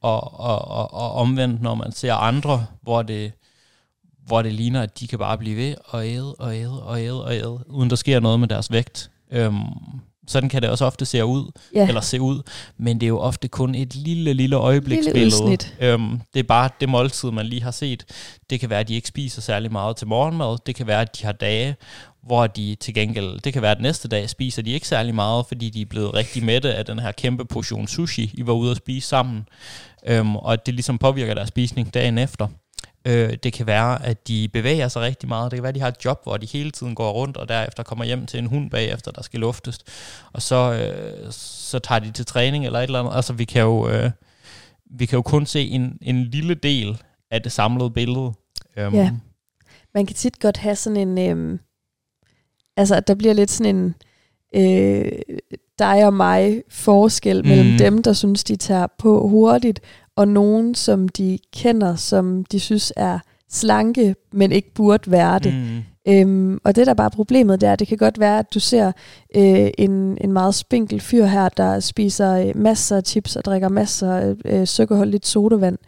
Og, 0.01 0.41
og, 0.41 0.69
og, 0.69 0.95
og 0.95 1.13
omvendt, 1.13 1.63
når 1.63 1.75
man 1.75 1.93
ser 1.93 2.15
andre, 2.15 2.67
hvor 2.83 3.03
det, 3.03 3.33
hvor 4.27 4.43
det 4.43 4.53
ligner, 4.53 4.83
at 4.83 5.01
de 5.01 5.07
kan 5.09 5.19
bare 5.19 5.39
blive 5.39 5.57
ved 5.57 5.75
og 5.85 6.07
æde 6.09 6.35
og 6.35 6.57
æde 6.57 6.83
og 6.83 7.01
æde 7.01 7.25
og 7.25 7.35
æde, 7.35 7.59
uden 7.69 7.91
der 7.91 7.97
sker 7.97 8.21
noget 8.21 8.41
med 8.41 8.49
deres 8.49 8.73
vægt. 8.73 9.11
Øhm, 9.33 9.63
sådan 10.27 10.49
kan 10.49 10.63
det 10.63 10.71
også 10.71 10.85
ofte 10.85 11.05
se 11.05 11.25
ud, 11.25 11.51
Ja, 11.75 11.89
eller 11.89 12.01
se 12.01 12.21
ud, 12.21 12.43
men 12.79 13.01
det 13.01 13.07
er 13.07 13.09
jo 13.09 13.19
ofte 13.19 13.49
kun 13.49 13.75
et 13.75 13.95
lille, 13.95 14.33
lille 14.33 14.57
øjebliksbillede. 14.57 15.59
Øhm, 15.81 16.21
det 16.35 16.41
er 16.41 16.45
bare 16.45 16.71
det 16.81 16.89
måltid, 16.89 17.31
man 17.31 17.47
lige 17.47 17.63
har 17.63 17.71
set. 17.71 18.05
Det 18.51 18.61
kan 18.61 18.71
være, 18.71 18.81
at 18.81 18.89
de 18.89 18.95
ikke 18.95 19.09
spiser 19.09 19.43
særlig 19.43 19.73
meget 19.73 19.97
til 19.97 20.07
morgenmad. 20.07 20.59
Det 20.67 20.75
kan 20.75 20.87
være, 20.87 21.01
at 21.01 21.19
de 21.21 21.25
har 21.25 21.33
dage, 21.33 21.77
hvor 22.27 22.47
de 22.47 22.77
til 22.81 22.95
gengæld, 22.95 23.41
det 23.41 23.53
kan 23.53 23.63
være, 23.63 23.71
at 23.71 23.81
næste 23.81 24.09
dag 24.09 24.31
spiser 24.31 24.63
de 24.63 24.71
ikke 24.71 24.89
særlig 24.89 25.15
meget, 25.15 25.47
fordi 25.47 25.71
de 25.71 25.81
er 25.81 25.87
blevet 25.87 26.15
rigtig 26.15 26.45
mætte 26.45 26.75
af 26.75 26.85
den 26.85 26.99
her 26.99 27.13
kæmpe 27.13 27.45
portion 27.45 27.87
sushi, 27.87 28.31
I 28.35 28.47
var 28.47 28.53
ude 28.53 28.71
at 28.71 28.77
spise 28.77 29.09
sammen. 29.09 29.49
Øhm, 30.07 30.37
og 30.37 30.53
at 30.53 30.67
det 30.67 30.75
ligesom 30.75 30.99
påvirker 30.99 31.35
deres 31.35 31.49
spisning 31.49 31.95
dagen 31.95 32.19
efter. 32.19 32.49
Øh, 33.05 33.37
det 33.43 33.53
kan 33.53 33.67
være, 33.67 34.05
at 34.07 34.29
de 34.29 34.49
bevæger 34.53 34.89
sig 34.89 35.03
rigtig 35.03 35.29
meget. 35.29 35.51
Det 35.51 35.57
kan 35.57 35.63
være, 35.63 35.69
at 35.69 35.75
de 35.75 35.81
har 35.81 35.89
et 35.89 36.05
job, 36.05 36.21
hvor 36.23 36.37
de 36.37 36.47
hele 36.47 36.71
tiden 36.71 36.95
går 36.95 37.13
rundt, 37.13 37.37
og 37.37 37.49
derefter 37.49 37.83
kommer 37.83 38.05
hjem 38.05 38.27
til 38.27 38.39
en 38.39 38.47
hund 38.47 38.71
bagefter, 38.71 39.11
der 39.11 39.23
skal 39.23 39.41
luftes. 39.41 39.79
Og 40.33 40.43
så, 40.43 40.73
øh, 40.73 41.33
så 41.33 41.79
tager 41.79 41.99
de 41.99 42.11
til 42.11 42.27
træning 42.27 42.67
eller 42.67 42.79
et 42.79 42.85
eller 42.85 43.01
andet. 43.01 43.17
Altså, 43.17 43.33
vi 43.33 43.45
kan 43.45 43.63
jo, 43.63 43.89
øh, 43.89 44.11
vi 44.91 45.07
kan 45.07 45.17
jo 45.17 45.23
kun 45.23 45.47
se 45.47 45.69
en, 45.69 45.99
en 46.03 46.25
lille 46.25 46.55
del 46.55 47.03
af 47.31 47.43
det 47.43 47.53
samlede 47.53 47.91
billede. 47.91 48.33
Øhm, 48.77 48.95
Ja. 48.95 49.11
man 49.95 50.07
kan 50.07 50.17
tit 50.17 50.41
godt 50.41 50.57
have 50.57 50.77
sådan 50.77 51.19
en, 51.19 51.19
Øh 51.19 51.59
altså 52.77 52.95
at 52.95 53.09
der 53.09 53.15
bliver 53.15 53.35
lidt 53.35 53.51
sådan 53.51 53.77
en 53.77 53.95
øh, 54.55 55.13
dig 55.79 56.07
og 56.07 56.15
mig 56.15 56.63
forskel 56.69 57.43
mm. 57.43 57.49
mellem 57.49 57.79
dem, 57.79 58.03
der 58.03 58.13
synes, 58.13 58.45
de 58.45 58.57
tager 58.57 58.87
på 58.99 59.29
hurtigt, 59.29 59.81
og 60.17 60.29
nogen, 60.29 60.75
som 60.75 61.09
de 61.09 61.39
kender, 61.53 61.97
som 61.97 62.45
de 62.45 62.61
synes 62.61 62.93
er 62.97 63.19
slanke, 63.51 64.15
men 64.33 64.53
ikke 64.53 64.75
burde 64.75 65.11
være 65.11 65.39
det. 65.39 65.55
Mm, 65.55 65.83
Øhm, 66.09 66.59
og 66.65 66.77
det 66.77 66.87
der 66.87 66.95
bare 66.95 67.05
er 67.05 67.17
problemet, 67.17 67.61
det 67.61 67.69
er, 67.69 67.73
at 67.73 67.79
det 67.79 67.89
kan 67.89 67.99
godt 67.99 68.21
være, 68.21 68.39
at 68.39 68.55
du 68.55 68.61
ser 68.61 68.93
øh, 69.37 69.71
en, 69.79 70.19
en 70.21 70.33
meget 70.33 70.55
spinkel 70.55 71.01
fyr 71.01 71.25
her, 71.25 71.49
der 71.49 71.81
spiser 71.81 72.47
øh, 72.47 72.57
masser 72.57 72.97
af 72.97 73.03
chips 73.03 73.37
og 73.37 73.45
drikker 73.45 73.69
masser 73.69 74.13
af 74.13 74.35
øh, 74.45 74.67
sukkerholdigt 74.67 75.27
sodavand. 75.27 75.79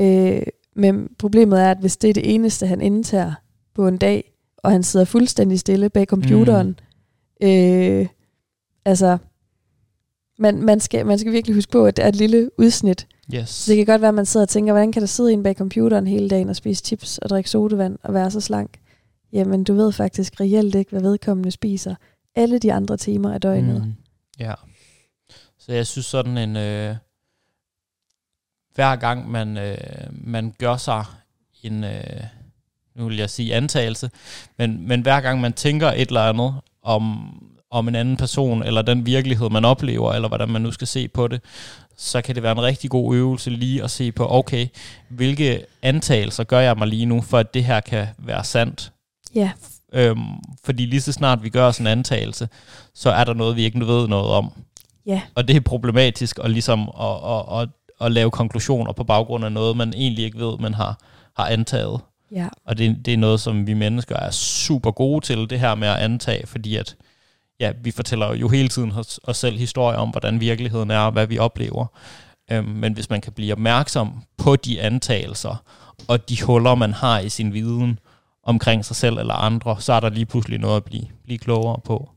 Øh, 0.00 0.42
men 0.76 1.08
problemet 1.18 1.60
er, 1.60 1.70
at 1.70 1.78
hvis 1.80 1.96
det 1.96 2.10
er 2.10 2.14
det 2.14 2.34
eneste, 2.34 2.66
han 2.66 2.80
indtager 2.80 3.32
på 3.74 3.88
en 3.88 3.96
dag, 3.96 4.31
og 4.62 4.70
han 4.70 4.82
sidder 4.82 5.06
fuldstændig 5.06 5.60
stille 5.60 5.90
bag 5.90 6.06
computeren, 6.06 6.78
mm. 7.40 7.46
øh, 7.46 8.06
altså, 8.84 9.18
man, 10.38 10.62
man, 10.62 10.80
skal, 10.80 11.06
man 11.06 11.18
skal 11.18 11.32
virkelig 11.32 11.54
huske 11.54 11.72
på, 11.72 11.86
at 11.86 11.96
det 11.96 12.04
er 12.04 12.08
et 12.08 12.16
lille 12.16 12.50
udsnit. 12.58 13.06
yes. 13.34 13.48
Så 13.48 13.70
det 13.70 13.76
kan 13.76 13.86
godt 13.86 14.00
være, 14.00 14.08
at 14.08 14.14
man 14.14 14.26
sidder 14.26 14.44
og 14.44 14.48
tænker, 14.48 14.72
hvordan 14.72 14.92
kan 14.92 15.02
der 15.02 15.06
sidde 15.06 15.32
en 15.32 15.42
bag 15.42 15.54
computeren 15.56 16.06
hele 16.06 16.28
dagen 16.28 16.48
og 16.48 16.56
spise 16.56 16.84
chips 16.84 17.18
og 17.18 17.28
drikke 17.28 17.50
sodavand 17.50 17.98
og 18.02 18.14
være 18.14 18.30
så 18.30 18.40
slank? 18.40 18.78
Jamen, 19.32 19.64
du 19.64 19.74
ved 19.74 19.92
faktisk 19.92 20.40
reelt 20.40 20.74
ikke, 20.74 20.90
hvad 20.90 21.00
vedkommende 21.00 21.50
spiser 21.50 21.94
alle 22.34 22.58
de 22.58 22.72
andre 22.72 22.96
timer 22.96 23.32
af 23.32 23.40
døgnet. 23.40 23.86
Mm, 23.86 23.94
ja. 24.38 24.54
Så 25.58 25.72
jeg 25.72 25.86
synes 25.86 26.06
sådan 26.06 26.38
en... 26.38 26.56
Øh, 26.56 26.96
hver 28.74 28.96
gang 28.96 29.30
man, 29.30 29.56
øh, 29.56 29.76
man 30.10 30.54
gør 30.58 30.76
sig 30.76 31.04
en... 31.62 31.84
Øh, 31.84 32.24
nu 32.96 33.08
vil 33.08 33.16
jeg 33.16 33.30
sige 33.30 33.54
antagelse, 33.54 34.10
men, 34.58 34.88
men 34.88 35.00
hver 35.00 35.20
gang 35.20 35.40
man 35.40 35.52
tænker 35.52 35.88
et 35.88 36.08
eller 36.08 36.22
andet 36.22 36.54
om, 36.82 37.34
om 37.70 37.88
en 37.88 37.94
anden 37.94 38.16
person, 38.16 38.62
eller 38.62 38.82
den 38.82 39.06
virkelighed, 39.06 39.50
man 39.50 39.64
oplever, 39.64 40.12
eller 40.12 40.28
hvordan 40.28 40.48
man 40.48 40.62
nu 40.62 40.72
skal 40.72 40.86
se 40.86 41.08
på 41.08 41.28
det, 41.28 41.40
så 41.96 42.22
kan 42.22 42.34
det 42.34 42.42
være 42.42 42.52
en 42.52 42.62
rigtig 42.62 42.90
god 42.90 43.16
øvelse 43.16 43.50
lige 43.50 43.82
at 43.84 43.90
se 43.90 44.12
på, 44.12 44.26
okay, 44.30 44.66
hvilke 45.08 45.64
antagelser 45.82 46.44
gør 46.44 46.60
jeg 46.60 46.76
mig 46.78 46.88
lige 46.88 47.06
nu, 47.06 47.20
for 47.20 47.38
at 47.38 47.54
det 47.54 47.64
her 47.64 47.80
kan 47.80 48.06
være 48.18 48.44
sandt. 48.44 48.92
Ja, 49.34 49.50
Øhm, 49.92 50.34
fordi 50.64 50.86
lige 50.86 51.00
så 51.00 51.12
snart 51.12 51.42
vi 51.42 51.48
gør 51.48 51.70
sådan 51.70 51.86
en 51.86 51.98
antagelse, 51.98 52.48
så 52.94 53.10
er 53.10 53.24
der 53.24 53.34
noget, 53.34 53.56
vi 53.56 53.62
ikke 53.62 53.86
ved 53.86 54.08
noget 54.08 54.30
om. 54.30 54.52
ja, 55.06 55.22
Og 55.34 55.48
det 55.48 55.56
er 55.56 55.60
problematisk 55.60 56.38
at, 56.42 56.50
ligesom 56.50 56.80
at, 57.00 57.16
at, 57.24 57.60
at, 57.60 57.68
at 58.00 58.12
lave 58.12 58.30
konklusioner 58.30 58.92
på 58.92 59.04
baggrund 59.04 59.44
af 59.44 59.52
noget, 59.52 59.76
man 59.76 59.94
egentlig 59.96 60.24
ikke 60.24 60.38
ved, 60.38 60.58
man 60.58 60.74
har, 60.74 60.98
har 61.36 61.46
antaget. 61.46 62.00
Ja, 62.34 62.48
Og 62.64 62.78
det, 62.78 63.06
det 63.06 63.14
er 63.14 63.18
noget, 63.18 63.40
som 63.40 63.66
vi 63.66 63.74
mennesker 63.74 64.16
er 64.16 64.30
super 64.30 64.90
gode 64.90 65.24
til, 65.24 65.50
det 65.50 65.60
her 65.60 65.74
med 65.74 65.88
at 65.88 65.96
antage, 65.96 66.46
fordi 66.46 66.76
at 66.76 66.96
ja, 67.60 67.72
vi 67.82 67.90
fortæller 67.90 68.34
jo 68.34 68.48
hele 68.48 68.68
tiden 68.68 68.92
os, 68.92 69.20
os 69.24 69.36
selv 69.36 69.58
historier 69.58 69.98
om, 69.98 70.10
hvordan 70.10 70.40
virkeligheden 70.40 70.90
er, 70.90 70.98
og 70.98 71.12
hvad 71.12 71.26
vi 71.26 71.38
oplever. 71.38 71.86
Øhm, 72.52 72.68
men 72.68 72.92
hvis 72.92 73.10
man 73.10 73.20
kan 73.20 73.32
blive 73.32 73.52
opmærksom 73.52 74.22
på 74.36 74.56
de 74.56 74.80
antagelser, 74.80 75.64
og 76.08 76.28
de 76.28 76.42
huller, 76.42 76.74
man 76.74 76.92
har 76.92 77.18
i 77.18 77.28
sin 77.28 77.52
viden 77.52 77.98
omkring 78.42 78.84
sig 78.84 78.96
selv 78.96 79.18
eller 79.18 79.34
andre, 79.34 79.80
så 79.80 79.92
er 79.92 80.00
der 80.00 80.08
lige 80.08 80.26
pludselig 80.26 80.58
noget 80.58 80.76
at 80.76 80.84
blive, 80.84 81.06
blive 81.24 81.38
klogere 81.38 81.80
på. 81.84 82.10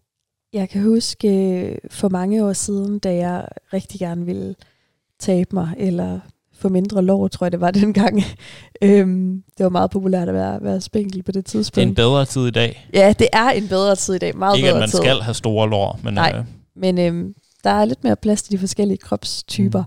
Jeg 0.54 0.70
kan 0.70 0.84
huske 0.84 1.28
øh, 1.28 1.78
for 1.92 2.10
mange 2.10 2.46
år 2.46 2.54
siden, 2.54 3.00
da 3.00 3.16
jeg 3.16 3.48
rigtig 3.74 4.00
gerne 4.00 4.26
ville 4.26 4.56
tabe 5.20 5.50
mig, 5.56 5.74
eller 5.78 6.20
få 6.58 6.70
mindre 6.70 7.02
lår, 7.02 7.28
tror 7.28 7.46
jeg 7.46 7.52
det 7.52 7.62
var 7.62 7.72
dengang. 7.82 8.24
øhm, 8.82 9.44
det 9.58 9.64
var 9.64 9.70
meget 9.70 9.92
populært 9.92 10.28
at 10.28 10.34
være, 10.34 10.60
være 10.64 10.82
spinkel 10.82 11.24
på 11.24 11.32
det 11.32 11.36
Det 11.48 11.56
er 11.56 11.58
tidspunkt. 11.60 11.88
en 11.90 11.96
bedre 11.96 12.26
tid 12.26 12.48
i 12.48 12.52
dag. 12.52 12.88
Ja, 12.94 13.14
det 13.20 13.28
er 13.34 13.50
en 13.50 13.68
bedre 13.68 13.96
tid 13.96 14.14
i 14.14 14.18
dag. 14.18 14.38
Meget 14.38 14.58
Ikke 14.58 14.68
at 14.70 14.72
bedre 14.74 14.80
man 14.80 14.90
tid. 14.90 15.00
skal 15.00 15.22
have 15.22 15.34
store 15.34 15.70
lår, 15.70 16.00
men 16.04 16.14
Nej. 16.14 16.34
øh, 16.38 16.44
Men 16.76 16.98
øhm, 17.00 17.34
der 17.64 17.70
er 17.70 17.86
lidt 17.86 18.04
mere 18.04 18.16
plads 18.16 18.44
til 18.44 18.52
de 18.52 18.58
forskellige 18.58 18.98
kropstyper. 18.98 19.84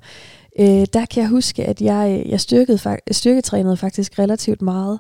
Mm. 0.59 0.65
Øh, 0.65 0.87
der 0.93 1.07
kan 1.11 1.23
jeg 1.23 1.29
huske, 1.31 1.65
at 1.65 1.81
jeg, 1.81 2.23
jeg 2.29 2.41
styrkede, 2.41 2.79
styrketrænede 3.11 3.77
faktisk 3.77 4.19
relativt 4.19 4.63
meget. 4.63 4.99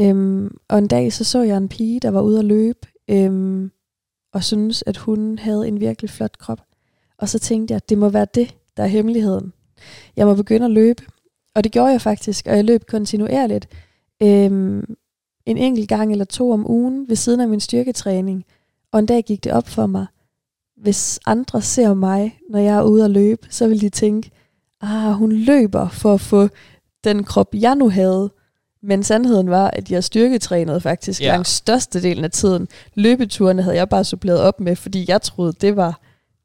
Øhm, 0.00 0.50
og 0.68 0.78
en 0.78 0.86
dag 0.86 1.12
så 1.12 1.24
så 1.24 1.42
jeg 1.42 1.56
en 1.56 1.68
pige, 1.68 2.00
der 2.00 2.10
var 2.10 2.20
ude 2.20 2.38
at 2.38 2.44
løbe, 2.44 2.78
øhm, 3.10 3.70
og 4.34 4.44
syntes, 4.44 4.84
at 4.86 4.96
hun 4.96 5.38
havde 5.38 5.68
en 5.68 5.80
virkelig 5.80 6.10
flot 6.10 6.38
krop. 6.38 6.60
Og 7.18 7.28
så 7.28 7.38
tænkte 7.38 7.72
jeg, 7.72 7.76
at 7.76 7.88
det 7.88 7.98
må 7.98 8.08
være 8.08 8.26
det, 8.34 8.54
der 8.76 8.82
er 8.82 8.86
hemmeligheden. 8.86 9.52
Jeg 10.16 10.26
må 10.26 10.34
begynde 10.34 10.64
at 10.66 10.72
løbe. 10.72 11.02
Og 11.54 11.64
det 11.64 11.72
gjorde 11.72 11.90
jeg 11.92 12.00
faktisk, 12.00 12.46
og 12.46 12.56
jeg 12.56 12.64
løb 12.64 12.86
kontinuerligt. 12.86 13.68
Øhm, 14.22 14.94
en 15.46 15.56
enkelt 15.56 15.88
gang 15.88 16.12
eller 16.12 16.24
to 16.24 16.50
om 16.52 16.70
ugen 16.70 17.08
ved 17.08 17.16
siden 17.16 17.40
af 17.40 17.48
min 17.48 17.60
styrketræning. 17.60 18.44
Og 18.92 18.98
en 18.98 19.06
dag 19.06 19.24
gik 19.24 19.44
det 19.44 19.52
op 19.52 19.68
for 19.68 19.86
mig, 19.86 20.06
hvis 20.76 21.20
andre 21.26 21.62
ser 21.62 21.94
mig, 21.94 22.38
når 22.50 22.58
jeg 22.58 22.76
er 22.76 22.82
ude 22.82 23.04
at 23.04 23.10
løbe, 23.10 23.46
så 23.50 23.68
vil 23.68 23.80
de 23.80 23.88
tænke, 23.88 24.30
ah, 24.80 25.12
hun 25.12 25.32
løber 25.32 25.88
for 25.88 26.14
at 26.14 26.20
få 26.20 26.48
den 27.04 27.24
krop, 27.24 27.54
jeg 27.54 27.74
nu 27.74 27.88
havde. 27.90 28.30
Men 28.82 29.02
sandheden 29.02 29.50
var, 29.50 29.70
at 29.70 29.90
jeg 29.90 30.04
styrketrænede 30.04 30.80
faktisk 30.80 31.20
Ja. 31.20 31.26
langt 31.26 31.48
størstedelen 31.48 32.24
af 32.24 32.30
tiden. 32.30 32.68
Løbeturene 32.94 33.62
havde 33.62 33.76
jeg 33.76 33.88
bare 33.88 34.04
suppleret 34.04 34.40
op 34.40 34.60
med, 34.60 34.76
fordi 34.76 35.04
jeg 35.08 35.22
troede, 35.22 35.52
det 35.60 35.76
var 35.76 36.00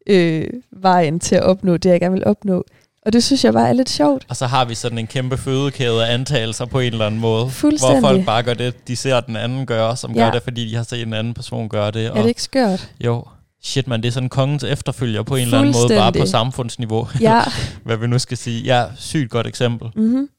øh, 0.07 0.47
vejen 0.71 1.19
til 1.19 1.36
at 1.36 1.43
opnå 1.43 1.77
det, 1.77 1.89
jeg 1.89 1.99
gerne 1.99 2.13
ville 2.13 2.27
opnå. 2.27 2.63
Og 3.05 3.13
det 3.13 3.23
synes 3.23 3.43
jeg 3.43 3.53
bare 3.53 3.69
er 3.69 3.73
lidt 3.73 3.89
sjovt. 3.89 4.25
Og 4.29 4.35
så 4.35 4.45
har 4.47 4.65
vi 4.65 4.75
sådan 4.75 4.97
en 4.97 5.07
kæmpe 5.07 5.37
fødekæde 5.37 6.07
af 6.07 6.13
antagelser 6.13 6.65
på 6.65 6.79
en 6.79 6.91
eller 6.93 7.05
anden 7.05 7.19
måde. 7.21 7.45
Hvor 7.61 7.99
folk 8.01 8.25
bare 8.25 8.43
gør 8.43 8.53
det, 8.53 8.87
de 8.87 8.95
ser 8.95 9.19
den 9.19 9.35
anden 9.35 9.65
gøre, 9.65 9.97
som 9.97 10.13
gør 10.13 10.25
Ja. 10.25 10.31
det, 10.31 10.43
fordi 10.43 10.69
de 10.69 10.75
har 10.75 10.83
set 10.83 11.01
en 11.01 11.13
anden 11.13 11.33
person 11.33 11.69
gøre 11.69 11.91
det. 11.91 12.05
Er 12.05 12.13
det 12.13 12.27
ikke 12.27 12.41
skørt? 12.43 12.89
Jo, 13.05 13.23
shit 13.63 13.87
man, 13.87 14.01
det 14.01 14.07
er 14.07 14.11
sådan 14.11 14.29
kongens 14.29 14.63
efterfølger 14.63 15.23
på 15.23 15.35
en 15.35 15.41
eller 15.41 15.59
anden 15.59 15.75
måde, 15.81 15.99
bare 15.99 16.11
på 16.11 16.25
samfundsniveau, 16.25 17.07
Ja. 17.21 17.41
hvad 17.83 17.97
vi 17.97 18.07
nu 18.07 18.19
skal 18.19 18.37
sige. 18.37 18.63
Ja, 18.63 18.85
sygt 18.97 19.29
godt 19.31 19.47
eksempel. 19.47 19.89
mm-hmm. 19.95 20.29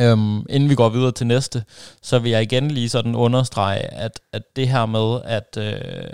Øhm, 0.00 0.38
inden 0.50 0.68
vi 0.70 0.74
går 0.74 0.88
videre 0.88 1.12
til 1.12 1.26
næste, 1.26 1.64
så 2.02 2.18
vil 2.18 2.30
jeg 2.30 2.42
igen 2.42 2.70
lige 2.70 2.88
sådan 2.88 3.14
understrege, 3.14 3.78
at, 3.94 4.20
at 4.32 4.42
det 4.56 4.68
her 4.68 4.86
med, 4.86 5.20
at, 5.24 5.56
øh, 5.58 6.10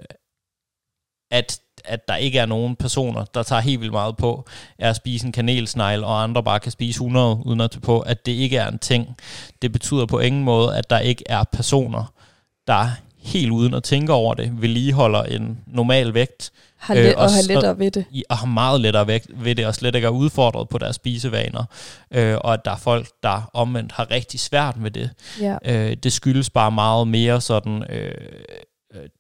at, 1.31 1.59
at 1.85 2.09
der 2.09 2.17
ikke 2.17 2.39
er 2.39 2.47
nogen 2.47 2.77
personer, 2.77 3.25
der 3.25 3.43
tager 3.43 3.63
helt 3.63 3.81
vildt 3.81 3.93
meget 3.93 4.17
på, 4.17 4.49
er 4.79 4.91
at 4.91 4.97
spise 4.97 5.27
en 5.27 5.33
kanelsnegl, 5.33 6.05
og 6.05 6.23
andre 6.23 6.43
bare 6.43 6.61
kan 6.61 6.73
spise 6.73 6.97
100 6.97 7.39
uden 7.45 7.61
at 7.61 7.71
tage 7.71 7.81
på, 7.81 8.01
at 8.01 8.27
det 8.27 8.33
ikke 8.33 8.57
er 8.57 8.69
en 8.69 8.79
ting. 8.79 9.17
Det 9.63 9.73
betyder 9.73 10.07
på 10.07 10.19
ingen 10.19 10.45
måde, 10.45 10.77
at 10.77 10.91
der 10.91 10.99
ikke 10.99 11.25
er 11.27 11.45
personer, 11.53 12.13
der 12.67 12.87
helt 13.23 13.51
uden 13.51 13.75
at 13.75 13.83
tænke 13.83 14.13
over 14.13 14.35
det, 14.35 14.63
vedligeholder 14.63 15.23
en 15.23 15.59
normal 15.67 16.15
vægt, 16.15 16.53
Har 16.77 16.95
let, 16.95 17.07
øh, 17.07 17.15
og, 17.17 17.23
og 17.23 17.31
har 17.31 17.43
lettere 17.49 17.79
ved 17.79 17.91
det. 17.91 18.05
Og 18.29 18.39
har 18.39 18.47
meget 18.47 18.81
lettere 18.81 19.07
ved, 19.07 19.21
ved 19.29 19.55
det, 19.55 19.67
og 19.67 19.75
slet 19.75 19.95
ikke 19.95 20.07
er 20.07 20.11
udfordret 20.11 20.69
på 20.69 20.79
deres 20.79 20.97
spisevaner. 20.97 21.65
Øh, 22.11 22.37
og 22.41 22.53
at 22.53 22.65
der 22.65 22.71
er 22.71 22.77
folk, 22.77 23.09
der 23.23 23.51
omvendt 23.53 23.93
har 23.93 24.11
rigtig 24.11 24.41
svært 24.41 24.77
med 24.77 24.91
det. 24.91 25.11
Ja. 25.41 25.57
Øh, 25.65 25.97
det 26.03 26.13
skyldes 26.13 26.51
bare 26.51 26.71
meget 26.71 27.09
mere 27.09 27.41
sådan... 27.41 27.85
Øh, 27.91 28.15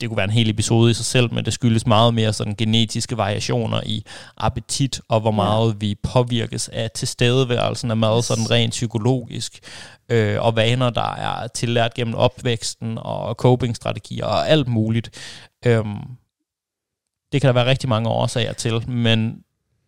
det 0.01 0.09
kunne 0.09 0.17
være 0.17 0.25
en 0.25 0.31
hel 0.31 0.51
episode 0.51 0.91
i 0.91 0.95
sig 0.95 1.05
selv, 1.05 1.35
men 1.35 1.45
det 1.45 1.53
skyldes 1.53 1.87
meget 1.87 2.15
mere 2.15 2.33
sådan 2.33 2.55
genetiske 2.55 3.17
variationer 3.17 3.81
i 3.87 4.05
appetit, 4.37 5.01
og 5.09 5.21
hvor 5.21 5.31
meget 5.31 5.81
vi 5.81 5.95
påvirkes 6.03 6.69
af 6.69 6.91
tilstedeværelsen 6.91 7.91
af 7.91 7.97
mad, 7.97 8.23
sådan 8.23 8.51
rent 8.51 8.71
psykologisk, 8.71 9.61
øh, 10.09 10.43
og 10.43 10.57
vaner, 10.57 10.91
der 10.91 11.15
er 11.15 11.47
tillært 11.47 11.95
gennem 11.95 12.15
opvæksten, 12.15 12.99
og 13.01 13.35
copingstrategier, 13.35 14.25
og 14.25 14.49
alt 14.49 14.69
muligt. 14.69 15.11
Øhm, 15.67 16.01
det 17.33 17.41
kan 17.41 17.49
der 17.49 17.55
være 17.55 17.67
rigtig 17.67 17.89
mange 17.89 18.09
årsager 18.09 18.53
til, 18.53 18.91
men 18.91 19.43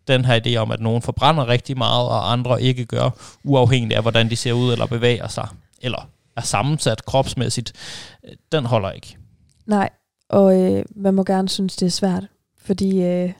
den 0.08 0.24
her 0.24 0.40
idé 0.46 0.56
om, 0.56 0.70
at 0.70 0.80
nogen 0.80 1.02
forbrænder 1.02 1.48
rigtig 1.48 1.78
meget, 1.78 2.08
og 2.08 2.32
andre 2.32 2.62
ikke 2.62 2.84
gør, 2.84 3.10
uafhængigt 3.44 3.96
af, 3.96 4.02
hvordan 4.02 4.30
de 4.30 4.36
ser 4.36 4.52
ud 4.52 4.72
eller 4.72 4.86
bevæger 4.86 5.28
sig, 5.28 5.48
eller 5.80 6.08
er 6.36 6.40
sammensat 6.40 7.04
kropsmæssigt, 7.04 7.72
den 8.52 8.64
holder 8.66 8.90
ikke. 8.90 9.16
Nej, 9.66 9.90
og 10.28 10.62
øh, 10.62 10.84
man 10.96 11.14
må 11.14 11.24
gerne 11.24 11.48
synes, 11.48 11.76
det 11.76 11.86
er 11.86 11.90
svært, 11.90 12.26
fordi 12.58 13.02
øh, 13.02 13.32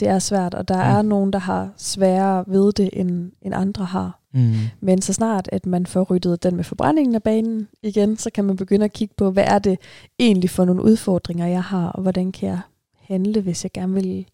det 0.00 0.08
er 0.08 0.18
svært, 0.18 0.54
og 0.54 0.68
der 0.68 0.74
mm. 0.74 0.96
er 0.96 1.02
nogen, 1.02 1.32
der 1.32 1.38
har 1.38 1.70
sværere 1.76 2.44
ved 2.46 2.72
det, 2.72 2.90
end, 2.92 3.32
end 3.42 3.54
andre 3.54 3.84
har. 3.84 4.20
Mm. 4.34 4.54
Men 4.80 5.02
så 5.02 5.12
snart, 5.12 5.48
at 5.52 5.66
man 5.66 5.86
får 5.86 6.02
ryddet 6.02 6.42
den 6.42 6.56
med 6.56 6.64
forbrændingen 6.64 7.14
af 7.14 7.22
banen 7.22 7.68
igen, 7.82 8.16
så 8.16 8.30
kan 8.30 8.44
man 8.44 8.56
begynde 8.56 8.84
at 8.84 8.92
kigge 8.92 9.14
på, 9.16 9.30
hvad 9.30 9.44
er 9.44 9.58
det 9.58 9.78
egentlig 10.18 10.50
for 10.50 10.64
nogle 10.64 10.82
udfordringer, 10.82 11.46
jeg 11.46 11.62
har, 11.62 11.88
og 11.88 12.02
hvordan 12.02 12.32
kan 12.32 12.48
jeg 12.48 12.60
handle, 13.00 13.40
hvis 13.40 13.64
jeg 13.64 13.72
gerne 13.72 13.94
vil 13.94 14.26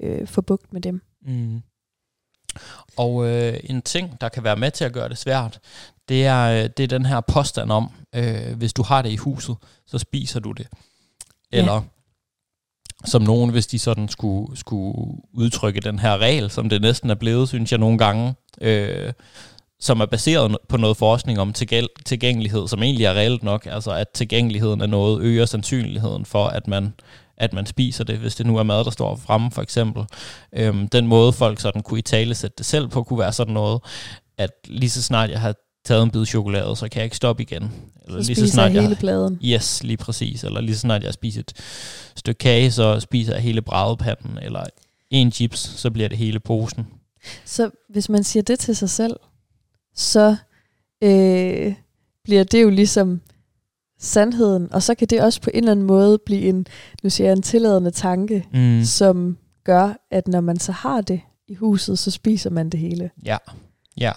øh, 0.00 0.26
få 0.26 0.40
bugt 0.40 0.72
med 0.72 0.80
dem. 0.80 1.00
Mm. 1.26 1.62
Og 2.96 3.26
øh, 3.26 3.60
en 3.64 3.82
ting, 3.82 4.20
der 4.20 4.28
kan 4.28 4.44
være 4.44 4.56
med 4.56 4.70
til 4.70 4.84
at 4.84 4.92
gøre 4.92 5.08
det 5.08 5.18
svært, 5.18 5.60
det 6.10 6.26
er, 6.26 6.44
øh, 6.46 6.70
det 6.76 6.80
er 6.80 6.86
den 6.86 7.06
her 7.06 7.20
påstand 7.20 7.72
om, 7.72 7.90
øh, 8.14 8.56
hvis 8.56 8.72
du 8.72 8.82
har 8.82 9.02
det 9.02 9.10
i 9.10 9.16
huset, 9.16 9.56
så 9.86 9.98
spiser 9.98 10.40
du 10.40 10.52
det. 10.52 10.66
Eller 11.52 11.74
ja. 11.74 11.80
som 13.04 13.22
nogen, 13.22 13.50
hvis 13.50 13.66
de 13.66 13.78
sådan 13.78 14.08
skulle, 14.08 14.56
skulle 14.56 14.98
udtrykke 15.34 15.80
den 15.80 15.98
her 15.98 16.18
regel, 16.18 16.50
som 16.50 16.68
det 16.68 16.82
næsten 16.82 17.10
er 17.10 17.14
blevet, 17.14 17.48
synes 17.48 17.72
jeg 17.72 17.78
nogle 17.78 17.98
gange, 17.98 18.34
øh, 18.60 19.12
som 19.80 20.00
er 20.00 20.06
baseret 20.06 20.56
på 20.68 20.76
noget 20.76 20.96
forskning 20.96 21.40
om 21.40 21.52
tilgængelighed, 22.04 22.68
som 22.68 22.82
egentlig 22.82 23.04
er 23.04 23.14
reelt 23.14 23.42
nok, 23.42 23.66
altså 23.66 23.90
at 23.90 24.08
tilgængeligheden 24.08 24.80
af 24.80 24.88
noget 24.88 25.22
øger 25.22 25.46
sandsynligheden 25.46 26.24
for, 26.24 26.46
at 26.46 26.68
man 26.68 26.92
at 27.36 27.52
man 27.52 27.66
spiser 27.66 28.04
det, 28.04 28.18
hvis 28.18 28.34
det 28.34 28.46
nu 28.46 28.56
er 28.56 28.62
mad, 28.62 28.84
der 28.84 28.90
står 28.90 29.16
fremme 29.16 29.50
for 29.50 29.62
eksempel. 29.62 30.04
Øhm, 30.52 30.88
den 30.88 31.06
måde 31.06 31.32
folk 31.32 31.60
sådan 31.60 31.82
kunne 31.82 31.98
i 31.98 32.02
tale 32.02 32.34
sætte 32.34 32.54
det 32.58 32.66
selv 32.66 32.88
på, 32.88 33.02
kunne 33.02 33.18
være 33.18 33.32
sådan 33.32 33.54
noget, 33.54 33.80
at 34.38 34.50
lige 34.64 34.90
så 34.90 35.02
snart 35.02 35.30
jeg 35.30 35.40
har 35.40 35.54
taget 35.84 36.02
en 36.02 36.10
bid 36.10 36.26
chokolade, 36.26 36.76
så 36.76 36.88
kan 36.88 36.98
jeg 36.98 37.04
ikke 37.04 37.16
stoppe 37.16 37.42
igen. 37.42 37.72
Eller 38.06 38.22
så 38.22 38.26
lige 38.26 38.36
så 38.36 38.48
snart 38.48 38.74
jeg 38.74 38.82
hele 38.82 38.96
pladen. 38.96 39.38
Yes, 39.44 39.82
lige 39.82 39.96
præcis. 39.96 40.44
Eller 40.44 40.60
lige 40.60 40.74
så 40.74 40.80
snart 40.80 41.02
jeg 41.02 41.14
spiser 41.14 41.40
et 41.40 41.52
stykke 42.16 42.38
kage, 42.38 42.70
så 42.70 43.00
spiser 43.00 43.32
jeg 43.32 43.42
hele 43.42 43.62
brædepanden. 43.62 44.38
Eller 44.42 44.64
en 45.10 45.32
chips, 45.32 45.58
så 45.58 45.90
bliver 45.90 46.08
det 46.08 46.18
hele 46.18 46.40
posen. 46.40 46.86
Så 47.44 47.70
hvis 47.88 48.08
man 48.08 48.24
siger 48.24 48.42
det 48.42 48.58
til 48.58 48.76
sig 48.76 48.90
selv, 48.90 49.16
så 49.94 50.36
øh, 51.02 51.74
bliver 52.24 52.44
det 52.44 52.62
jo 52.62 52.70
ligesom 52.70 53.20
sandheden, 54.00 54.72
og 54.72 54.82
så 54.82 54.94
kan 54.94 55.08
det 55.08 55.22
også 55.22 55.40
på 55.40 55.50
en 55.54 55.58
eller 55.58 55.72
anden 55.72 55.86
måde 55.86 56.18
blive 56.26 56.42
en, 56.42 56.66
nu 57.02 57.10
siger 57.10 57.28
jeg, 57.28 57.36
en 57.36 57.42
tilladende 57.42 57.90
tanke, 57.90 58.46
mm. 58.52 58.84
som 58.84 59.38
gør, 59.64 60.06
at 60.10 60.28
når 60.28 60.40
man 60.40 60.58
så 60.58 60.72
har 60.72 61.00
det 61.00 61.20
i 61.48 61.54
huset, 61.54 61.98
så 61.98 62.10
spiser 62.10 62.50
man 62.50 62.70
det 62.70 62.80
hele. 62.80 63.10
Ja, 63.24 63.36
ja. 63.96 64.12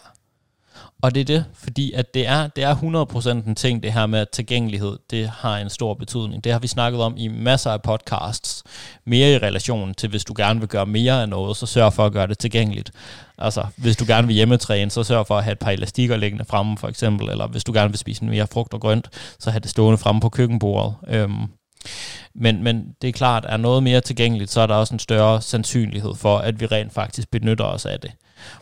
Og 1.03 1.15
det 1.15 1.21
er 1.21 1.25
det, 1.25 1.45
fordi 1.53 1.91
at 1.91 2.13
det 2.13 2.27
er, 2.27 2.47
det 2.47 2.63
er 2.63 2.75
100% 2.75 3.29
en 3.29 3.55
ting, 3.55 3.83
det 3.83 3.93
her 3.93 4.05
med 4.05 4.25
tilgængelighed, 4.33 4.97
det 5.09 5.29
har 5.29 5.57
en 5.57 5.69
stor 5.69 5.93
betydning. 5.93 6.43
Det 6.43 6.51
har 6.51 6.59
vi 6.59 6.67
snakket 6.67 7.01
om 7.01 7.13
i 7.17 7.27
masser 7.27 7.71
af 7.71 7.81
podcasts. 7.81 8.63
Mere 9.05 9.33
i 9.33 9.37
relation 9.37 9.93
til, 9.93 10.09
hvis 10.09 10.23
du 10.23 10.33
gerne 10.37 10.59
vil 10.59 10.69
gøre 10.69 10.85
mere 10.85 11.21
af 11.21 11.29
noget, 11.29 11.57
så 11.57 11.65
sørg 11.65 11.93
for 11.93 12.05
at 12.05 12.13
gøre 12.13 12.27
det 12.27 12.37
tilgængeligt. 12.37 12.91
Altså, 13.37 13.65
hvis 13.77 13.97
du 13.97 14.05
gerne 14.07 14.27
vil 14.27 14.33
hjemmetræne, 14.35 14.91
så 14.91 15.03
sørg 15.03 15.27
for 15.27 15.37
at 15.37 15.43
have 15.43 15.51
et 15.51 15.59
par 15.59 15.71
elastikker 15.71 16.17
liggende 16.17 16.45
fremme, 16.45 16.77
for 16.77 16.87
eksempel. 16.87 17.29
Eller 17.29 17.47
hvis 17.47 17.63
du 17.63 17.73
gerne 17.73 17.89
vil 17.89 17.99
spise 17.99 18.25
mere 18.25 18.47
frugt 18.47 18.73
og 18.73 18.81
grønt, 18.81 19.09
så 19.39 19.51
have 19.51 19.59
det 19.59 19.69
stående 19.69 19.97
fremme 19.97 20.21
på 20.21 20.29
køkkenbordet. 20.29 20.95
Øhm, 21.07 21.47
men, 22.35 22.63
men 22.63 22.85
det 23.01 23.07
er 23.07 23.13
klart, 23.13 23.45
at 23.45 23.53
er 23.53 23.57
noget 23.57 23.83
mere 23.83 24.01
tilgængeligt, 24.01 24.51
så 24.51 24.61
er 24.61 24.67
der 24.67 24.75
også 24.75 24.95
en 24.95 24.99
større 24.99 25.41
sandsynlighed 25.41 26.15
for, 26.15 26.37
at 26.37 26.59
vi 26.59 26.65
rent 26.65 26.93
faktisk 26.93 27.31
benytter 27.31 27.65
os 27.65 27.85
af 27.85 27.99
det. 27.99 28.11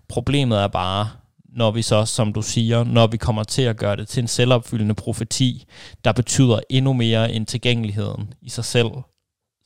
Problemet 0.08 0.60
er 0.60 0.68
bare, 0.68 1.10
når 1.52 1.72
vi 1.72 1.82
så, 1.82 2.06
som 2.06 2.34
du 2.34 2.42
siger, 2.42 2.84
når 2.84 3.08
vi 3.08 3.18
kommer 3.18 3.44
til 3.44 3.62
at 3.62 3.78
gøre 3.78 3.96
det 3.96 4.08
til 4.08 4.22
en 4.22 4.28
selvopfyldende 4.28 4.96
profeti, 4.96 5.66
der 6.06 6.12
betyder 6.12 6.60
endnu 6.70 6.94
mere 6.94 7.32
end 7.32 7.46
tilgængeligheden 7.46 8.34
i 8.42 8.50
sig 8.50 8.66
selv. 8.66 8.92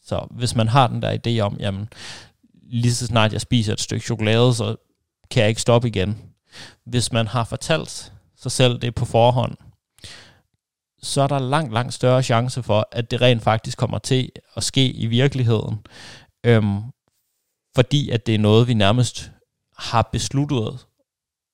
Så 0.06 0.28
hvis 0.32 0.56
man 0.56 0.68
har 0.68 0.88
den 0.88 1.02
der 1.02 1.18
idé 1.28 1.40
om, 1.40 1.58
jamen, 1.60 1.88
lige 2.64 2.94
så 2.94 3.06
snart 3.06 3.34
jeg 3.34 3.42
spiser 3.42 3.74
et 3.74 3.82
stykke 3.82 4.06
chokolade, 4.06 4.54
så 4.54 4.76
kan 5.32 5.42
jeg 5.42 5.50
ikke 5.50 5.62
stoppe 5.62 5.88
igen. 5.88 6.18
Hvis 6.86 7.12
man 7.12 7.28
har 7.28 7.44
fortalt 7.44 8.14
sig 8.38 8.52
selv 8.52 8.80
det 8.80 8.96
på 8.96 9.06
forhånd, 9.06 9.58
så 11.02 11.22
er 11.22 11.28
der 11.28 11.40
langt, 11.40 11.74
langt 11.74 11.94
større 11.94 12.24
chance 12.24 12.64
for, 12.64 12.88
at 12.92 13.12
det 13.12 13.22
rent 13.22 13.44
faktisk 13.44 13.78
kommer 13.78 13.98
til 13.98 14.30
at 14.56 14.64
ske 14.64 14.92
i 14.92 15.06
virkeligheden. 15.06 15.86
Øhm, 16.44 16.82
fordi 17.76 18.10
at 18.10 18.26
det 18.26 18.36
er 18.36 18.40
noget, 18.40 18.68
vi 18.68 18.74
nærmest 18.74 19.32
har 19.78 20.10
besluttet 20.12 20.86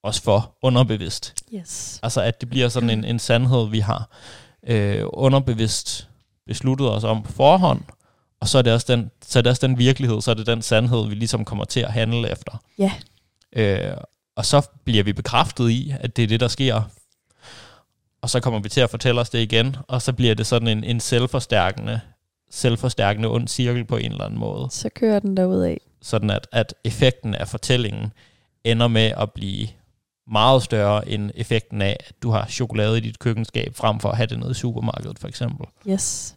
os 0.04 0.20
for 0.20 0.58
underbevidst. 0.62 1.34
Yes. 1.54 2.00
Altså 2.04 2.22
at 2.22 2.42
det 2.42 2.50
bliver 2.50 2.70
sådan 2.70 2.90
en, 2.90 3.06
en 3.06 3.20
sandhed, 3.20 3.70
vi 3.70 3.80
har 3.80 4.10
øh, 4.68 5.04
underbevidst 5.08 6.08
besluttet 6.48 6.92
os 6.92 7.04
om 7.04 7.24
på 7.24 7.32
forhånd, 7.32 7.82
og 8.42 8.48
så 8.48 8.58
er, 8.58 8.62
det 8.62 8.74
også 8.74 8.86
den, 8.90 9.12
så 9.26 9.40
er 9.40 9.44
det 9.44 9.50
også 9.50 9.68
den 9.68 9.78
virkelighed, 9.78 10.22
så 10.22 10.32
er 10.32 10.36
det 10.36 10.48
den 10.48 10.62
sandhed, 10.62 11.08
vi 11.08 11.16
ligesom 11.16 11.46
kommer 11.46 11.66
til 11.66 11.80
at 11.80 11.92
handle 11.92 12.32
efter. 12.32 12.64
Ja. 12.78 12.92
Øh, 13.54 13.98
og 14.36 14.46
så 14.46 14.70
bliver 14.84 15.04
vi 15.04 15.14
bekræftet 15.14 15.70
i, 15.70 15.94
at 16.00 16.16
det 16.16 16.24
er 16.24 16.28
det, 16.28 16.40
der 16.40 16.48
sker. 16.48 16.82
Og 18.22 18.30
så 18.30 18.40
kommer 18.40 18.60
vi 18.60 18.70
til 18.70 18.82
at 18.82 18.90
fortælle 18.90 19.22
os 19.22 19.30
det 19.30 19.40
igen, 19.40 19.76
og 19.88 20.02
så 20.02 20.14
bliver 20.14 20.36
det 20.36 20.48
sådan 20.48 20.68
en, 20.68 20.84
en 20.84 21.00
selvforstærkende, 21.00 22.00
selvforstærkende 22.50 23.30
ond 23.30 23.48
cirkel 23.48 23.86
på 23.86 23.98
en 23.98 24.12
eller 24.12 24.26
anden 24.26 24.40
måde. 24.40 24.68
Så 24.72 24.90
kører 24.90 25.20
den 25.20 25.38
derud 25.38 25.62
af. 25.62 25.82
Sådan 26.02 26.30
at, 26.30 26.48
at 26.52 26.74
effekten 26.84 27.36
af 27.36 27.48
fortællingen 27.48 28.14
ender 28.64 28.88
med 28.88 29.14
at 29.18 29.32
blive 29.32 29.68
meget 30.32 30.64
større 30.64 31.10
end 31.10 31.32
effekten 31.36 31.82
af, 31.82 31.98
at 32.00 32.16
du 32.24 32.30
har 32.30 32.48
chokolade 32.48 32.98
i 32.98 33.02
dit 33.02 33.20
køkkenskab, 33.20 33.76
frem 33.76 34.00
for 34.00 34.10
at 34.10 34.18
have 34.18 34.28
det 34.28 34.40
nede 34.40 34.52
i 34.52 34.54
supermarkedet, 34.54 35.20
for 35.20 35.28
eksempel. 35.28 35.68
Yes. 35.90 36.36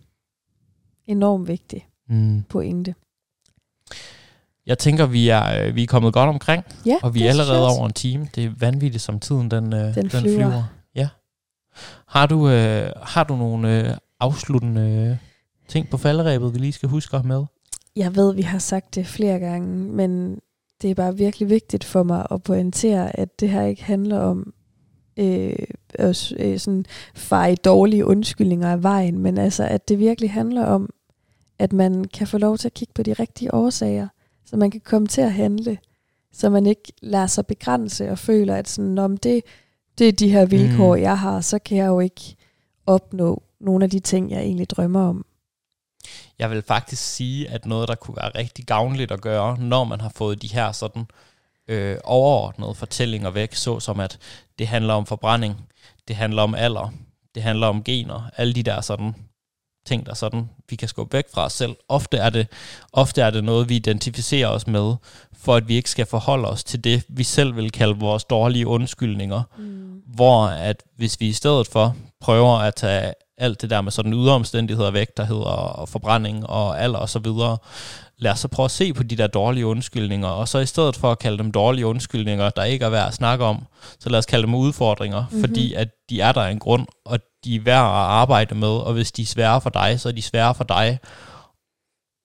Enormt 1.06 1.48
vigtig 1.48 1.86
mm. 2.08 2.42
pointe. 2.42 2.94
Jeg 4.66 4.78
tænker, 4.78 5.06
vi 5.06 5.28
er, 5.28 5.66
øh, 5.66 5.74
vi 5.76 5.82
er 5.82 5.86
kommet 5.86 6.12
godt 6.12 6.28
omkring, 6.28 6.64
ja, 6.86 6.96
og 7.02 7.14
vi 7.14 7.22
er 7.22 7.28
allerede 7.28 7.68
over 7.68 7.86
en 7.86 7.92
time. 7.92 8.28
Det 8.34 8.44
er 8.44 8.50
vanvittigt, 8.58 9.02
som 9.02 9.20
tiden 9.20 9.50
den, 9.50 9.72
øh, 9.72 9.94
den, 9.94 9.94
den 9.94 10.10
flyver. 10.10 10.36
flyver. 10.36 10.64
Ja. 10.94 11.08
Har 12.06 12.26
du, 12.26 12.48
øh, 12.48 12.90
har 13.02 13.24
du 13.24 13.36
nogle 13.36 13.90
øh, 13.90 13.96
afsluttende 14.20 15.18
ting 15.68 15.90
på 15.90 15.96
falderæbet, 15.96 16.54
vi 16.54 16.58
lige 16.58 16.72
skal 16.72 16.88
huske 16.88 17.16
at 17.16 17.24
med? 17.24 17.44
Jeg 17.96 18.16
ved, 18.16 18.34
vi 18.34 18.42
har 18.42 18.58
sagt 18.58 18.94
det 18.94 19.06
flere 19.06 19.38
gange, 19.38 19.68
men 19.68 20.40
det 20.82 20.90
er 20.90 20.94
bare 20.94 21.16
virkelig 21.16 21.50
vigtigt 21.50 21.84
for 21.84 22.02
mig 22.02 22.26
at 22.30 22.42
pointere, 22.42 23.20
at 23.20 23.40
det 23.40 23.48
her 23.48 23.64
ikke 23.64 23.84
handler 23.84 24.18
om 24.18 24.54
øh, 25.16 25.66
at 25.94 26.32
øh, 26.38 26.58
sådan 26.58 26.84
feje 27.14 27.54
dårlige 27.54 28.06
undskyldninger 28.06 28.72
af 28.72 28.82
vejen, 28.82 29.18
men 29.18 29.38
altså, 29.38 29.64
at 29.64 29.88
det 29.88 29.98
virkelig 29.98 30.30
handler 30.30 30.64
om, 30.64 30.90
at 31.58 31.72
man 31.72 32.04
kan 32.04 32.26
få 32.26 32.38
lov 32.38 32.58
til 32.58 32.68
at 32.68 32.74
kigge 32.74 32.92
på 32.94 33.02
de 33.02 33.12
rigtige 33.12 33.54
årsager, 33.54 34.08
så 34.44 34.56
man 34.56 34.70
kan 34.70 34.80
komme 34.80 35.08
til 35.08 35.20
at 35.20 35.32
handle, 35.32 35.78
så 36.32 36.50
man 36.50 36.66
ikke 36.66 36.92
lader 37.02 37.26
sig 37.26 37.46
begrænse 37.46 38.10
og 38.10 38.18
føler, 38.18 38.56
at 38.56 38.68
sådan, 38.68 38.98
om 38.98 39.16
det, 39.16 39.44
det 39.98 40.08
er 40.08 40.12
de 40.12 40.28
her 40.28 40.46
vilkår, 40.46 40.96
mm. 40.96 41.02
jeg 41.02 41.18
har, 41.18 41.40
så 41.40 41.58
kan 41.58 41.78
jeg 41.78 41.86
jo 41.86 42.00
ikke 42.00 42.36
opnå 42.86 43.42
nogle 43.60 43.84
af 43.84 43.90
de 43.90 43.98
ting, 43.98 44.30
jeg 44.30 44.40
egentlig 44.40 44.70
drømmer 44.70 45.00
om. 45.00 45.24
Jeg 46.38 46.50
vil 46.50 46.62
faktisk 46.62 47.02
sige, 47.02 47.50
at 47.50 47.66
noget, 47.66 47.88
der 47.88 47.94
kunne 47.94 48.16
være 48.16 48.30
rigtig 48.34 48.64
gavnligt 48.66 49.12
at 49.12 49.20
gøre, 49.20 49.58
når 49.58 49.84
man 49.84 50.00
har 50.00 50.12
fået 50.16 50.42
de 50.42 50.48
her 50.48 50.72
sådan 50.72 51.06
øh, 51.68 51.96
overordnede 52.04 52.74
fortællinger 52.74 53.30
væk, 53.30 53.54
såsom 53.54 54.00
at 54.00 54.18
det 54.58 54.66
handler 54.66 54.94
om 54.94 55.06
forbrænding, 55.06 55.68
det 56.08 56.16
handler 56.16 56.42
om 56.42 56.54
alder, 56.54 56.92
det 57.34 57.42
handler 57.42 57.66
om 57.66 57.84
gener, 57.84 58.30
alle 58.36 58.52
de 58.52 58.62
der 58.62 58.80
sådan 58.80 59.14
ting, 59.86 60.06
der 60.06 60.14
sådan, 60.14 60.48
vi 60.70 60.76
kan 60.76 60.88
skubbe 60.88 61.12
væk 61.12 61.24
fra 61.34 61.44
os 61.44 61.52
selv. 61.52 61.76
Ofte 61.88 62.16
er, 62.16 62.30
det, 62.30 62.46
ofte 62.92 63.22
er 63.22 63.30
det 63.30 63.44
noget, 63.44 63.68
vi 63.68 63.76
identificerer 63.76 64.48
os 64.48 64.66
med, 64.66 64.94
for 65.32 65.54
at 65.54 65.68
vi 65.68 65.74
ikke 65.74 65.90
skal 65.90 66.06
forholde 66.06 66.48
os 66.48 66.64
til 66.64 66.84
det, 66.84 67.04
vi 67.08 67.24
selv 67.24 67.56
vil 67.56 67.70
kalde 67.70 67.98
vores 67.98 68.24
dårlige 68.24 68.66
undskyldninger. 68.66 69.42
Mm. 69.58 70.02
Hvor 70.06 70.46
at 70.46 70.82
hvis 70.96 71.20
vi 71.20 71.28
i 71.28 71.32
stedet 71.32 71.66
for 71.66 71.96
prøver 72.20 72.58
at 72.58 72.74
tage 72.74 73.12
alt 73.38 73.62
det 73.62 73.70
der 73.70 73.80
med 73.80 73.92
sådan 73.92 74.12
ydre 74.12 74.32
omstændigheder 74.32 74.90
væk, 74.90 75.16
der 75.16 75.24
hedder 75.24 75.84
forbrænding 75.88 76.46
og 76.46 76.80
alder 76.80 76.98
og 76.98 77.08
så 77.08 77.18
videre, 77.18 77.58
lad 78.18 78.32
os 78.32 78.38
så 78.38 78.48
prøve 78.48 78.64
at 78.64 78.70
se 78.70 78.92
på 78.92 79.02
de 79.02 79.16
der 79.16 79.26
dårlige 79.26 79.66
undskyldninger, 79.66 80.28
og 80.28 80.48
så 80.48 80.58
i 80.58 80.66
stedet 80.66 80.96
for 80.96 81.12
at 81.12 81.18
kalde 81.18 81.38
dem 81.38 81.52
dårlige 81.52 81.86
undskyldninger, 81.86 82.50
der 82.50 82.64
ikke 82.64 82.84
er 82.84 82.88
værd 82.88 83.08
at 83.08 83.14
snakke 83.14 83.44
om, 83.44 83.66
så 84.00 84.08
lad 84.08 84.18
os 84.18 84.26
kalde 84.26 84.46
dem 84.46 84.54
udfordringer, 84.54 85.24
mm-hmm. 85.26 85.40
fordi 85.40 85.74
at 85.74 85.88
de 86.10 86.20
er 86.20 86.32
der 86.32 86.42
en 86.42 86.58
grund, 86.58 86.86
og 87.04 87.18
de 87.44 87.56
er 87.56 87.60
værd 87.60 87.84
at 87.84 87.90
arbejde 87.90 88.54
med, 88.54 88.68
og 88.68 88.92
hvis 88.92 89.12
de 89.12 89.22
er 89.22 89.26
svære 89.26 89.60
for 89.60 89.70
dig, 89.70 90.00
så 90.00 90.08
er 90.08 90.12
de 90.12 90.22
svære 90.22 90.54
for 90.54 90.64
dig, 90.64 90.98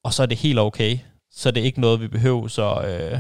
og 0.03 0.13
så 0.13 0.23
er 0.23 0.27
det 0.27 0.37
helt 0.37 0.59
okay. 0.59 0.97
Så 1.31 1.49
er 1.49 1.53
det 1.53 1.61
ikke 1.61 1.81
noget, 1.81 2.01
vi 2.01 2.07
behøver 2.07 2.47
så 2.47 2.81
øh, 2.81 3.19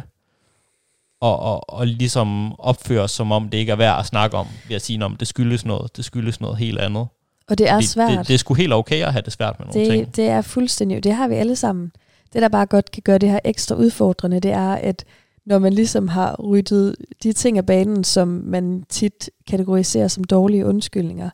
og, 1.21 1.39
og, 1.39 1.69
og 1.69 1.87
ligesom 1.87 2.59
opføre 2.59 3.01
os, 3.01 3.11
som 3.11 3.31
om 3.31 3.49
det 3.49 3.57
ikke 3.57 3.71
er 3.71 3.75
værd 3.75 3.99
at 3.99 4.05
snakke 4.05 4.37
om, 4.37 4.47
ved 4.67 4.75
at 4.75 4.81
sige, 4.81 5.05
om 5.05 5.15
det 5.15 5.27
skyldes 5.27 5.65
noget, 5.65 5.97
det 5.97 6.05
skyldes 6.05 6.41
noget 6.41 6.57
helt 6.57 6.79
andet. 6.79 7.07
Og 7.49 7.57
det 7.57 7.69
er 7.69 7.75
Fordi 7.75 7.87
svært. 7.87 8.19
Det, 8.19 8.27
det 8.27 8.33
er 8.33 8.37
sgu 8.37 8.53
helt 8.53 8.73
okay 8.73 9.03
at 9.03 9.11
have 9.11 9.21
det 9.21 9.33
svært 9.33 9.59
med 9.59 9.67
nogle 9.67 9.79
det, 9.79 9.91
ting. 9.91 10.15
Det 10.15 10.27
er 10.27 10.41
fuldstændig, 10.41 11.03
det 11.03 11.13
har 11.13 11.27
vi 11.27 11.35
alle 11.35 11.55
sammen. 11.55 11.91
Det, 12.33 12.41
der 12.41 12.47
bare 12.47 12.65
godt 12.65 12.91
kan 12.91 13.03
gøre 13.03 13.17
det 13.17 13.29
her 13.29 13.39
ekstra 13.43 13.75
udfordrende, 13.75 14.39
det 14.39 14.51
er, 14.51 14.73
at 14.73 15.05
når 15.45 15.59
man 15.59 15.73
ligesom 15.73 16.07
har 16.07 16.35
ryddet 16.35 16.95
de 17.23 17.33
ting 17.33 17.57
af 17.57 17.65
banen, 17.65 18.03
som 18.03 18.27
man 18.27 18.83
tit 18.89 19.29
kategoriserer 19.47 20.07
som 20.07 20.23
dårlige 20.23 20.65
undskyldninger, 20.65 21.29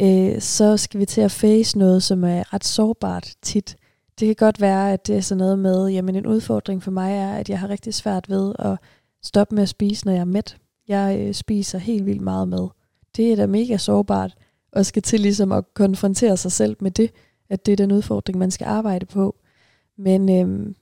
øh, 0.00 0.40
så 0.40 0.76
skal 0.76 1.00
vi 1.00 1.04
til 1.04 1.20
at 1.20 1.30
face 1.30 1.78
noget, 1.78 2.02
som 2.02 2.24
er 2.24 2.54
ret 2.54 2.64
sårbart 2.64 3.32
tit. 3.42 3.76
Det 4.20 4.26
kan 4.26 4.34
godt 4.34 4.60
være, 4.60 4.92
at 4.92 5.06
det 5.06 5.16
er 5.16 5.20
sådan 5.20 5.38
noget 5.38 5.58
med, 5.58 5.88
jamen 5.88 6.16
en 6.16 6.26
udfordring 6.26 6.82
for 6.82 6.90
mig 6.90 7.12
er, 7.12 7.32
at 7.32 7.48
jeg 7.48 7.58
har 7.58 7.68
rigtig 7.70 7.94
svært 7.94 8.30
ved 8.30 8.54
at 8.58 8.78
stoppe 9.24 9.54
med 9.54 9.62
at 9.62 9.68
spise, 9.68 10.06
når 10.06 10.12
jeg 10.12 10.20
er 10.20 10.24
mæt. 10.24 10.56
Jeg 10.88 11.16
øh, 11.20 11.34
spiser 11.34 11.78
helt 11.78 12.06
vildt 12.06 12.20
meget 12.20 12.48
med. 12.48 12.68
Det 13.16 13.32
er 13.32 13.36
da 13.36 13.46
mega 13.46 13.76
sårbart, 13.76 14.34
og 14.72 14.86
skal 14.86 15.02
til 15.02 15.20
ligesom 15.20 15.52
at 15.52 15.74
konfrontere 15.74 16.36
sig 16.36 16.52
selv 16.52 16.76
med 16.80 16.90
det, 16.90 17.10
at 17.50 17.66
det 17.66 17.72
er 17.72 17.76
den 17.76 17.92
udfordring, 17.92 18.38
man 18.38 18.50
skal 18.50 18.64
arbejde 18.64 19.06
på. 19.06 19.36
Men, 19.98 20.40
øhm, 20.40 20.76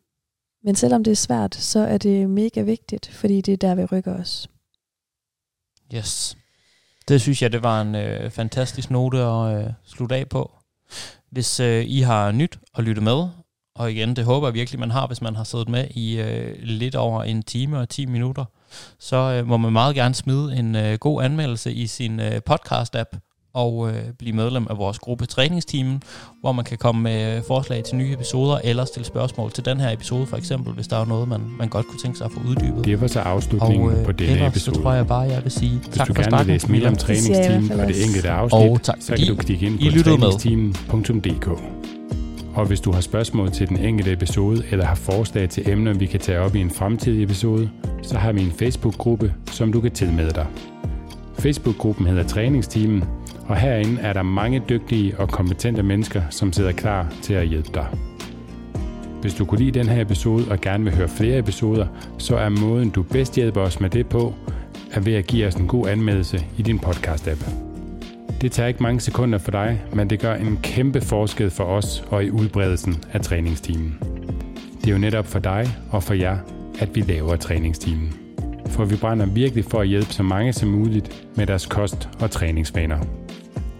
men 0.65 0.75
selvom 0.75 1.05
det 1.05 1.11
er 1.11 1.17
svært, 1.17 1.55
så 1.55 1.81
er 1.81 1.99
det 1.99 2.31
mega 2.31 2.63
vigtigt, 2.63 3.09
fordi 3.09 3.41
det 3.41 3.53
er 3.53 3.57
der, 3.57 3.75
vi 3.75 3.85
rykker 3.85 4.15
os. 4.15 4.51
Yes. 5.95 6.37
Det 7.09 7.21
synes 7.21 7.43
jeg, 7.43 7.53
det 7.53 7.63
var 7.63 7.81
en 7.83 7.95
øh, 7.95 8.31
fantastisk 8.31 8.91
note 8.91 9.19
at 9.19 9.59
øh, 9.59 9.73
slutte 9.85 10.15
af 10.15 10.29
på. 10.29 10.53
Hvis 11.31 11.61
øh, 11.61 11.85
I 11.87 12.01
har 12.01 12.33
nyt 12.33 12.59
at 12.75 12.85
lytte 12.85 13.03
med, 13.03 13.29
og 13.75 13.93
igen, 13.93 14.17
det 14.17 14.25
håber 14.25 14.47
jeg 14.47 14.55
virkelig, 14.55 14.81
man 14.81 14.91
har, 14.91 15.07
hvis 15.07 15.21
man 15.21 15.37
har 15.37 15.45
siddet 15.45 15.69
med 15.69 15.89
i 15.91 16.21
øh, 16.21 16.57
lidt 16.63 16.95
over 16.95 17.23
en 17.23 17.43
time 17.43 17.79
og 17.79 17.89
10 17.89 18.07
minutter, 18.07 18.45
så 18.99 19.17
øh, 19.17 19.47
må 19.47 19.57
man 19.57 19.73
meget 19.73 19.95
gerne 19.95 20.15
smide 20.15 20.57
en 20.57 20.77
øh, 20.77 20.99
god 20.99 21.23
anmeldelse 21.23 21.73
i 21.73 21.87
sin 21.87 22.21
øh, 22.21 22.41
podcast-app, 22.51 23.30
og 23.55 23.91
øh, 23.91 24.03
blive 24.19 24.33
medlem 24.33 24.67
af 24.71 24.79
vores 24.79 24.99
gruppe 24.99 25.27
Træningsteamen, 25.27 26.03
hvor 26.41 26.53
man 26.53 26.65
kan 26.65 26.79
komme 26.79 27.03
med 27.03 27.37
øh, 27.37 27.43
forslag 27.47 27.85
til 27.85 27.97
nye 27.97 28.13
episoder, 28.13 28.59
eller 28.65 28.85
stille 28.85 29.07
spørgsmål 29.07 29.51
til 29.51 29.65
den 29.65 29.81
her 29.81 29.93
episode, 29.93 30.27
for 30.27 30.37
eksempel, 30.37 30.73
hvis 30.73 30.89
der 30.89 30.97
er 30.97 31.05
noget, 31.05 31.29
man, 31.29 31.41
man 31.59 31.69
godt 31.69 31.87
kunne 31.87 31.99
tænke 31.99 32.19
sig 32.19 32.25
at 32.25 32.33
få 32.33 32.41
uddybet. 32.49 32.85
Det 32.85 33.01
var 33.01 33.07
så 33.07 33.21
afslutningen 33.21 33.91
og, 33.91 33.99
øh, 33.99 34.05
på 34.05 34.13
denne 34.13 34.33
ellers, 34.33 34.51
episode. 34.53 34.77
så 34.77 34.83
tror 34.83 34.93
jeg 34.93 35.07
bare, 35.07 35.21
jeg 35.21 35.43
vil 35.43 35.53
sige 35.53 35.79
hvis 35.79 35.89
tak 35.89 36.09
du 36.09 36.15
for 36.15 36.23
gerne 36.23 36.39
vil 36.39 36.47
læse 36.47 36.71
mere 36.71 36.89
om 36.89 36.97
træningsteamen 36.97 37.73
og 37.73 37.89
det 37.89 38.05
enkelte 38.05 38.31
afsnit, 38.31 38.71
og 38.71 38.83
tak, 38.83 38.97
så 39.01 39.17
kan 39.17 39.27
du 39.27 39.37
klikke 39.37 39.67
ind 39.67 39.79
på 39.79 40.03
træningsteamen.dk. 40.03 41.49
Og 42.55 42.67
hvis 42.67 42.81
du 42.81 42.93
har 42.93 43.01
spørgsmål 43.01 43.51
til 43.51 43.69
den 43.69 43.79
enkelte 43.79 44.13
episode, 44.13 44.65
eller 44.71 44.85
har 44.85 44.95
forslag 44.95 45.49
til 45.49 45.71
emner, 45.71 45.93
vi 45.93 46.07
kan 46.07 46.21
tage 46.21 46.39
op 46.41 46.55
i 46.55 46.61
en 46.61 46.71
fremtidig 46.71 47.23
episode, 47.23 47.71
så 48.03 48.19
har 48.19 48.33
vi 48.33 48.41
en 48.41 48.53
Facebook-gruppe, 48.53 49.35
som 49.53 49.73
du 49.73 49.81
kan 49.81 49.91
tilmelde 49.91 50.31
dig. 50.31 50.47
Facebook-gruppen 51.39 52.07
hedder 52.07 52.23
Træningsteamen, 52.23 53.05
og 53.51 53.57
herinde 53.57 54.01
er 54.01 54.13
der 54.13 54.23
mange 54.23 54.63
dygtige 54.69 55.19
og 55.19 55.29
kompetente 55.29 55.83
mennesker, 55.83 56.23
som 56.31 56.53
sidder 56.53 56.73
klar 56.73 57.13
til 57.23 57.35
at 57.35 57.47
hjælpe 57.47 57.69
dig. 57.75 57.87
Hvis 59.21 59.35
du 59.35 59.45
kunne 59.45 59.59
lide 59.59 59.79
den 59.79 59.89
her 59.89 60.03
episode 60.03 60.45
og 60.51 60.61
gerne 60.61 60.85
vil 60.85 60.97
høre 60.97 61.09
flere 61.09 61.39
episoder, 61.39 61.87
så 62.19 62.37
er 62.37 62.49
måden 62.49 62.91
du 62.91 63.03
bedst 63.03 63.35
hjælper 63.35 63.61
os 63.61 63.81
med 63.81 63.91
det 63.91 64.07
på, 64.07 64.35
er 64.93 65.01
ved 65.01 65.15
at 65.15 65.27
give 65.27 65.47
os 65.47 65.55
en 65.55 65.67
god 65.67 65.89
anmeldelse 65.89 66.47
i 66.59 66.63
din 66.63 66.81
podcast-app. 66.87 67.51
Det 68.41 68.53
tager 68.53 68.67
ikke 68.67 68.83
mange 68.83 69.01
sekunder 69.01 69.39
for 69.39 69.51
dig, 69.51 69.83
men 69.93 70.11
det 70.11 70.21
gør 70.21 70.35
en 70.35 70.59
kæmpe 70.63 71.01
forskel 71.01 71.51
for 71.51 71.65
os 71.65 72.05
og 72.11 72.25
i 72.25 72.31
udbredelsen 72.31 72.97
af 73.13 73.21
træningstimen. 73.21 73.99
Det 74.81 74.89
er 74.89 74.93
jo 74.93 74.99
netop 74.99 75.27
for 75.27 75.39
dig 75.39 75.67
og 75.91 76.03
for 76.03 76.15
jer, 76.15 76.37
at 76.79 76.97
vi 76.97 77.01
laver 77.01 77.37
træningstimen. 77.37 78.13
For 78.67 78.85
vi 78.85 78.97
brænder 78.97 79.27
virkelig 79.27 79.65
for 79.65 79.81
at 79.81 79.89
hjælpe 79.89 80.13
så 80.13 80.23
mange 80.23 80.53
som 80.53 80.69
muligt 80.69 81.27
med 81.37 81.47
deres 81.47 81.67
kost 81.67 82.09
og 82.21 82.31
træningsvaner. 82.31 83.20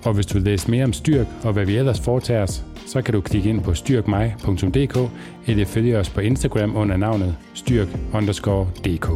Og 0.05 0.15
hvis 0.15 0.27
du 0.27 0.35
vil 0.35 0.43
læse 0.43 0.71
mere 0.71 0.85
om 0.85 0.93
Styrk 0.93 1.27
og 1.45 1.53
hvad 1.53 1.67
vi 1.67 1.77
ellers 1.77 2.01
foretager 2.01 2.43
os, 2.43 2.65
så 2.87 3.03
kan 3.03 3.15
du 3.15 3.21
klikke 3.21 3.49
ind 3.49 3.63
på 3.63 3.75
styrkmig.dk 3.75 5.11
eller 5.47 5.65
følge 5.65 5.99
os 5.99 6.11
på 6.11 6.21
Instagram 6.21 6.77
under 6.77 6.97
navnet 6.97 7.37
styrk_dk. 7.55 9.11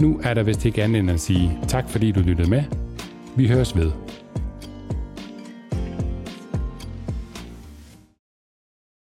Nu 0.00 0.20
er 0.22 0.34
der 0.34 0.42
vist 0.42 0.64
ikke 0.64 0.82
andet 0.82 1.00
end 1.00 1.10
at 1.10 1.20
sige 1.20 1.58
tak 1.68 1.88
fordi 1.88 2.12
du 2.12 2.20
lyttede 2.20 2.50
med. 2.50 2.62
Vi 3.36 3.48
høres 3.48 3.76
ved. 3.76 4.01